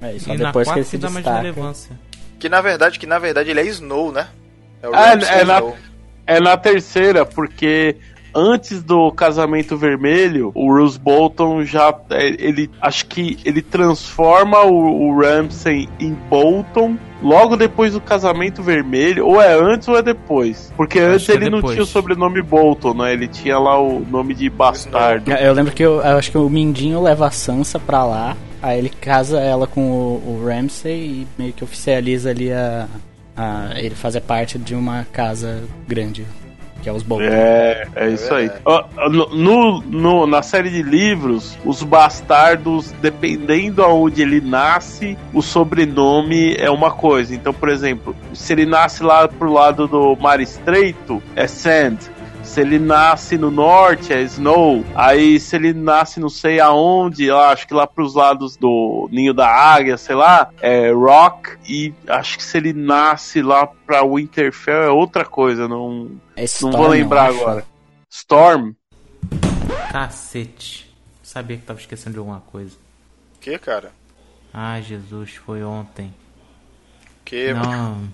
É, 0.02 0.18
só 0.18 0.34
e 0.34 0.38
na 0.38 0.46
depois 0.48 0.68
que 0.68 0.74
quarta 0.74 0.80
ele 0.80 0.86
se 0.86 0.92
que 0.92 0.98
dá 0.98 1.10
mais 1.12 1.26
relevância. 1.26 2.00
Que 2.40 2.50
na 2.50 2.60
verdade, 2.62 2.98
que 2.98 3.06
na 3.06 3.20
verdade 3.20 3.52
ele 3.52 3.60
é 3.60 3.66
Snow, 3.66 4.12
né? 4.12 4.30
É 4.82 4.90
o 4.90 4.96
É, 4.96 5.42
é 5.42 5.46
na-. 5.46 5.62
É 6.28 6.40
na 6.40 6.56
terceira, 6.56 7.26
porque 7.26 7.98
antes 8.34 8.82
do 8.82 9.12
casamento 9.12 9.76
vermelho, 9.76 10.52
o 10.56 10.68
Bruce 10.68 11.00
Bolton 11.00 11.64
já. 11.64 11.94
é, 12.12 12.28
Ele. 12.28 12.70
Acho 12.82 13.06
que 13.08 13.38
ele 13.44 13.62
transforma 13.62 14.62
o, 14.64 15.10
o 15.10 15.20
Ramsay 15.20 15.90
em 16.00 16.14
Bolton 16.14 16.96
logo 17.22 17.56
depois 17.56 17.94
do 17.94 18.02
casamento 18.02 18.64
vermelho. 18.64 19.26
Ou 19.28 19.42
é 19.42 19.54
antes 19.54 19.88
ou 19.88 19.98
é 19.98 20.02
depois. 20.02 20.72
Porque 20.78 21.00
antes 21.00 21.28
é 21.30 21.34
ele 21.34 21.50
não 21.50 21.62
tinha 21.62 21.84
o 21.84 21.86
sobrenome 21.86 22.42
Bolton, 22.42 22.94
né? 22.94 23.14
Ele 23.14 23.28
tinha 23.28 23.58
lá 23.60 23.80
o 23.82 24.00
nome 24.00 24.34
de 24.34 24.50
bastardo. 24.50 25.32
Eu 25.32 25.54
lembro 25.54 25.74
que 25.74 25.84
eu, 25.84 25.96
eu 25.96 26.18
acho 26.18 26.32
que 26.32 26.38
o 26.38 26.50
Mindinho 26.50 27.02
leva 27.02 27.28
a 27.28 27.32
Sansa 27.32 27.80
pra 27.80 28.06
lá, 28.06 28.38
aí 28.62 28.78
ele 28.78 28.90
casa 28.90 29.40
ela 29.40 29.68
com 29.68 29.82
o, 29.82 30.40
o 30.42 30.46
Ramsay 30.46 30.98
e 30.98 31.28
meio 31.38 31.54
que 31.54 31.64
oficializa 31.64 32.30
ali 32.30 32.52
a, 32.52 32.88
a- 33.42 33.80
ele 33.80 33.96
fazer 33.96 34.22
parte 34.22 34.58
de 34.60 34.76
uma 34.76 35.06
casa 35.12 35.64
grande, 35.88 36.26
que 36.82 36.90
é 36.90 36.92
os 36.94 37.04
Bolton. 37.04 37.26
É, 37.26 37.88
é 37.96 38.10
isso 38.10 38.34
aí. 38.34 38.50
No, 39.10 39.30
no- 39.36 39.82
no- 39.82 40.28
na 40.28 40.42
série 40.42 40.70
de 40.70 40.82
livros, 40.82 41.58
os 41.66 41.82
bastardos, 41.84 42.92
dependendo 43.02 43.84
aonde 43.84 44.22
ele 44.22 44.42
nasce, 44.42 45.18
o 45.34 45.42
sobrenome 45.42 46.56
é 46.58 46.70
uma 46.70 46.92
coisa. 46.92 47.34
Então, 47.36 47.54
por 47.54 47.70
exemplo, 47.70 48.16
se 48.34 48.54
ele 48.54 48.66
nasce 48.66 49.04
lá 49.04 49.28
pro 49.28 49.52
lado 49.52 49.88
do 49.88 50.16
Mar 50.20 50.40
Estreito, 50.40 51.22
é 51.36 51.48
Sand. 51.48 51.98
Se 52.44 52.60
ele 52.60 52.80
nasce 52.80 53.38
no 53.38 53.50
norte, 53.50 54.12
é 54.12 54.22
Snow. 54.24 54.84
Aí, 54.94 55.40
se 55.40 55.56
ele 55.56 55.74
nasce 55.74 56.20
não 56.20 56.28
sei 56.30 56.60
aonde, 56.60 57.26
eu 57.26 57.38
acho 57.40 57.66
que 57.68 57.74
lá 57.74 57.88
pros 57.88 58.14
lados 58.14 58.58
do 58.58 59.08
Ninho 59.12 59.34
da 59.34 59.48
Águia, 59.48 59.96
sei 59.98 60.16
lá, 60.16 60.50
é 60.62 60.92
Rock. 60.92 61.58
E 61.70 61.94
acho 62.08 62.38
que 62.38 62.44
se 62.44 62.58
ele 62.58 62.74
nasce 62.74 63.42
lá 63.42 63.66
pra 63.68 64.04
Winterfell 64.04 64.84
é 64.84 64.90
outra 64.90 65.24
coisa, 65.24 65.68
não, 65.68 66.12
É 66.36 66.42
não 66.42 66.46
Storm, 66.46 66.76
vou 66.78 66.88
lembrar 66.88 67.30
agora. 67.30 67.64
Storm? 68.10 68.74
Cacete. 69.92 70.94
Sabia 71.24 71.56
que 71.58 71.64
tava 71.64 71.80
esquecendo 71.80 72.14
de 72.14 72.20
alguma 72.20 72.42
coisa. 72.42 72.76
Que, 73.40 73.58
cara? 73.58 73.92
Ai, 74.54 74.82
Jesus, 74.82 75.36
foi 75.36 75.64
ontem. 75.64 76.14
Que. 77.24 77.54
Não. 77.54 78.10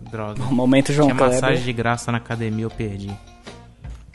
Droga. 0.00 0.42
O 0.42 0.52
momento 0.52 0.92
João 0.92 1.08
Tinha 1.08 1.20
massagem 1.20 1.40
Kleber. 1.40 1.64
de 1.64 1.72
graça 1.72 2.10
na 2.10 2.18
academia, 2.18 2.64
eu 2.64 2.70
perdi. 2.70 3.16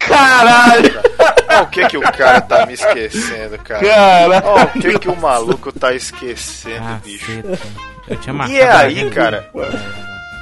Caralho! 0.09 1.01
Ó, 1.49 1.61
o 1.63 1.67
que 1.67 1.87
que 1.87 1.97
o 1.97 2.01
cara 2.01 2.41
tá 2.41 2.65
me 2.65 2.73
esquecendo, 2.73 3.57
cara? 3.59 3.79
Caralho! 3.85 4.45
Ó, 4.45 4.63
o 4.63 4.67
que 4.81 4.99
que 4.99 5.09
o 5.09 5.15
maluco 5.15 5.71
tá 5.71 5.93
esquecendo, 5.93 6.95
bicho? 7.03 7.31
Eu 8.07 8.17
tinha 8.17 8.33
marcado. 8.33 8.57
E 8.57 8.59
é 8.61 8.71
aí, 8.71 9.09
cara. 9.11 9.49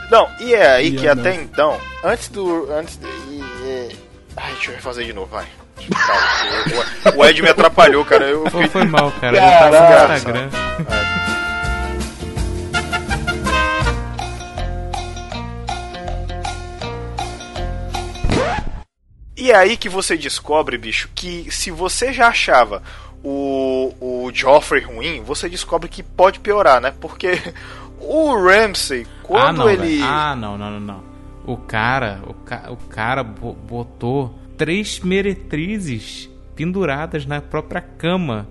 Não, 0.10 0.28
e 0.40 0.54
é 0.56 0.68
aí 0.72 0.92
que 0.96 1.06
não. 1.06 1.14
até 1.14 1.36
então, 1.36 1.78
antes 2.04 2.30
do. 2.30 2.72
Antes 2.72 2.98
de. 2.98 3.08
e- 3.08 3.42
e- 3.64 3.98
Ai, 4.38 4.54
deixa 4.54 4.72
eu 4.72 4.76
refazer 4.76 5.06
de 5.06 5.14
novo, 5.14 5.28
vai. 5.32 5.46
Calma, 5.92 7.16
o- 7.16 7.20
o 7.20 7.26
Ed 7.26 7.42
me 7.42 7.50
atrapalhou, 7.50 8.06
cara. 8.06 8.26
Eu 8.26 8.44
Pô, 8.44 8.62
foi 8.70 8.86
mal, 8.86 9.12
cara. 9.20 9.36
Eu 9.38 9.42
tava 9.42 9.66
no 9.66 9.72
Caralho. 9.88 10.14
Instagram. 10.14 10.50
E 19.38 19.52
é 19.52 19.56
aí 19.56 19.78
que 19.78 19.88
você 19.88 20.18
descobre, 20.18 20.78
bicho, 20.78 21.10
que 21.14 21.48
se 21.52 21.70
você 21.70 22.12
já 22.12 22.30
achava 22.30 22.82
o, 23.24 23.94
o 24.02 24.32
Joffrey 24.34 24.84
ruim, 24.84 25.22
você 25.22 25.48
descobre 25.48 25.88
que 25.88 26.02
pode 26.02 26.40
piorar, 26.40 26.82
né? 26.82 26.92
Porque 27.00 27.40
o 28.02 28.36
Ramsay, 28.36 29.06
quando 29.22 29.62
ah, 29.62 29.66
não, 29.66 29.70
ele. 29.70 30.00
velho. 30.00 30.04
Ah, 30.04 30.36
não, 30.36 30.58
não, 30.58 30.72
não, 30.72 30.80
não. 30.80 31.04
O 31.46 31.56
cara, 31.56 32.22
o, 32.28 32.34
ca... 32.34 32.64
o 32.70 32.76
cara 32.76 33.24
bo- 33.24 33.54
botou 33.54 34.38
três 34.58 35.00
meretrizes 35.00 36.30
penduradas 36.56 37.26
na 37.26 37.40
própria 37.40 37.80
cama 37.82 38.48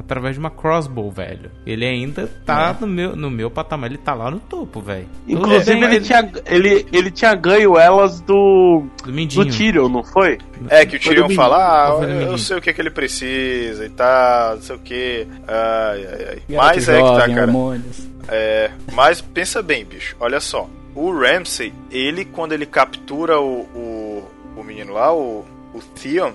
através 0.00 0.34
de 0.34 0.40
uma 0.40 0.50
crossbow, 0.50 1.10
velho. 1.10 1.50
Ele 1.64 1.86
ainda 1.86 2.26
tá 2.44 2.76
no, 2.80 2.86
meu, 2.86 3.14
no 3.14 3.30
meu 3.30 3.50
patamar, 3.50 3.90
ele 3.90 3.98
tá 3.98 4.14
lá 4.14 4.30
no 4.30 4.40
topo, 4.40 4.80
velho. 4.80 5.06
Inclusive, 5.28 5.78
bem, 5.78 5.84
ele, 5.84 6.00
tinha, 6.00 6.32
ele, 6.46 6.86
ele 6.92 7.10
tinha 7.10 7.34
ganho 7.34 7.78
elas 7.78 8.20
do. 8.20 8.84
Do 9.04 9.12
Mindinho. 9.12 9.44
Do 9.44 9.50
Tyrion, 9.50 9.88
não 9.88 10.02
foi? 10.02 10.38
É, 10.68 10.84
que 10.86 10.96
o 10.96 11.00
Tyrion 11.00 11.28
fala, 11.30 11.58
ah, 11.58 12.02
eu 12.02 12.08
Mindinho. 12.08 12.38
sei 12.38 12.56
o 12.56 12.60
que, 12.60 12.72
que 12.72 12.80
ele 12.80 12.90
precisa 12.90 13.84
e 13.84 13.90
tal, 13.90 14.56
não 14.56 14.62
sei 14.62 14.76
o 14.76 14.78
que. 14.78 15.26
Ai, 15.46 16.06
ai, 16.06 16.26
ai. 16.30 16.42
Mas 16.48 16.88
é 16.88 16.96
que 16.96 17.02
tá, 17.02 17.28
cara. 17.28 17.42
hormônios. 17.42 18.08
É, 18.28 18.70
mas 18.92 19.20
pensa 19.20 19.62
bem, 19.62 19.84
bicho, 19.84 20.16
olha 20.18 20.40
só. 20.40 20.68
O 20.94 21.12
Ramsey, 21.12 21.72
ele, 21.90 22.24
quando 22.24 22.52
ele 22.52 22.66
captura 22.66 23.38
o, 23.38 23.60
o, 23.74 24.24
o 24.56 24.64
menino 24.64 24.94
lá, 24.94 25.14
o, 25.14 25.44
o 25.74 25.80
Theon, 26.00 26.32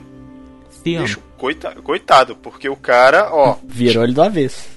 Bicho, 0.86 1.20
coita, 1.38 1.72
coitado, 1.84 2.36
porque 2.36 2.70
o 2.70 2.76
cara, 2.76 3.30
ó, 3.32 3.56
Virou 3.64 4.04
ele 4.04 4.14
do 4.14 4.22
avesso. 4.22 4.68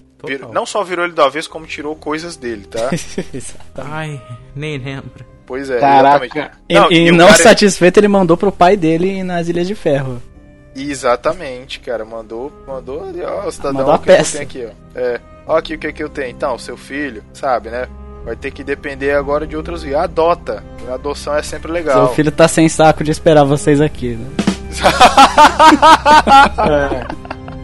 não 0.52 0.64
só 0.66 0.82
virou 0.82 1.04
ele 1.04 1.14
do 1.14 1.22
avesso, 1.22 1.48
como 1.50 1.66
tirou 1.66 1.94
coisas 1.94 2.36
dele, 2.36 2.64
tá? 2.66 2.88
Ai, 3.76 4.20
nem 4.54 4.78
lembro. 4.78 5.24
Pois 5.46 5.70
é, 5.70 5.78
Caraca. 5.80 6.24
exatamente. 6.26 6.59
E 6.68 6.74
Não, 6.74 6.92
e 6.92 7.09
e 7.09 7.11
não 7.12 7.26
cara- 7.28 7.42
satisfeito, 7.42 7.98
ele 7.98 8.09
mandou 8.09 8.36
pro 8.36 8.52
pai 8.52 8.76
dele 8.76 9.22
nas 9.22 9.48
Ilhas 9.48 9.66
de 9.66 9.74
Ferro. 9.74 10.20
Exatamente, 10.76 11.80
cara. 11.80 12.04
Mandou, 12.04 12.52
mandou 12.66 13.09
ali, 13.09 13.22
ó, 13.22 13.50
cidadão, 13.50 13.74
Mandou 13.80 13.92
a 13.92 13.96
o 13.96 13.98
que, 13.98 14.04
que 14.06 14.11
eu 14.12 14.16
peça. 14.16 14.32
tenho 14.38 14.42
aqui, 14.48 14.66
ó. 14.66 14.98
É, 14.98 15.20
ó 15.46 15.56
aqui 15.56 15.74
o 15.74 15.78
que, 15.78 15.92
que 15.92 16.02
eu 16.02 16.09
tenho. 16.09 16.30
Então, 16.30 16.59
seu 16.59 16.76
filho, 16.76 17.22
sabe, 17.32 17.70
né? 17.70 17.88
Vai 18.24 18.36
ter 18.36 18.50
que 18.50 18.62
depender 18.62 19.12
agora 19.12 19.46
de 19.46 19.56
outras 19.56 19.82
vias. 19.82 19.98
Adota. 20.00 20.62
A 20.88 20.94
adoção 20.94 21.34
é 21.34 21.42
sempre 21.42 21.70
legal. 21.72 22.06
Seu 22.06 22.14
filho 22.14 22.30
tá 22.32 22.46
sem 22.46 22.68
saco 22.68 23.02
de 23.02 23.11
esperar 23.11 23.44
vocês 23.44 23.80
aqui, 23.80 24.16
né? 24.16 24.26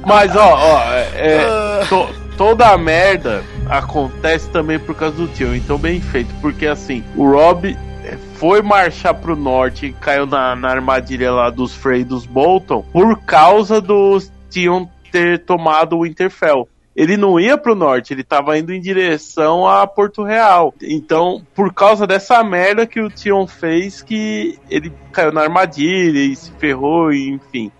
Mas, 0.06 0.34
ó, 0.36 0.54
ó, 0.54 0.82
é, 0.92 1.08
é, 1.14 1.84
to- 1.88 2.08
toda 2.36 2.68
a 2.70 2.78
merda 2.78 3.42
acontece 3.68 4.48
também 4.50 4.78
por 4.78 4.94
causa 4.94 5.16
do 5.16 5.26
tio. 5.28 5.54
Então, 5.54 5.78
bem 5.78 6.00
feito. 6.00 6.32
Porque, 6.40 6.66
assim, 6.66 7.02
o 7.16 7.30
Rob 7.30 7.76
é, 8.04 8.18
foi 8.36 8.60
marchar 8.60 9.14
pro 9.14 9.34
norte 9.34 9.86
e 9.86 9.92
caiu 9.92 10.26
na, 10.26 10.54
na 10.54 10.68
armadilha 10.70 11.32
lá 11.32 11.48
dos 11.50 11.74
Frey 11.74 12.04
dos 12.04 12.26
Bolton 12.26 12.82
por 12.92 13.18
causa 13.20 13.80
dos 13.80 14.30
Tion 14.50 14.86
ter 15.10 15.44
tomado 15.44 15.96
o 15.96 16.02
Winterfell. 16.02 16.68
Ele 16.96 17.16
não 17.16 17.40
ia 17.40 17.58
pro 17.58 17.74
norte, 17.74 18.12
ele 18.12 18.22
tava 18.22 18.56
indo 18.56 18.72
em 18.72 18.80
direção 18.80 19.66
a 19.66 19.84
Porto 19.86 20.22
Real. 20.22 20.72
Então, 20.80 21.44
por 21.54 21.72
causa 21.74 22.06
dessa 22.06 22.42
merda 22.44 22.86
que 22.86 23.00
o 23.00 23.10
Tion 23.10 23.46
fez, 23.48 24.00
que 24.00 24.58
ele 24.70 24.92
caiu 25.10 25.32
na 25.32 25.42
armadilha 25.42 26.20
e 26.20 26.36
se 26.36 26.52
ferrou, 26.52 27.12
e 27.12 27.30
enfim. 27.30 27.72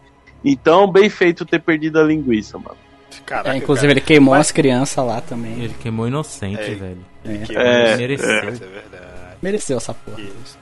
Então, 0.44 0.90
bem 0.90 1.08
feito 1.08 1.44
ter 1.46 1.60
perdido 1.60 2.00
a 2.00 2.02
linguiça, 2.02 2.58
mano. 2.58 2.76
Caraca, 3.24 3.54
É, 3.54 3.56
inclusive, 3.56 3.86
cara. 3.86 3.98
ele 3.98 4.06
queimou 4.06 4.34
as 4.34 4.50
crianças 4.50 5.06
lá 5.06 5.20
também. 5.20 5.52
Ele 5.62 5.74
queimou 5.80 6.08
inocente, 6.08 6.60
É. 6.60 6.74
velho. 6.74 6.98
Que 7.46 7.56
É, 7.56 7.96
mereceu. 7.96 8.28
é 8.30 8.40
verdade. 8.42 9.36
Mereceu 9.40 9.76
essa 9.76 9.94
porra. 9.94 10.20
Isso. 10.20 10.58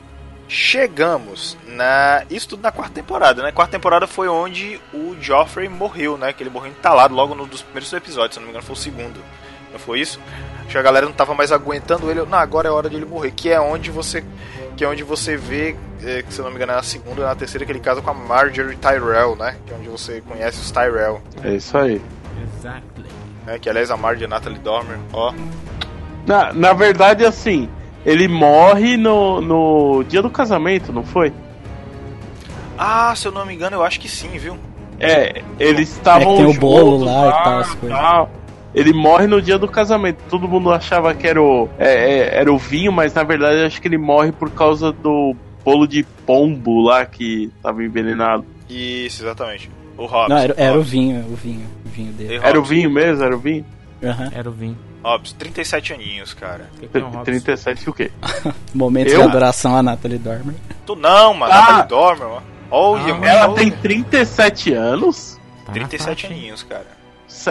Chegamos 0.53 1.57
na. 1.67 2.25
Isso 2.29 2.47
tudo 2.47 2.63
na 2.63 2.71
quarta 2.71 2.93
temporada, 2.93 3.43
né? 3.43 3.51
Quarta 3.53 3.73
temporada 3.73 4.07
foi 4.07 4.29
onde 4.29 4.79
o 4.93 5.17
Joffrey 5.19 5.67
morreu, 5.67 6.19
né? 6.19 6.31
Que 6.35 6.43
ele 6.43 6.51
morreu 6.51 6.71
entalado 6.71 7.15
logo 7.15 7.35
no 7.35 7.47
dos 7.47 7.63
primeiros 7.63 7.91
episódios, 7.91 8.35
se 8.35 8.39
não 8.39 8.45
me 8.45 8.51
engano, 8.51 8.63
foi 8.63 8.75
o 8.75 8.79
segundo. 8.79 9.19
Não 9.73 9.79
foi 9.79 10.01
isso? 10.01 10.21
Acho 10.61 10.73
que 10.73 10.77
a 10.77 10.83
galera 10.83 11.07
não 11.07 11.13
tava 11.15 11.35
mais 11.35 11.51
aguentando 11.53 12.11
ele. 12.11 12.21
Não, 12.27 12.37
agora 12.37 12.69
é 12.69 12.71
hora 12.71 12.91
de 12.91 12.97
ele 12.97 13.07
morrer. 13.07 13.31
Que 13.31 13.49
é 13.49 13.59
onde 13.59 13.91
você. 13.91 14.23
Que 14.77 14.85
é 14.85 14.89
onde 14.89 15.03
você 15.03 15.39
vê, 15.39 15.75
é, 16.05 16.23
que 16.23 16.35
se 16.35 16.39
eu 16.39 16.45
não 16.45 16.51
me 16.51 16.57
engano, 16.57 16.73
é 16.73 16.77
na 16.77 16.83
segunda 16.83 17.23
ou 17.23 17.27
na 17.27 17.35
terceira 17.35 17.65
que 17.65 17.73
ele 17.73 17.81
casa 17.81 18.03
com 18.03 18.11
a 18.11 18.15
Marjorie 18.15 18.77
Tyrell, 18.77 19.35
né? 19.37 19.57
Que 19.67 19.73
é 19.73 19.77
onde 19.79 19.89
você 19.89 20.21
conhece 20.21 20.61
os 20.61 20.71
Tyrell. 20.71 21.23
É 21.43 21.55
isso 21.55 21.79
aí. 21.79 21.99
Exactly. 22.59 23.07
Né? 23.47 23.59
Que 23.59 23.71
aliás 23.71 23.91
a 23.91 23.97
Marjorie 23.97 24.27
é 24.27 24.29
Natalie 24.29 24.59
Dormer, 24.59 24.99
ó. 25.15 25.33
Na, 26.27 26.53
na 26.53 26.75
verdade, 26.75 27.25
assim, 27.25 27.71
ele 28.05 28.29
morre 28.29 28.97
no, 28.97 29.41
no 29.41 30.05
dia 30.05 30.23
do 30.23 30.31
casamento, 30.31 30.93
não 30.93 31.05
foi? 31.05 31.33
Ah, 32.77 33.15
se 33.15 33.27
eu 33.29 33.33
não 33.33 33.47
me 33.47 33.55
engano, 33.55 33.77
eu 33.77 33.83
acho 33.85 34.01
que 34.01 34.09
sim, 34.09 34.31
viu? 34.39 34.57
É, 34.99 35.43
eles 35.59 35.91
estavam 35.91 36.35
É 36.35 36.37
tem 36.37 36.47
o 36.47 36.55
bolo 36.55 37.05
lá 37.05 37.29
e 37.29 37.45
tal, 37.45 37.59
as 37.61 37.75
coisas. 37.75 37.99
tal. 37.99 38.31
Ele 38.75 38.93
morre 38.93 39.27
no 39.27 39.43
dia 39.43 39.59
do 39.59 39.69
casamento. 39.69 40.19
Todo 40.31 40.49
mundo 40.49 40.73
achava 40.73 41.13
que 41.15 41.27
era 41.27 41.41
o, 41.43 41.69
é, 41.79 41.89
é, 41.93 42.39
era 42.39 42.53
o 42.53 42.57
vinho, 42.57 42.91
mas 42.91 43.13
na 43.13 43.23
verdade 43.23 43.61
eu 43.61 43.67
acho 43.67 43.81
que 43.81 43.89
ele 43.89 43.99
morre 43.99 44.33
por 44.33 44.51
causa 44.51 44.91
do 44.93 45.37
bolo 45.65 45.87
de 45.87 46.03
pombo 46.27 46.81
lá 46.83 47.05
que 47.05 47.51
tava 47.63 47.85
envenenado. 47.85 48.45
Isso, 48.69 49.23
exatamente. 49.23 49.71
O 49.99 50.07
Hobbs. 50.07 50.29
Não, 50.31 50.39
era, 50.39 50.55
era 50.57 50.79
o 50.79 50.83
vinho, 50.83 51.21
o 51.31 51.37
vinho, 51.37 51.67
o 51.85 51.89
vinho 51.89 52.13
dele. 52.13 52.41
Era 52.43 52.59
o 52.59 52.63
vinho 52.65 52.91
mesmo? 52.91 53.23
Era 53.23 53.37
o 53.37 53.39
vinho? 53.39 53.65
Aham. 54.03 54.31
Era 54.35 54.49
o 54.49 54.53
vinho. 54.53 54.79
Hobbs, 55.05 55.33
37 55.33 55.93
aninhos, 55.95 56.35
cara. 56.35 56.69
Que 56.79 56.87
que 56.89 56.99
é 56.99 57.01
um 57.05 57.09
Hobbs? 57.11 57.25
37 57.25 57.91
o 57.91 57.93
quê? 57.93 58.11
Momentos 58.75 59.13
Eu? 59.13 59.21
de 59.23 59.29
adoração 59.29 59.77
a 59.77 59.83
Natalie 59.83 60.19
Dormer. 60.19 60.55
Tu 60.87 60.97
não, 60.97 61.35
mano. 61.35 61.53
Ah! 61.53 61.61
Natalie 61.61 61.89
Dormer, 61.89 62.29
mano. 62.29 62.43
Olha, 62.71 63.03
Ah, 63.03 63.09
mano. 63.15 63.25
Ela 63.27 63.47
olha. 63.49 63.55
tem 63.57 63.71
37 63.71 64.73
anos? 64.75 65.39
Tá 65.67 65.69
na 65.69 65.73
37 65.75 66.05
faixa, 66.23 66.27
hein? 66.27 66.33
aninhos, 66.41 66.63
cara. 66.63 66.87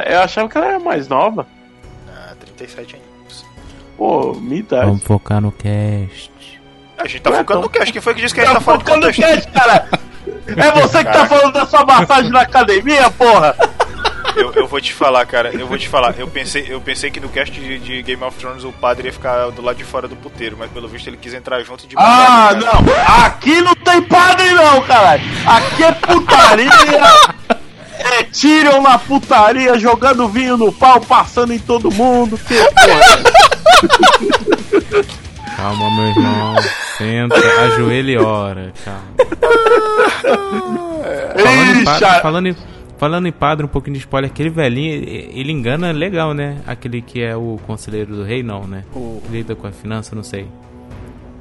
Eu 0.07 0.19
achava 0.21 0.47
que 0.49 0.57
ela 0.57 0.67
era 0.67 0.79
mais 0.79 1.07
nova. 1.07 1.47
Ah, 2.09 2.33
37 2.39 2.95
aninhos. 2.95 3.45
Pô, 3.97 4.33
minha 4.33 4.59
idade. 4.59 4.85
Vamos 4.87 5.03
focar 5.03 5.39
no 5.41 5.51
cast. 5.51 6.31
A 6.97 7.07
gente 7.07 7.21
tá 7.21 7.29
Ué, 7.31 7.37
focando 7.37 7.59
então- 7.59 7.61
no 7.61 7.69
cast. 7.69 7.91
Quem 7.93 8.01
foi 8.01 8.13
que 8.13 8.21
disse 8.21 8.33
que 8.33 8.41
a 8.41 8.45
gente 8.45 8.53
tá 8.55 8.61
fora 8.61 8.77
do 8.77 8.83
focando 8.85 9.07
no 9.07 9.13
cast, 9.13 9.51
cara! 9.51 9.87
É 10.47 10.71
você 10.71 11.03
que 11.03 11.11
tá 11.11 11.25
falando 11.27 11.53
da 11.53 11.65
sua 11.65 11.85
massagem 11.85 12.29
na 12.31 12.41
academia, 12.41 13.09
porra! 13.11 13.55
Eu, 14.35 14.53
eu 14.53 14.67
vou 14.67 14.79
te 14.79 14.93
falar, 14.93 15.25
cara. 15.25 15.51
Eu 15.53 15.67
vou 15.67 15.77
te 15.77 15.87
falar. 15.89 16.15
Eu 16.17 16.27
pensei, 16.27 16.65
eu 16.69 16.79
pensei 16.81 17.11
que 17.11 17.19
no 17.19 17.29
cast 17.29 17.53
de, 17.59 17.79
de 17.79 18.01
Game 18.01 18.23
of 18.23 18.37
Thrones 18.37 18.63
o 18.63 18.71
padre 18.71 19.07
ia 19.07 19.13
ficar 19.13 19.49
do 19.49 19.61
lado 19.61 19.77
de 19.77 19.83
fora 19.83 20.07
do 20.07 20.15
puteiro, 20.15 20.55
mas 20.57 20.71
pelo 20.71 20.87
visto 20.87 21.07
ele 21.07 21.17
quis 21.17 21.33
entrar 21.33 21.61
junto 21.63 21.87
de 21.87 21.95
Ah, 21.97 22.51
não! 22.55 23.25
Aqui 23.25 23.61
não 23.61 23.75
tem 23.75 24.01
padre, 24.01 24.49
não, 24.51 24.81
caralho! 24.81 25.23
Aqui 25.45 25.83
é 25.83 25.91
putaria! 25.91 26.71
É 27.99 28.23
Tyrion 28.23 28.81
na 28.81 28.97
putaria, 28.97 29.77
jogando 29.77 30.27
vinho 30.27 30.57
no 30.57 30.71
pau, 30.71 30.99
passando 31.01 31.53
em 31.53 31.59
todo 31.59 31.91
mundo. 31.91 32.37
Que 32.37 32.55
porra! 32.55 33.31
Calma, 35.55 35.91
meu 35.91 36.09
irmão. 36.09 36.55
Senta, 36.97 37.35
ajoelha 37.63 38.11
e 38.11 38.17
ora. 38.17 38.73
Calma. 38.83 39.01
Falando 41.37 41.79
em, 41.79 41.83
padre, 41.83 42.21
falando, 42.21 42.47
em, 42.47 42.55
falando 43.01 43.27
em 43.27 43.31
padre, 43.31 43.65
um 43.65 43.69
pouquinho 43.69 43.95
de 43.95 43.99
spoiler. 44.01 44.29
Aquele 44.29 44.51
velhinho, 44.51 44.93
ele 44.93 45.51
engana 45.51 45.91
legal, 45.91 46.35
né? 46.35 46.59
Aquele 46.67 47.01
que 47.01 47.19
é 47.19 47.35
o 47.35 47.59
conselheiro 47.65 48.15
do 48.15 48.23
rei, 48.23 48.43
não, 48.43 48.67
né? 48.67 48.83
O- 48.95 49.19
Lida 49.27 49.55
com 49.55 49.65
a 49.65 49.71
finança, 49.71 50.15
não 50.15 50.21
sei. 50.23 50.47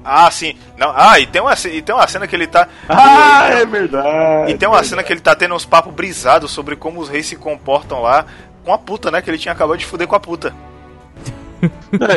Ah, 0.03 0.31
sim. 0.31 0.55
Não, 0.79 0.91
ah, 0.97 1.21
e 1.21 1.27
tem, 1.27 1.43
uma, 1.43 1.53
e 1.53 1.83
tem 1.83 1.95
uma 1.95 2.09
cena 2.09 2.27
que 2.27 2.35
ele 2.35 2.47
tá. 2.47 2.67
Ah, 2.89 3.49
é 3.51 3.67
verdade. 3.67 4.53
E 4.53 4.57
tem 4.57 4.67
uma 4.67 4.83
cena 4.83 5.03
que 5.03 5.13
ele 5.13 5.21
tá 5.21 5.35
tendo 5.37 5.55
uns 5.55 5.67
papos 5.67 5.93
brisados 5.93 6.51
sobre 6.51 6.75
como 6.77 6.99
os 6.99 7.11
reis 7.11 7.27
se 7.27 7.37
comportam 7.37 8.01
lá 8.01 8.25
com 8.65 8.73
a 8.73 8.79
puta, 8.79 9.11
né? 9.11 9.21
Que 9.21 9.29
ele 9.29 9.37
tinha 9.37 9.53
acabado 9.53 9.77
de 9.77 9.85
fuder 9.85 10.09
com 10.09 10.17
a 10.17 10.21
puta. 10.21 10.55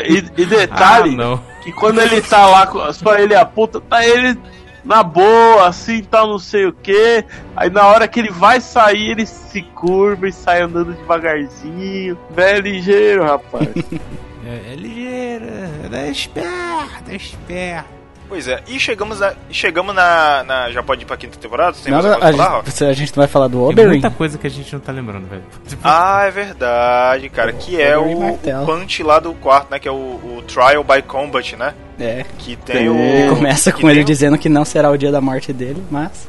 E, 0.08 0.41
e 0.41 0.46
detalhe, 0.46 1.14
Ah, 1.16 1.18
não. 1.18 1.41
que 1.62 1.72
quando 1.74 2.00
ele 2.00 2.22
tá 2.22 2.46
lá, 2.48 2.66
com- 2.66 2.94
só 2.94 3.16
ele 3.18 3.34
e 3.34 3.36
a 3.36 3.44
puta, 3.46 3.82
tá 3.82 4.06
ele 4.08 4.39
na 4.84 5.02
boa, 5.02 5.68
assim, 5.68 6.04
tal, 6.04 6.28
não 6.28 6.40
sei 6.40 6.66
o 6.66 6.74
que. 6.74 7.24
Aí 7.56 7.70
na 7.70 7.88
hora 7.88 8.08
que 8.08 8.20
ele 8.20 8.32
vai 8.32 8.60
sair, 8.60 9.12
ele 9.12 9.26
se 9.26 9.62
curva 9.62 10.28
e 10.28 10.32
sai 10.34 10.62
andando 10.62 10.94
devagarzinho. 10.94 12.18
Bem 12.36 12.60
ligeiro, 12.60 13.24
rapaz. 13.24 13.70
É, 14.46 14.74
é 14.74 14.76
ligeiro, 14.76 15.46
é 15.94 16.12
esperto, 16.12 17.10
é 17.10 17.16
esperto. 17.16 18.03
Pois 18.30 18.48
é, 18.48 18.64
e 18.68 18.80
chegamos 18.80 19.20
na. 19.20 19.34
Chegamos 19.52 19.94
na, 19.94 20.44
na- 20.44 20.72
Já 20.72 20.82
pode 20.82 21.04
ir 21.04 21.06
pra 21.06 21.16
quinta 21.18 21.38
temporada? 21.38 21.76
Tem 21.84 21.94
alguma 21.94 22.16
a, 22.16 22.20
falar, 22.20 22.64
gente, 22.66 22.84
a 22.86 22.94
gente 22.94 23.10
não 23.16 23.22
vai 23.22 23.28
falar 23.28 23.48
do 23.48 23.58
Tem 23.60 23.68
Oberyn? 23.70 23.90
muita 23.90 24.10
coisa 24.10 24.38
que 24.38 24.48
a 24.48 24.50
gente 24.50 24.74
não 24.74 24.80
tá 24.80 24.92
lembrando, 24.92 25.28
velho. 25.28 25.44
Ah, 25.84 26.24
é 26.26 26.32
verdade, 26.32 27.30
cara. 27.30 27.54
Que 27.54 27.80
é 27.80 27.98
o, 27.98 28.34
o 28.34 28.38
punch 28.66 29.04
lá 29.04 29.20
do 29.20 29.34
quarto, 29.36 29.70
né? 29.72 29.78
Que 29.80 29.88
é 29.88 29.92
o, 29.92 29.96
o 29.96 30.44
Trial 30.48 30.84
by 30.84 31.02
Combat, 31.04 31.56
né? 31.56 31.74
É. 32.00 32.26
Que 32.40 32.56
tem 32.56 32.76
Tem. 32.78 32.90
o. 33.30 33.36
Começa 33.36 33.72
que 33.72 33.82
com 33.82 33.88
ele 33.90 33.98
tem 34.00 34.04
o- 34.04 34.08
dizendo 34.08 34.38
que 34.38 34.50
não 34.50 34.66
será 34.66 34.90
o 34.90 34.98
dia 34.98 35.12
da 35.12 35.22
morte 35.22 35.54
dele, 35.54 35.84
mas. 35.92 36.28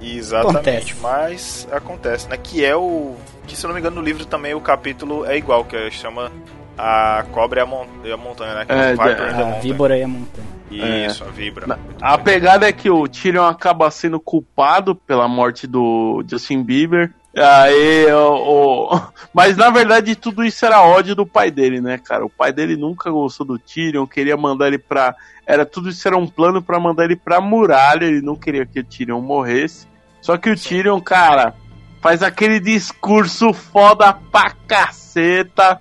Exatamente, 0.00 0.92
Acontece. 0.92 0.94
mas 1.02 1.68
acontece, 1.72 2.28
né? 2.28 2.36
Que 2.42 2.64
é 2.64 2.74
o. 2.74 3.14
Que 3.46 3.56
se 3.56 3.64
eu 3.64 3.68
não 3.68 3.74
me 3.74 3.80
engano 3.80 3.96
no 3.96 4.02
livro 4.02 4.24
também 4.24 4.54
o 4.54 4.60
capítulo 4.60 5.24
é 5.24 5.36
igual, 5.36 5.64
que 5.64 5.90
chama 5.90 6.30
A 6.76 7.24
Cobra 7.32 7.60
e 7.60 7.62
a, 7.62 7.66
Mon- 7.66 7.86
e 8.04 8.12
a 8.12 8.16
Montanha, 8.16 8.54
né? 8.54 8.64
Que 8.64 8.72
É, 8.72 8.92
o 8.94 8.96
the 8.96 9.28
A 9.28 9.32
Mountain. 9.34 9.60
víbora 9.60 9.96
e 9.98 10.02
a 10.02 10.08
montanha. 10.08 10.57
Isso, 10.70 11.24
a 11.24 11.28
Vibra. 11.28 11.66
Na- 11.66 11.78
A 12.00 12.16
bem. 12.16 12.24
pegada 12.24 12.68
é 12.68 12.72
que 12.72 12.90
o 12.90 13.06
Tyrion 13.08 13.44
acaba 13.46 13.90
sendo 13.90 14.18
culpado 14.20 14.94
pela 14.94 15.26
morte 15.28 15.66
do 15.66 16.22
Justin 16.28 16.62
Bieber. 16.62 17.12
Aí, 17.36 18.06
o, 18.12 18.94
o- 18.94 19.00
Mas 19.32 19.56
na 19.56 19.70
verdade 19.70 20.16
tudo 20.16 20.44
isso 20.44 20.64
era 20.66 20.82
ódio 20.82 21.14
do 21.14 21.26
pai 21.26 21.50
dele, 21.50 21.80
né, 21.80 21.98
cara? 21.98 22.24
O 22.24 22.30
pai 22.30 22.52
dele 22.52 22.76
nunca 22.76 23.10
gostou 23.10 23.46
do 23.46 23.58
Tyrion, 23.58 24.06
queria 24.06 24.36
mandar 24.36 24.66
ele 24.68 24.78
pra. 24.78 25.14
Era 25.46 25.64
tudo 25.64 25.88
isso 25.88 26.06
era 26.06 26.16
um 26.16 26.26
plano 26.26 26.60
pra 26.62 26.80
mandar 26.80 27.04
ele 27.04 27.16
pra 27.16 27.40
muralha. 27.40 28.04
Ele 28.04 28.20
não 28.20 28.34
queria 28.36 28.66
que 28.66 28.80
o 28.80 28.84
Tyrion 28.84 29.20
morresse. 29.20 29.86
Só 30.20 30.36
que 30.36 30.50
o 30.50 30.56
Tyrion, 30.56 31.00
cara, 31.00 31.54
faz 32.02 32.22
aquele 32.22 32.58
discurso 32.60 33.52
foda 33.52 34.12
pra 34.12 34.50
caceta. 34.66 35.80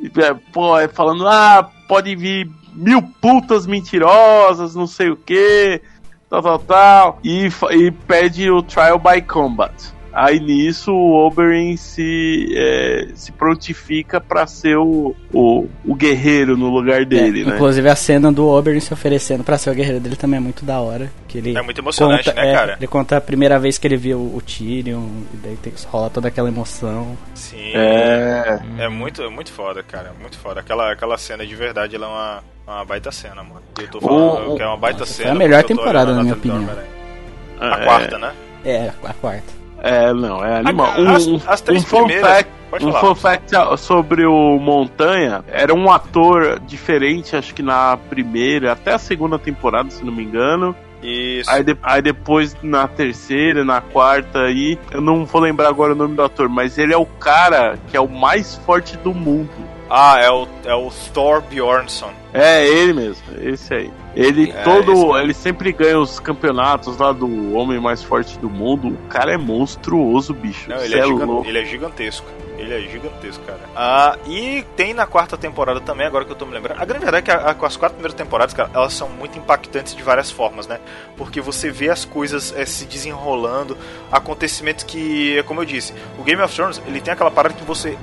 E, 0.00 0.06
é, 0.20 0.34
Pô, 0.52 0.78
é 0.78 0.88
falando, 0.88 1.26
ah, 1.28 1.68
pode 1.88 2.14
vir 2.16 2.48
mil 2.72 3.02
putas 3.20 3.66
mentirosas, 3.66 4.74
não 4.74 4.86
sei 4.86 5.10
o 5.10 5.16
que, 5.16 5.80
tal, 6.28 6.42
tal, 6.42 6.58
tal. 6.58 7.18
E, 7.24 7.48
e 7.70 7.90
pede 7.90 8.50
o 8.50 8.62
Trial 8.62 8.98
by 8.98 9.22
Combat. 9.22 9.72
Aí 10.12 10.38
nisso 10.40 10.92
o 10.92 11.26
Oberyn 11.26 11.76
se, 11.76 12.52
é, 12.54 13.08
se 13.14 13.32
prontifica 13.32 14.20
pra 14.20 14.46
ser 14.46 14.76
o, 14.76 15.14
o, 15.32 15.66
o 15.84 15.94
guerreiro 15.94 16.56
no 16.56 16.68
lugar 16.68 17.04
dele, 17.06 17.42
É, 17.42 17.44
né? 17.46 17.54
Inclusive 17.54 17.88
a 17.88 17.96
cena 17.96 18.30
do 18.30 18.46
Oberyn 18.46 18.78
se 18.80 18.92
oferecendo 18.92 19.42
pra 19.42 19.56
ser 19.56 19.70
o 19.70 19.74
guerreiro 19.74 20.00
dele 20.00 20.16
também 20.16 20.36
é 20.36 20.40
muito 20.40 20.64
da 20.64 20.80
hora. 20.80 21.10
Que 21.26 21.38
ele 21.38 21.56
É 21.56 21.62
muito 21.62 21.80
emocionante, 21.80 22.24
conta, 22.28 22.40
né, 22.42 22.50
é, 22.50 22.54
cara? 22.54 22.76
Ele 22.78 22.86
conta 22.86 23.16
a 23.16 23.20
primeira 23.22 23.58
vez 23.58 23.78
que 23.78 23.86
ele 23.86 23.96
viu 23.96 24.18
o 24.18 24.40
Tyrion, 24.44 25.06
e 25.32 25.36
daí 25.42 25.56
tem, 25.56 25.72
rola 25.86 26.10
toda 26.10 26.28
aquela 26.28 26.48
emoção. 26.48 27.16
Sim. 27.34 27.72
É. 27.74 28.60
É 28.78 28.88
muito, 28.88 29.22
é 29.22 29.30
muito 29.30 29.50
foda, 29.50 29.82
cara. 29.82 30.12
Muito 30.20 30.36
foda. 30.38 30.60
Aquela, 30.60 30.92
aquela 30.92 31.16
cena 31.16 31.46
de 31.46 31.54
verdade, 31.56 31.96
ela 31.96 32.06
é 32.06 32.08
uma, 32.10 32.42
uma 32.76 32.84
baita 32.84 33.10
cena, 33.10 33.36
mano. 33.42 33.62
Eu 33.80 33.88
tô 33.88 34.00
falando 34.00 34.52
O- 34.52 34.56
que 34.56 34.62
é 34.62 34.66
uma 34.66 34.76
baita 34.76 35.06
cena. 35.06 35.30
a 35.30 35.34
melhor 35.34 35.62
temporada, 35.64 36.14
na 36.14 36.22
minha 36.22 36.34
opinião. 36.34 36.64
Dormer 36.64 36.84
aí. 36.84 37.70
A 37.70 37.78
quarta, 37.84 38.18
né? 38.18 38.32
É, 38.64 38.90
a 39.04 39.12
quarta. 39.14 39.61
É, 39.82 40.12
não, 40.14 40.44
é 40.44 40.58
animal. 40.58 40.86
A- 40.86 41.12
as- 41.16 41.26
um, 41.26 41.40
as 41.46 41.60
três 41.60 41.82
um 41.82 41.86
fun 41.86 42.04
primeiras, 42.06 42.30
fact, 42.70 42.84
um 42.84 42.92
fun 42.92 43.14
fact 43.16 43.50
sobre 43.78 44.24
o 44.24 44.58
Montanha, 44.60 45.44
era 45.48 45.74
um 45.74 45.90
ator 45.90 46.60
diferente, 46.60 47.34
acho 47.34 47.52
que 47.52 47.62
na 47.62 47.96
primeira, 48.08 48.72
até 48.72 48.92
a 48.94 48.98
segunda 48.98 49.38
temporada, 49.38 49.90
se 49.90 50.04
não 50.04 50.12
me 50.12 50.22
engano. 50.22 50.74
Isso. 51.02 51.50
Aí, 51.50 51.64
de- 51.64 51.76
aí 51.82 52.00
depois 52.00 52.56
na 52.62 52.86
terceira, 52.86 53.64
na 53.64 53.80
quarta 53.80 54.42
aí, 54.42 54.78
eu 54.92 55.00
não 55.00 55.24
vou 55.26 55.40
lembrar 55.40 55.68
agora 55.68 55.94
o 55.94 55.96
nome 55.96 56.14
do 56.14 56.22
ator, 56.22 56.48
mas 56.48 56.78
ele 56.78 56.94
é 56.94 56.96
o 56.96 57.04
cara 57.04 57.76
que 57.88 57.96
é 57.96 58.00
o 58.00 58.08
mais 58.08 58.54
forte 58.64 58.96
do 58.98 59.12
mundo. 59.12 59.50
Ah, 59.94 60.18
é 60.18 60.30
o, 60.30 60.48
é 60.64 60.74
o 60.74 60.90
Thor 61.12 61.42
Bjornsson. 61.42 62.10
É 62.32 62.66
ele 62.66 62.94
mesmo, 62.94 63.22
esse 63.42 63.74
aí. 63.74 63.90
Ele 64.16 64.50
É, 64.50 64.62
todo, 64.62 65.18
ele 65.18 65.34
sempre 65.34 65.70
ganha 65.70 65.98
os 65.98 66.18
campeonatos 66.18 66.96
lá 66.96 67.12
do 67.12 67.54
homem 67.54 67.78
mais 67.78 68.02
forte 68.02 68.38
do 68.38 68.48
mundo. 68.48 68.88
O 68.88 69.08
cara 69.08 69.34
é 69.34 69.36
monstruoso, 69.36 70.32
bicho. 70.32 70.70
Não, 70.70 70.78
ele 70.82 70.94
é, 70.94 70.98
é 71.00 71.04
gigan- 71.06 71.42
ele 71.44 71.58
é 71.58 71.64
gigantesco. 71.66 72.26
Ele 72.56 72.72
é 72.74 72.80
gigantesco, 72.88 73.42
cara. 73.44 73.58
Ah, 73.74 74.16
e 74.26 74.64
tem 74.76 74.94
na 74.94 75.04
quarta 75.04 75.36
temporada 75.36 75.80
também, 75.80 76.06
agora 76.06 76.24
que 76.24 76.30
eu 76.30 76.36
tô 76.36 76.46
me 76.46 76.52
lembrando. 76.54 76.80
A 76.80 76.84
grande 76.84 77.04
verdade 77.04 77.18
é 77.18 77.22
que 77.22 77.30
a- 77.30 77.50
a- 77.50 77.66
as 77.66 77.76
quatro 77.76 77.94
primeiras 77.96 78.14
temporadas, 78.14 78.54
cara, 78.54 78.70
elas 78.72 78.92
são 78.92 79.08
muito 79.08 79.36
impactantes 79.38 79.94
de 79.96 80.02
várias 80.02 80.30
formas, 80.30 80.66
né? 80.66 80.78
Porque 81.16 81.40
você 81.40 81.70
vê 81.70 81.88
as 81.90 82.04
coisas 82.04 82.54
eh, 82.56 82.64
se 82.64 82.84
desenrolando, 82.86 83.76
acontecimentos 84.12 84.84
que, 84.84 85.42
como 85.44 85.60
eu 85.60 85.64
disse, 85.64 85.92
o 86.18 86.22
Game 86.22 86.40
of 86.40 86.54
Thrones, 86.54 86.80
ele 86.86 87.00
tem 87.00 87.12
aquela 87.12 87.30
parada 87.30 87.54
que 87.54 87.64
você. 87.64 87.98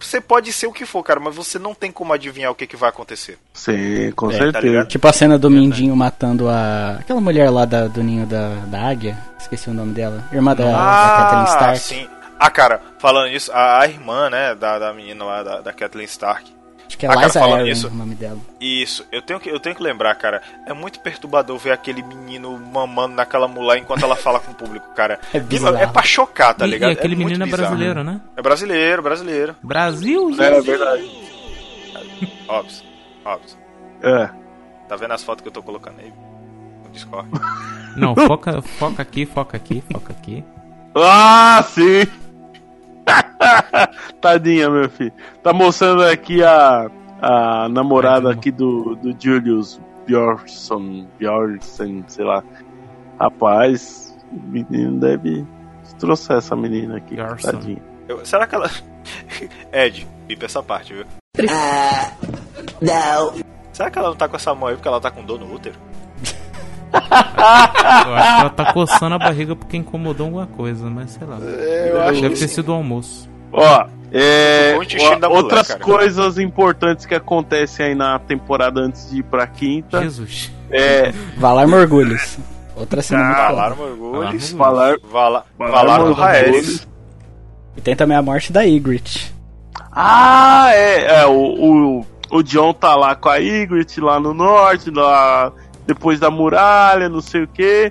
Você 0.00 0.20
pode 0.20 0.52
ser 0.52 0.66
o 0.66 0.72
que 0.72 0.84
for, 0.86 1.02
cara, 1.02 1.18
mas 1.20 1.34
você 1.34 1.58
não 1.58 1.74
tem 1.74 1.90
como 1.92 2.12
adivinhar 2.12 2.50
o 2.50 2.54
que, 2.54 2.66
que 2.66 2.76
vai 2.76 2.88
acontecer. 2.90 3.38
Sim, 3.54 4.10
com 4.12 4.28
É, 4.30 4.32
tá 4.32 4.38
certeza. 4.44 4.66
ligado? 4.66 4.88
Tipo 4.88 5.08
a 5.08 5.12
cena 5.12 5.38
do 5.38 5.50
Mindinho 5.50 5.94
matando 5.96 6.48
a. 6.48 6.96
aquela 7.00 7.20
mulher 7.20 7.50
lá 7.50 7.64
da- 7.64 7.86
do 7.88 8.02
ninho 8.02 8.26
da, 8.26 8.48
da 8.66 8.80
águia. 8.88 9.18
Esqueci 9.38 9.70
o 9.70 9.74
nome 9.74 9.92
dela. 9.94 10.24
Irmã 10.32 10.54
da, 10.54 10.64
da 10.64 11.16
Catelyn 11.18 11.44
Stark. 11.44 11.70
Ah, 11.70 11.74
sim. 11.76 12.08
Ah, 12.40 12.50
cara, 12.50 12.80
falando 13.00 13.30
nisso, 13.30 13.50
a, 13.52 13.80
a 13.80 13.86
irmã, 13.88 14.30
né, 14.30 14.54
da, 14.54 14.78
da 14.78 14.92
menina 14.94 15.24
lá, 15.24 15.42
da, 15.42 15.60
da 15.60 15.72
Kathleen 15.72 16.06
Stark. 16.06 16.52
Acho 16.88 16.96
que 16.98 17.04
é 17.06 17.10
Ah, 17.10 17.14
Liza 17.16 17.38
falando 17.40 17.52
Aaron 17.56 17.64
nisso- 17.66 17.86
o 17.88 17.90
nome 17.94 18.14
dela. 18.14 18.38
Isso, 18.58 19.06
eu 19.12 19.20
tenho, 19.22 19.38
que, 19.38 19.48
eu 19.50 19.60
tenho 19.60 19.76
que 19.76 19.82
lembrar, 19.82 20.14
cara. 20.14 20.40
É 20.66 20.72
muito 20.72 20.98
perturbador 21.00 21.58
ver 21.58 21.70
aquele 21.72 22.02
menino 22.02 22.58
mamando 22.58 23.14
naquela 23.14 23.46
mulher 23.46 23.76
enquanto 23.78 24.02
ela 24.02 24.16
fala 24.16 24.40
com 24.40 24.52
o 24.52 24.54
público, 24.54 24.88
cara. 24.94 25.20
É 25.34 25.38
bizarro. 25.38 25.76
é 25.76 25.86
pra 25.86 26.02
chocar, 26.02 26.54
tá 26.54 26.66
E- 26.66 26.70
ligado? 26.70 26.90
E 26.90 26.92
aquele 26.94 27.14
muito 27.14 27.28
menino 27.28 27.44
é 27.44 27.48
brasileiro, 27.56 28.02
né? 28.02 28.20
É 28.36 28.42
brasileiro, 28.42 29.02
brasileiro. 29.02 29.54
Brasil, 29.62 30.30
É 30.40 30.54
gente. 30.54 30.64
verdade. 30.66 31.10
Óbvio, 32.48 32.82
óbvio. 33.24 33.56
É. 34.02 34.30
Tá 34.88 34.96
vendo 34.96 35.12
as 35.12 35.22
fotos 35.22 35.42
que 35.42 35.48
eu 35.48 35.52
tô 35.52 35.62
colocando 35.62 36.00
aí? 36.00 36.10
No 36.84 36.90
Discord. 36.90 37.28
Não, 37.96 38.14
foca, 38.16 38.62
foca 38.62 39.02
aqui, 39.02 39.26
foca 39.26 39.56
aqui, 39.56 39.82
foca 39.92 40.12
aqui. 40.12 40.42
Ah, 40.94 41.62
sim! 41.68 42.06
Tadinha, 44.20 44.68
meu 44.70 44.88
filho. 44.88 45.12
Tá 45.42 45.52
mostrando 45.52 46.02
aqui 46.04 46.42
a, 46.42 46.90
a 47.20 47.68
namorada 47.68 48.30
aqui 48.32 48.50
do, 48.50 48.94
do 48.96 49.14
Julius 49.18 49.80
Bjornsson, 50.06 51.06
Bjornsson, 51.18 52.02
sei 52.08 52.24
lá. 52.24 52.42
Rapaz, 53.20 54.16
o 54.32 54.40
menino 54.50 54.98
deve 54.98 55.44
destroçar 55.82 56.38
essa 56.38 56.54
menina 56.56 56.96
aqui. 56.96 57.14
Bjornsson. 57.16 57.52
Tadinha. 57.52 57.82
Eu- 58.08 58.24
será 58.24 58.46
que 58.46 58.54
ela. 58.54 58.70
Ed, 59.72 60.06
pipa 60.26 60.46
essa 60.46 60.62
parte, 60.62 60.94
viu? 60.94 61.04
não. 62.80 63.34
Será 63.72 63.90
que 63.90 63.98
ela 63.98 64.08
não 64.08 64.16
tá 64.16 64.28
com 64.28 64.36
essa 64.36 64.54
mão 64.54 64.68
aí 64.68 64.74
porque 64.74 64.88
ela 64.88 65.00
tá 65.00 65.10
com 65.10 65.22
dor 65.22 65.38
no 65.38 65.52
útero? 65.54 65.76
Eu 66.92 68.14
acho 68.14 68.34
que 68.34 68.40
ela 68.40 68.50
tá 68.50 68.72
coçando 68.72 69.14
a 69.14 69.18
barriga 69.18 69.54
porque 69.54 69.76
incomodou 69.76 70.26
alguma 70.26 70.46
coisa, 70.46 70.88
mas 70.88 71.10
sei 71.12 71.26
lá. 71.26 71.38
É, 71.42 71.90
eu 71.92 72.02
acho 72.02 72.20
Deve 72.20 72.34
que 72.34 72.40
ter 72.40 72.48
sim. 72.48 72.54
sido 72.54 72.70
o 72.70 72.74
almoço. 72.74 73.28
Ó, 73.52 73.86
é, 74.12 74.74
ó, 74.74 74.78
mulher, 74.78 75.26
outras 75.28 75.68
cara. 75.68 75.80
coisas 75.80 76.38
importantes 76.38 77.04
que 77.06 77.14
acontecem 77.14 77.86
aí 77.86 77.94
na 77.94 78.18
temporada 78.18 78.80
antes 78.80 79.10
de 79.10 79.18
ir 79.18 79.22
pra 79.22 79.46
quinta. 79.46 80.00
Jesus. 80.02 80.52
É, 80.70 81.12
Valar 81.36 81.66
Morgulhos. 81.66 82.38
Outra 82.76 83.02
cena 83.02 83.24
muito 83.24 83.36
foda. 83.36 83.48
Valar 83.48 83.76
Morgulhos. 83.76 84.52
Valar, 84.52 84.96
Valar, 85.02 85.44
Valar 85.58 85.72
Valar 85.72 85.98
do 85.98 86.04
Morgulhos. 86.06 86.18
Raelis. 86.18 86.88
E 87.76 87.80
tem 87.80 87.94
também 87.94 88.16
a 88.16 88.22
morte 88.22 88.52
da 88.52 88.62
Ygritte. 88.62 89.34
Ah, 89.92 90.70
é, 90.72 91.20
é 91.22 91.26
o, 91.26 91.32
o, 91.32 92.06
o 92.30 92.42
John 92.42 92.72
tá 92.72 92.94
lá 92.94 93.14
com 93.14 93.28
a 93.28 93.36
Ygritte 93.36 94.00
lá 94.00 94.18
no 94.18 94.32
norte, 94.32 94.90
lá 94.90 95.52
depois 95.88 96.20
da 96.20 96.30
muralha, 96.30 97.08
não 97.08 97.22
sei 97.22 97.42
o 97.44 97.48
que. 97.48 97.90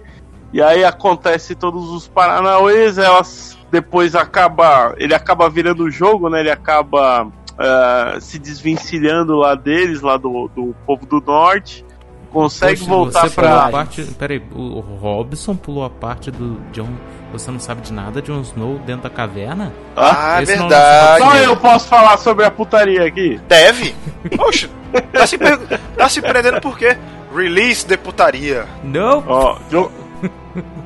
E 0.53 0.61
aí 0.61 0.85
acontece 0.85 1.55
todos 1.55 1.89
os 1.89 2.07
Paranauês, 2.07 2.97
elas 2.97 3.57
depois 3.71 4.15
acaba. 4.15 4.93
Ele 4.97 5.13
acaba 5.13 5.49
virando 5.49 5.83
o 5.83 5.91
jogo, 5.91 6.29
né? 6.29 6.39
Ele 6.39 6.51
acaba 6.51 7.27
ah, 7.57 8.15
se 8.21 8.37
desvencilhando 8.39 9.35
lá 9.35 9.55
deles, 9.55 10.01
lá 10.01 10.15
do, 10.15 10.47
do 10.55 10.75
povo 10.85 11.05
do 11.05 11.19
norte. 11.19 11.83
Consegue 12.31 12.79
Poxa, 12.81 12.89
voltar 12.91 13.21
você 13.29 13.35
pulou 13.35 13.49
a 13.51 13.61
pra. 13.63 13.71
parte. 13.71 14.03
Peraí, 14.19 14.43
o 14.53 14.79
Robson 14.79 15.55
pulou 15.55 15.83
a 15.83 15.89
parte 15.89 16.29
do 16.29 16.57
John. 16.71 16.89
Você 17.31 17.49
não 17.51 17.59
sabe 17.59 17.81
de 17.81 17.91
nada, 17.91 18.21
Jon 18.21 18.39
Snow 18.41 18.79
dentro 18.85 19.03
da 19.03 19.09
caverna? 19.09 19.73
Ah, 19.95 20.39
é 20.39 20.43
Esse 20.43 20.55
não- 20.55 20.69
verdade. 20.69 21.23
Só 21.23 21.35
eu 21.37 21.57
posso 21.57 21.87
falar 21.89 22.17
sobre 22.17 22.45
a 22.45 22.51
putaria 22.51 23.05
aqui. 23.05 23.39
Deve? 23.49 23.93
Oxe, 24.39 24.69
tá 25.11 25.27
se, 25.27 25.37
per- 25.37 25.79
tá 25.97 26.07
se 26.07 26.21
prendendo 26.21 26.61
por 26.61 26.77
quê? 26.77 26.97
Release 27.35 27.85
de 27.85 27.97
putaria. 27.97 28.65
Não! 28.83 29.23
Ó, 29.27 29.57
John, 29.69 29.91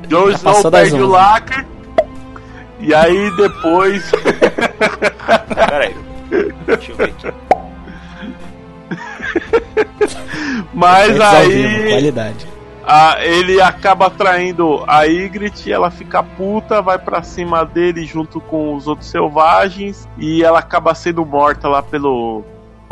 Jon 0.07 0.29
Snow 0.31 0.71
perde 0.71 0.95
o 1.01 1.07
lacre. 1.07 1.65
E 2.79 2.93
aí 2.95 3.29
depois. 3.37 4.09
Pera 5.53 5.85
aí. 5.85 5.95
Deixa 6.65 6.91
eu 6.91 6.95
ver 6.97 7.03
aqui. 7.05 7.27
Mas 10.73 11.11
vivo, 11.11 11.23
aí 11.23 11.89
qualidade. 11.91 12.47
a- 12.85 13.17
ele 13.23 13.61
acaba 13.61 14.09
traindo 14.09 14.83
a 14.87 15.03
Ygritte, 15.05 15.71
ela 15.71 15.91
fica 15.91 16.23
puta, 16.23 16.81
vai 16.81 16.97
pra 16.97 17.21
cima 17.23 17.63
dele 17.65 18.05
junto 18.05 18.39
com 18.41 18.75
os 18.75 18.87
outros 18.87 19.09
selvagens 19.09 20.07
e 20.17 20.43
ela 20.43 20.59
acaba 20.59 20.95
sendo 20.95 21.25
morta 21.25 21.67
lá 21.67 21.81
pelo. 21.83 22.43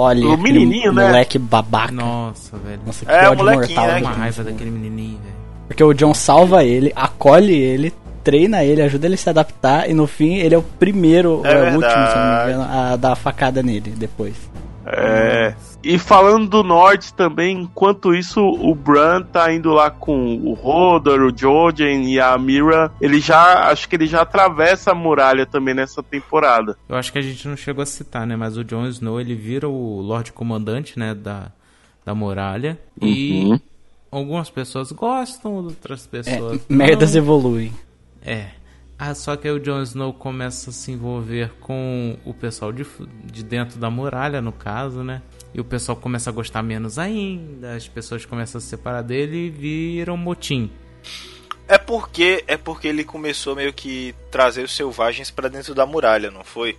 Olha, 0.02 0.26
O 0.26 0.34
aquele 0.34 0.54
menininho, 0.60 0.94
né? 0.94 1.06
moleque 1.08 1.38
babaca. 1.38 1.92
Nossa, 1.92 2.58
velho. 2.58 2.80
Nossa, 2.86 3.06
que 3.06 3.12
É, 3.12 3.28
o 3.28 3.32
ódio 3.34 3.44
mortal. 3.46 3.88
né, 3.88 3.92
Uma 3.92 4.00
tem 4.00 4.04
raiva 4.04 4.26
nesse 4.26 4.44
daquele 4.44 4.72
menininho, 4.72 5.20
velho. 5.20 5.36
Porque 5.68 5.84
o 5.84 5.94
John 5.94 6.14
salva 6.14 6.64
ele, 6.64 6.92
acolhe 6.96 7.54
ele, 7.56 7.94
treina 8.24 8.64
ele, 8.64 8.82
ajuda 8.82 9.06
ele 9.08 9.16
a 9.16 9.18
se 9.18 9.30
adaptar 9.30 9.90
e 9.90 9.94
no 9.94 10.08
fim 10.08 10.36
ele 10.38 10.56
é 10.56 10.58
o 10.58 10.64
primeiro, 10.64 11.42
É 11.44 11.52
é 11.52 11.56
o 11.72 11.76
último, 11.76 11.82
se 12.08 12.16
não 12.16 12.26
me 12.38 12.44
engano, 12.54 12.64
a 12.72 12.96
dar 12.96 13.12
a 13.12 13.16
facada 13.16 13.62
nele 13.62 13.92
depois. 13.96 14.36
É. 14.86 15.54
E 15.82 15.98
falando 15.98 16.48
do 16.50 16.62
norte 16.64 17.14
também, 17.14 17.62
enquanto 17.62 18.14
isso, 18.14 18.42
o 18.42 18.76
Bran 18.76 19.22
tá 19.22 19.54
indo 19.54 19.72
lá 19.72 19.90
com 19.90 20.36
o 20.36 20.54
Hodor, 20.54 21.22
o 21.22 21.38
Jojen 21.38 22.12
e 22.14 22.20
a 22.20 22.38
Mira. 22.38 22.92
Ele 23.00 23.20
já. 23.22 23.70
Acho 23.70 23.88
que 23.88 23.96
ele 23.96 24.06
já 24.06 24.22
atravessa 24.22 24.92
a 24.92 24.96
muralha 24.96 25.46
também 25.46 25.74
nessa 25.74 26.04
temporada. 26.04 26.78
Eu 26.88 26.98
acho 26.98 27.12
que 27.14 27.18
a 27.20 27.22
gente 27.22 27.48
não 27.48 27.56
chegou 27.56 27.82
a 27.82 27.86
citar, 27.86 28.28
né? 28.28 28.36
Mas 28.36 28.58
o 28.58 28.64
Jon 28.64 28.88
Snow, 28.88 29.22
ele 29.22 29.36
vira 29.36 29.70
o 29.70 30.02
Lorde 30.02 30.34
Comandante, 30.34 31.00
né? 31.00 31.16
Da, 31.16 31.50
da 32.06 32.14
muralha. 32.14 32.78
E 33.02 33.58
algumas 34.12 34.50
pessoas 34.50 34.92
gostam, 34.92 35.54
outras 35.54 36.06
É, 36.06 36.10
pessoas 36.10 36.62
merdas 36.68 37.12
não. 37.14 37.22
evoluem. 37.22 37.74
É. 38.22 38.48
Ah, 39.02 39.16
só 39.16 39.38
que 39.38 39.48
aí 39.48 39.54
o 39.54 39.62
Jon 39.62 39.82
Snow 39.84 40.12
começa 40.12 40.72
a 40.72 40.74
se 40.74 40.92
envolver 40.92 41.54
com 41.62 42.18
o 42.26 42.34
pessoal 42.34 42.74
de, 42.74 42.86
de 43.24 43.46
dentro 43.46 43.80
da 43.80 43.90
muralha, 43.90 44.42
no 44.42 44.52
caso, 44.52 45.04
né? 45.04 45.22
E 45.54 45.60
o 45.60 45.64
pessoal 45.64 45.96
começa 45.96 46.30
a 46.30 46.34
gostar 46.34 46.62
menos 46.62 47.00
ainda, 47.00 47.74
as 47.74 47.88
pessoas 47.88 48.26
começam 48.26 48.60
a 48.60 48.62
se 48.62 48.68
separar 48.68 49.02
dele 49.02 49.48
e 49.48 49.50
viram 49.50 50.14
um 50.14 50.18
motim. 50.18 50.72
É 51.68 51.78
porque 51.78 52.44
é 52.48 52.58
porque 52.58 52.88
ele 52.88 53.04
começou 53.04 53.56
meio 53.56 53.72
que 53.72 54.16
trazer 54.32 54.64
os 54.64 54.76
selvagens 54.76 55.30
pra 55.30 55.48
dentro 55.48 55.76
da 55.76 55.86
muralha, 55.86 56.32
não 56.32 56.44
foi? 56.44 56.78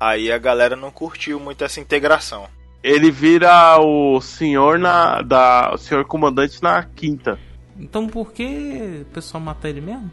Aí 0.00 0.32
a 0.32 0.38
galera 0.38 0.74
não 0.74 0.90
curtiu 0.90 1.38
muito 1.38 1.62
essa 1.62 1.80
integração. 1.80 2.48
Ele 2.82 3.10
vira 3.10 3.78
o 3.78 4.20
senhor 4.20 4.78
na 4.78 5.22
da 5.22 5.72
o 5.74 5.78
senhor 5.78 6.04
comandante 6.06 6.62
na 6.62 6.82
quinta. 6.82 7.38
Então 7.78 8.06
por 8.06 8.32
que 8.32 9.02
o 9.02 9.12
pessoal 9.12 9.42
mata 9.42 9.68
ele 9.68 9.80
mesmo? 9.80 10.10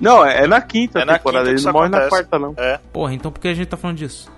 Não, 0.00 0.24
é, 0.24 0.44
é 0.44 0.46
na 0.46 0.60
quinta 0.60 1.00
É 1.00 1.04
na 1.04 1.18
temporada, 1.18 1.44
quinta 1.44 1.54
que 1.54 1.60
ele 1.60 1.66
não 1.66 1.72
morre 1.72 1.88
na 1.88 2.08
quarta 2.08 2.38
não. 2.38 2.54
É. 2.56 2.78
Porra, 2.92 3.14
então 3.14 3.30
por 3.30 3.40
que 3.40 3.48
a 3.48 3.54
gente 3.54 3.68
tá 3.68 3.76
falando 3.76 3.98
disso? 3.98 4.30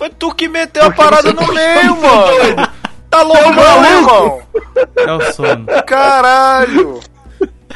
Foi 0.00 0.08
tu 0.08 0.34
que 0.34 0.48
meteu 0.48 0.82
a 0.82 0.86
Porque 0.86 1.02
parada 1.02 1.22
você 1.24 1.32
no 1.34 1.46
tá 1.46 1.52
meio, 1.52 1.96
mano. 2.00 2.68
Tá 3.10 3.22
loucão, 3.22 3.84
irmão? 3.84 4.42
É 4.96 5.12
o 5.12 5.32
sono. 5.34 5.66
Caralho. 5.86 7.00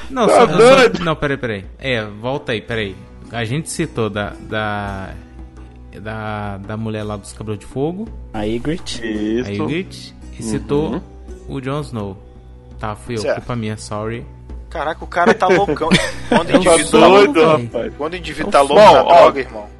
Não, 0.08 0.26
Tá 0.26 0.34
só, 0.34 0.46
só, 0.48 1.04
não, 1.04 1.14
peraí, 1.14 1.36
peraí. 1.36 1.64
É, 1.78 2.02
volta 2.02 2.52
aí, 2.52 2.62
peraí. 2.62 2.96
A 3.30 3.44
gente 3.44 3.68
citou 3.68 4.08
da. 4.08 4.32
da. 4.40 5.10
da, 6.00 6.56
da 6.56 6.76
mulher 6.78 7.02
lá 7.02 7.16
dos 7.18 7.34
cabelos 7.34 7.58
de 7.60 7.66
fogo, 7.66 8.08
A 8.32 8.46
Ygritte. 8.46 9.02
a 9.02 9.06
Isso. 9.06 9.50
Ygritte, 9.52 10.14
e 10.38 10.42
citou 10.42 11.02
o 11.46 11.60
Jon 11.60 11.80
Snow. 11.82 12.16
Tá, 12.80 12.94
fui 12.96 13.16
eu, 13.16 13.20
Certo. 13.20 13.36
culpa 13.36 13.54
minha, 13.54 13.76
sorry. 13.76 14.24
Caraca, 14.70 15.04
o 15.04 15.06
cara 15.06 15.34
tá 15.34 15.46
loucão. 15.46 15.90
Quando 16.30 16.48
o 16.48 16.56
indivíduo 16.56 16.86
sou 16.86 17.00
tá 17.00 17.06
louco, 17.06 17.26
louco, 17.26 17.34
Doido, 17.34 17.56
véi. 17.58 17.66
rapaz. 17.66 17.92
quando 17.98 18.12
o 18.14 18.16
indivíduo 18.16 18.50
tá 18.50 18.60
louco 18.62 18.74
na 18.82 19.02
droga, 19.02 19.40
irmão. 19.40 19.73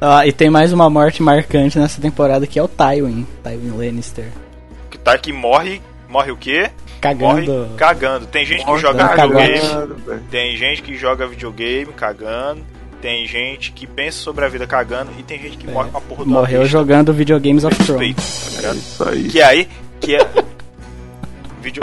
Ah, 0.00 0.26
e 0.26 0.32
tem 0.32 0.50
mais 0.50 0.72
uma 0.72 0.90
morte 0.90 1.22
marcante 1.22 1.78
nessa 1.78 2.00
temporada 2.00 2.46
que 2.46 2.58
é 2.58 2.62
o 2.62 2.68
Tywin. 2.68 3.26
Tywin 3.42 3.70
Lannister. 3.76 4.26
Que 4.90 4.98
tá 4.98 5.16
que 5.16 5.32
morre, 5.32 5.80
morre 6.08 6.30
o 6.30 6.36
quê? 6.36 6.70
Morre 7.18 7.46
Cagando. 7.46 7.68
cagando. 7.76 8.26
Tem 8.26 8.44
gente 8.46 8.64
que 8.64 8.78
joga 8.78 9.06
videogame, 9.08 9.58
Cagando, 9.60 9.96
tem 10.30 10.56
gente 10.56 10.82
que 10.82 10.96
joga 10.96 11.26
videogame 11.26 11.92
cagando, 11.92 12.62
tem 13.02 13.26
gente 13.26 13.72
que 13.72 13.86
pensa 13.86 14.18
sobre 14.18 14.44
a 14.44 14.48
vida 14.48 14.66
cagando 14.66 15.10
e 15.18 15.22
tem 15.22 15.38
gente 15.40 15.56
que 15.58 15.66
morre 15.70 15.90
com 15.90 15.98
a 15.98 16.00
porra 16.00 16.24
do 16.24 16.30
É. 16.30 16.34
Morreu 16.34 16.64
jogando 16.66 17.12
Videogames 17.12 17.64
of 17.64 17.76
Thrones. 17.84 18.16
tá 18.16 18.50
É 18.52 18.56
ligado? 18.56 18.76
isso 18.76 19.08
aí. 19.08 19.24
Que 19.28 19.42
aí, 19.42 19.68
que 20.00 20.16
é 20.16 20.26
vídeo 21.60 21.82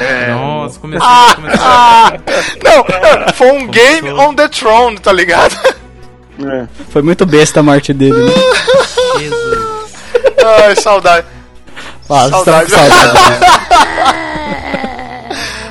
É, 0.00 0.28
Nossa, 0.34 0.78
começou, 0.80 1.06
Ah, 1.08 2.12
começou. 2.14 2.62
Não, 2.62 3.32
foi 3.34 3.50
um 3.52 3.66
game 3.68 4.10
on 4.12 4.34
the 4.34 4.48
throne, 4.48 4.98
tá 4.98 5.12
ligado? 5.12 5.54
É. 6.40 6.66
Foi 6.90 7.02
muito 7.02 7.24
besta 7.26 7.60
a 7.60 7.62
morte 7.62 7.92
dele, 7.92 8.24
né? 8.24 8.32
Jesus. 9.18 9.92
Ai, 10.64 10.76
saudade. 10.76 11.26
Ah, 12.08 12.28
Saudade. 12.28 12.70
saudade. 12.70 13.44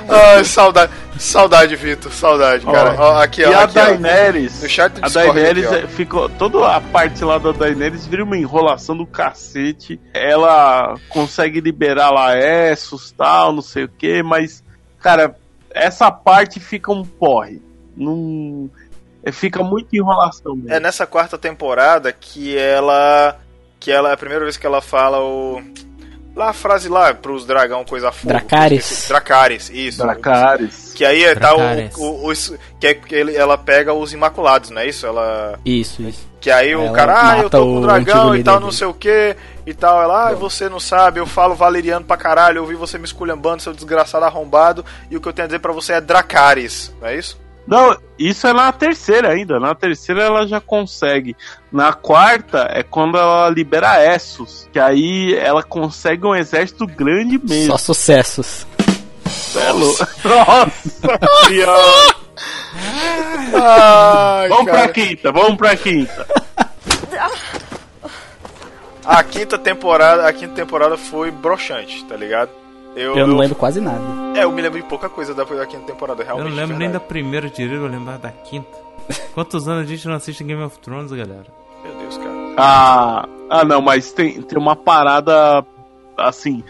Ai, 0.10 0.44
saudade. 0.44 0.92
Saudade, 1.18 1.76
Vitor. 1.76 2.12
Saudade, 2.12 2.66
cara. 2.66 2.96
Ó, 2.98 3.14
Ó, 3.14 3.22
aqui, 3.22 3.42
e 3.42 3.46
ó. 3.46 3.60
a 3.60 3.64
aqui, 3.64 3.78
ó. 3.80 3.84
Daenerys, 3.86 4.64
No 4.64 4.68
chat 4.70 4.94
do 4.94 5.06
a 5.06 5.10
Daenerys 5.10 5.72
aqui, 5.72 5.88
ficou 5.88 6.28
toda 6.28 6.76
a 6.76 6.82
parte 6.82 7.24
lá 7.24 7.38
da 7.38 7.52
Daenerys 7.52 8.08
vira 8.08 8.24
uma 8.24 8.36
enrolação 8.36 8.98
do 8.98 9.06
cacete. 9.06 10.00
Ela 10.16 10.96
consegue 11.10 11.62
liberar 11.62 12.10
lá 12.10 12.36
Essos, 12.36 13.12
tal, 13.12 13.54
não 13.54 13.62
sei 13.62 13.84
o 13.84 13.88
que, 13.90 14.24
mas 14.24 14.64
cara, 15.00 15.36
essa 15.70 16.10
parte 16.12 16.60
fica 16.60 16.92
um 16.92 17.06
porre. 17.06 17.62
Não 17.96 18.68
é, 18.76 18.91
fica 19.32 19.62
muita 19.62 19.96
enrolação 19.96 20.56
mesmo. 20.56 20.72
É 20.74 20.80
nessa 20.80 21.06
quarta 21.06 21.38
temporada 21.38 22.12
que 22.12 22.58
ela. 22.58 23.38
Que 23.80 23.92
ela 23.92 24.10
é 24.12 24.14
a 24.14 24.18
primeira 24.18 24.44
vez 24.46 24.58
que 24.58 24.66
ela 24.66 24.82
fala 24.82 25.20
o. 25.20 25.62
Lá 26.34 26.52
a 26.52 26.54
frase 26.54 26.88
lá 26.88 27.14
pros 27.14 27.46
dragão 27.46 27.84
coisa 27.84 28.10
fogo. 28.12 28.30
Dracarys. 28.30 28.86
Esqueci. 28.90 29.08
Dracarys, 29.10 29.70
isso. 29.70 30.02
Dracarys. 30.02 30.94
Que 30.96 31.04
aí 31.04 31.24
tá 31.36 31.54
Dracarys. 31.54 31.96
o. 31.98 32.04
o, 32.04 32.28
os- 32.30 32.54
que 32.80 32.88
é 32.88 32.94
que 32.94 33.14
ele, 33.14 33.36
ela 33.36 33.58
pega 33.58 33.94
os 33.94 34.14
Imaculados, 34.14 34.70
não 34.70 34.82
é 34.82 34.88
isso? 34.88 35.06
Ela. 35.06 35.60
Isso, 35.66 36.02
isso. 36.04 36.32
Que 36.40 36.50
aí 36.50 36.74
o 36.76 36.86
Ela 36.86 36.96
cara, 36.96 37.32
ah, 37.34 37.38
eu 37.40 37.50
tô 37.50 37.60
com 37.60 37.66
o 37.66 37.78
o 37.80 37.82
dragão 37.82 38.36
e 38.36 38.44
tal, 38.44 38.60
não 38.60 38.72
sei 38.72 38.88
o 38.88 38.94
que 38.94 39.36
e 39.68 39.74
tal. 39.74 40.02
Ela, 40.02 40.30
ah, 40.30 40.34
você 40.34 40.70
não 40.70 40.80
sabe, 40.80 41.20
eu 41.20 41.26
falo 41.28 41.54
valeriano 41.54 42.06
pra 42.06 42.16
caralho, 42.18 42.58
eu 42.60 42.62
ouvi 42.64 42.76
você 42.76 42.98
me 42.98 43.04
esculhambando, 43.06 43.62
seu 43.62 43.74
desgraçado 43.74 44.24
arrombado, 44.26 44.84
e 45.10 45.18
o 45.18 45.22
que 45.22 45.28
eu 45.28 45.34
tenho 45.34 45.44
a 45.44 45.48
dizer 45.48 45.60
pra 45.60 45.72
você 45.74 45.94
é 45.94 46.02
Dracarys, 46.02 46.92
não 47.02 47.10
é 47.10 47.16
isso? 47.18 47.38
Não, 47.68 47.96
isso 48.18 48.48
é 48.48 48.54
na 48.54 48.72
terceira 48.72 49.30
ainda. 49.30 49.60
Na 49.60 49.74
terceira 49.76 50.24
ela 50.24 50.48
já 50.48 50.60
consegue. 50.60 51.36
Na 51.72 51.94
quarta 51.94 52.68
é 52.72 52.84
quando 52.84 53.18
ela 53.18 53.50
libera 53.50 54.04
Essos. 54.04 54.68
Que 54.72 54.80
aí 54.80 55.36
ela 55.36 55.64
consegue 55.64 56.26
um 56.26 56.36
exército 56.36 56.86
grande 56.88 57.40
mesmo. 57.44 57.72
Só 57.72 57.78
sucessos. 57.78 58.66
Louco. 59.74 60.08
Nossa! 60.26 60.72
Ai, 63.54 64.50
vamos 64.50 64.66
cara. 64.66 64.84
pra 64.84 64.88
quinta, 64.90 65.32
vamos 65.32 65.58
pra 65.58 65.76
quinta. 65.76 66.28
A 69.04 69.24
quinta 69.24 69.58
temporada, 69.58 70.28
a 70.28 70.34
quinta 70.34 70.54
temporada 70.54 70.98
foi 70.98 71.32
broxante, 71.32 72.06
tá 72.06 72.16
ligado? 72.16 72.61
Eu 72.96 73.28
não 73.28 73.38
lembro 73.38 73.56
quase 73.56 73.80
nada. 73.80 74.02
É, 74.36 74.44
eu 74.44 74.52
me 74.52 74.62
lembro 74.62 74.82
de 74.82 74.88
pouca 74.88 75.10
coisa 75.10 75.34
da, 75.34 75.44
da 75.44 75.66
quinta 75.66 75.86
temporada, 75.86 76.22
Eu 76.22 76.26
realmente. 76.26 76.50
não 76.50 76.56
lembro 76.58 76.78
nem 76.78 76.92
da 76.92 77.00
primeira 77.00 77.50
direito, 77.50 77.84
eu 77.84 77.88
lembro 77.88 78.18
da 78.18 78.30
quinta. 78.30 78.78
Quantos 79.34 79.68
anos 79.68 79.84
a 79.84 79.88
gente 79.88 80.08
não 80.08 80.16
assiste 80.16 80.44
Game 80.44 80.62
of 80.62 80.78
Thrones, 80.80 81.12
galera? 81.12 81.46
Meu 81.84 81.94
Deus, 81.96 82.18
cara. 82.18 82.32
Ah, 82.58 83.28
ah 83.50 83.64
não, 83.64 83.82
mas 83.82 84.12
tem, 84.12 84.42
tem 84.42 84.58
uma 84.58 84.76
parada 84.76 85.66
assim, 86.18 86.64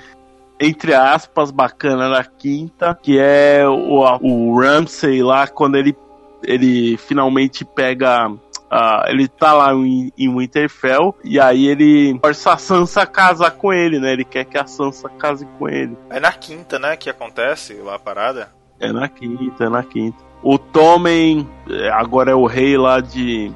entre 0.60 0.94
aspas, 0.94 1.52
bacana 1.52 2.08
na 2.08 2.24
quinta, 2.24 2.98
que 3.02 3.18
é 3.20 3.68
o, 3.68 4.04
o 4.22 4.60
Ramsay 4.60 5.24
lá, 5.24 5.48
quando 5.48 5.76
ele, 5.76 5.96
ele 6.44 6.98
finalmente 6.98 7.66
pega. 7.66 8.32
Ah, 8.72 9.04
ele 9.10 9.28
tá 9.28 9.52
lá 9.52 9.74
em, 9.74 10.14
em 10.18 10.34
Winterfell 10.34 11.14
e 11.26 11.38
aí 11.38 11.68
ele 11.68 12.18
força 12.24 12.54
a 12.54 12.58
Sansa 12.58 13.02
a 13.02 13.06
casar 13.06 13.52
com 13.52 13.74
ele, 13.74 14.00
né? 14.00 14.14
Ele 14.14 14.24
quer 14.24 14.46
que 14.46 14.58
a 14.58 14.66
Sansa 14.66 15.10
case 15.10 15.46
com 15.60 15.68
ele. 15.68 15.98
É 16.10 16.22
na 16.22 16.32
quinta, 16.32 16.80
né, 16.80 16.96
que 16.96 17.10
acontece 17.10 17.74
lá 17.74 17.96
a 17.96 18.00
parada. 18.00 18.50
É 18.80 18.90
na 18.94 19.10
quinta, 19.10 19.66
é 19.66 19.70
na 19.70 19.84
quinta. 19.84 20.18
O 20.42 20.58
Tommen 20.58 21.46
é, 21.70 21.90
agora 21.90 22.32
é 22.32 22.36
o 22.36 22.46
rei 22.46 22.78
lá 22.78 23.02
de, 23.02 23.52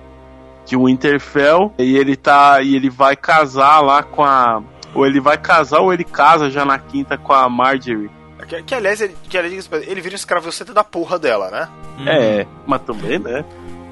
de 0.65 0.75
Winterfell 0.75 1.73
e 1.79 1.95
ele 1.95 2.17
tá 2.17 2.61
e 2.61 2.75
ele 2.75 2.89
vai 2.89 3.15
casar 3.15 3.79
lá 3.79 4.03
com 4.03 4.21
a 4.21 4.61
ou 4.93 5.05
ele 5.05 5.21
vai 5.21 5.37
casar 5.37 5.79
ou 5.79 5.93
ele 5.93 6.03
casa 6.03 6.51
já 6.51 6.65
na 6.65 6.77
quinta 6.77 7.17
com 7.17 7.31
a 7.31 7.47
Marjorie. 7.47 8.11
Que, 8.47 8.61
que, 8.63 8.75
aliás, 8.75 9.01
ele, 9.01 9.15
que, 9.27 9.37
aliás, 9.37 9.69
ele 9.87 10.01
vira 10.01 10.13
um 10.13 10.15
escravoceta 10.15 10.73
da 10.73 10.83
porra 10.83 11.17
dela, 11.17 11.49
né? 11.49 11.69
É, 12.05 12.45
mas 12.67 12.81
também, 12.81 13.17
né? 13.17 13.43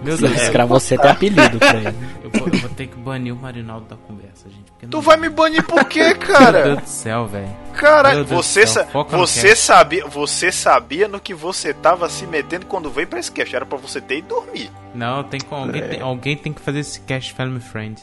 Meu 0.04 0.18
Deus, 0.18 0.32
é, 0.32 0.44
Escravoceta 0.44 1.08
é 1.08 1.12
apelido 1.12 1.58
pra 1.60 1.76
ele. 1.76 1.96
eu, 2.24 2.30
vou, 2.32 2.48
eu 2.48 2.60
vou 2.60 2.70
ter 2.70 2.88
que 2.88 2.96
banir 2.98 3.34
o 3.34 3.36
Marinaldo 3.38 3.86
da 3.88 3.96
conversa, 3.96 4.50
gente. 4.50 4.72
porque 4.72 4.88
Tu 4.88 4.96
não- 4.98 5.02
vai 5.02 5.18
me 5.18 5.30
banir 5.30 5.64
por 5.66 5.84
quê, 5.86 6.04
Meu 6.14 6.18
cara? 6.18 6.64
Deus 6.64 6.82
do 6.82 6.88
céu, 6.90 7.26
velho. 7.28 7.50
Cara, 7.74 8.10
Meu 8.10 8.18
Deus 8.26 8.30
do 8.30 8.36
você, 8.36 8.68
céu, 8.68 8.88
você 9.10 9.56
sabia, 9.56 10.06
você 10.08 10.52
sabia 10.52 11.08
no 11.08 11.20
que 11.20 11.34
você 11.34 11.74
tava 11.74 12.10
se 12.10 12.26
metendo 12.28 12.66
quando 12.66 12.90
veio 12.90 13.08
pra 13.08 13.20
esse 13.20 13.32
cast. 13.32 13.56
Era 13.56 13.66
pra 13.66 13.78
você 13.78 14.00
ter 14.02 14.18
ido 14.20 14.28
dormir. 14.28 14.70
Não, 14.94 15.24
tem 15.24 15.40
com, 15.42 15.56
alguém, 15.56 15.82
tem, 15.82 16.02
alguém 16.02 16.38
tem 16.38 16.54
que 16.54 16.62
fazer 16.62 16.80
esse 16.80 17.00
cast 17.02 17.34
family 17.34 17.60
friend. 17.62 18.02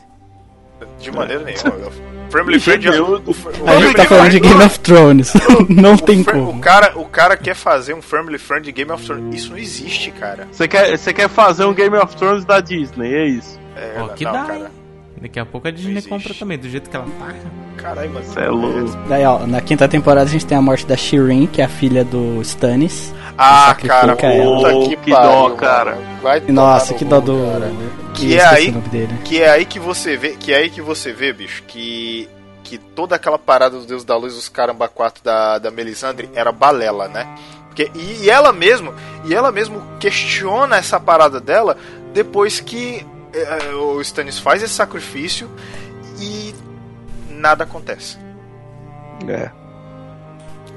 De 0.99 1.11
maneira 1.11 1.43
nenhuma. 1.45 1.91
Family 2.31 2.57
Ih, 2.59 2.61
Friend. 2.61 2.89
meu, 2.91 3.05
o- 3.07 3.15
o- 3.17 3.19
A 3.19 3.21
gente 3.23 3.35
Family 3.65 3.95
tá 3.95 4.05
falando 4.05 4.31
de 4.31 4.39
Friend- 4.39 4.49
Game 4.49 4.65
of 4.65 4.79
Thrones. 4.81 5.33
Não 5.69 5.97
tem 5.97 6.23
como. 6.23 6.51
o 6.51 6.59
cara, 6.61 6.93
o 6.97 7.05
cara 7.07 7.37
quer 7.37 7.55
fazer 7.55 7.93
um 7.95 8.01
Family 8.03 8.39
Friend 8.39 8.65
de 8.65 8.71
Game 8.73 8.91
of 8.93 9.05
Thrones. 9.05 9.35
Isso 9.35 9.51
não 9.51 9.59
existe, 9.59 10.11
cara. 10.13 10.47
Você 10.53 10.69
quer, 10.69 10.97
você 10.97 11.13
quer 11.13 11.29
fazer 11.29 11.65
um 11.65 11.75
Game 11.75 11.97
of 11.97 12.15
Thrones 12.17 12.45
da 12.45 12.61
Disney, 12.61 13.13
é 13.15 13.27
isso? 13.27 13.59
É, 13.77 13.95
Ó, 14.01 14.09
que 14.09 14.25
não, 14.25 14.33
dá, 14.33 14.45
cara. 14.45 14.59
hein? 14.59 14.65
Daqui 15.21 15.39
a 15.39 15.45
pouco 15.45 15.69
a 15.69 15.71
Disney 15.71 16.01
compra 16.03 16.33
também, 16.33 16.57
do 16.57 16.69
jeito 16.69 16.89
que 16.89 16.97
ela 16.97 17.05
tá. 17.19 17.35
Caralho. 17.77 18.11
Você 18.11 18.41
é 18.41 18.49
louco. 18.49 18.97
Daí, 19.09 19.25
ó, 19.25 19.47
na 19.47 19.61
quinta 19.61 19.87
temporada 19.89 20.27
a 20.29 20.33
gente 20.33 20.47
tem 20.47 20.57
a 20.57 20.63
morte 20.63 20.87
da 20.87 20.97
Shireen, 20.97 21.47
que 21.47 21.61
é 21.61 21.65
a 21.65 21.69
filha 21.69 22.05
do 22.05 22.41
Stannis. 22.43 23.13
Ah, 23.43 23.75
cara, 23.75 24.15
puta 24.15 24.27
ela. 24.27 24.73
que, 24.89 24.97
Que 24.97 25.11
pariu, 25.11 25.31
dó, 25.31 25.51
cara. 25.57 25.99
Vai 26.23 26.41
nossa, 26.49 26.93
que 26.95 27.05
dó 27.05 27.21
do. 27.21 27.33
cara. 27.51 27.73
Que 28.15 28.37
é 28.39 28.45
aí- 28.45 28.69
o 28.69 28.73
nome 28.73 28.89
dele. 28.89 29.19
Que 29.25 29.43
é 29.43 29.51
aí 29.51 29.65
que 29.65 29.79
você 29.79 30.17
vê, 30.17 30.31
que 30.37 30.53
é 30.53 30.57
aí 30.59 30.69
que 30.71 30.83
você 30.83 31.13
vê, 31.13 31.33
bicho, 31.33 31.63
que 31.67 32.29
que 32.63 32.79
toda 32.79 33.17
aquela 33.17 33.39
parada 33.39 33.77
dos 33.77 33.85
Deus 33.87 34.05
da 34.05 34.17
Luz, 34.17 34.37
os 34.37 34.49
caramba 34.49 34.87
4 34.87 35.25
da, 35.25 35.59
da 35.59 35.71
Melisandre 35.73 36.31
era 36.35 36.53
balela, 36.53 37.09
né? 37.09 37.27
Porque, 37.67 37.91
e, 37.97 38.25
e 38.25 38.31
ela 38.31 38.53
mesmo, 38.53 38.95
e 39.25 39.35
ela 39.35 39.51
mesmo 39.51 39.83
questiona 39.99 40.77
essa 40.77 41.01
parada 41.01 41.41
dela 41.41 41.77
depois 42.13 42.61
que 42.61 43.05
eh, 43.33 43.75
o 43.75 44.01
Stannis 44.03 44.39
faz 44.39 44.63
esse 44.63 44.75
sacrifício 44.75 45.51
e 46.21 46.55
nada 47.31 47.65
acontece. 47.65 48.19
É. 49.27 49.51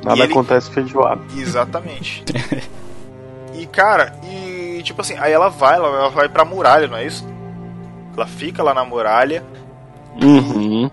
Nada 0.04 0.24
ele- 0.24 0.32
acontece 0.32 0.70
feijoado. 0.72 1.22
Exatamente. 1.38 2.24
e 3.54 3.66
cara, 3.68 4.16
e 4.24 4.82
tipo 4.84 5.02
assim, 5.02 5.16
aí 5.18 5.32
ela 5.32 5.50
vai, 5.50 5.76
ela, 5.76 5.88
ela 5.88 6.10
vai 6.10 6.28
pra 6.30 6.44
muralha, 6.46 6.88
não 6.88 6.98
é 6.98 7.06
isso? 7.06 7.26
Ela 8.16 8.28
fica 8.28 8.62
lá 8.62 8.74
na 8.74 8.84
muralha 8.86 9.44
Uhum. 10.22 10.90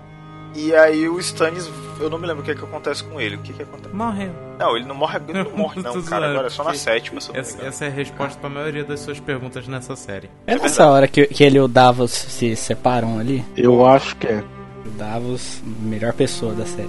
E 0.55 0.75
aí 0.75 1.07
o 1.09 1.19
Stannis 1.21 1.71
eu 2.01 2.09
não 2.09 2.19
me 2.19 2.27
lembro 2.27 2.41
o 2.41 2.45
que, 2.45 2.51
é 2.53 2.55
que 2.55 2.65
acontece 2.65 3.05
com 3.05 3.21
ele. 3.21 3.37
O 3.37 3.41
que, 3.41 3.53
que 3.53 3.63
acontece? 3.63 3.95
Morreu. 3.95 4.31
Não, 4.59 4.75
ele 4.75 4.87
não 4.87 4.95
morre, 4.95 5.21
ele 5.29 5.45
não 5.45 5.51
morre, 5.55 5.83
não, 5.83 6.03
cara. 6.03 6.31
Agora 6.31 6.47
é 6.47 6.51
só 6.51 6.65
na 6.65 6.73
sétima, 6.73 7.21
se 7.21 7.29
eu 7.29 7.35
não 7.35 7.41
me 7.43 7.47
Essa, 7.47 7.55
engano. 7.57 7.69
essa 7.69 7.85
é 7.85 7.89
a 7.89 7.91
resposta 7.91 8.39
pra 8.41 8.49
maioria 8.49 8.83
das 8.85 9.01
suas 9.01 9.21
perguntas 9.21 9.69
nessa 9.69 9.95
série. 9.95 10.31
É 10.47 10.57
nessa 10.57 10.87
hora 10.91 11.07
que, 11.07 11.27
que 11.27 11.45
ele 11.45 11.59
e 11.59 11.61
o 11.61 11.69
Davos 11.69 12.11
se 12.13 12.57
separam 12.57 13.19
ali. 13.19 13.45
Eu 13.57 13.87
acho 13.87 14.17
que 14.17 14.27
é. 14.29 14.43
O 14.87 14.89
Davos, 14.97 15.61
melhor 15.83 16.15
pessoa 16.15 16.55
da 16.55 16.65
série. 16.65 16.89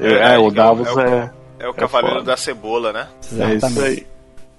É, 0.00 0.34
é, 0.34 0.38
o 0.38 0.50
Davos 0.50 0.88
é 0.88 0.92
o- 0.92 1.00
é. 1.00 1.32
É 1.58 1.68
o 1.68 1.72
Cavaleiro 1.74 2.22
da 2.22 2.36
Cebola, 2.36 2.92
né? 2.92 3.06
É 3.38 3.54
isso 3.54 3.80
aí. 3.82 4.06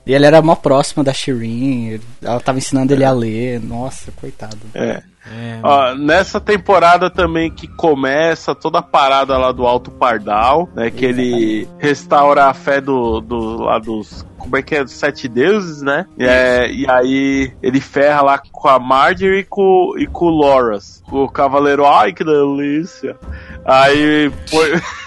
E 0.06 0.14
ele 0.16 0.26
era 0.26 0.42
mó 0.42 0.56
próximo 0.56 1.04
da 1.04 1.14
Shirin, 1.14 2.00
ela 2.24 2.40
tava 2.40 2.58
ensinando 2.58 2.94
ele 2.94 3.04
a 3.04 3.12
ler. 3.12 3.60
Nossa, 3.62 4.12
coitado. 4.20 4.58
É. 4.74 5.04
É, 5.30 5.60
Ó, 5.62 5.94
nessa 5.96 6.40
temporada 6.40 7.10
também 7.10 7.52
que 7.52 7.68
começa 7.68 8.56
toda 8.56 8.80
a 8.80 8.82
parada 8.82 9.38
lá 9.38 9.52
do 9.52 9.68
Alto 9.68 9.92
Pardal, 9.92 10.70
né? 10.74 10.90
Que 10.90 11.04
ele 11.06 11.68
restaura 11.78 12.46
a 12.46 12.54
fé 12.54 12.80
do, 12.80 13.20
do 13.20 13.58
lá 13.64 13.78
dos. 13.78 14.26
Como 14.38 14.56
é 14.56 14.62
que 14.62 14.74
é? 14.76 14.84
Dos 14.86 14.94
sete 14.94 15.28
deuses, 15.28 15.82
né? 15.82 16.06
E, 16.18 16.26
é, 16.26 16.72
e 16.72 16.90
aí 16.90 17.52
ele 17.62 17.82
ferra 17.82 18.22
lá 18.22 18.38
com 18.50 18.70
a 18.70 18.80
Marjorie 18.80 19.40
e 19.42 19.44
com, 19.44 19.94
e 19.98 20.08
com 20.08 20.26
o 20.28 20.30
Loras. 20.30 21.04
O 21.12 21.28
cavaleiro, 21.28 21.86
ai 21.86 22.14
que 22.14 22.24
delícia. 22.24 23.18
Aí 23.66 24.32
foi. 24.50 24.72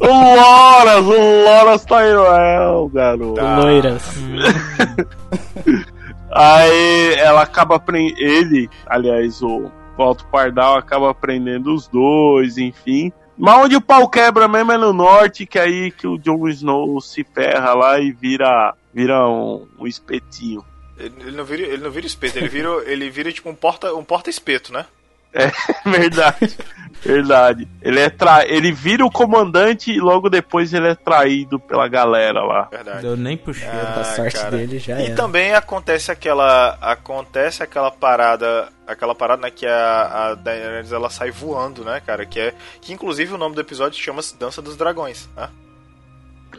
o 0.00 0.06
Loras, 0.36 1.04
o 1.04 1.44
Loras 1.44 1.84
Tyrell, 1.84 2.88
garoto. 2.92 3.40
Loiras. 3.40 4.02
Aí 6.32 7.14
ela 7.14 7.42
acaba 7.42 7.76
aprendendo. 7.76 8.20
Ele, 8.20 8.70
aliás, 8.86 9.42
o, 9.42 9.70
o 9.96 10.02
Alto 10.02 10.24
Pardal 10.26 10.76
acaba 10.78 11.10
aprendendo 11.10 11.74
os 11.74 11.88
dois, 11.88 12.56
enfim. 12.56 13.12
Mas 13.36 13.64
onde 13.64 13.76
o 13.76 13.80
pau 13.80 14.08
quebra 14.08 14.46
mesmo 14.46 14.72
é 14.72 14.76
no 14.76 14.92
norte, 14.92 15.46
que 15.46 15.58
aí 15.58 15.90
que 15.90 16.06
o 16.06 16.18
Jon 16.18 16.46
Snow 16.48 17.00
se 17.00 17.24
ferra 17.24 17.72
lá 17.72 17.98
e 17.98 18.12
vira, 18.12 18.74
vira 18.92 19.26
um, 19.26 19.66
um 19.78 19.86
espetinho. 19.86 20.62
Ele, 20.98 21.34
não 21.34 21.44
vira, 21.44 21.62
ele 21.62 21.82
não 21.82 21.90
vira 21.90 22.06
espeto, 22.06 22.36
ele 22.36 22.48
vira, 22.48 22.68
ele 22.84 23.08
vira 23.08 23.32
tipo 23.32 23.48
um 23.48 23.54
porta, 23.54 23.94
um 23.94 24.04
porta-espeto, 24.04 24.70
né? 24.74 24.84
É 25.32 25.50
verdade. 25.88 26.56
verdade. 27.02 27.68
Ele 27.80 28.00
é 28.00 28.10
tra... 28.10 28.44
ele 28.46 28.72
vira 28.72 29.04
o 29.04 29.10
comandante 29.10 29.92
e 29.92 30.00
logo 30.00 30.28
depois 30.28 30.72
ele 30.74 30.88
é 30.88 30.94
traído 30.94 31.58
pela 31.58 31.88
galera 31.88 32.42
lá. 32.42 32.68
Verdade. 32.70 33.02
Deu 33.02 33.16
nem 33.16 33.36
cheiro. 33.52 33.70
Ah, 33.72 34.00
a 34.00 34.04
sorte 34.04 34.36
cara. 34.36 34.50
dele 34.56 34.78
já 34.78 35.00
E 35.00 35.06
era. 35.06 35.14
também 35.14 35.54
acontece 35.54 36.10
aquela 36.10 36.76
acontece 36.80 37.62
aquela 37.62 37.90
parada, 37.90 38.68
aquela 38.86 39.14
parada 39.14 39.42
né, 39.42 39.50
que 39.50 39.66
a, 39.66 40.30
a 40.30 40.34
Daenerys 40.34 40.92
ela 40.92 41.08
sai 41.10 41.30
voando, 41.30 41.84
né, 41.84 42.00
cara, 42.04 42.26
que 42.26 42.38
é 42.40 42.54
que 42.80 42.92
inclusive 42.92 43.32
o 43.32 43.38
nome 43.38 43.54
do 43.54 43.60
episódio 43.60 43.98
chama-se 44.02 44.36
Dança 44.38 44.60
dos 44.60 44.76
Dragões, 44.76 45.28
né? 45.36 45.48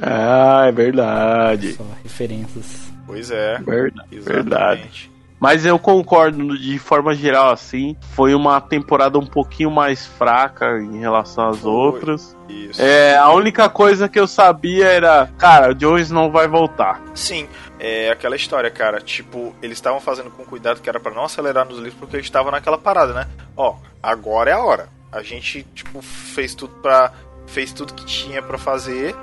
Ah, 0.02 0.66
é 0.68 0.72
verdade. 0.72 1.74
Só 1.74 1.86
referências. 2.02 2.90
Pois 3.06 3.30
é. 3.30 3.58
Verdade. 3.60 4.08
Exatamente. 4.12 4.24
verdade. 4.34 5.11
Mas 5.42 5.66
eu 5.66 5.80
concordo, 5.80 6.56
de 6.56 6.78
forma 6.78 7.16
geral, 7.16 7.50
assim. 7.50 7.98
Foi 8.12 8.36
uma 8.36 8.62
temporada 8.62 9.18
um 9.18 9.26
pouquinho 9.26 9.72
mais 9.72 10.06
fraca 10.06 10.78
em 10.78 11.00
relação 11.00 11.50
às 11.50 11.62
Foi. 11.62 11.72
outras. 11.72 12.38
Isso. 12.48 12.80
É, 12.80 13.18
a 13.18 13.32
única 13.32 13.68
coisa 13.68 14.08
que 14.08 14.20
eu 14.20 14.28
sabia 14.28 14.86
era, 14.86 15.32
cara, 15.40 15.72
o 15.72 15.74
Jones 15.74 16.12
não 16.12 16.30
vai 16.30 16.48
voltar. 16.48 17.02
Sim, 17.16 17.48
é 17.80 18.12
aquela 18.12 18.36
história, 18.36 18.70
cara. 18.70 19.02
Tipo, 19.02 19.56
eles 19.64 19.80
estavam 19.80 20.00
fazendo 20.00 20.30
com 20.30 20.46
cuidado 20.46 20.80
que 20.80 20.88
era 20.88 21.00
pra 21.00 21.12
não 21.12 21.24
acelerar 21.24 21.66
nos 21.66 21.78
livros 21.78 21.96
porque 21.96 22.18
eles 22.18 22.28
estavam 22.28 22.52
naquela 22.52 22.78
parada, 22.78 23.12
né? 23.12 23.28
Ó, 23.58 23.78
agora 24.04 24.52
é 24.52 24.54
a 24.54 24.60
hora. 24.64 24.90
A 25.12 25.24
gente, 25.24 25.64
tipo, 25.74 26.04
fez 26.04 26.54
tudo 26.54 26.76
pra. 26.84 27.12
fez 27.48 27.74
tudo 27.74 27.96
que 27.96 28.06
tinha 28.06 28.44
pra 28.44 28.60
fazer 28.60 29.16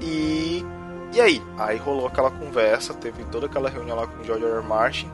e. 0.00 0.64
E 1.12 1.20
aí? 1.20 1.42
Aí 1.58 1.76
rolou 1.76 2.06
aquela 2.06 2.30
conversa, 2.30 2.94
teve 2.94 3.24
toda 3.24 3.44
aquela 3.44 3.68
reunião 3.68 3.96
lá 3.96 4.06
com 4.06 4.22
o 4.22 4.24
George 4.24 4.44
R. 4.44 4.54
R. 4.56 4.62
Martin. 4.66 5.10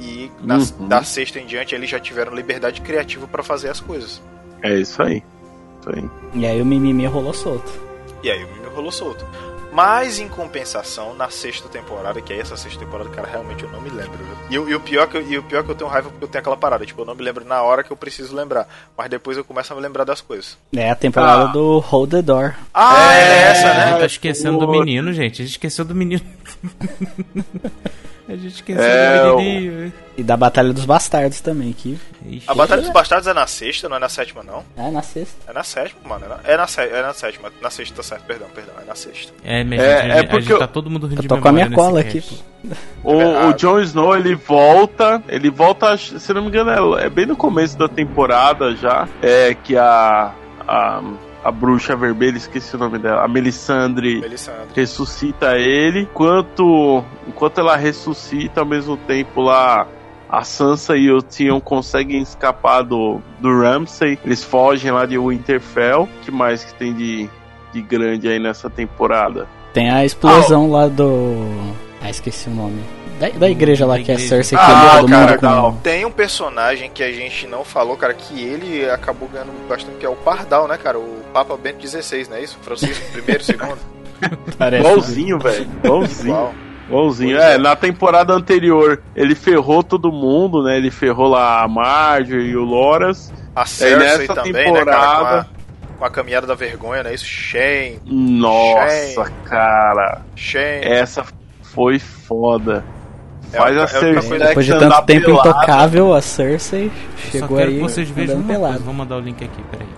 E 0.00 0.32
na, 0.42 0.56
Uhum. 0.56 0.88
da 0.88 1.02
sexta 1.04 1.38
em 1.38 1.46
diante 1.46 1.74
eles 1.74 1.90
já 1.90 2.00
tiveram 2.00 2.34
liberdade 2.34 2.80
criativa 2.80 3.26
pra 3.28 3.42
fazer 3.42 3.68
as 3.68 3.80
coisas. 3.80 4.20
É 4.62 4.74
isso 4.78 5.02
aí. 5.02 5.22
Isso 5.80 5.90
aí. 5.94 6.10
E 6.34 6.46
aí 6.46 6.60
o 6.60 6.64
mimimi 6.66 7.04
rolou 7.06 7.34
solto. 7.34 7.70
E 8.22 8.30
aí 8.30 8.42
o 8.44 8.48
meme 8.48 8.66
rolou 8.74 8.90
solto. 8.92 9.24
Mas 9.72 10.18
em 10.18 10.26
compensação, 10.28 11.14
na 11.14 11.30
sexta 11.30 11.68
temporada, 11.68 12.20
que 12.20 12.32
é 12.32 12.40
essa 12.40 12.56
sexta 12.56 12.80
temporada, 12.84 13.08
cara, 13.10 13.28
realmente 13.28 13.62
eu 13.62 13.70
não 13.70 13.80
me 13.80 13.88
lembro. 13.88 14.18
viu? 14.18 14.26
E, 14.50 14.58
o- 14.58 14.68
e 14.68 14.74
o 14.74 14.80
pior 14.80 15.06
que 15.06 15.16
eu, 15.16 15.22
e 15.30 15.38
o 15.38 15.42
pior 15.44 15.62
que 15.62 15.70
eu 15.70 15.74
tenho 15.76 15.88
raiva 15.88 16.10
porque 16.10 16.24
eu 16.24 16.28
tenho 16.28 16.40
aquela 16.40 16.56
parada, 16.56 16.84
tipo, 16.84 17.00
eu 17.00 17.04
não 17.06 17.14
me 17.14 17.22
lembro 17.22 17.44
na 17.44 17.62
hora 17.62 17.84
que 17.84 17.90
eu 17.92 17.96
preciso 17.96 18.34
lembrar, 18.34 18.66
mas 18.98 19.08
depois 19.08 19.36
eu 19.38 19.44
começo 19.44 19.72
a 19.72 19.76
me 19.76 19.82
lembrar 19.82 20.02
das 20.02 20.20
coisas. 20.20 20.58
É 20.74 20.90
a 20.90 20.96
temporada 20.96 21.44
Ah. 21.44 21.52
do 21.52 21.78
Hold 21.78 22.10
the 22.10 22.20
Door. 22.22 22.54
Ah, 22.74 23.14
é, 23.14 23.42
essa, 23.52 23.68
A 23.68 23.72
gente 23.84 23.92
né? 23.92 23.98
tá 24.00 24.06
esquecendo 24.06 24.58
do 24.58 24.66
menino, 24.68 25.12
gente. 25.12 25.34
A 25.40 25.44
gente 25.44 25.52
esqueceu 25.54 25.84
do 25.84 25.94
menino. 25.94 26.20
a 28.32 28.36
gente 28.36 28.54
esqueceu 28.54 28.82
É, 28.84 29.22
do 29.24 29.34
o- 29.34 29.36
menininho. 29.38 29.92
E 30.16 30.22
da 30.22 30.36
Batalha 30.36 30.72
dos 30.72 30.84
Bastardos 30.84 31.40
também, 31.40 31.72
que 31.72 31.98
Ixi. 32.26 32.44
A 32.46 32.54
Batalha 32.54 32.82
dos 32.82 32.90
Bastardos 32.90 33.26
é 33.26 33.32
na 33.32 33.46
sexta, 33.46 33.88
não 33.88 33.96
é 33.96 33.98
na 34.00 34.08
sétima, 34.10 34.42
não. 34.42 34.62
é 34.76 34.90
na 34.90 35.00
sexta. 35.02 35.50
É 35.50 35.52
na 35.54 35.62
sétima, 35.64 36.00
mano. 36.04 36.26
É 36.26 36.28
na, 36.28 36.40
é 36.44 36.56
na, 36.58 36.66
sé- 36.66 36.88
é 36.92 37.02
na 37.02 37.14
sétima. 37.14 37.50
Na 37.62 37.70
sexta, 37.70 37.96
tá 37.96 38.02
certo, 38.02 38.24
perdão, 38.26 38.46
perdão. 38.54 38.74
É 38.82 38.84
na 38.86 38.94
sexta. 38.94 39.32
É, 39.42 39.64
minha 39.64 39.80
É, 39.80 40.18
é 40.18 40.22
porque 40.24 40.40
gente 40.42 40.50
eu- 40.52 40.58
tá 40.58 40.66
todo 40.66 40.90
mundo 40.90 41.06
rindo 41.06 41.20
Eu 41.20 41.22
de 41.22 41.28
tô 41.28 41.38
com 41.38 41.48
a 41.48 41.52
minha 41.52 41.70
cola 41.70 42.00
aqui, 42.00 42.20
cast. 42.20 42.44
O, 43.02 43.14
o 43.48 43.52
Jon 43.54 43.80
Snow 43.80 44.14
ele 44.14 44.34
volta, 44.34 45.22
ele 45.28 45.48
volta, 45.50 45.96
se 45.96 46.32
não 46.34 46.42
me 46.42 46.48
engano, 46.48 46.98
é, 46.98 47.06
é 47.06 47.08
bem 47.08 47.24
no 47.24 47.34
começo 47.36 47.78
da 47.78 47.88
temporada 47.88 48.76
já, 48.76 49.08
é 49.22 49.54
que 49.54 49.74
a, 49.78 50.34
a 50.68 51.02
a 51.42 51.50
bruxa 51.50 51.96
vermelha, 51.96 52.36
esqueci 52.36 52.76
o 52.76 52.78
nome 52.78 52.98
dela, 52.98 53.24
a 53.24 53.28
Melisandre 53.28 54.20
Melisandre. 54.20 54.68
ressuscita 54.74 55.56
ele, 55.58 56.02
enquanto 56.02 57.04
enquanto 57.26 57.58
ela 57.58 57.76
ressuscita 57.76 58.60
ao 58.60 58.66
mesmo 58.66 58.96
tempo 58.96 59.40
lá 59.40 59.86
a 60.28 60.44
Sansa 60.44 60.96
e 60.96 61.10
o 61.10 61.20
Theon 61.20 61.60
conseguem 61.60 62.22
escapar 62.22 62.82
do, 62.82 63.20
do 63.40 63.60
Ramsay, 63.60 64.16
eles 64.24 64.44
fogem 64.44 64.92
lá 64.92 65.04
de 65.04 65.18
Winterfell, 65.18 66.08
que 66.22 66.30
mais 66.30 66.62
que 66.62 66.72
tem 66.74 66.94
de, 66.94 67.28
de 67.72 67.82
grande 67.82 68.28
aí 68.28 68.38
nessa 68.38 68.70
temporada? 68.70 69.48
Tem 69.72 69.90
a 69.90 70.04
explosão 70.04 70.70
lá 70.70 70.86
do. 70.86 71.74
Ah, 72.00 72.10
esqueci 72.10 72.48
o 72.48 72.52
nome. 72.52 72.80
Da, 73.20 73.28
da 73.28 73.48
igreja 73.50 73.84
lá 73.86 73.94
Da 73.96 74.02
que 74.02 74.10
igreja. 74.12 74.28
Cersei 74.28 74.58
Ah, 74.58 74.66
queimou 74.66 74.90
todo 75.00 75.10
cara, 75.10 75.26
mundo 75.32 75.40
com. 75.40 75.46
não. 75.46 75.76
Tem 75.76 76.04
um 76.06 76.10
personagem 76.10 76.90
que 76.92 77.02
a 77.02 77.12
gente 77.12 77.46
não 77.46 77.64
falou, 77.64 77.96
cara, 77.96 78.14
que 78.14 78.42
ele 78.42 78.88
acabou 78.90 79.28
ganhando 79.28 79.52
bastante, 79.68 79.96
que 79.98 80.06
é 80.06 80.08
o 80.08 80.16
Pardal, 80.16 80.66
né, 80.66 80.76
cara? 80.78 80.98
O 80.98 81.20
Papa 81.32 81.56
Bento 81.56 81.86
XVI, 81.86 82.26
não 82.30 82.36
é 82.38 82.42
isso? 82.42 82.58
Francisco 82.62 83.04
I, 83.18 83.42
segundo. 83.44 83.78
Parece. 84.58 84.82
Igualzinho, 84.86 85.38
velho. 85.38 85.68
Igualzinho. 85.84 86.28
Igual. 86.34 86.54
Igualzinho. 86.88 87.38
É, 87.38 87.54
é. 87.54 87.58
na 87.58 87.76
temporada 87.76 88.32
anterior 88.32 89.00
ele 89.14 89.34
ferrou 89.34 89.82
todo 89.82 90.10
mundo, 90.10 90.62
né? 90.64 90.76
Ele 90.76 90.90
ferrou 90.90 91.28
lá 91.28 91.62
a 91.62 91.68
Marjorie 91.68 92.48
e 92.50 92.56
o 92.56 92.64
Loras. 92.64 93.32
A 93.54 93.64
Cersei 93.66 93.98
nessa 94.26 94.34
também, 94.34 94.52
temporada- 94.52 94.84
né, 94.90 94.96
cara? 94.96 95.44
Com 95.44 95.94
a, 95.94 95.98
com 95.98 96.04
a 96.06 96.10
caminhada 96.10 96.46
da 96.46 96.54
vergonha, 96.54 97.02
não 97.02 97.10
é 97.10 97.14
isso? 97.14 97.24
Shame, 97.26 98.00
Nossa, 98.06 99.24
Shame. 99.24 99.30
cara. 99.44 100.22
shame. 100.34 100.84
Essa 100.84 101.24
foi 101.62 101.98
foda. 101.98 102.84
É 103.52 103.56
Faz 103.56 103.76
a 103.76 103.86
Cersei 103.86 104.38
Depois 104.38 104.66
de 104.66 104.78
tanto 104.78 105.02
tempo 105.06 105.26
pelada. 105.26 105.48
intocável, 105.48 106.14
a 106.14 106.22
Cersei 106.22 106.90
Só 107.16 107.30
chegou 107.30 107.56
quero 107.58 107.70
aí 107.70 107.76
que 107.76 107.82
vocês 107.82 108.08
vejam 108.10 108.36
uma 108.36 108.46
pelado. 108.46 108.72
coisa. 108.74 108.84
Vou 108.84 108.94
mandar 108.94 109.16
o 109.16 109.20
link 109.20 109.44
aqui, 109.44 109.62
peraí. 109.70 109.88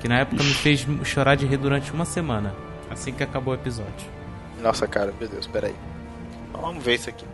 Que 0.00 0.08
na 0.08 0.20
época 0.20 0.42
me 0.42 0.54
fez 0.54 0.86
chorar 1.04 1.34
de 1.34 1.44
rir 1.46 1.56
durante 1.56 1.92
uma 1.92 2.04
semana. 2.04 2.54
Assim 2.90 3.12
que 3.12 3.22
acabou 3.22 3.52
o 3.52 3.56
episódio. 3.56 3.92
Nossa, 4.62 4.86
cara, 4.86 5.12
meu 5.18 5.28
Deus, 5.28 5.46
peraí. 5.46 5.74
Vamos 6.52 6.82
ver 6.82 6.94
isso 6.94 7.08
aqui. 7.10 7.24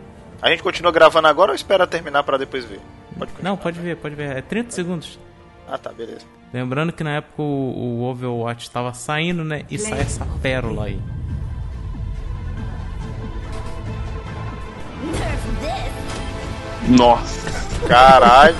A 0.41 0.49
gente 0.49 0.61
continua 0.61 0.91
gravando 0.91 1.27
agora 1.27 1.51
ou 1.51 1.55
espera 1.55 1.87
terminar 1.87 2.23
pra 2.23 2.37
depois 2.37 2.65
ver? 2.65 2.79
Pode 3.17 3.31
continuar. 3.31 3.49
Não, 3.51 3.57
pode 3.57 3.79
ver, 3.79 3.95
pode 3.97 4.15
ver. 4.15 4.37
É 4.37 4.41
30 4.41 4.71
segundos. 4.71 5.19
Ah, 5.67 5.77
tá, 5.77 5.91
beleza. 5.91 6.25
Lembrando 6.53 6.91
que 6.91 7.03
na 7.03 7.15
época 7.17 7.41
o, 7.41 7.99
o 7.99 8.03
Overwatch 8.03 8.69
tava 8.69 8.93
saindo, 8.93 9.43
né? 9.43 9.63
E 9.69 9.77
sai 9.79 9.99
essa 10.01 10.25
pérola 10.41 10.85
aí. 10.85 10.99
Nossa. 16.87 17.49
Caralho. 17.87 18.55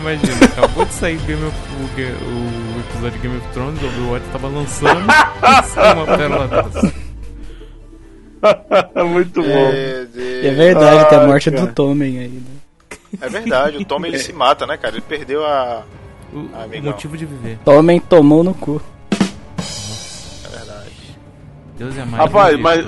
Imagina, 0.00 0.44
acabou 0.46 0.84
de 0.84 0.92
sair 0.94 1.18
Game 1.18 1.44
of, 1.44 1.56
o, 1.72 1.82
o 2.76 2.80
episódio 2.80 3.10
de 3.12 3.18
Game 3.18 3.36
of 3.38 3.48
Thrones, 3.52 3.82
o 3.82 3.86
Overwatch 3.86 4.26
tava 4.32 4.48
lançando 4.48 5.00
uma 5.00 6.16
pérola 6.16 6.48
dessa. 6.48 6.94
Muito 9.04 9.42
bom. 9.42 9.70
Deus. 9.72 10.08
E 10.16 10.46
é 10.46 10.50
verdade, 10.54 11.08
tem 11.08 11.18
a 11.18 11.20
Ai, 11.22 11.26
morte 11.26 11.50
cara. 11.50 11.66
do 11.66 11.72
Tommen 11.72 12.18
aí. 12.18 12.28
Né? 12.28 12.42
É 13.20 13.28
verdade, 13.28 13.76
o 13.78 13.84
Tom 13.84 14.04
ele 14.06 14.18
se 14.18 14.32
mata, 14.32 14.66
né, 14.66 14.76
cara? 14.76 14.94
Ele 14.94 15.02
perdeu 15.02 15.44
a. 15.44 15.82
O, 16.32 16.46
Ah, 16.54 16.66
o 16.72 16.82
motivo 16.82 17.16
de 17.16 17.26
viver. 17.26 17.58
Tommen 17.64 17.98
tomou 17.98 18.44
no 18.44 18.54
cu. 18.54 18.80
É 20.44 20.48
verdade. 20.56 20.90
Deus 21.76 21.96
é 21.98 22.04
mais. 22.04 22.22
Rapaz, 22.24 22.58
mas 22.60 22.86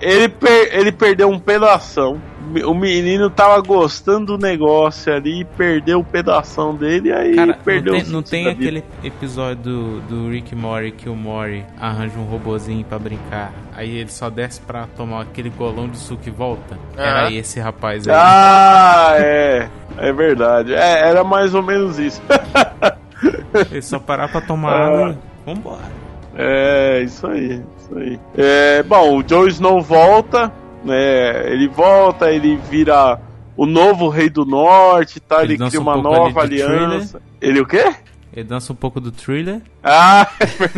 ele, 0.00 0.28
per- 0.28 0.68
ele 0.72 0.92
perdeu 0.92 1.28
um 1.30 1.38
pedação 1.38 2.20
o 2.66 2.74
menino 2.74 3.30
tava 3.30 3.60
gostando 3.60 4.36
do 4.36 4.38
negócio 4.38 5.14
ali, 5.14 5.44
perdeu 5.56 6.00
o 6.00 6.04
pedação 6.04 6.74
dele, 6.74 7.12
aí 7.12 7.36
Cara, 7.36 7.54
perdeu 7.64 7.92
não 7.94 8.00
tem, 8.00 8.12
não 8.12 8.22
tem 8.24 8.48
aquele 8.48 8.84
episódio 9.04 9.62
do, 9.62 10.00
do 10.00 10.30
Rick 10.30 10.52
Mori 10.56 10.90
que 10.90 11.08
o 11.08 11.14
Mori 11.14 11.64
arranja 11.80 12.18
um 12.18 12.24
robozinho 12.24 12.84
pra 12.84 12.98
brincar. 12.98 13.52
Aí 13.72 13.94
ele 13.98 14.10
só 14.10 14.28
desce 14.28 14.60
pra 14.62 14.88
tomar 14.96 15.20
aquele 15.22 15.48
golão 15.48 15.86
de 15.88 15.96
suco 15.96 16.22
e 16.26 16.30
volta. 16.30 16.76
Era 16.96 17.26
Aham. 17.26 17.32
esse 17.34 17.60
rapaz 17.60 18.08
aí. 18.08 18.14
Ah, 18.18 19.12
é. 19.16 19.68
É 19.98 20.12
verdade. 20.12 20.74
É, 20.74 21.08
era 21.08 21.22
mais 21.22 21.54
ou 21.54 21.62
menos 21.62 22.00
isso. 22.00 22.20
Ele 23.70 23.82
só 23.82 23.98
parar 24.00 24.28
pra 24.28 24.40
tomar 24.40 24.72
Ah. 24.72 24.86
água. 24.86 25.18
Vambora. 25.46 26.00
É, 26.36 27.02
isso 27.02 27.26
aí, 27.28 27.62
isso 27.90 27.98
aí. 27.98 28.18
É, 28.36 28.82
bom, 28.82 29.18
o 29.18 29.22
Jon 29.22 29.46
Snow 29.46 29.80
volta, 29.82 30.52
né? 30.84 31.52
Ele 31.52 31.68
volta, 31.68 32.30
ele 32.30 32.56
vira 32.70 33.20
o 33.56 33.66
novo 33.66 34.08
rei 34.08 34.30
do 34.30 34.44
norte, 34.44 35.20
tá? 35.20 35.42
Ele 35.42 35.54
Ele, 35.54 35.66
cria 35.68 35.80
um 35.80 35.82
uma 35.82 35.94
pouco 35.94 36.08
nova 36.08 36.40
aliança. 36.42 37.20
Ele 37.40 37.60
o 37.60 37.66
quê? 37.66 37.94
Ele 38.32 38.44
dança 38.44 38.72
um 38.72 38.76
pouco 38.76 39.00
do 39.00 39.10
thriller. 39.10 39.60
Ah, 39.82 40.28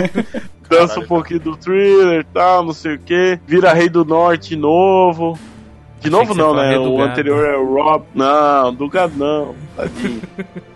dança 0.69 1.01
um 1.01 1.07
pouquinho 1.07 1.41
do 1.41 1.57
thriller 1.57 2.21
e 2.21 2.25
tal, 2.25 2.65
não 2.65 2.73
sei 2.73 2.95
o 2.95 2.99
que. 2.99 3.39
Vira 3.47 3.73
rei 3.75 3.89
do 3.89 4.05
norte 4.05 4.57
novo. 4.57 5.39
De 6.01 6.11
novo 6.11 6.35
não, 6.35 6.55
né? 6.55 6.71
rei 6.71 6.79
do 6.79 6.93
O 6.95 6.97
gado. 6.97 7.11
anterior 7.11 7.45
é 7.45 7.57
o 7.57 7.75
Rob. 7.75 8.05
Não, 8.15 8.75
do 8.75 8.89
gado 8.89 9.13
não. 9.17 9.55
Tadinho. 9.77 10.23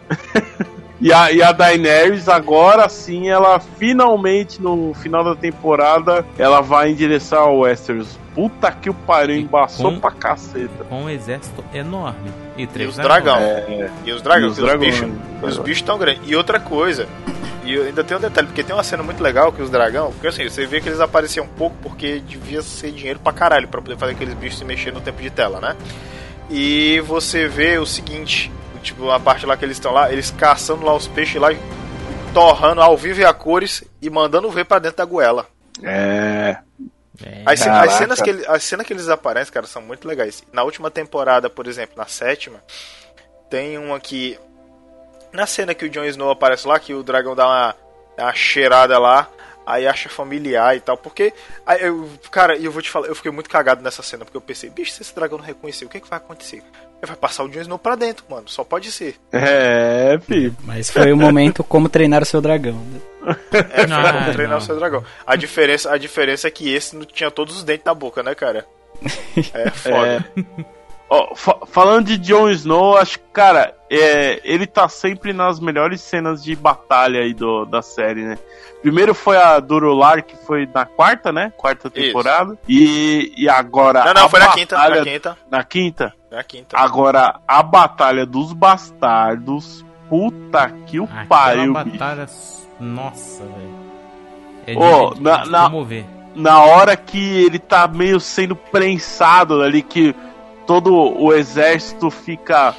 e, 1.01 1.12
a, 1.12 1.30
e 1.32 1.42
a 1.42 1.53
Daenerys 1.53 2.28
agora 2.28 2.88
sim, 2.88 3.28
ela 3.28 3.59
finalmente 3.61 4.61
no 4.62 4.94
final 4.94 5.22
da 5.24 5.34
temporada, 5.36 6.24
ela 6.38 6.61
vai 6.61 6.90
em 6.90 6.94
direção 6.94 7.38
ao 7.42 7.59
Westeros. 7.61 8.18
Puta 8.34 8.70
que 8.70 8.90
o 8.90 8.94
pariu, 8.94 9.36
embaçou 9.38 9.92
com- 9.92 10.01
pra 10.01 10.11
caceta. 10.11 10.84
Com 10.88 11.05
um 11.05 11.09
exército 11.11 11.64
enorme. 11.72 12.30
E 12.57 12.62
E 12.64 12.66
três 12.66 12.90
os 12.90 12.97
dragão. 12.97 13.36
É, 13.38 13.88
E 14.05 14.12
os 14.12 14.20
dragões, 14.20 14.59
E 14.59 14.62
os 14.62 14.68
os, 14.72 14.78
bichos. 14.78 15.01
dragões. 15.01 15.42
Os 15.42 15.59
bichos 15.59 15.82
tão 15.82 15.97
grandes. 15.99 16.22
E 16.26 16.36
outra 16.36 16.61
coisa, 16.61 17.07
e 17.64 17.78
ainda 17.78 18.05
tem 18.05 18.16
um 18.16 18.20
detalhe, 18.20 18.47
porque 18.47 18.62
tem 18.62 18.76
uma 18.76 18.82
cena 18.82 19.03
muito 19.03 19.22
legal 19.22 19.51
que 19.53 19.62
os 19.62 19.70
dragão, 19.70 20.11
porque 20.12 20.26
assim, 20.28 20.49
você 20.49 20.66
vê 20.66 20.80
que 20.82 20.88
eles 20.88 21.01
apareciam 21.01 21.47
um 21.47 21.49
pouco 21.49 21.76
porque 21.82 22.20
devia 22.20 22.61
ser 22.62 22.90
dinheiro 22.92 23.18
pra 23.18 23.32
caralho 23.32 23.66
pra 23.68 23.80
poder 23.80 23.97
fazer 23.97 24.12
aqueles 24.12 24.34
bichos 24.34 24.59
se 24.59 24.64
mexer 24.66 24.92
no 24.92 25.01
tempo 25.01 25.20
de 25.22 25.30
tela, 25.30 25.59
né? 25.61 25.74
E 26.51 27.01
você 27.07 27.49
vê 27.49 27.78
o 27.78 27.86
seguinte, 27.86 28.53
tipo, 28.87 29.11
a 29.11 29.20
parte 29.20 29.45
lá 29.47 29.57
que 29.57 29.64
eles 29.64 29.76
estão 29.76 29.93
lá, 29.93 30.11
eles 30.12 30.30
caçando 30.30 30.84
lá 30.84 30.95
os 30.95 31.07
peixes 31.09 31.41
lá, 31.41 31.49
torrando 32.32 32.80
ao 32.82 32.97
vivo 32.97 33.20
e 33.20 33.24
a 33.24 33.32
cores 33.32 33.82
e 34.01 34.09
mandando 34.11 34.51
ver 34.51 34.64
pra 34.64 34.78
dentro 34.78 34.99
da 34.99 35.05
goela. 35.05 35.47
É. 35.82 36.59
É, 37.24 37.43
As, 37.47 37.66
as 37.66 37.93
cenas 37.95 38.20
que 38.20 38.28
ele- 38.30 38.47
as 38.47 38.62
cenas 38.62 38.87
que 38.87 38.93
eles 38.93 39.09
aparecem, 39.09 39.53
cara, 39.53 39.66
são 39.66 39.80
muito 39.80 40.07
legais. 40.07 40.43
Na 40.53 40.62
última 40.62 40.91
temporada, 40.91 41.49
por 41.49 41.66
exemplo, 41.66 41.95
na 41.97 42.07
sétima, 42.07 42.62
tem 43.49 43.78
uma 43.78 43.99
que. 43.99 44.39
Na 45.32 45.47
cena 45.47 45.74
que 45.74 45.84
o 45.87 45.89
Jon 45.91 46.05
Snow 46.05 46.30
aparece 46.30 46.66
lá, 46.68 46.78
que 46.78 46.93
o 46.95 47.03
dragão 47.03 47.34
dá 47.34 47.47
uma, 47.47 47.76
uma 48.18 48.34
cheirada 48.34 48.99
lá, 48.99 49.28
aí 49.64 49.87
acha 49.87 50.11
familiar 50.11 50.76
e 50.76 50.80
tal. 50.80 50.97
Porque. 50.99 51.32
aí 51.64 51.82
eu, 51.84 52.07
cara, 52.30 52.55
eu 52.57 52.70
vou 52.70 52.82
te 52.82 52.91
falar, 52.91 53.07
eu 53.09 53.14
fiquei 53.14 53.30
muito 53.32 53.49
cagado 53.49 53.82
nessa 53.82 54.03
cena, 54.03 54.24
porque 54.26 54.37
eu 54.37 54.41
pensei, 54.43 54.68
bicho, 54.68 54.93
se 54.93 55.01
esse 55.01 55.14
dragão 55.14 55.39
não 55.39 55.45
reconhecer, 55.45 55.87
o 55.87 55.89
que, 55.89 56.01
que 56.01 56.09
vai 56.11 56.18
acontecer? 56.18 56.62
Vai 57.03 57.14
passar 57.16 57.44
o 57.44 57.49
Jon 57.49 57.61
Snow 57.61 57.78
pra 57.78 57.94
dentro, 57.94 58.24
mano. 58.28 58.49
Só 58.49 58.64
pode 58.64 58.90
ser. 58.90 59.16
É, 59.32 60.18
filho. 60.26 60.57
Mas 60.64 60.90
foi 60.90 61.12
o 61.12 61.16
momento 61.16 61.62
como 61.62 61.88
treinar 61.88 62.22
o 62.22 62.26
seu 62.26 62.40
dragão. 62.40 62.74
né? 62.74 63.01
É, 63.53 63.86
foi 63.86 63.97
Ah, 63.97 64.12
como 64.12 64.32
treinar 64.32 64.51
não. 64.51 64.59
o 64.59 64.61
seu 64.61 64.76
dragão. 64.76 65.05
A 65.26 65.36
diferença, 65.36 65.92
a 65.92 65.99
diferença 65.99 66.49
é 66.49 66.51
que 66.51 66.72
esse 66.72 66.97
não 66.97 67.05
tinha 67.05 67.30
todos 67.30 67.57
os 67.59 67.64
dentes 67.64 67.84
na 67.84 67.94
boca, 67.94 68.22
né, 68.22 68.34
cara? 68.34 68.66
É 69.55 69.70
foda. 69.74 70.24
Ó, 71.09 71.34
fa- 71.36 71.59
falando 71.66 72.07
de 72.07 72.18
Jon 72.18 72.49
Snow, 72.51 72.97
acho 72.97 73.18
que, 73.20 73.24
cara, 73.32 73.72
é, 73.88 74.40
ele 74.42 74.66
tá 74.66 74.88
sempre 74.88 75.32
nas 75.32 75.61
melhores 75.61 76.01
cenas 76.01 76.42
de 76.42 76.57
batalha 76.57 77.20
aí 77.20 77.32
do, 77.32 77.64
da 77.66 77.80
série, 77.82 78.22
né? 78.24 78.36
Primeiro 78.82 79.14
foi 79.14 79.36
a 79.36 79.61
Durular, 79.61 80.24
que 80.24 80.36
foi 80.36 80.68
na 80.74 80.84
quarta, 80.84 81.30
né? 81.32 81.53
Quarta 81.57 81.86
Isso. 81.94 82.07
temporada. 82.07 82.59
E, 82.68 83.32
e 83.36 83.49
agora. 83.49 84.05
Não, 84.05 84.14
não, 84.14 84.24
a 84.26 84.28
foi 84.28 84.40
na 84.40 84.49
quinta, 84.53 84.76
na 84.76 85.03
quinta. 85.05 85.38
Na 85.51 85.64
quinta? 85.64 86.14
Na 86.30 86.42
quinta. 86.42 86.76
Agora, 86.78 87.36
a 87.46 87.62
Batalha 87.62 88.26
dos 88.26 88.52
Bastardos. 88.52 89.84
Puta 90.08 90.70
que 90.86 91.00
o 91.00 91.04
Aquela 91.04 91.24
pariu, 91.26 91.74
bicho. 91.74 91.98
batalha. 91.98 92.26
Nossa, 92.78 93.42
velho. 93.44 93.86
É 94.66 94.74
de, 94.74 95.14
de- 95.16 95.20
na- 95.22 95.38
de 95.42 95.50
na- 95.50 95.68
na 96.36 96.60
hora 96.62 96.96
que 96.96 97.18
ele 97.44 97.58
tá 97.58 97.88
meio 97.88 98.20
sendo 98.20 98.54
prensado 98.54 99.62
ali, 99.62 99.82
que 99.82 100.14
todo 100.66 100.94
o 100.94 101.32
exército 101.32 102.08
fica 102.10 102.72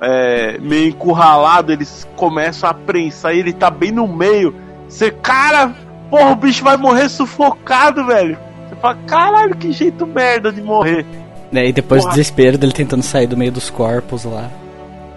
é, 0.00 0.56
meio 0.58 0.88
encurralado, 0.88 1.70
eles 1.72 2.08
começam 2.16 2.70
a 2.70 2.72
prensar 2.72 3.34
e 3.34 3.40
ele 3.40 3.52
tá 3.52 3.68
bem 3.70 3.92
no 3.92 4.08
meio. 4.08 4.54
Você, 4.88 5.10
cara, 5.10 5.74
porra, 6.08 6.30
o 6.30 6.36
bicho 6.36 6.64
vai 6.64 6.78
morrer 6.78 7.10
sufocado, 7.10 8.06
velho. 8.06 8.38
Você 8.68 8.76
fala, 8.76 8.94
caralho, 9.06 9.54
que 9.56 9.70
jeito 9.72 10.06
merda 10.06 10.50
de 10.50 10.62
morrer. 10.62 11.04
Né, 11.50 11.66
E 11.68 11.72
depois 11.72 12.02
Porra. 12.02 12.12
o 12.12 12.16
desespero 12.16 12.56
dele 12.56 12.72
tentando 12.72 13.02
sair 13.02 13.26
do 13.26 13.36
meio 13.36 13.50
dos 13.52 13.70
corpos 13.70 14.24
lá. 14.24 14.48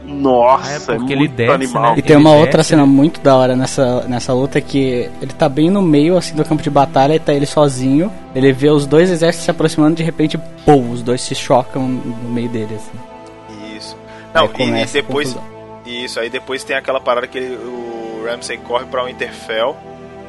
Nossa, 0.05 0.67
Ah, 0.67 0.73
é 0.73 0.75
é, 0.75 0.79
porque 0.97 1.13
ele 1.13 1.19
muito 1.21 1.35
desce, 1.35 1.51
animal. 1.53 1.83
né? 1.93 1.99
E 1.99 2.01
tem 2.01 2.17
uma 2.17 2.31
Ele 2.31 2.39
outra 2.41 2.57
desce, 2.57 2.69
cena 2.71 2.81
né? 2.85 2.91
muito 2.91 3.21
da 3.21 3.35
hora 3.37 3.55
nessa, 3.55 4.01
nessa 4.07 4.33
luta 4.33 4.59
que 4.59 5.09
ele 5.21 5.31
tá 5.31 5.47
bem 5.47 5.69
no 5.69 5.81
meio 5.81 6.17
assim 6.17 6.35
do 6.35 6.43
campo 6.43 6.61
de 6.61 6.69
batalha 6.69 7.15
e 7.15 7.19
tá 7.19 7.33
ele 7.33 7.45
sozinho. 7.45 8.11
Ele 8.35 8.51
vê 8.51 8.69
os 8.69 8.85
dois 8.85 9.09
exércitos 9.09 9.45
se 9.45 9.51
aproximando 9.51 9.95
de 9.95 10.03
repente, 10.03 10.37
pum, 10.65 10.91
os 10.91 11.01
dois 11.01 11.21
se 11.21 11.33
chocam 11.35 11.87
no 11.87 12.29
meio 12.29 12.49
dele 12.49 12.75
assim. 12.75 13.77
Isso. 13.77 13.95
Não, 14.33 14.49
Aí 14.53 14.81
e, 14.81 14.83
e 14.83 14.85
depois. 14.87 15.37
Isso, 15.85 16.19
aí 16.19 16.29
depois 16.29 16.63
tem 16.65 16.75
aquela 16.75 16.99
parada 16.99 17.25
que 17.27 17.37
ele- 17.37 17.55
o 17.55 18.25
Ramsey 18.25 18.57
corre 18.57 18.85
pra 18.85 19.03
Winterfell. 19.05 19.75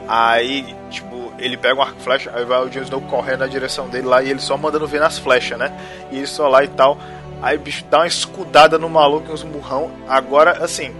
Aí, 0.07 0.66
tipo, 0.90 1.14
ele 1.39 1.57
pega 1.57 1.74
um 1.74 1.82
arco 1.82 2.01
flecha, 2.01 2.30
aí 2.35 2.45
vai 2.45 2.64
o 2.64 2.68
Jon 2.68 2.82
Snow 2.82 3.01
correndo 3.03 3.41
na 3.41 3.47
direção 3.47 3.89
dele 3.89 4.07
lá 4.07 4.22
e 4.22 4.30
ele 4.30 4.41
só 4.41 4.57
mandando 4.57 4.87
ver 4.87 5.01
nas 5.01 5.18
flechas, 5.18 5.59
né? 5.59 5.76
E 6.11 6.18
ele 6.18 6.26
só 6.26 6.49
lá 6.49 6.62
e 6.64 6.68
tal. 6.68 6.99
Aí 7.43 7.59
bicho 7.59 7.85
dá 7.91 7.99
uma 7.99 8.07
escudada 8.07 8.78
no 8.78 8.89
maluco 8.89 9.30
e 9.30 9.32
uns 9.32 9.43
murrão. 9.43 9.91
Agora, 10.09 10.64
assim. 10.64 10.95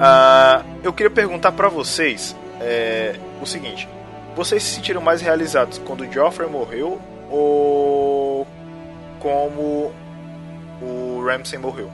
ah, 0.00 0.62
eu 0.82 0.92
queria 0.92 1.10
perguntar 1.10 1.52
pra 1.52 1.68
vocês 1.68 2.36
é, 2.60 3.16
o 3.40 3.46
seguinte: 3.46 3.88
vocês 4.34 4.62
se 4.62 4.74
sentiram 4.74 5.00
mais 5.00 5.20
realizados 5.20 5.78
quando 5.78 6.02
o 6.02 6.12
Joffrey 6.12 6.48
morreu 6.48 7.00
ou 7.30 8.46
como 9.18 9.92
o 10.80 11.24
Ramsay 11.24 11.58
morreu? 11.58 11.90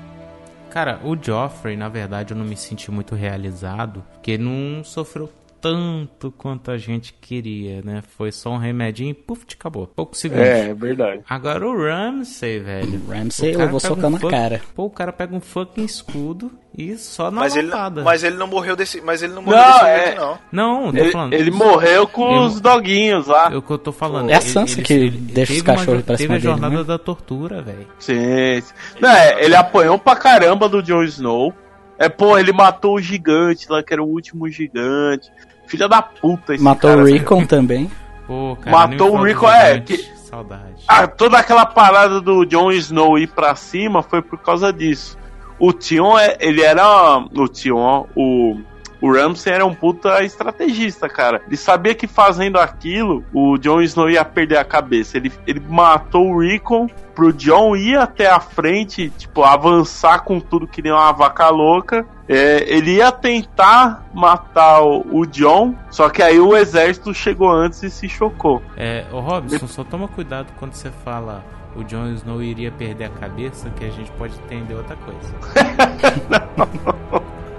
Cara, 0.70 0.98
o 1.04 1.16
Joffrey, 1.20 1.76
na 1.76 1.88
verdade, 1.88 2.32
eu 2.32 2.36
não 2.36 2.46
me 2.46 2.56
senti 2.56 2.90
muito 2.90 3.14
realizado, 3.14 4.02
porque 4.14 4.38
não 4.38 4.82
sofreu 4.82 5.30
tanto 5.62 6.32
quanto 6.32 6.70
a 6.72 6.76
gente 6.76 7.12
queria, 7.14 7.80
né? 7.82 8.02
Foi 8.16 8.32
só 8.32 8.50
um 8.50 8.58
remedinho 8.58 9.10
e 9.10 9.14
puf, 9.14 9.46
acabou. 9.54 9.86
Poucos 9.86 10.18
segundos. 10.18 10.44
É, 10.44 10.70
é 10.70 10.74
verdade. 10.74 11.22
Agora 11.30 11.64
o 11.66 11.76
Ramsey, 11.86 12.58
velho. 12.58 13.00
Ramsey 13.08 13.50
o 13.50 13.52
cara 13.52 13.64
levou 13.66 13.80
pega 13.80 13.94
socão 13.94 14.10
na 14.10 14.18
fuck- 14.18 14.30
cara. 14.30 14.60
Pô, 14.74 14.84
o 14.86 14.90
cara 14.90 15.12
pega 15.12 15.34
um 15.36 15.40
fucking 15.40 15.84
escudo 15.84 16.50
e 16.76 16.96
só 16.96 17.30
na 17.30 17.40
Mas 17.42 17.54
ele, 17.54 17.70
mas 18.02 18.24
ele 18.24 18.36
não 18.36 18.46
morreu 18.48 18.74
desse, 18.74 19.00
mas 19.00 19.22
ele 19.22 19.32
não 19.34 19.42
morreu 19.42 19.60
Não, 19.60 19.72
desse 19.72 19.84
é- 19.84 20.04
jeito 20.06 20.20
não. 20.20 20.38
Não, 20.50 20.92
tô 20.92 20.98
Ele, 20.98 21.10
falando. 21.12 21.32
ele 21.34 21.50
morreu 21.52 22.06
com 22.08 22.28
Ele- 22.28 22.46
os 22.46 22.60
doguinhos 22.60 23.26
lá. 23.28 23.52
É 23.52 23.56
o 23.56 23.62
que 23.62 23.70
eu 23.70 23.78
tô 23.78 23.92
falando. 23.92 24.30
É 24.30 24.34
a 24.34 24.40
Sansa 24.40 24.74
ele- 24.74 24.82
que 24.82 24.92
ele 24.92 25.10
deixa 25.10 25.52
os 25.52 25.58
teve 25.58 25.70
uma 25.70 25.76
cachorros 25.78 26.02
pra 26.02 26.16
Teve 26.16 26.22
cima 26.24 26.34
a 26.34 26.38
dele, 26.38 26.50
jornada 26.52 26.76
né? 26.78 26.84
da 26.84 26.98
tortura, 26.98 27.62
velho. 27.62 27.86
Sim, 28.00 28.60
sim. 28.60 28.74
Não, 29.00 29.10
é, 29.10 29.44
ele 29.44 29.54
apanhou 29.54 29.96
pra 29.98 30.16
caramba 30.16 30.68
do 30.68 30.82
Jon 30.82 31.04
Snow. 31.04 31.54
É, 31.98 32.08
pô, 32.08 32.36
ele 32.36 32.52
matou 32.52 32.96
o 32.96 33.00
gigante 33.00 33.66
lá, 33.70 33.80
que 33.80 33.92
era 33.92 34.02
o 34.02 34.08
último 34.08 34.48
gigante. 34.48 35.30
Filha 35.72 35.88
da 35.88 36.02
puta 36.02 36.54
esse 36.54 36.62
Matou 36.62 36.90
cara. 36.90 37.02
o 37.02 37.06
Rickon 37.06 37.46
também. 37.46 37.90
Pô, 38.26 38.56
cara, 38.60 38.76
Matou 38.76 39.16
o 39.16 39.22
Rickon, 39.22 39.48
é, 39.50 39.80
que- 39.80 39.96
Saudade. 40.16 40.84
Ah, 40.86 41.06
toda 41.06 41.38
aquela 41.38 41.64
parada 41.64 42.20
do 42.20 42.44
Jon 42.44 42.70
Snow 42.72 43.18
ir 43.18 43.28
pra 43.28 43.54
cima 43.56 44.02
foi 44.02 44.20
por 44.20 44.38
causa 44.38 44.70
disso. 44.70 45.16
O 45.58 45.72
Tion, 45.72 46.18
é- 46.18 46.36
ele 46.40 46.60
era. 46.60 47.18
O 47.34 47.48
Tion, 47.48 48.06
o. 48.14 48.58
O 49.02 49.12
Ramsay 49.12 49.52
era 49.52 49.66
um 49.66 49.74
puta 49.74 50.22
estrategista, 50.22 51.08
cara. 51.08 51.42
Ele 51.48 51.56
sabia 51.56 51.92
que 51.92 52.06
fazendo 52.06 52.56
aquilo, 52.56 53.24
o 53.34 53.58
Jon 53.58 53.82
Snow 53.82 54.08
ia 54.08 54.24
perder 54.24 54.58
a 54.58 54.64
cabeça. 54.64 55.16
Ele, 55.16 55.32
ele 55.44 55.60
matou 55.68 56.30
o 56.30 56.38
Rickon 56.38 56.88
pro 57.12 57.32
Jon 57.32 57.74
ir 57.74 57.98
até 57.98 58.30
a 58.30 58.38
frente, 58.38 59.10
tipo, 59.10 59.42
avançar 59.42 60.20
com 60.20 60.38
tudo 60.38 60.68
que 60.68 60.80
nem 60.80 60.92
uma 60.92 61.10
vaca 61.10 61.48
louca. 61.48 62.06
É, 62.28 62.64
ele 62.72 62.94
ia 62.94 63.10
tentar 63.10 64.06
matar 64.14 64.82
o, 64.82 65.04
o 65.10 65.26
Jon, 65.26 65.74
só 65.90 66.08
que 66.08 66.22
aí 66.22 66.38
o 66.38 66.56
exército 66.56 67.12
chegou 67.12 67.50
antes 67.50 67.82
e 67.82 67.90
se 67.90 68.08
chocou. 68.08 68.62
É, 68.76 69.04
ô 69.10 69.18
Robson, 69.18 69.66
só 69.66 69.82
toma 69.82 70.06
cuidado 70.06 70.46
quando 70.60 70.74
você 70.74 70.92
fala 71.04 71.44
o 71.74 71.82
Jon 71.82 72.12
Snow 72.12 72.40
iria 72.40 72.70
perder 72.70 73.06
a 73.06 73.10
cabeça, 73.10 73.68
que 73.70 73.84
a 73.84 73.90
gente 73.90 74.12
pode 74.12 74.34
entender 74.44 74.74
outra 74.74 74.96
coisa. 74.96 75.34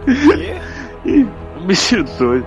Ih, 1.05 1.27
bicho 1.67 2.03
doido. 2.03 2.45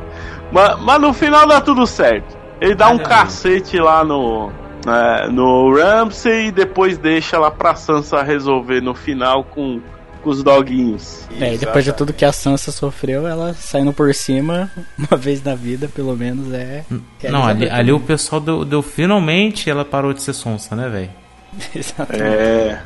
Mas, 0.52 0.80
mas 0.80 1.00
no 1.00 1.12
final 1.12 1.46
dá 1.46 1.60
tudo 1.60 1.86
certo. 1.86 2.36
Ele 2.60 2.74
dá 2.74 2.88
um 2.88 2.98
cacete 2.98 3.78
lá 3.78 4.04
no. 4.04 4.50
é, 4.86 5.28
no 5.28 5.74
Ramsey 5.74 6.48
e 6.48 6.52
depois 6.52 6.96
deixa 6.96 7.38
lá 7.38 7.50
pra 7.50 7.74
Sansa 7.74 8.22
resolver 8.22 8.80
no 8.80 8.94
final 8.94 9.44
com, 9.44 9.80
com 10.22 10.30
os 10.30 10.42
doguinhos. 10.42 11.26
É, 11.38 11.54
e 11.54 11.58
depois 11.58 11.84
de 11.84 11.92
tudo 11.92 12.12
que 12.12 12.24
a 12.24 12.32
Sansa 12.32 12.72
sofreu, 12.72 13.26
ela 13.26 13.52
saindo 13.52 13.92
por 13.92 14.14
cima, 14.14 14.70
uma 14.96 15.18
vez 15.18 15.42
na 15.42 15.54
vida, 15.54 15.88
pelo 15.88 16.16
menos, 16.16 16.52
é. 16.52 16.84
é 17.22 17.30
Não, 17.30 17.44
ali, 17.44 17.62
Elizabeth 17.62 17.80
ali 17.80 17.92
o 17.92 18.00
pessoal 18.00 18.40
deu, 18.40 18.64
deu 18.64 18.82
finalmente 18.82 19.68
ela 19.68 19.84
parou 19.84 20.14
de 20.14 20.22
ser 20.22 20.32
sonsa, 20.32 20.74
né, 20.74 20.88
velho? 20.88 21.10
Exatamente. 21.74 22.22
É. 22.22 22.82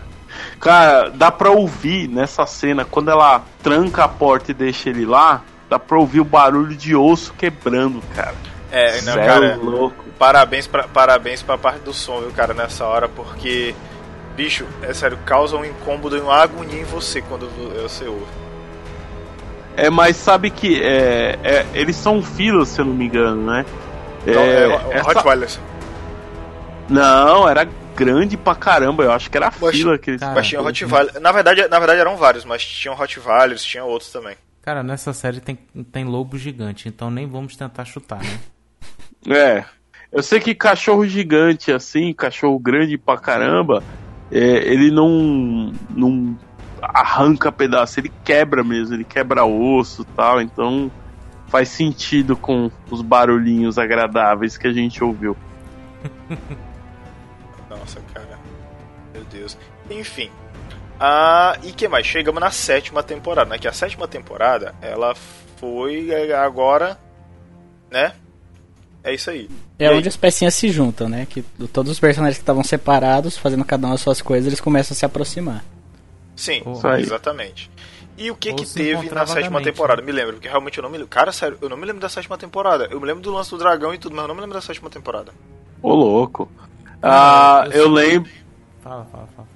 Cara, 0.59 1.11
dá 1.11 1.31
pra 1.31 1.51
ouvir 1.51 2.09
nessa 2.09 2.47
cena, 2.47 2.85
quando 2.85 3.11
ela 3.11 3.43
tranca 3.63 4.05
a 4.05 4.09
porta 4.09 4.51
e 4.51 4.55
deixa 4.55 4.91
ele 4.91 5.05
lá, 5.05 5.43
dá 5.71 5.79
pra 5.79 5.97
ouvir 5.97 6.21
o 6.21 6.25
barulho 6.25 6.75
de 6.77 6.95
osso 6.97 7.33
quebrando, 7.39 8.03
cara. 8.15 8.35
É, 8.73 9.01
não, 9.03 9.13
é 9.15 9.27
cara. 9.27 9.57
louco. 9.57 10.05
Parabéns 10.19 10.67
pra, 10.67 10.87
parabéns 10.87 11.43
pra 11.43 11.57
parte 11.57 11.81
do 11.81 11.95
som, 11.95 12.21
viu, 12.21 12.33
cara, 12.33 12.53
nessa 12.53 12.85
hora, 12.85 13.09
porque. 13.09 13.75
Bicho, 14.37 14.67
é 14.83 14.93
sério, 14.93 15.19
causa 15.25 15.57
um 15.57 15.65
incômodo 15.65 16.17
e 16.17 16.21
uma 16.21 16.37
agonia 16.37 16.81
em 16.81 16.85
você 16.85 17.21
quando 17.23 17.49
você 17.83 18.05
ouve. 18.07 18.27
É, 19.77 19.89
mas 19.91 20.17
sabe 20.17 20.51
que 20.51 20.83
é, 20.83 21.39
é, 21.43 21.67
eles 21.75 21.97
são 21.97 22.23
filhos, 22.23 22.69
se 22.69 22.81
eu 22.81 22.85
não 22.85 22.95
me 22.95 23.07
engano, 23.07 23.51
né? 23.51 23.65
Então, 24.27 24.43
é, 24.43 24.67
é, 24.67 24.99
essa-. 24.99 25.61
Não, 26.89 27.49
era 27.49 27.67
grande 27.95 28.37
pra 28.37 28.55
caramba, 28.55 29.05
eu 29.05 29.13
acho 29.13 29.31
que 29.31 29.37
era 29.37 29.53
Mas- 29.61 29.77
fila 29.77 29.99
que 29.99 30.11
eles 30.11 30.21
Mas 30.23 30.47
tinha 30.47 30.61
Rottweiler. 30.61 31.21
Na 31.21 31.33
verdade, 31.33 31.69
na 31.69 31.79
verdade 31.79 32.01
eram 32.01 32.17
vários, 32.17 32.45
mas 32.45 32.65
tinham 32.65 32.95
Rottweilers, 32.95 33.63
tinha 33.63 33.85
outros 33.85 34.11
também. 34.11 34.37
Cara, 34.63 34.83
nessa 34.83 35.13
série 35.13 35.41
tem, 35.41 35.57
tem 35.91 36.05
lobo 36.05 36.37
gigante, 36.37 36.89
então 36.89 37.11
nem 37.11 37.27
vamos 37.27 37.57
tentar 37.57 37.85
chutar, 37.85 38.23
né? 38.23 38.41
É. 39.29 39.65
Eu 40.11 40.23
sei 40.23 40.41
que 40.41 40.55
cachorro 40.55 41.07
gigante, 41.07 41.71
assim, 41.71 42.13
cachorro 42.15 42.59
grande 42.59 42.97
pra 42.97 43.19
caramba, 43.19 43.83
é, 44.33 44.39
ele 44.39 44.91
não, 44.91 45.73
não 45.91 46.39
arranca 46.83 47.53
pedaço, 47.53 48.01
ele 48.01 48.11
quebra 48.25 48.65
mesmo, 48.65 48.95
ele 48.95 49.05
quebra 49.05 49.45
osso 49.45 50.03
e 50.03 50.05
tal, 50.17 50.41
então 50.41 50.91
faz 51.49 51.69
sentido 51.69 52.37
com 52.37 52.71
os 52.91 53.03
barulhinhos 53.03 53.79
agradáveis 53.79 54.57
que 54.57 54.67
a 54.67 54.73
gente 54.73 55.03
ouviu. 55.05 55.37
Nossa, 57.69 58.01
cara. 58.15 58.39
Meu 59.13 59.25
Deus. 59.25 59.57
Enfim. 59.91 60.31
Ah, 60.99 61.59
e 61.63 61.73
que 61.73 61.89
mais? 61.89 62.07
Chegamos 62.07 62.41
na 62.41 62.51
sétima 62.51 63.03
temporada, 63.03 63.49
né? 63.51 63.59
Que 63.59 63.67
a 63.69 63.73
sétima 63.73 64.07
temporada, 64.07 64.75
ela 64.83 65.15
foi 65.57 66.11
é, 66.11 66.35
agora, 66.35 66.99
né? 67.91 68.13
É 69.03 69.15
isso 69.15 69.31
aí. 69.31 69.49
É 69.79 69.85
E 69.85 69.89
aí? 69.89 69.97
onde 69.97 70.09
as 70.09 70.17
pecinhas 70.17 70.55
se 70.55 70.69
juntam, 70.69 71.09
né? 71.09 71.27
Que 71.29 71.43
todos 71.73 71.91
os 71.91 71.99
personagens 71.99 72.37
que 72.37 72.43
estavam 72.43 72.63
separados, 72.63 73.37
fazendo 73.37 73.65
cada 73.65 73.87
um 73.87 73.93
as 73.93 74.01
suas 74.03 74.21
coisas, 74.21 74.47
eles 74.47 74.61
começam 74.61 74.95
a 74.95 74.97
se 74.99 75.07
aproximar. 75.07 75.65
Sim, 76.37 76.63
aí. 76.85 77.03
exatamente. 77.03 77.71
E 78.17 78.31
o 78.31 78.37
que 78.37 78.51
Ou 78.51 78.57
que 78.57 78.67
teve 78.67 79.09
na 79.11 79.27
sétima 79.27 79.63
temporada? 79.63 80.03
né? 80.03 80.07
Me 80.07 80.13
lembro, 80.13 80.35
porque 80.35 80.49
realmente 80.49 80.77
eu 80.77 80.83
não 80.83 80.91
me 80.91 80.99
lembro. 80.99 81.09
Cara, 81.09 81.33
sério, 81.33 81.57
eu 81.63 81.71
não 81.71 81.77
me 81.79 81.87
lembro 81.87 82.03
da 82.03 82.09
sétima 82.11 82.37
temporada. 82.37 82.87
Eu 82.91 83.01
me 83.01 83.07
lembro 83.07 83.23
do 83.23 83.33
lance 83.33 83.49
do 83.51 83.57
dragão 83.57 83.95
e 83.95 83.99
tudo, 83.99 84.15
mas 84.15 84.23
eu 84.25 84.29
não 84.29 84.35
me 84.35 84.43
lembro 84.43 84.55
da 84.55 84.61
sétima 84.61 84.91
temporada. 84.91 85.33
Ô 85.83 85.95
louco. 85.95 86.51
Ah, 87.03 87.65
eu 87.73 87.85
eu 87.85 87.89
lembro. 87.89 88.31
Fala, 88.91 89.05
fala, 89.05 89.29
fala. 89.37 89.49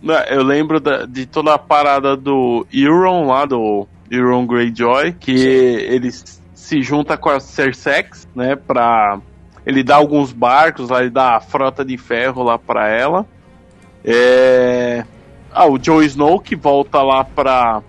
Não, 0.00 0.14
Eu 0.34 0.42
lembro 0.42 0.80
da- 0.80 1.04
de 1.04 1.26
toda 1.26 1.52
a 1.52 1.58
parada 1.58 2.16
do 2.16 2.66
Euron 2.72 3.26
lá, 3.26 3.44
do 3.44 3.86
Euron 4.10 4.46
Greyjoy, 4.46 5.12
que 5.12 5.32
ele 5.32 6.08
s- 6.08 6.40
se 6.54 6.80
junta 6.82 7.14
com 7.18 7.28
a 7.28 7.38
Cersex, 7.40 8.26
né, 8.34 8.56
pra... 8.56 9.18
Ele 9.66 9.82
dá 9.82 9.96
alguns 9.96 10.32
barcos 10.32 10.88
lá, 10.88 11.00
ele 11.02 11.10
dá 11.10 11.36
a 11.36 11.40
frota 11.40 11.84
de 11.84 11.98
ferro 11.98 12.42
lá 12.42 12.58
pra 12.58 12.88
ela. 12.88 13.26
É... 14.02 15.04
Ah, 15.52 15.66
o 15.66 15.76
Jon 15.78 16.00
Snow 16.02 16.40
que 16.40 16.56
volta 16.56 17.02
lá 17.02 17.22
pra, 17.22 17.82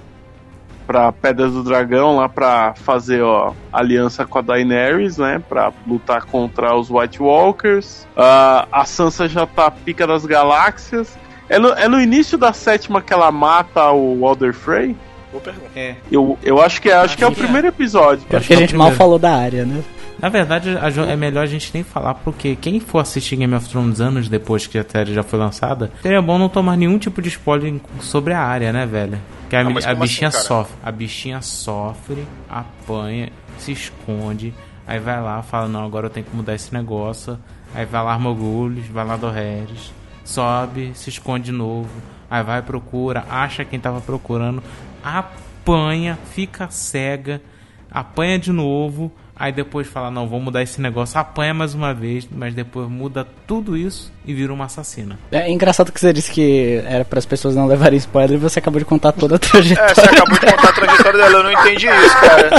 pra 0.92 1.10
Pedras 1.10 1.54
do 1.54 1.64
Dragão, 1.64 2.18
lá 2.18 2.28
pra 2.28 2.74
fazer 2.76 3.22
ó, 3.22 3.54
aliança 3.72 4.26
com 4.26 4.40
a 4.40 4.42
Daenerys, 4.42 5.18
né, 5.18 5.42
pra 5.48 5.72
lutar 5.88 6.26
contra 6.26 6.76
os 6.76 6.90
White 6.90 7.24
Walkers. 7.24 8.06
Ah, 8.18 8.68
a 8.70 8.84
Sansa 8.84 9.26
já 9.26 9.46
tá 9.46 9.72
pica 9.72 10.06
das 10.06 10.26
galáxias. 10.26 11.18
É 11.48 11.58
no, 11.58 11.70
é 11.70 11.88
no 11.88 12.00
início 12.00 12.38
da 12.38 12.52
sétima 12.52 13.02
que 13.02 13.14
ela 13.14 13.32
mata 13.32 13.90
o 13.92 14.20
Walder 14.20 14.54
Frey? 14.54 14.98
Boa 15.32 15.42
pergunta. 15.42 15.72
É. 15.78 15.96
Eu, 16.12 16.38
eu 16.44 16.62
acho 16.62 16.82
que 16.82 16.90
é, 16.90 16.94
acho 16.94 17.18
que 17.18 17.24
é 17.24 17.28
o 17.28 17.32
é. 17.32 17.36
primeiro 17.36 17.68
episódio. 17.68 18.26
Acho 18.30 18.48
que 18.48 18.54
a 18.54 18.58
é 18.58 18.60
gente 18.60 18.76
mal 18.76 18.88
primeiro. 18.88 18.98
falou 18.98 19.18
da 19.18 19.34
área, 19.34 19.64
né? 19.64 19.82
Na 20.22 20.30
verdade, 20.30 20.70
é 21.10 21.16
melhor 21.16 21.44
a 21.44 21.48
gente 21.48 21.72
nem 21.74 21.84
falar, 21.84 22.14
porque 22.14 22.56
quem 22.56 22.80
for 22.80 23.00
assistir 23.00 23.38
Game 23.38 23.56
of 23.56 23.68
Thrones 23.68 24.00
anos 24.00 24.30
depois 24.30 24.68
que 24.68 24.78
a 24.78 24.86
série 24.88 25.14
já 25.14 25.24
foi 25.24 25.40
lançada, 25.40 25.92
seria 26.02 26.22
bom 26.22 26.38
não 26.38 26.48
tomar 26.48 26.78
nenhum 26.78 27.00
tipo 27.00 27.22
de 27.22 27.30
spoiler 27.30 27.74
sobre 28.00 28.34
a 28.34 28.40
área, 28.40 28.72
né, 28.72 28.86
velho? 28.86 29.18
Que 29.50 29.56
a, 29.56 29.64
mas 29.64 29.84
a 29.84 29.90
como 29.90 30.02
bichinha 30.02 30.28
assim, 30.28 30.46
sofre. 30.46 30.76
A 30.84 30.92
bichinha 30.92 31.42
sofre, 31.42 32.28
apanha, 32.48 33.32
se 33.58 33.72
esconde, 33.72 34.54
aí 34.86 35.00
vai 35.00 35.20
lá, 35.20 35.42
fala, 35.42 35.68
não, 35.68 35.84
agora 35.84 36.06
eu 36.06 36.10
tenho 36.12 36.26
que 36.26 36.36
mudar 36.36 36.54
esse 36.54 36.72
negócio. 36.72 37.40
Aí 37.74 37.86
vai 37.86 38.04
lá 38.04 38.14
Armogulhos, 38.14 38.86
vai 38.88 39.06
lá 39.06 39.16
do 39.16 39.30
Harris, 39.30 39.92
sobe, 40.24 40.92
se 40.94 41.10
esconde 41.10 41.46
de 41.46 41.52
novo, 41.52 41.90
aí 42.30 42.44
vai, 42.44 42.62
procura, 42.62 43.26
acha 43.28 43.66
quem 43.66 43.80
tava 43.80 44.02
procurando, 44.02 44.62
apanha, 45.04 46.20
fica 46.32 46.70
cega, 46.70 47.42
apanha 47.90 48.38
de 48.38 48.52
novo, 48.52 49.12
aí 49.42 49.52
depois 49.52 49.88
fala, 49.88 50.12
não, 50.12 50.28
vou 50.28 50.40
mudar 50.40 50.62
esse 50.62 50.80
negócio, 50.80 51.20
apanha 51.20 51.52
mais 51.54 51.74
uma 51.74 51.94
vez, 51.96 52.28
mas 52.32 52.54
depois 52.54 52.88
muda 52.88 53.28
tudo 53.48 53.76
isso 53.76 54.12
e 54.24 54.34
vira 54.36 54.54
uma 54.54 54.66
assassina. 54.66 55.18
É 55.32 55.50
engraçado 55.52 55.92
que 55.92 56.00
você 56.00 56.14
disse 56.14 56.32
que 56.32 56.80
era 56.86 57.04
para 57.04 57.18
as 57.18 57.26
pessoas 57.26 57.56
não 57.56 57.66
levarem 57.66 57.98
spoiler 57.98 58.34
e 58.38 58.38
você 58.38 58.60
acabou 58.60 58.78
de 58.80 58.86
contar 58.86 59.12
toda 59.14 59.36
a 59.36 59.38
É, 59.38 59.40
trajetória. 59.40 59.96
você 59.96 60.02
acabou 60.02 60.34
de 60.40 60.40
contar 60.46 60.70
a 60.70 60.74
trajetória 60.74 61.20
dela, 61.20 61.38
eu 61.40 61.44
não 61.44 61.52
entendi 61.52 61.88
isso, 61.88 62.18
cara. 62.22 62.52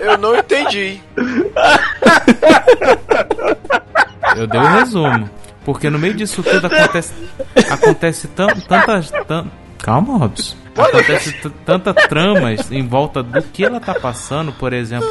Eu 0.00 0.18
não 0.18 0.36
entendi. 0.36 1.00
Eu 4.36 4.46
dei 4.46 4.60
o 4.60 4.66
resumo. 4.66 5.30
Porque 5.64 5.88
no 5.90 5.98
meio 5.98 6.14
disso 6.14 6.42
tudo 6.42 6.66
acontece. 6.66 7.12
Acontece 7.70 8.28
tan, 8.28 8.48
tantas. 8.68 9.10
Tan... 9.26 9.46
Calma, 9.78 10.18
Robson. 10.18 10.56
Acontece 10.76 11.32
t- 11.32 11.50
tantas 11.64 11.94
tramas 12.08 12.70
em 12.70 12.86
volta 12.86 13.22
do 13.22 13.42
que 13.42 13.64
ela 13.64 13.80
tá 13.80 13.94
passando, 13.94 14.52
por 14.52 14.72
exemplo, 14.72 15.08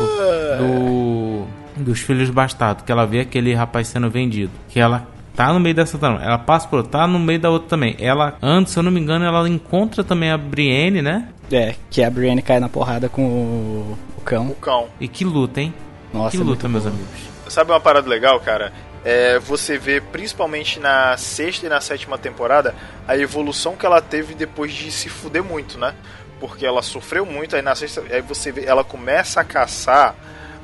do. 0.57 1.45
Dos 1.77 1.99
filhos 1.99 2.29
bastardos, 2.29 2.85
que 2.85 2.91
ela 2.91 3.05
vê 3.05 3.19
aquele 3.19 3.53
rapaz 3.53 3.89
sendo 3.89 4.09
vendido. 4.09 4.51
Que 4.69 4.79
ela 4.79 5.05
tá 5.35 5.51
no 5.51 5.59
meio 5.59 5.75
dessa 5.75 5.97
trama. 5.97 6.23
Ela 6.23 6.37
passa 6.37 6.65
por 6.69 6.81
tá 6.87 7.05
no 7.05 7.19
meio 7.19 7.37
da 7.39 7.49
outra 7.49 7.67
também. 7.67 7.97
Ela, 7.99 8.37
antes, 8.41 8.71
se 8.71 8.79
eu 8.79 8.83
não 8.83 8.91
me 8.91 8.99
engano, 9.01 9.25
ela 9.25 9.47
encontra 9.49 10.01
também 10.01 10.31
a 10.31 10.37
Brienne, 10.37 11.01
né? 11.01 11.27
É, 11.51 11.75
que 11.91 12.01
a 12.01 12.09
Brienne 12.09 12.41
cai 12.41 12.61
na 12.61 12.69
porrada 12.69 13.09
com 13.09 13.23
o, 13.25 13.97
o 14.17 14.21
cão. 14.21 14.47
O 14.47 14.55
cão. 14.55 14.85
E 15.01 15.07
que 15.09 15.25
luta, 15.25 15.59
hein? 15.59 15.73
Nossa, 16.13 16.31
que 16.31 16.37
é 16.37 16.45
luta, 16.45 16.69
muito 16.69 16.69
meus 16.69 16.83
boa. 16.85 16.95
amigos. 16.95 17.29
Sabe 17.49 17.71
uma 17.71 17.79
parada 17.81 18.07
legal, 18.09 18.39
cara? 18.39 18.71
É, 19.05 19.37
você 19.37 19.77
vê 19.77 20.01
principalmente 20.01 20.79
na 20.79 21.15
sexta 21.15 21.67
e 21.67 21.69
na 21.69 21.79
sétima 21.79 22.17
temporada 22.17 22.73
a 23.07 23.15
evolução 23.15 23.75
que 23.75 23.85
ela 23.85 24.01
teve 24.01 24.33
depois 24.33 24.73
de 24.73 24.91
se 24.91 25.09
fuder 25.09 25.43
muito, 25.43 25.77
né? 25.77 25.93
Porque 26.39 26.65
ela 26.65 26.81
sofreu 26.81 27.23
muito, 27.23 27.55
aí 27.55 27.61
na 27.61 27.75
sexta, 27.75 28.03
aí 28.09 28.21
você 28.21 28.51
vê, 28.51 28.65
ela 28.65 28.83
começa 28.83 29.39
a 29.39 29.43
caçar 29.43 30.15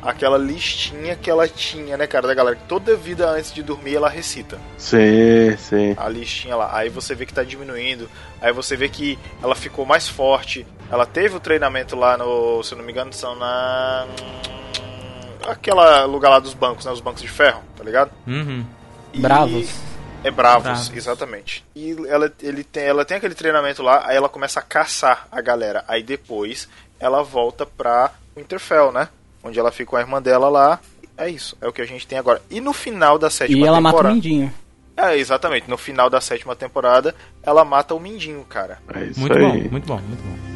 aquela 0.01 0.37
listinha 0.37 1.15
que 1.15 1.29
ela 1.29 1.47
tinha, 1.47 1.95
né, 1.95 2.07
cara, 2.07 2.27
da 2.27 2.33
galera 2.33 2.55
que 2.55 2.63
toda 2.63 2.95
vida 2.95 3.29
antes 3.29 3.53
de 3.53 3.61
dormir 3.61 3.95
ela 3.95 4.09
recita. 4.09 4.57
Sim, 4.75 5.55
sim. 5.57 5.93
a 5.95 6.09
listinha 6.09 6.55
lá. 6.55 6.75
Aí 6.75 6.89
você 6.89 7.13
vê 7.13 7.27
que 7.27 7.33
tá 7.33 7.43
diminuindo. 7.43 8.09
Aí 8.41 8.51
você 8.51 8.75
vê 8.75 8.89
que 8.89 9.19
ela 9.43 9.53
ficou 9.53 9.85
mais 9.85 10.09
forte. 10.09 10.65
Ela 10.91 11.05
teve 11.05 11.35
o 11.35 11.39
treinamento 11.39 11.95
lá 11.95 12.17
no, 12.17 12.63
se 12.63 12.73
eu 12.73 12.79
não 12.79 12.85
me 12.85 12.91
engano, 12.91 13.13
são 13.13 13.35
na 13.35 14.07
aquela 15.47 16.05
lugar 16.05 16.29
lá 16.29 16.39
dos 16.39 16.53
bancos, 16.53 16.85
né, 16.85 16.91
os 16.91 16.99
bancos 17.01 17.21
de 17.21 17.27
ferro, 17.27 17.61
tá 17.77 17.83
ligado? 17.83 18.11
Uhum. 18.27 18.65
E- 19.13 19.19
Bravos. 19.19 19.69
É 20.23 20.29
bravos, 20.29 20.63
Bravos. 20.63 20.91
exatamente. 20.95 21.65
E 21.75 21.95
ela, 22.07 22.31
ele 22.43 22.63
tem, 22.63 22.83
ela 22.83 23.03
tem 23.03 23.17
aquele 23.17 23.33
treinamento 23.33 23.81
lá, 23.81 24.03
aí 24.07 24.15
ela 24.15 24.29
começa 24.29 24.59
a 24.59 24.63
caçar 24.63 25.27
a 25.31 25.41
galera. 25.41 25.83
Aí 25.87 26.03
depois 26.03 26.69
ela 26.99 27.23
volta 27.23 27.65
pra 27.65 28.11
Winterfell, 28.37 28.91
né? 28.91 29.09
Onde 29.43 29.59
ela 29.59 29.71
fica 29.71 29.89
com 29.89 29.97
a 29.97 30.01
irmã 30.01 30.21
dela 30.21 30.47
lá. 30.47 30.79
É 31.17 31.27
isso, 31.27 31.57
é 31.59 31.67
o 31.67 31.73
que 31.73 31.81
a 31.81 31.87
gente 31.87 32.05
tem 32.05 32.19
agora. 32.19 32.39
E 32.51 32.61
no 32.61 32.71
final 32.71 33.17
da 33.17 33.29
sétima 33.31 33.65
E 33.65 33.67
ela 33.67 33.81
mata 33.81 33.95
o 33.95 33.97
temporada. 33.97 34.13
Mindinho. 34.15 34.53
É, 34.95 35.17
exatamente. 35.17 35.67
No 35.67 35.77
final 35.77 36.07
da 36.09 36.21
sétima 36.21 36.55
temporada, 36.55 37.15
ela 37.41 37.65
mata 37.65 37.95
o 37.95 37.99
Mindinho, 37.99 38.43
cara. 38.45 38.77
É 38.93 39.05
isso 39.05 39.19
Muito 39.19 39.35
aí. 39.35 39.41
bom, 39.41 39.69
muito 39.71 39.87
bom, 39.87 39.97
muito 39.99 40.21
bom. 40.23 40.50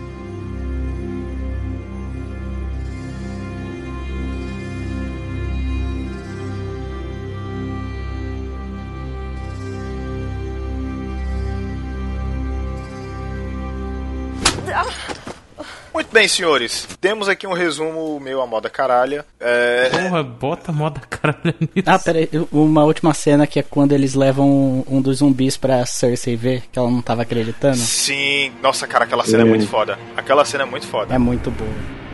Muito 15.93 16.11
bem, 16.11 16.27
senhores. 16.27 16.85
Temos 16.99 17.29
aqui 17.29 17.47
um 17.47 17.53
resumo 17.53 18.19
meio 18.19 18.41
à 18.41 18.45
moda 18.45 18.69
caralha. 18.69 19.25
É... 19.39 19.89
Porra, 19.89 20.21
bota 20.23 20.71
moda 20.73 20.99
caralha 21.09 21.55
nisso. 21.61 21.87
Ah, 21.89 21.97
peraí, 21.97 22.29
uma 22.51 22.83
última 22.83 23.13
cena 23.13 23.47
que 23.47 23.59
é 23.59 23.63
quando 23.63 23.93
eles 23.93 24.13
levam 24.13 24.45
um, 24.45 24.83
um 24.97 25.01
dos 25.01 25.19
zumbis 25.19 25.55
pra 25.55 25.85
Cersei 25.85 26.35
ver, 26.35 26.63
que 26.69 26.77
ela 26.77 26.91
não 26.91 27.01
tava 27.01 27.21
acreditando. 27.21 27.77
Sim, 27.77 28.51
nossa, 28.61 28.85
cara, 28.85 29.05
aquela 29.05 29.23
cena 29.23 29.43
é, 29.43 29.45
é 29.45 29.49
muito 29.49 29.67
foda. 29.67 29.97
Aquela 30.17 30.43
cena 30.43 30.63
é 30.63 30.65
muito 30.65 30.85
foda. 30.85 31.15
É 31.15 31.17
muito 31.17 31.49
boa. 31.49 32.04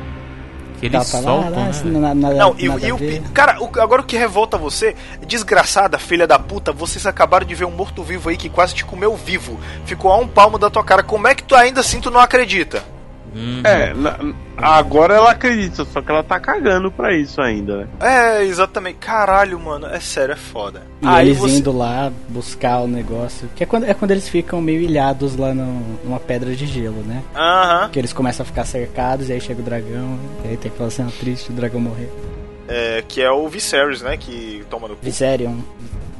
Que 0.81 0.87
eles 0.87 1.07
soltam, 1.07 1.47
ah, 1.47 1.49
né? 1.51 1.67
assim, 1.69 1.89
nada, 1.91 2.13
nada, 2.15 2.35
Não, 2.35 2.55
e, 2.57 2.67
nada 2.67 2.85
e 2.87 2.91
o. 2.91 2.97
Cara, 3.33 3.61
o- 3.63 3.79
agora 3.79 4.01
o 4.01 4.05
que 4.05 4.17
revolta 4.17 4.57
você, 4.57 4.95
desgraçada, 5.25 5.97
filha 5.99 6.25
da 6.27 6.37
puta, 6.39 6.73
vocês 6.73 7.05
acabaram 7.05 7.45
de 7.45 7.55
ver 7.55 7.65
um 7.65 7.71
morto-vivo 7.71 8.29
aí 8.29 8.35
que 8.35 8.49
quase 8.49 8.73
te 8.73 8.83
comeu 8.83 9.15
vivo. 9.15 9.59
Ficou 9.85 10.11
a 10.11 10.17
um 10.17 10.27
palmo 10.27 10.57
da 10.57 10.69
tua 10.69 10.83
cara. 10.83 11.03
Como 11.03 11.27
é 11.27 11.35
que 11.35 11.43
tu 11.43 11.55
ainda 11.55 11.81
assim 11.81 12.01
tu 12.01 12.09
não 12.11 12.19
acredita? 12.19 12.83
É, 13.63 13.93
na- 13.93 14.17
agora 14.57 15.13
ela 15.15 15.31
acredita, 15.31 15.85
só 15.85 16.01
que 16.01 16.11
ela 16.11 16.21
tá 16.23 16.39
cagando 16.39 16.91
pra 16.91 17.13
isso 17.15 17.41
ainda, 17.41 17.77
né? 17.77 17.87
É, 17.99 18.43
exatamente. 18.43 18.97
Caralho, 18.97 19.59
mano, 19.59 19.87
é 19.87 19.99
sério, 19.99 20.33
é 20.33 20.35
foda. 20.35 20.83
E 21.01 21.07
aí 21.07 21.27
eles 21.29 21.37
você. 21.39 21.57
indo 21.57 21.71
lá 21.75 22.11
buscar 22.29 22.79
o 22.81 22.87
negócio. 22.87 23.49
Que 23.55 23.63
é 23.63 23.65
quando, 23.65 23.85
é 23.85 23.93
quando 23.93 24.11
eles 24.11 24.27
ficam 24.27 24.61
meio 24.61 24.81
ilhados 24.81 25.35
lá 25.37 25.53
no- 25.53 25.97
numa 26.03 26.19
pedra 26.19 26.53
de 26.55 26.65
gelo, 26.65 27.01
né? 27.03 27.23
Aham. 27.35 27.89
Que 27.89 27.99
eles 27.99 28.11
começam 28.13 28.43
a 28.43 28.45
ficar 28.45 28.65
cercados 28.65 29.29
e 29.29 29.33
aí 29.33 29.39
chega 29.41 29.61
o 29.61 29.63
dragão. 29.63 30.19
E 30.43 30.49
aí 30.49 30.57
tem 30.57 30.71
aquela 30.71 30.89
cena 30.89 31.11
triste, 31.19 31.51
o 31.51 31.53
dragão 31.53 31.79
morrer. 31.79 32.09
É, 32.67 33.03
que 33.07 33.21
é 33.21 33.31
o 33.31 33.47
Viserys, 33.47 34.01
né? 34.01 34.17
Que 34.17 34.63
toma 34.69 34.87
no 34.87 34.95
cu. 34.95 35.03
Viserion. 35.03 35.55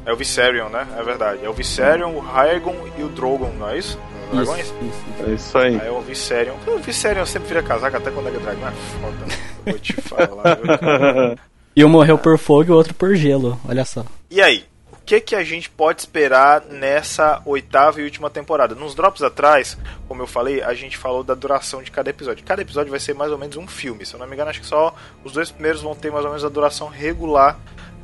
É 0.06 0.12
o 0.12 0.16
Viserion, 0.18 0.68
né? 0.70 0.88
É 0.98 1.04
verdade. 1.04 1.40
É 1.44 1.50
o 1.50 1.54
Viserion, 1.54 2.12
o 2.14 2.20
Raegon 2.20 2.76
e 2.98 3.04
o 3.04 3.10
Drogon, 3.10 3.52
não 3.60 3.70
é 3.70 3.78
isso? 3.78 4.00
Os 4.32 4.38
Isso, 4.40 4.46
dragões? 4.46 4.66
isso, 4.66 4.76
isso. 4.84 5.30
É 5.30 5.34
isso 5.34 5.58
aí. 5.58 5.80
Aí 5.82 5.88
é 5.88 5.92
o 5.92 6.02
Viserion. 6.02 6.56
O 6.68 6.78
Viserion 6.80 7.26
sempre 7.26 7.48
vira 7.50 7.62
casaca, 7.64 7.98
até 7.98 8.10
quando 8.12 8.28
é 8.28 8.32
dragão. 8.32 8.68
É 8.68 8.72
foda. 8.72 9.26
né? 9.26 9.38
Vou 9.66 9.80
te 9.80 9.94
falar. 10.02 10.56
viu? 10.56 11.38
E 11.74 11.86
um 11.86 11.90
morreu 11.90 12.18
por 12.18 12.38
fogo 12.38 12.66
e 12.66 12.72
o 12.72 12.76
outro 12.76 12.94
por 12.94 13.16
gelo, 13.16 13.58
olha 13.66 13.86
só. 13.86 14.04
E 14.30 14.42
aí? 14.42 14.66
O 14.92 14.98
que, 15.06 15.22
que 15.22 15.34
a 15.36 15.44
gente 15.44 15.70
pode 15.70 16.02
esperar 16.02 16.62
nessa 16.70 17.42
oitava 17.46 18.02
e 18.02 18.04
última 18.04 18.30
temporada? 18.30 18.76
Nos 18.76 18.94
drops 18.94 19.22
atrás, 19.24 19.78
como 20.08 20.22
eu 20.22 20.28
falei, 20.28 20.62
a 20.62 20.74
gente 20.74 20.98
falou 20.98 21.24
da 21.24 21.34
duração 21.34 21.82
de 21.82 21.90
cada 21.90 22.10
episódio. 22.10 22.44
Cada 22.46 22.62
episódio 22.62 22.92
vai 22.92 23.00
ser 23.00 23.14
mais 23.16 23.32
ou 23.32 23.38
menos 23.38 23.56
um 23.56 23.66
filme. 23.68 24.06
Se 24.06 24.14
eu 24.14 24.20
não 24.20 24.28
me 24.28 24.34
engano, 24.34 24.50
acho 24.50 24.60
que 24.60 24.66
só 24.68 24.94
os 25.24 25.32
dois 25.32 25.50
primeiros 25.50 25.82
vão 25.82 25.96
ter 25.96 26.12
mais 26.12 26.24
ou 26.26 26.32
menos 26.32 26.44
a 26.46 26.50
duração 26.50 26.88
regular 26.90 27.58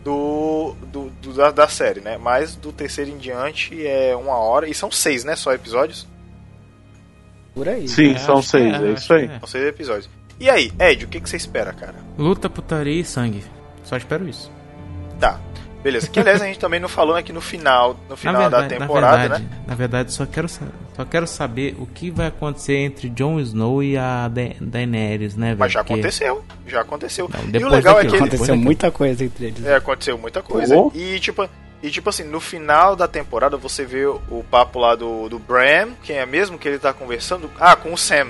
do, 0.03 0.73
do, 0.83 1.09
do- 1.21 1.33
da, 1.33 1.51
da 1.51 1.67
série, 1.67 1.99
né? 1.99 2.17
Mas 2.17 2.55
do 2.55 2.71
terceiro 2.71 3.11
em 3.11 3.17
diante 3.17 3.85
é 3.85 4.15
uma 4.15 4.37
hora. 4.37 4.67
E 4.69 4.73
são 4.73 4.89
seis, 4.89 5.23
né? 5.25 5.35
Só 5.35 5.51
episódios? 5.53 6.07
Por 7.57 7.67
aí. 7.69 7.87
Sim, 7.87 8.13
É, 8.13 8.17
são 8.19 8.35
acho 8.37 8.43
que 8.43 8.51
seis, 8.51 8.73
é, 8.73 8.87
é, 8.87 8.91
isso 8.93 9.13
aí. 9.13 9.27
que 9.27 9.33
é. 9.33 9.39
São 9.39 9.47
seis 9.47 9.65
episódios. 9.67 10.09
E 10.39 10.49
aí, 10.49 10.71
Ed, 10.79 11.05
o 11.05 11.07
que, 11.07 11.19
que 11.19 11.27
você 11.29 11.35
espera, 11.37 11.73
cara? 11.73 11.95
Luta, 12.17 12.47
putaria 12.49 13.01
e 13.01 13.03
sangue. 13.03 13.43
Só 13.83 13.97
espero 13.97 14.27
isso. 14.29 14.51
Tá. 15.19 15.39
Beleza. 15.83 16.07
Que 16.09 16.19
aliás 16.19 16.41
a 16.41 16.45
gente 16.45 16.59
também 16.59 16.79
não 16.79 16.89
falou 16.89 17.15
aqui 17.15 17.31
no 17.31 17.39
final, 17.39 17.95
no 18.09 18.17
final 18.17 18.49
da 18.49 18.67
temporada, 18.67 19.15
na 19.15 19.17
verdade, 19.37 19.43
né? 19.43 19.49
Na 19.67 19.75
verdade, 19.75 20.11
só 20.13 20.25
quero, 20.25 20.49
só 20.49 21.05
quero 21.09 21.25
saber 21.27 21.75
o 21.79 21.85
que 21.85 22.09
vai 22.11 22.27
acontecer 22.27 22.75
entre 22.77 23.09
Jon 23.09 23.39
Snow 23.39 23.81
e 23.81 23.95
a 23.97 24.27
Da- 24.27 24.41
Daenerys, 24.59 25.35
né, 25.35 25.47
velho? 25.49 25.59
Mas 25.59 25.71
já 25.71 25.83
Porque- 25.83 25.93
aconteceu. 25.93 26.43
Já 26.65 26.81
aconteceu. 26.81 27.29
Não, 27.31 27.59
e 27.61 27.63
o 27.63 27.69
legal 27.69 27.99
é 27.99 28.03
daquilo, 28.03 28.11
que 28.11 28.17
ele, 28.17 28.21
depois 28.21 28.21
Aconteceu 28.21 28.47
daquilo. 28.47 28.63
muita 28.63 28.91
coisa 28.91 29.23
entre 29.23 29.45
eles. 29.45 29.65
É, 29.65 29.75
aconteceu 29.75 30.17
muita 30.17 30.41
coisa. 30.41 30.75
Oh. 30.75 30.91
E 30.93 31.19
tipo, 31.19 31.47
e 31.81 31.89
tipo 31.91 32.09
assim, 32.09 32.23
no 32.23 32.39
final 32.39 32.95
da 32.95 33.07
temporada 33.07 33.55
você 33.55 33.85
vê 33.85 34.05
o, 34.05 34.43
papo 34.49 34.79
lá 34.79 34.95
do, 34.95 35.29
do 35.29 35.37
Bram, 35.37 35.93
quem 36.03 36.17
é 36.17 36.25
mesmo 36.25 36.57
que 36.57 36.67
ele 36.67 36.79
tá 36.79 36.91
conversando? 36.91 37.49
Ah, 37.59 37.75
com 37.75 37.93
o 37.93 37.97
Sam. 37.97 38.27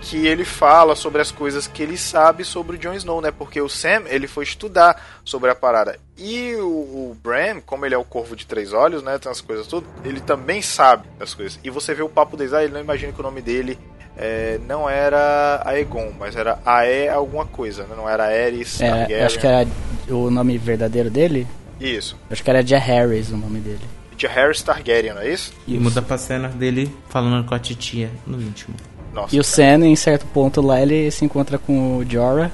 Que 0.00 0.26
ele 0.26 0.44
fala 0.44 0.94
sobre 0.94 1.20
as 1.20 1.32
coisas 1.32 1.66
que 1.66 1.82
ele 1.82 1.96
sabe 1.96 2.44
sobre 2.44 2.76
o 2.76 2.78
Jon 2.78 2.94
Snow, 2.94 3.20
né? 3.20 3.32
Porque 3.32 3.60
o 3.60 3.68
Sam, 3.68 4.04
ele 4.06 4.28
foi 4.28 4.44
estudar 4.44 5.20
sobre 5.24 5.50
a 5.50 5.54
parada. 5.54 5.98
E 6.16 6.54
o, 6.54 6.64
o 7.10 7.16
Bram, 7.20 7.60
como 7.60 7.84
ele 7.84 7.94
é 7.94 7.98
o 7.98 8.04
corvo 8.04 8.36
de 8.36 8.46
três 8.46 8.72
olhos, 8.72 9.02
né? 9.02 9.18
Tem 9.18 9.32
as 9.32 9.40
coisas 9.40 9.66
tudo, 9.66 9.86
ele 10.04 10.20
também 10.20 10.62
sabe 10.62 11.08
das 11.18 11.34
coisas. 11.34 11.58
E 11.64 11.70
você 11.70 11.92
vê 11.92 12.02
o 12.02 12.08
papo 12.08 12.36
deles, 12.36 12.52
ah, 12.52 12.62
ele 12.62 12.72
não 12.72 12.80
imagina 12.80 13.12
que 13.12 13.18
o 13.18 13.22
nome 13.22 13.42
dele 13.42 13.76
é, 14.16 14.58
não 14.66 14.88
era 14.88 15.60
Aegon, 15.64 16.12
mas 16.18 16.36
era 16.36 16.58
Ae 16.64 17.08
alguma 17.08 17.44
coisa, 17.44 17.82
né? 17.82 17.94
Não 17.96 18.08
era 18.08 18.26
Aerys 18.26 18.80
É, 18.80 19.24
acho 19.24 19.38
que 19.38 19.46
era 19.46 19.68
o 20.08 20.30
nome 20.30 20.56
verdadeiro 20.56 21.10
dele. 21.10 21.46
Isso. 21.80 22.16
Acho 22.30 22.42
que 22.42 22.50
era 22.50 22.66
Jaehaerys 22.66 23.30
o 23.30 23.36
nome 23.36 23.60
dele. 23.60 23.80
De 24.16 24.26
Harris 24.26 24.62
Targaryen, 24.62 25.12
não 25.12 25.20
é 25.20 25.30
isso? 25.30 25.52
E 25.68 25.78
muda 25.78 26.00
pra 26.00 26.16
cena 26.16 26.48
dele 26.48 26.90
falando 27.08 27.46
com 27.46 27.54
a 27.54 27.58
titia 27.58 28.10
no 28.26 28.40
íntimo. 28.40 28.74
Nossa. 29.12 29.34
E 29.34 29.38
o 29.38 29.44
Sam, 29.44 29.86
em 29.86 29.96
certo 29.96 30.26
ponto 30.26 30.60
lá, 30.60 30.80
ele 30.80 31.10
se 31.10 31.24
encontra 31.24 31.58
com 31.58 31.98
o 31.98 32.10
Jorah, 32.10 32.50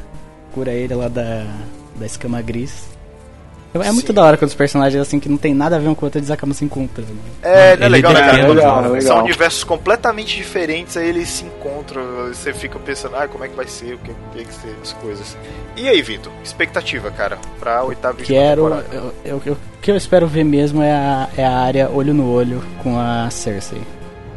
cura 0.53 0.73
ele 0.73 0.95
lá 0.95 1.09
da, 1.09 1.47
da 1.97 2.07
escama 2.07 2.43
gris. 2.43 2.89
É 3.75 3.91
muito 3.91 4.09
Sim. 4.09 4.13
da 4.13 4.23
hora 4.25 4.37
quando 4.37 4.51
os 4.51 4.55
personagens 4.55 5.01
assim 5.01 5.19
que 5.19 5.29
não 5.31 5.39
tem 5.39 5.55
nada 5.55 5.77
a 5.77 5.79
ver 5.79 5.89
um 5.89 5.95
com 5.95 6.05
o 6.05 6.07
outro, 6.07 6.19
eles 6.19 6.31
acabam 6.31 6.53
se 6.55 6.63
encontrando. 6.65 7.17
É, 7.43 7.75
não 7.77 7.87
é 7.87 7.89
legal, 7.89 8.13
né, 8.13 8.21
cara? 8.21 8.49
legal, 8.49 8.83
legal. 8.83 9.01
São 9.01 9.19
universos 9.23 9.65
completamente 9.65 10.37
diferentes, 10.37 10.95
aí 10.97 11.09
eles 11.09 11.29
se 11.29 11.45
encontram, 11.45 12.03
você 12.29 12.53
fica 12.53 12.79
pensando, 12.79 13.17
ah, 13.17 13.27
como 13.27 13.45
é 13.45 13.49
que 13.49 13.57
vai 13.57 13.67
ser, 13.67 13.95
o 13.95 13.99
que 13.99 14.11
tem 14.37 14.45
que 14.45 14.53
ser, 14.53 14.77
as 14.83 14.93
coisas. 14.93 15.37
E 15.75 15.89
aí, 15.89 16.03
Vitor, 16.03 16.31
expectativa, 16.45 17.11
cara, 17.11 17.39
pra 17.59 17.83
oitava 17.83 18.21
e 18.21 18.25
Quero. 18.25 18.67
Eu, 18.93 19.15
eu- 19.25 19.43
eu- 19.47 19.53
o 19.55 19.81
que 19.81 19.91
eu 19.91 19.97
espero 19.97 20.27
ver 20.27 20.45
mesmo 20.45 20.83
é 20.83 20.93
a, 20.93 21.29
é 21.37 21.45
a 21.45 21.57
área 21.59 21.89
olho 21.91 22.13
no 22.13 22.31
olho 22.31 22.63
com 22.83 22.99
a 22.99 23.31
Cersei. 23.31 23.81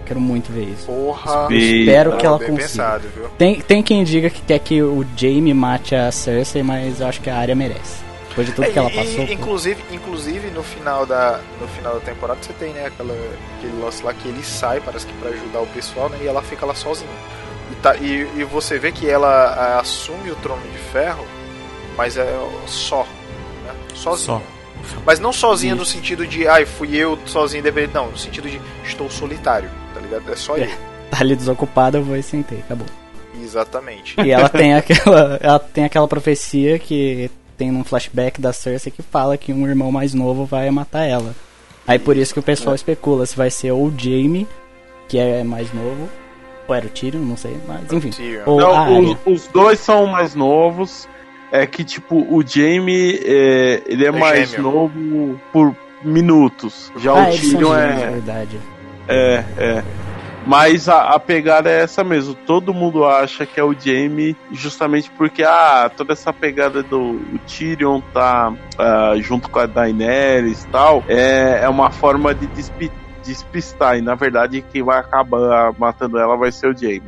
Quero 0.06 0.22
muito 0.22 0.52
ver 0.52 0.64
isso. 0.70 0.86
Porra. 0.86 1.48
Espero 1.52 2.16
que 2.16 2.26
ela 2.26 2.38
bem 2.38 2.50
consiga. 2.52 2.68
pensado, 2.70 3.04
viu? 3.14 3.26
Tem, 3.38 3.60
tem 3.60 3.82
quem 3.84 4.04
diga 4.04 4.30
que 4.30 4.42
quer 4.42 4.60
que 4.60 4.82
o 4.82 5.04
Jaime 5.18 5.54
mate 5.54 5.94
a 5.96 6.10
Cersei, 6.12 6.64
mas 6.64 7.02
eu 7.02 7.08
acho 7.08 7.20
que 7.22 7.30
a 7.30 7.36
área 7.36 7.56
merece. 7.56 8.05
Depois 8.36 8.48
de 8.48 8.54
tudo 8.54 8.66
É, 8.66 8.72
que 8.72 8.78
ela 8.80 8.92
e- 8.92 8.96
passou. 8.96 9.26
pô. 9.28 9.32
inclusive, 9.34 9.84
inclusive 9.92 10.50
no 10.52 10.62
final 10.62 11.06
da 11.06 11.40
no 11.62 11.68
final 11.70 11.94
da 11.94 12.00
temporada 12.02 12.40
você 12.42 12.52
tem 12.54 12.74
né 12.74 12.86
aquela 12.88 13.14
aquele 13.58 13.82
lance 13.82 14.04
lá 14.04 14.14
que 14.14 14.28
ele 14.28 14.44
sai 14.44 14.82
parece 14.82 15.06
que 15.06 15.14
pra 15.14 15.30
ajudar 15.30 15.62
o 15.62 15.68
pessoal 15.68 16.10
né 16.10 16.18
e 16.22 16.28
ela 16.28 16.42
fica 16.42 16.66
lá 16.66 16.76
sozinha 16.76 17.10
e, 17.72 17.76
tá, 17.76 17.96
e, 17.96 18.28
e 18.36 18.44
você 18.44 18.78
vê 18.78 18.92
que 18.92 19.10
ela 19.10 19.80
assume 19.80 20.32
o 20.32 20.36
trono 20.36 20.62
de 20.70 20.78
ferro 20.92 21.26
mas 21.96 22.18
é 22.18 22.28
só 22.68 23.04
né? 23.66 23.74
sozinha 23.96 24.42
Só. 24.84 24.98
mas 25.06 25.18
não 25.18 25.32
sozinha 25.32 25.74
no 25.74 25.84
Isso. 25.84 25.94
sentido 25.94 26.28
de 26.28 26.46
ai 26.46 26.66
fui 26.66 26.94
eu 26.96 27.18
sozinho 27.26 27.64
deveria 27.64 27.90
não 27.94 28.12
no 28.12 28.18
sentido 28.18 28.50
de 28.50 28.60
estou 28.84 29.10
solitário 29.10 29.70
tá 29.94 30.02
ligado 30.02 30.30
é 30.30 30.36
só 30.36 30.58
É. 30.58 30.62
ele 30.62 30.76
Tá 31.10 31.20
ali 31.22 31.36
desocupada, 31.38 32.00
eu 32.00 32.04
vou 32.04 32.18
e 32.18 32.24
sentei, 32.24 32.60
acabou. 32.60 32.88
exatamente 33.42 34.16
E 34.22 34.32
ela 34.32 34.50
tem 34.50 34.74
aquela. 34.74 35.38
Ela 35.42 35.60
tem 35.60 35.86
aquela 35.86 36.08
profecia 36.08 36.78
que 36.80 37.30
tem 37.58 37.72
num 37.72 37.84
flashback 37.84 38.40
da 38.42 38.52
Cersei 38.54 38.92
que 38.92 39.02
fala 39.02 39.38
que 39.38 39.52
um 39.54 39.68
irmão 39.68 39.92
mais 39.92 40.14
novo 40.14 40.46
vai 40.46 40.70
matar 40.72 41.04
ela. 41.06 41.34
Aí 41.88 42.00
por 42.00 42.18
isso 42.18 42.34
que 42.34 42.40
o 42.40 42.44
pessoal 42.44 42.76
especula 42.76 43.26
se 43.26 43.36
vai 43.36 43.50
ser 43.50 43.72
ou 43.72 43.86
o 43.88 43.94
Jaime, 43.98 44.48
que 45.08 45.18
é 45.20 45.44
mais 45.44 45.72
novo, 45.74 46.10
ou 46.68 46.74
era 46.76 46.86
o 46.88 46.90
Tyrion, 46.90 47.20
não 47.22 47.38
sei, 47.38 47.58
mas 47.68 47.92
enfim. 47.94 48.12
Ou 48.46 48.60
Não, 48.60 48.76
a 48.76 48.90
os, 49.00 49.18
os 49.26 49.48
dois 49.48 49.80
são 49.80 50.06
mais 50.08 50.34
novos. 50.36 51.08
É 51.52 51.66
que, 51.68 51.84
tipo, 51.84 52.16
o 52.16 52.44
Jamie, 52.46 53.20
é, 53.24 53.82
ele 53.86 54.04
é, 54.04 54.08
É 54.08 54.12
mais 54.12 54.50
gêmeo. 54.50 54.64
novo 54.72 55.40
por 55.54 55.76
minutos. 56.04 56.92
Já 56.98 57.12
Ah, 57.12 57.30
o 57.30 57.32
Tyrion 57.38 57.60
gêmeos, 57.76 57.78
é 57.78 58.04
é, 58.04 58.10
verdade. 58.10 58.60
é, 59.08 59.44
é. 59.58 59.84
Mas 60.46 60.88
a, 60.88 61.10
a 61.10 61.20
pegada 61.20 61.70
é 61.70 61.82
essa 61.82 62.04
mesmo. 62.04 62.36
Todo 62.36 62.74
mundo 62.74 63.06
acha 63.06 63.46
que 63.46 63.60
é 63.60 63.64
o 63.64 63.74
Jamie, 63.74 64.36
justamente 64.52 65.10
porque 65.12 65.44
ah, 65.44 65.90
toda 65.96 66.14
essa 66.14 66.32
pegada 66.32 66.84
do 66.84 67.00
o 67.00 67.40
Tyrion 67.48 68.02
tá 68.14 68.54
ah, 68.78 69.14
junto 69.18 69.50
com 69.50 69.60
a 69.60 69.66
Daenerys 69.66 70.64
e 70.64 70.68
tal, 70.68 71.04
é, 71.08 71.62
é 71.64 71.70
uma 71.70 71.90
forma 71.90 72.34
de 72.34 72.46
despi- 72.48 72.92
despistar. 73.24 73.98
E 73.98 74.02
na 74.02 74.16
verdade, 74.16 74.64
quem 74.72 74.84
vai 74.84 75.00
acabar 75.00 75.74
matando 75.78 76.18
ela 76.18 76.38
vai 76.38 76.52
ser 76.52 76.68
o 76.68 76.78
Jamie. 76.78 77.02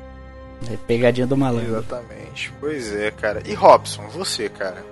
É 0.72 0.76
pegadinha 0.88 1.28
do 1.28 1.38
malandro. 1.38 1.78
exatamente 1.78 2.52
pois 2.60 2.92
é 2.92 3.12
cara 3.12 3.44
e 3.46 3.54
Robson 3.54 4.08
você 4.08 4.50
cara 4.50 4.84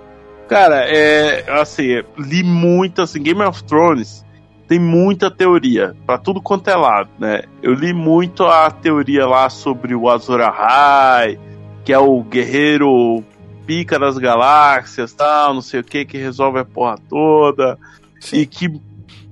Cara, 0.48 0.84
é 0.88 1.44
assim, 1.60 2.04
li 2.16 2.44
muito 2.44 3.02
assim, 3.02 3.20
Game 3.20 3.42
of 3.42 3.64
Thrones 3.64 4.24
tem 4.68 4.78
muita 4.78 5.30
teoria 5.30 5.94
pra 6.04 6.18
tudo 6.18 6.40
quanto 6.40 6.68
é 6.68 6.74
lado, 6.74 7.08
né? 7.18 7.42
Eu 7.62 7.72
li 7.72 7.92
muito 7.92 8.44
a 8.44 8.70
teoria 8.70 9.26
lá 9.26 9.48
sobre 9.48 9.94
o 9.94 10.08
Azor 10.08 10.40
Ahai, 10.40 11.38
que 11.84 11.92
é 11.92 11.98
o 11.98 12.22
guerreiro 12.22 13.22
pica 13.66 13.98
das 13.98 14.16
galáxias, 14.18 15.12
tal, 15.12 15.54
não 15.54 15.62
sei 15.62 15.80
o 15.80 15.84
que, 15.84 16.04
que 16.04 16.18
resolve 16.18 16.58
a 16.58 16.64
porra 16.64 16.96
toda 17.08 17.78
Sim. 18.20 18.38
e 18.38 18.46
que 18.46 18.80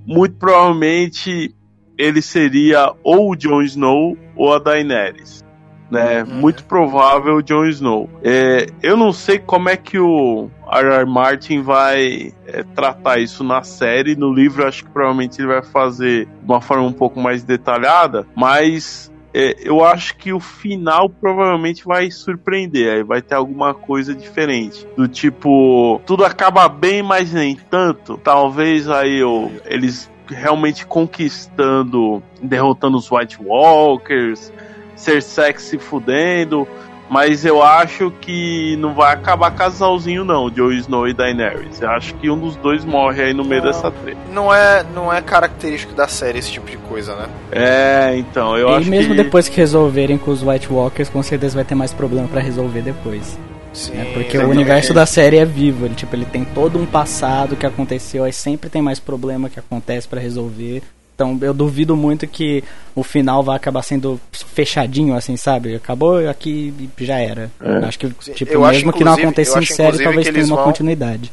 muito 0.05 0.35
provavelmente 0.35 1.55
ele 1.97 2.21
seria 2.21 2.93
ou 3.03 3.31
o 3.31 3.35
Jon 3.35 3.61
Snow 3.61 4.17
ou 4.35 4.53
a 4.53 4.59
Daenerys. 4.59 5.43
Né? 5.89 6.23
Uhum. 6.23 6.35
Muito 6.35 6.65
provável 6.65 7.35
o 7.35 7.41
Jon 7.41 7.65
Snow. 7.65 8.09
É, 8.23 8.67
eu 8.81 8.97
não 8.97 9.13
sei 9.13 9.39
como 9.39 9.69
é 9.69 9.77
que 9.77 9.99
o 9.99 10.49
R.R. 10.71 11.05
Martin 11.05 11.61
vai 11.61 12.33
é, 12.47 12.63
tratar 12.75 13.19
isso 13.19 13.43
na 13.43 13.63
série. 13.63 14.15
No 14.15 14.33
livro, 14.33 14.67
acho 14.67 14.83
que 14.83 14.89
provavelmente 14.89 15.39
ele 15.39 15.47
vai 15.47 15.63
fazer 15.63 16.25
de 16.25 16.51
uma 16.51 16.61
forma 16.61 16.83
um 16.83 16.93
pouco 16.93 17.19
mais 17.19 17.43
detalhada, 17.43 18.25
mas 18.35 19.11
é, 19.37 19.55
eu 19.59 19.83
acho 19.83 20.15
que 20.15 20.31
o 20.31 20.39
final 20.39 21.09
provavelmente 21.09 21.83
vai 21.83 22.09
surpreender. 22.09 23.03
Vai 23.03 23.21
ter 23.21 23.35
alguma 23.35 23.73
coisa 23.73 24.15
diferente. 24.15 24.87
Do 24.95 25.09
tipo, 25.09 26.01
tudo 26.05 26.23
acaba 26.23 26.69
bem, 26.69 27.03
mas 27.03 27.33
nem 27.33 27.55
tanto. 27.55 28.17
Talvez 28.17 28.89
aí 28.89 29.19
eu, 29.19 29.51
eles 29.65 30.09
realmente 30.25 30.85
conquistando, 30.85 32.23
derrotando 32.41 32.97
os 32.97 33.11
White 33.11 33.37
Walkers, 33.41 34.53
ser 34.95 35.21
sexy 35.21 35.77
fudendo. 35.77 36.65
Mas 37.09 37.45
eu 37.45 37.61
acho 37.61 38.11
que 38.19 38.75
não 38.77 38.93
vai 38.93 39.13
acabar 39.13 39.51
casalzinho 39.51 40.25
não, 40.25 40.49
Jon 40.49 40.71
Snow 40.71 41.07
e 41.07 41.13
Daenerys. 41.13 41.81
Eu 41.81 41.89
acho 41.91 42.15
que 42.15 42.29
um 42.29 42.39
dos 42.39 42.55
dois 42.55 42.83
morre 42.83 43.23
aí 43.23 43.33
no 43.33 43.45
meio 43.45 43.63
Não. 43.63 43.71
dessa 43.71 43.91
treta. 43.91 44.19
Não 44.33 44.53
é, 44.53 44.83
não 44.93 45.13
é 45.13 45.21
característico 45.21 45.93
da 45.93 46.07
série 46.07 46.39
esse 46.39 46.51
tipo 46.51 46.69
de 46.69 46.77
coisa, 46.77 47.15
né? 47.15 47.27
É, 47.51 48.17
então, 48.17 48.57
eu 48.57 48.69
e 48.69 48.75
acho 48.75 48.89
mesmo 48.89 49.15
que... 49.15 49.23
depois 49.23 49.47
que 49.47 49.57
resolverem 49.57 50.17
com 50.17 50.31
os 50.31 50.41
White 50.41 50.71
Walkers, 50.71 51.09
com 51.09 51.21
certeza 51.21 51.55
vai 51.55 51.63
ter 51.63 51.75
mais 51.75 51.93
problema 51.93 52.27
pra 52.27 52.41
resolver 52.41 52.81
depois. 52.81 53.37
Sim, 53.71 53.93
né? 53.93 54.05
Porque 54.05 54.37
o 54.37 54.39
exatamente. 54.39 54.51
universo 54.51 54.93
da 54.93 55.05
série 55.05 55.37
é 55.37 55.45
vivo, 55.45 55.85
ele, 55.85 55.95
tipo, 55.95 56.15
ele 56.15 56.25
tem 56.25 56.45
todo 56.45 56.79
um 56.79 56.85
passado 56.85 57.55
que 57.57 57.65
aconteceu, 57.65 58.23
aí 58.23 58.31
sempre 58.31 58.69
tem 58.69 58.81
mais 58.81 58.99
problema 58.99 59.49
que 59.49 59.59
acontece 59.59 60.07
pra 60.07 60.19
resolver. 60.19 60.81
Então 61.15 61.37
eu 61.41 61.53
duvido 61.53 61.95
muito 61.95 62.27
que 62.27 62.61
o 62.93 63.01
final 63.01 63.41
vai 63.41 63.55
acabar 63.55 63.81
sendo 63.83 64.19
fechadinho, 64.31 65.15
assim, 65.15 65.37
sabe? 65.37 65.73
Acabou 65.75 66.27
aqui 66.29 66.73
e 66.99 67.05
já 67.05 67.17
era. 67.19 67.49
É. 67.61 67.85
Acho 67.85 67.97
que, 67.99 68.09
tipo, 68.33 68.51
eu 68.51 68.65
acho, 68.65 68.79
mesmo 68.79 68.91
que 68.93 69.03
não 69.03 69.13
aconteça 69.13 69.57
em 69.57 69.61
acho, 69.63 69.73
série, 69.73 70.03
talvez 70.03 70.27
tenha 70.29 70.45
uma 70.45 70.57
vão- 70.57 70.65
continuidade. 70.65 71.31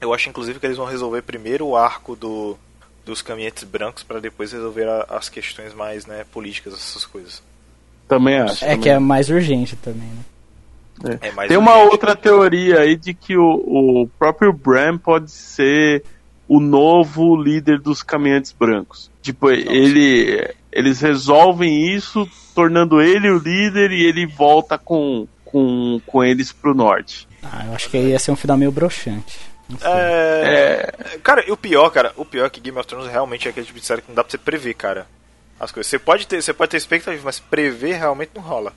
Eu 0.00 0.14
acho, 0.14 0.28
inclusive, 0.30 0.58
que 0.58 0.64
eles 0.66 0.78
vão 0.78 0.86
resolver 0.86 1.20
primeiro 1.22 1.66
o 1.66 1.76
arco 1.76 2.16
do, 2.16 2.56
dos 3.04 3.20
caminhantes 3.20 3.64
brancos 3.64 4.02
para 4.02 4.18
depois 4.18 4.50
resolver 4.52 4.88
a- 4.88 5.06
as 5.10 5.28
questões 5.28 5.74
mais 5.74 6.06
né, 6.06 6.24
políticas, 6.32 6.72
essas 6.72 7.04
coisas. 7.04 7.42
Também 8.08 8.38
acho. 8.38 8.64
É 8.64 8.68
também 8.68 8.80
que 8.80 8.88
é 8.88 8.98
mais 8.98 9.28
urgente 9.28 9.76
também, 9.76 10.08
né? 11.04 11.18
É 11.20 11.30
mais 11.32 11.48
Tem 11.48 11.56
uma 11.58 11.74
urgente. 11.74 11.92
outra 11.92 12.16
teoria 12.16 12.80
aí 12.80 12.96
de 12.96 13.12
que 13.12 13.36
o, 13.36 13.44
o 14.04 14.08
próprio 14.18 14.52
Bram 14.52 14.96
pode 14.96 15.30
ser 15.30 16.02
o 16.48 16.58
novo 16.60 17.36
líder 17.36 17.78
dos 17.78 18.02
caminhantes 18.02 18.52
brancos. 18.58 19.10
Tipo, 19.28 19.50
ele 19.50 20.54
eles 20.72 21.02
resolvem 21.02 21.94
isso, 21.94 22.26
tornando 22.54 22.98
ele 22.98 23.28
o 23.28 23.36
líder 23.38 23.92
e 23.92 24.06
ele 24.06 24.24
volta 24.24 24.78
com, 24.78 25.28
com, 25.44 26.00
com 26.06 26.24
eles 26.24 26.50
pro 26.50 26.74
norte. 26.74 27.28
Ah, 27.42 27.66
eu 27.66 27.74
acho 27.74 27.90
que 27.90 27.98
ia 27.98 28.18
ser 28.18 28.30
um 28.30 28.36
final 28.36 28.56
meio 28.56 28.72
broxante. 28.72 29.38
É... 29.82 31.18
Cara, 31.22 31.44
e 31.46 31.52
o 31.52 31.58
pior, 31.58 31.90
cara, 31.90 32.10
o 32.16 32.24
pior 32.24 32.46
é 32.46 32.48
que 32.48 32.58
Game 32.58 32.78
of 32.78 32.88
Thrones 32.88 33.10
realmente 33.10 33.46
é 33.46 33.50
aquele 33.50 33.66
tipo 33.66 33.78
de 33.78 33.84
série 33.84 34.00
que 34.00 34.08
não 34.08 34.14
dá 34.14 34.24
pra 34.24 34.30
você 34.30 34.38
prever, 34.38 34.72
cara. 34.72 35.06
As 35.60 35.70
coisas. 35.70 35.90
Você 35.90 35.98
pode 35.98 36.26
ter, 36.26 36.40
você 36.40 36.54
pode 36.54 36.70
ter 36.70 36.78
expectativa, 36.78 37.22
mas 37.22 37.38
prever 37.38 37.98
realmente 37.98 38.30
não 38.34 38.40
rola. 38.40 38.72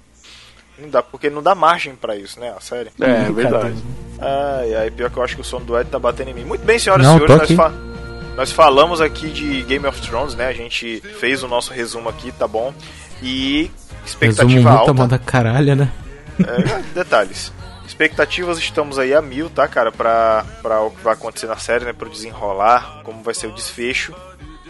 Não 0.77 0.89
dá, 0.89 1.01
porque 1.01 1.29
não 1.29 1.41
dá 1.41 1.55
margem 1.55 1.95
pra 1.95 2.17
isso, 2.17 2.41
né, 2.41 2.53
a 2.57 2.59
série. 2.59 2.89
É, 2.99 3.27
é 3.27 3.31
verdade. 3.31 3.81
Ai, 4.19 4.75
ai, 4.75 4.91
pior 4.91 5.09
que 5.09 5.15
eu 5.15 5.23
acho 5.23 5.35
que 5.35 5.41
o 5.41 5.45
som 5.45 5.61
do 5.61 5.79
Ed 5.79 5.89
tá 5.89 5.97
batendo 5.97 6.31
em 6.31 6.33
mim. 6.33 6.43
Muito 6.43 6.65
bem, 6.65 6.77
senhoras 6.77 7.07
e 7.07 7.09
senhores, 7.09 7.37
nós, 7.37 7.41
aqui. 7.43 7.90
Nós 8.35 8.51
falamos 8.51 9.01
aqui 9.01 9.29
de 9.29 9.61
Game 9.63 9.85
of 9.85 10.01
Thrones, 10.01 10.35
né? 10.35 10.47
A 10.47 10.53
gente 10.53 11.01
fez 11.19 11.43
o 11.43 11.47
nosso 11.47 11.73
resumo 11.73 12.09
aqui, 12.09 12.31
tá 12.31 12.47
bom? 12.47 12.73
E 13.21 13.63
Resumo 13.63 14.05
expectativa 14.05 14.47
muito 14.47 14.67
alta. 14.67 14.91
a 14.91 14.93
moda 14.93 15.19
caralho, 15.19 15.75
né? 15.75 15.91
É, 16.39 16.81
detalhes. 16.93 17.51
Expectativas 17.85 18.57
estamos 18.57 18.97
aí 18.97 19.13
a 19.13 19.21
mil, 19.21 19.49
tá, 19.49 19.67
cara? 19.67 19.91
Pra, 19.91 20.45
pra 20.61 20.81
o 20.81 20.91
que 20.91 21.03
vai 21.03 21.13
acontecer 21.13 21.47
na 21.47 21.57
série, 21.57 21.85
né? 21.85 21.93
Pro 21.93 22.09
desenrolar, 22.09 23.01
como 23.03 23.21
vai 23.21 23.33
ser 23.33 23.47
o 23.47 23.51
desfecho. 23.51 24.13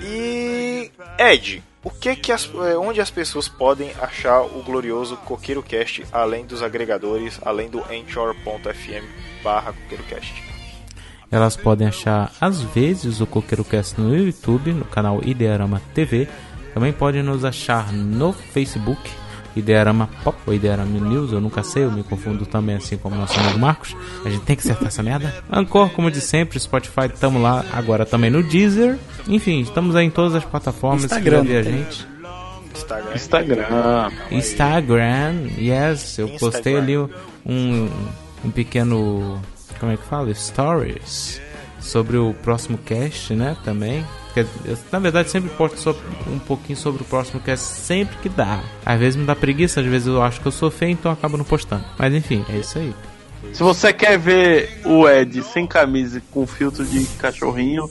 E. 0.01 0.91
Ed, 1.19 1.63
o 1.83 1.89
que 1.89 2.15
que 2.15 2.31
as, 2.31 2.45
eh, 2.45 2.77
onde 2.77 2.99
as 2.99 3.11
pessoas 3.11 3.47
podem 3.47 3.91
achar 4.01 4.41
o 4.41 4.63
glorioso 4.63 5.15
Coqueiro 5.17 5.61
Cast, 5.61 6.03
além 6.11 6.45
dos 6.45 6.63
agregadores, 6.63 7.39
além 7.43 7.69
do 7.69 7.79
anchor.fm 7.79 9.05
barra 9.43 9.73
CoqueiroCast? 9.73 10.50
Elas 11.31 11.55
podem 11.55 11.87
achar, 11.87 12.31
às 12.41 12.61
vezes, 12.61 13.21
o 13.21 13.25
Coqueiro 13.25 13.63
Cast 13.63 13.99
no 13.99 14.15
YouTube, 14.15 14.73
no 14.73 14.85
canal 14.85 15.21
Idearama 15.23 15.81
TV. 15.93 16.27
Também 16.73 16.91
podem 16.91 17.23
nos 17.23 17.45
achar 17.45 17.91
no 17.93 18.33
Facebook, 18.33 19.09
Idearama 19.55 20.09
Pop 20.23 20.37
ou 20.45 20.53
Idearama 20.53 20.99
News, 20.99 21.31
eu 21.31 21.41
nunca 21.41 21.63
sei, 21.63 21.83
eu 21.83 21.91
me 21.91 22.03
confundo 22.03 22.45
também, 22.45 22.75
assim 22.75 22.97
como 22.97 23.15
nosso 23.15 23.39
amigo 23.39 23.59
Marcos. 23.59 23.95
A 24.25 24.29
gente 24.29 24.43
tem 24.43 24.55
que 24.55 24.61
acertar 24.61 24.87
essa 24.87 25.03
merda. 25.03 25.33
Ancor, 25.51 25.89
como 25.89 26.09
de 26.09 26.21
sempre, 26.21 26.59
Spotify, 26.59 27.09
tamo 27.19 27.41
lá 27.41 27.65
agora 27.73 28.05
também 28.05 28.29
no 28.29 28.41
Deezer. 28.43 28.97
Enfim, 29.27 29.59
estamos 29.61 29.95
aí 29.95 30.05
em 30.05 30.09
todas 30.09 30.35
as 30.35 30.45
plataformas. 30.45 31.03
Instagram, 31.03 31.41
a 31.41 31.45
tem. 31.45 31.63
gente. 31.63 32.07
Instagram. 32.73 33.15
Instagram. 33.15 34.11
Instagram, 34.31 35.33
yes, 35.57 36.17
eu 36.17 36.29
postei 36.39 36.77
ali 36.77 36.97
um, 36.97 37.89
um 38.45 38.51
pequeno, 38.51 39.41
como 39.81 39.91
é 39.91 39.97
que 39.97 40.03
fala? 40.05 40.33
Stories 40.33 41.41
sobre 41.81 42.15
o 42.15 42.33
próximo 42.43 42.77
cast, 42.77 43.33
né, 43.33 43.57
também. 43.65 44.05
Porque 44.27 44.47
eu, 44.63 44.77
na 44.91 44.99
verdade, 44.99 45.29
sempre 45.29 45.49
posto 45.49 45.77
sobre- 45.79 46.01
um 46.27 46.39
pouquinho 46.39 46.77
sobre 46.77 47.01
o 47.01 47.05
próximo 47.05 47.41
cast 47.41 47.65
sempre 47.65 48.15
que 48.19 48.29
dá. 48.29 48.61
Às 48.85 48.97
vezes 48.99 49.15
me 49.17 49.25
dá 49.25 49.35
preguiça, 49.35 49.81
às 49.81 49.85
vezes 49.85 50.07
eu 50.07 50.21
acho 50.21 50.39
que 50.39 50.47
eu 50.47 50.51
sou 50.53 50.71
feio, 50.71 50.91
então 50.91 51.11
eu 51.11 51.13
acabo 51.13 51.35
não 51.35 51.43
postando. 51.43 51.83
Mas 51.97 52.13
enfim, 52.13 52.45
é 52.49 52.57
isso 52.57 52.77
aí. 52.77 52.93
Se 53.51 53.61
você 53.63 53.91
quer 53.91 54.17
ver 54.17 54.79
o 54.85 55.09
Ed 55.09 55.41
sem 55.43 55.67
camisa 55.67 56.19
e 56.19 56.21
com 56.21 56.45
filtro 56.47 56.85
de 56.85 57.03
cachorrinho, 57.17 57.89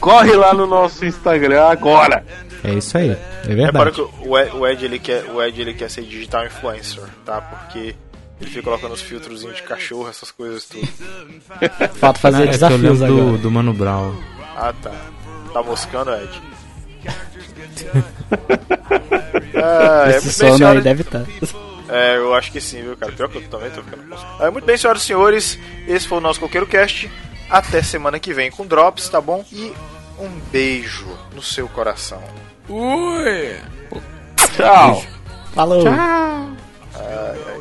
corre 0.00 0.32
lá 0.32 0.54
no 0.54 0.66
nosso 0.66 1.04
Instagram 1.04 1.64
agora. 1.64 2.24
É 2.64 2.72
isso 2.72 2.96
aí, 2.96 3.10
é 3.44 3.54
verdade. 3.54 3.90
que 3.92 4.00
o 4.26 4.38
Ed, 4.38 4.56
o 4.56 4.66
Ed, 4.66 4.84
ele 4.84 4.98
quer, 4.98 5.24
o 5.30 5.42
Ed 5.42 5.60
ele 5.60 5.74
quer 5.74 5.90
ser 5.90 6.02
digital 6.02 6.46
influencer, 6.46 7.02
tá? 7.24 7.40
Porque 7.40 7.94
ele 8.40 8.50
fica 8.50 8.62
colocando 8.62 8.92
os 8.92 9.02
filtrozinhos 9.02 9.56
de 9.56 9.62
cachorro, 9.62 10.08
essas 10.08 10.30
coisas 10.30 10.64
tudo. 10.64 10.86
Falta 11.98 12.18
fazer 12.20 12.42
Ah, 12.42 12.46
é 12.46 12.50
desafios 12.50 13.02
agora. 13.02 13.22
do, 13.32 13.38
do 13.38 13.50
Mano 13.50 13.72
Brown. 13.72 14.14
Ah, 14.56 14.72
tá. 14.82 14.92
Tá 15.52 15.62
moscando, 15.62 16.12
Ed? 16.14 16.42
ah, 19.54 20.10
é, 20.10 20.16
Esse 20.16 20.42
bem, 20.42 20.52
sono 20.52 20.66
aí 20.68 20.80
deve 20.80 21.02
estar. 21.02 21.24
É, 21.88 22.16
eu 22.16 22.34
acho 22.34 22.50
que 22.50 22.60
sim, 22.60 22.82
viu, 22.82 22.96
cara? 22.96 23.12
Pior 23.12 23.28
que 23.28 23.38
eu 23.38 23.48
também 23.48 23.70
tô 23.70 23.82
ficando 23.82 24.02
é, 24.40 24.50
Muito 24.50 24.64
bem, 24.64 24.76
senhoras 24.76 25.02
e 25.02 25.06
senhores, 25.06 25.58
esse 25.86 26.06
foi 26.08 26.18
o 26.18 26.20
nosso 26.20 26.40
Coqueiro 26.40 26.66
Cast. 26.66 27.10
Até 27.48 27.80
semana 27.80 28.18
que 28.18 28.34
vem 28.34 28.50
com 28.50 28.66
Drops, 28.66 29.08
tá 29.08 29.20
bom? 29.20 29.44
E 29.52 29.72
um 30.18 30.28
beijo 30.50 31.06
no 31.34 31.40
seu 31.42 31.68
coração. 31.68 32.22
Tchau. 34.56 35.04
Falou. 35.54 35.86
Ai, 35.88 36.56
ai. 36.98 37.60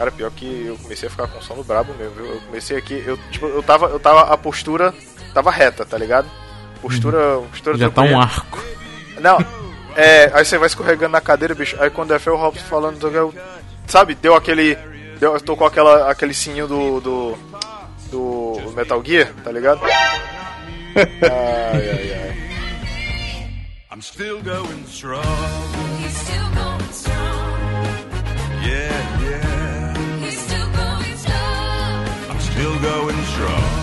Cara, 0.00 0.10
pior 0.10 0.30
que 0.30 0.64
eu 0.64 0.78
comecei 0.78 1.08
a 1.08 1.10
ficar 1.10 1.26
com 1.26 1.42
sono 1.42 1.62
brabo 1.62 1.92
mesmo, 1.92 2.14
viu? 2.14 2.24
Eu 2.24 2.40
comecei 2.40 2.74
aqui, 2.74 3.04
eu, 3.06 3.18
tipo, 3.30 3.44
eu 3.44 3.62
tava, 3.62 3.84
eu 3.88 4.00
tava, 4.00 4.32
a 4.32 4.36
postura 4.38 4.94
tava 5.34 5.50
reta, 5.50 5.84
tá 5.84 5.98
ligado? 5.98 6.26
Postura, 6.80 7.36
postura 7.50 7.76
Já 7.76 7.90
tá 7.90 8.00
um 8.00 8.18
arco. 8.18 8.58
Não, 9.20 9.36
é, 9.94 10.30
aí 10.32 10.42
você 10.42 10.56
vai 10.56 10.68
escorregando 10.68 11.12
na 11.12 11.20
cadeira, 11.20 11.54
bicho. 11.54 11.76
Aí 11.78 11.90
quando 11.90 12.14
é 12.14 12.18
Fel 12.18 12.34
Robson 12.34 12.64
falando, 12.64 13.08
eu- 13.08 13.34
sabe, 13.86 14.14
deu 14.14 14.34
aquele. 14.34 14.74
Deu, 15.18 15.38
tocou 15.38 15.66
aquela, 15.66 16.10
aquele 16.10 16.32
sininho 16.32 16.66
do, 16.66 17.00
do. 17.02 17.38
do 18.10 18.72
Metal 18.74 19.02
Gear, 19.04 19.34
tá 19.44 19.52
ligado? 19.52 19.82
Ai, 19.84 21.04
ai, 21.90 22.12
ai. 22.14 22.36
I'm 23.92 24.00
still 24.00 24.40
going 24.40 24.82
strong. 24.88 25.22
Yeah, 25.92 26.00
yeah. 26.00 26.00
I'm 26.00 26.10
still 26.10 26.50
going 26.54 26.90
strong. 26.90 27.20
Yeah, 28.64 29.49
Going 32.82 33.22
strong. 33.24 33.79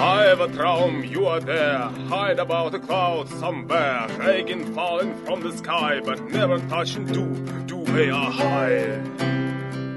I 0.00 0.24
have 0.24 0.40
a 0.40 0.48
traum, 0.48 1.04
you 1.04 1.26
are 1.26 1.40
there. 1.40 1.78
Hide 2.08 2.38
about 2.38 2.72
the 2.72 2.78
clouds 2.78 3.30
somewhere. 3.38 4.06
Dragon 4.16 4.74
falling 4.74 5.14
from 5.26 5.42
the 5.42 5.52
sky, 5.56 6.00
but 6.02 6.18
never 6.30 6.58
touching 6.68 7.04
do, 7.04 7.26
do 7.66 7.84
they 7.92 8.08
are 8.08 8.30
high. 8.30 9.02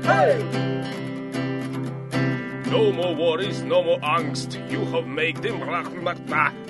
Hey! 0.04 1.07
No 2.70 2.92
more 2.92 3.16
worries, 3.16 3.62
no 3.62 3.82
more 3.82 4.00
angst. 4.00 4.70
You 4.70 4.84
have 4.86 5.08
made 5.08 5.38
them 5.38 5.62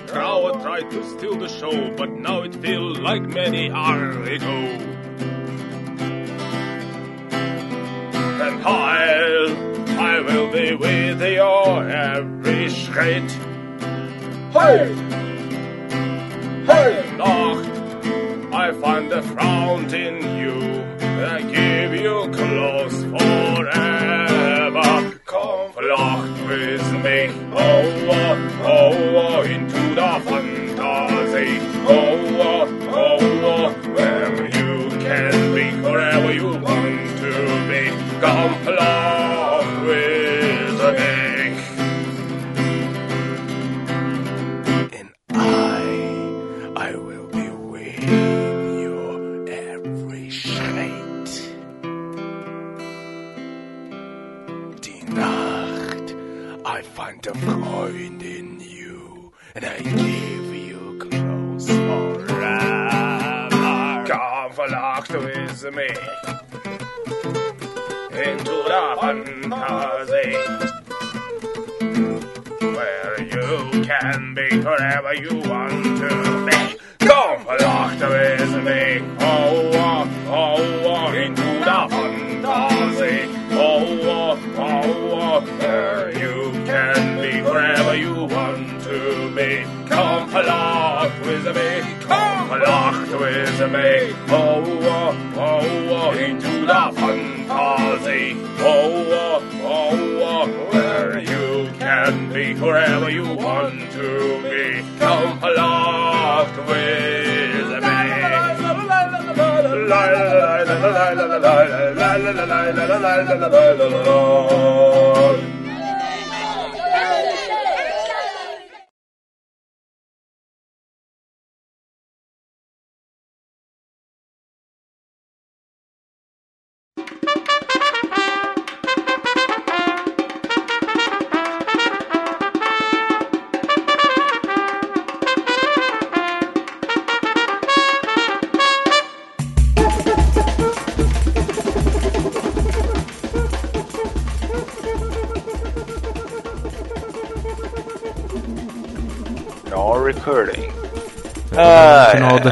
crowd 0.06 0.62
tried 0.62 0.90
to 0.92 1.04
steal 1.04 1.36
the 1.36 1.48
show, 1.48 1.90
but 1.96 2.10
now 2.10 2.42
it 2.42 2.54
feels 2.54 2.98
like 2.98 3.22
many 3.22 3.68
are 3.70 4.22
ago. 4.22 4.58
And 8.44 8.62
I'll, 8.62 9.98
I 9.98 10.20
will 10.20 10.52
be 10.52 10.76
with 10.76 11.20
you 11.20 11.42
every 11.42 12.70
schritt. 12.70 13.30
Hey! 14.52 14.94
Hey! 16.64 17.16
Nacht, 17.16 17.66
I 18.54 18.72
find 18.80 19.12
a 19.12 19.22
frown 19.22 19.92
in 19.92 20.16
you. 20.38 20.78
I 21.26 21.42
give 21.42 22.00
you 22.00 22.30
close 22.32 22.77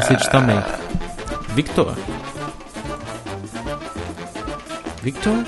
Ah, 0.07 0.13
no 0.13 0.13
Audacity 0.13 0.29
também. 0.29 0.63
Victor. 1.49 1.95
Victor? 5.01 5.43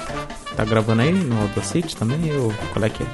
Tá 0.56 0.66
gravando 0.66 1.02
aí 1.02 1.14
no 1.14 1.42
Audacity 1.42 1.96
também? 1.96 2.36
Ou 2.38 2.54
qual 2.74 2.86
é 2.86 2.90
que 2.90 3.04
é? 3.04 3.08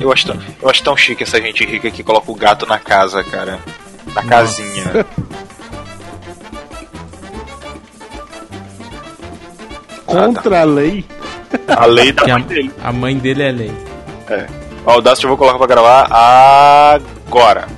Eu 0.00 0.10
acho, 0.10 0.26
tão, 0.26 0.38
eu 0.62 0.68
acho 0.70 0.82
tão 0.82 0.96
chique 0.96 1.22
essa 1.22 1.40
gente 1.40 1.64
rica 1.64 1.90
que 1.90 2.02
coloca 2.02 2.30
o 2.30 2.34
gato 2.34 2.66
na 2.66 2.78
casa, 2.78 3.22
cara. 3.22 3.60
Na 4.14 4.22
casinha. 4.22 5.06
Contra 10.06 10.62
a 10.62 10.64
lei. 10.64 11.04
A 11.68 11.84
lei 11.86 12.10
da 12.10 12.22
mãe 12.22 12.32
a, 12.32 12.38
dele. 12.38 12.72
a 12.82 12.92
mãe 12.92 13.18
dele 13.18 13.42
é 13.42 13.52
lei. 13.52 13.72
É. 14.28 14.59
O 14.90 14.94
Audacity 14.94 15.24
eu 15.24 15.28
vou 15.28 15.38
colocar 15.38 15.58
pra 15.58 15.66
gravar 15.66 16.08
agora. 17.28 17.68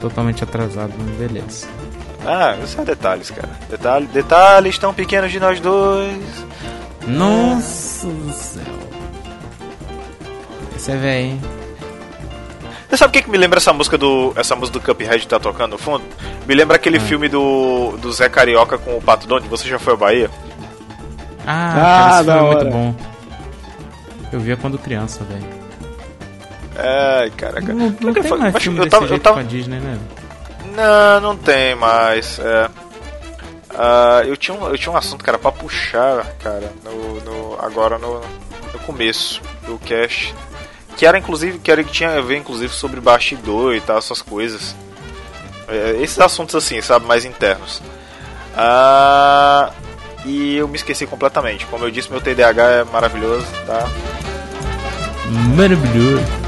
Totalmente 0.00 0.44
atrasado, 0.44 0.92
mas 0.98 1.16
beleza. 1.16 1.66
Ah, 2.24 2.56
isso 2.62 2.80
é 2.80 2.84
detalhes, 2.84 3.30
cara. 3.30 3.50
Detalhe, 3.68 4.06
detalhes 4.06 4.78
tão 4.78 4.94
pequenos 4.94 5.30
de 5.32 5.40
nós 5.40 5.58
dois. 5.60 6.46
Nossa 7.06 8.06
do 8.06 8.32
céu. 8.32 8.62
Esse 10.76 10.92
é 10.92 10.96
velho, 10.96 11.24
hein? 11.26 11.40
Você 12.88 12.96
sabe 12.96 13.10
o 13.10 13.12
que, 13.12 13.22
que 13.22 13.30
me 13.30 13.38
lembra 13.38 13.58
essa 13.58 13.72
música 13.72 13.98
do. 13.98 14.32
Essa 14.36 14.54
música 14.54 14.78
do 14.78 14.84
Cuphead 14.84 15.18
que 15.20 15.26
tá 15.26 15.40
tocando 15.40 15.72
no 15.72 15.78
fundo? 15.78 16.04
Me 16.46 16.54
lembra 16.54 16.76
aquele 16.76 17.00
filme 17.00 17.28
do, 17.28 17.96
do 18.00 18.12
Zé 18.12 18.28
Carioca 18.28 18.78
com 18.78 18.96
o 18.98 19.02
Pato 19.02 19.26
Donde. 19.26 19.48
Você 19.48 19.66
já 19.68 19.78
foi 19.78 19.94
à 19.94 19.96
Bahia? 19.96 20.30
Ah, 21.46 21.72
Ah, 21.72 21.74
cara, 21.74 22.16
esse 22.18 22.24
da 22.26 22.32
filme 22.34 22.38
é 22.38 22.54
hora. 22.54 22.64
muito 22.64 22.72
bom. 22.76 22.94
Eu 24.32 24.40
via 24.40 24.56
quando 24.56 24.78
criança, 24.78 25.24
velho. 25.24 25.61
Ai, 26.84 27.30
caraca. 27.30 27.72
Não, 27.72 27.96
não 28.00 28.12
tem 28.12 28.22
foi? 28.22 28.38
mais 28.38 28.52
Mas 28.54 28.62
filme 28.62 28.78
eu 28.80 28.88
tava- 28.90 29.06
eu 29.06 29.18
tava- 29.20 29.34
com 29.36 29.40
a 29.40 29.44
Disney, 29.48 29.78
né? 29.78 29.98
Não, 30.74 31.20
não 31.20 31.36
tem 31.36 31.74
mais. 31.74 32.38
É. 32.38 32.68
Ah, 33.74 34.22
eu, 34.26 34.36
tinha 34.36 34.56
um, 34.56 34.66
eu 34.68 34.76
tinha 34.76 34.92
um 34.92 34.96
assunto, 34.96 35.24
cara, 35.24 35.38
pra 35.38 35.52
puxar, 35.52 36.24
cara, 36.42 36.72
no, 36.84 37.20
no- 37.20 37.58
agora 37.60 37.98
no, 37.98 38.20
no 38.72 38.78
começo 38.84 39.40
do 39.66 39.78
cast. 39.78 40.34
Que 40.96 41.06
era 41.06 41.16
inclusive, 41.18 41.58
que 41.58 41.70
era 41.70 41.82
que 41.82 41.90
tinha 41.92 42.10
a 42.18 42.20
ver 42.20 42.36
inclusive 42.36 42.72
sobre 42.72 43.00
bastidor 43.00 43.74
e 43.74 43.80
tal, 43.80 43.96
essas 43.98 44.20
coisas. 44.20 44.74
É, 45.68 45.96
esses 46.02 46.18
assuntos 46.18 46.54
assim, 46.54 46.80
sabe, 46.82 47.06
mais 47.06 47.24
internos. 47.24 47.80
Ah, 48.56 49.70
e 50.26 50.56
eu 50.56 50.68
me 50.68 50.76
esqueci 50.76 51.06
completamente. 51.06 51.64
Como 51.66 51.84
eu 51.84 51.90
disse, 51.90 52.10
meu 52.10 52.20
TDAH 52.20 52.62
é 52.70 52.84
maravilhoso, 52.84 53.46
tá? 53.66 53.88
Maravilhoso. 55.56 56.41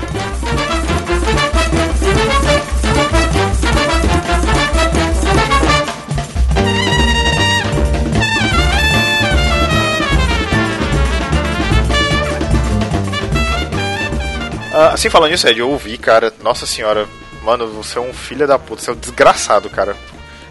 Ah, 14.72 14.90
assim, 14.94 15.08
falando 15.08 15.30
nisso, 15.30 15.46
Ed, 15.48 15.60
eu 15.60 15.70
ouvi, 15.70 15.96
cara, 15.96 16.32
nossa 16.42 16.66
senhora, 16.66 17.06
mano, 17.42 17.68
você 17.68 17.96
é 17.98 18.00
um 18.00 18.12
filho 18.12 18.46
da 18.46 18.58
puta, 18.58 18.82
você 18.82 18.90
é 18.90 18.92
um 18.92 18.96
desgraçado, 18.96 19.70
cara. 19.70 19.96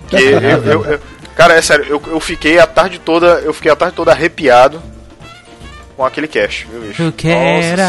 Que 0.07 0.15
eu, 0.31 0.39
eu- 0.41 0.85
eu- 0.85 0.99
cara, 1.35 1.55
é 1.55 1.61
sério, 1.61 1.85
eu, 1.89 2.01
eu 2.07 2.19
fiquei 2.21 2.57
a 2.57 2.65
tarde 2.65 2.99
toda, 2.99 3.39
eu 3.41 3.53
fiquei 3.53 3.69
a 3.71 3.75
tarde 3.75 3.95
toda 3.95 4.11
arrepiado 4.11 4.81
com 6.03 6.07
aquele 6.07 6.27
cast, 6.27 6.67
viu, 6.69 6.81
bicho? 6.81 7.01
Nossa 7.03 7.67
senhora. 7.75 7.83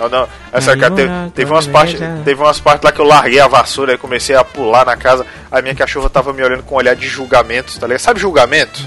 Não, 0.00 0.08
não, 0.08 0.28
é 0.52 0.60
sério, 0.60 0.80
cara, 0.80 0.94
teve, 0.94 1.12
teve 1.34 1.50
umas 1.50 1.66
uma 1.66 1.72
partes, 1.72 2.00
teve 2.24 2.40
umas 2.40 2.60
partes 2.60 2.84
lá 2.84 2.92
que 2.92 3.00
eu 3.00 3.04
larguei 3.04 3.40
a 3.40 3.48
vassoura 3.48 3.94
e 3.94 3.98
comecei 3.98 4.36
a 4.36 4.44
pular 4.44 4.86
na 4.86 4.96
casa, 4.96 5.26
a 5.50 5.60
minha 5.60 5.74
cachorra 5.74 6.08
tava 6.08 6.32
me 6.32 6.40
olhando 6.42 6.62
com 6.62 6.76
um 6.76 6.78
olhar 6.78 6.94
de 6.94 7.08
julgamento, 7.08 7.78
tá 7.80 7.86
ligado? 7.86 8.00
Sabe 8.00 8.20
julgamento? 8.20 8.80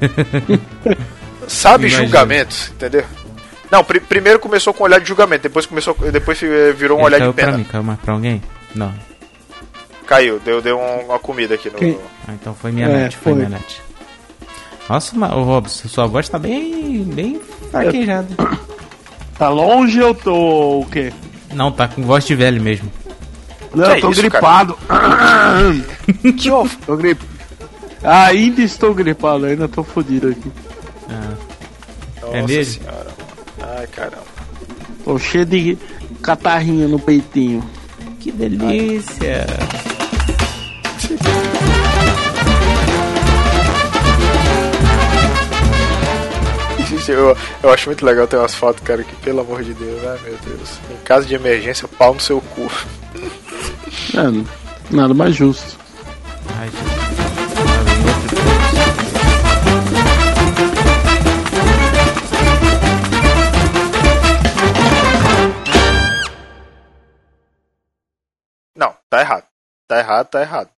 Sabe 1.46 1.84
Imagino. 1.88 2.04
julgamento, 2.04 2.56
entendeu? 2.74 3.04
Não, 3.70 3.84
pri- 3.84 4.00
primeiro 4.00 4.38
começou 4.38 4.72
com 4.72 4.84
um 4.84 4.86
olhar 4.86 4.98
de 5.00 5.06
julgamento, 5.08 5.42
depois 5.42 5.66
começou, 5.66 5.94
depois 6.10 6.38
fi- 6.38 6.72
virou 6.72 6.96
um 6.98 7.00
Ele 7.02 7.06
olhar 7.06 7.18
caiu 7.18 7.30
de 7.30 7.36
pena. 7.36 7.48
pra 7.48 7.58
mim, 7.58 7.64
caiu 7.64 7.82
mais 7.82 7.98
pra 8.00 8.14
alguém? 8.14 8.42
Não. 8.74 8.94
Caiu, 10.06 10.38
deu, 10.40 10.62
deu 10.62 10.78
um- 10.78 11.04
uma 11.06 11.18
comida 11.18 11.54
aqui 11.54 11.68
no. 11.70 11.76
Ah, 12.28 12.32
então 12.32 12.54
foi 12.54 12.72
minha 12.72 12.86
É, 12.86 12.92
net, 12.92 13.16
foi, 13.16 13.32
foi. 13.32 13.34
minha 13.34 13.48
net. 13.48 13.82
Nossa, 14.88 15.16
mas, 15.16 15.32
ô 15.32 15.42
Robson, 15.42 15.88
sua 15.88 16.06
voz 16.06 16.28
tá 16.28 16.38
bem, 16.38 17.02
bem 17.04 17.40
Fraquejado. 17.70 18.28
Tá 19.38 19.48
longe 19.48 20.00
ou 20.00 20.14
tô 20.14 20.80
o 20.82 20.86
quê? 20.86 21.12
Não, 21.52 21.72
tá 21.72 21.88
com 21.88 22.02
voz 22.04 22.24
de 22.24 22.36
velho 22.36 22.62
mesmo. 22.62 22.88
Não, 23.74 23.84
Que 23.84 23.90
eu 23.90 24.00
tô 24.02 24.10
isso, 24.10 24.20
gripado. 24.20 24.78
Que 26.38 26.50
of... 26.52 26.76
tô 26.86 26.96
grip... 26.96 27.20
Ainda 28.04 28.62
estou 28.62 28.94
gripado, 28.94 29.46
ainda 29.46 29.66
tô 29.66 29.82
fodido 29.82 30.28
aqui. 30.28 30.52
Nossa 32.22 32.36
É 32.36 32.42
mesmo? 32.42 32.80
senhora. 32.84 33.10
Ai, 33.76 33.86
caramba. 33.88 34.22
Tô 35.04 35.18
cheio 35.18 35.44
de 35.44 35.76
catarrinha 36.22 36.86
no 36.86 37.00
peitinho. 37.00 37.68
Que 38.20 38.30
delícia. 38.30 39.46
Eu, 47.08 47.36
eu 47.62 47.72
acho 47.72 47.88
muito 47.88 48.04
legal 48.04 48.26
ter 48.26 48.36
umas 48.36 48.54
fotos, 48.54 48.82
cara, 48.82 49.02
que 49.02 49.14
pelo 49.16 49.40
amor 49.40 49.62
de 49.62 49.74
Deus, 49.74 50.04
ai 50.06 50.18
meu 50.22 50.36
Deus. 50.38 50.78
Em 50.90 50.96
caso 51.04 51.26
de 51.26 51.34
emergência, 51.34 51.88
pau 51.88 52.14
no 52.14 52.20
seu 52.20 52.40
cu. 52.40 52.70
É, 54.14 54.94
nada 54.94 55.12
mais 55.12 55.34
justo. 55.34 55.76
Ai, 56.56 56.70
Não, 68.76 68.96
tá 69.08 69.20
errado. 69.20 69.46
Tá 69.86 69.98
errado, 69.98 70.28
tá 70.28 70.40
errado. 70.40 70.70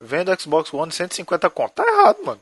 Vendo 0.00 0.40
Xbox 0.40 0.72
One 0.72 0.92
150 0.92 1.50
conto. 1.50 1.74
Tá 1.74 1.84
errado, 1.84 2.24
mano. 2.24 2.40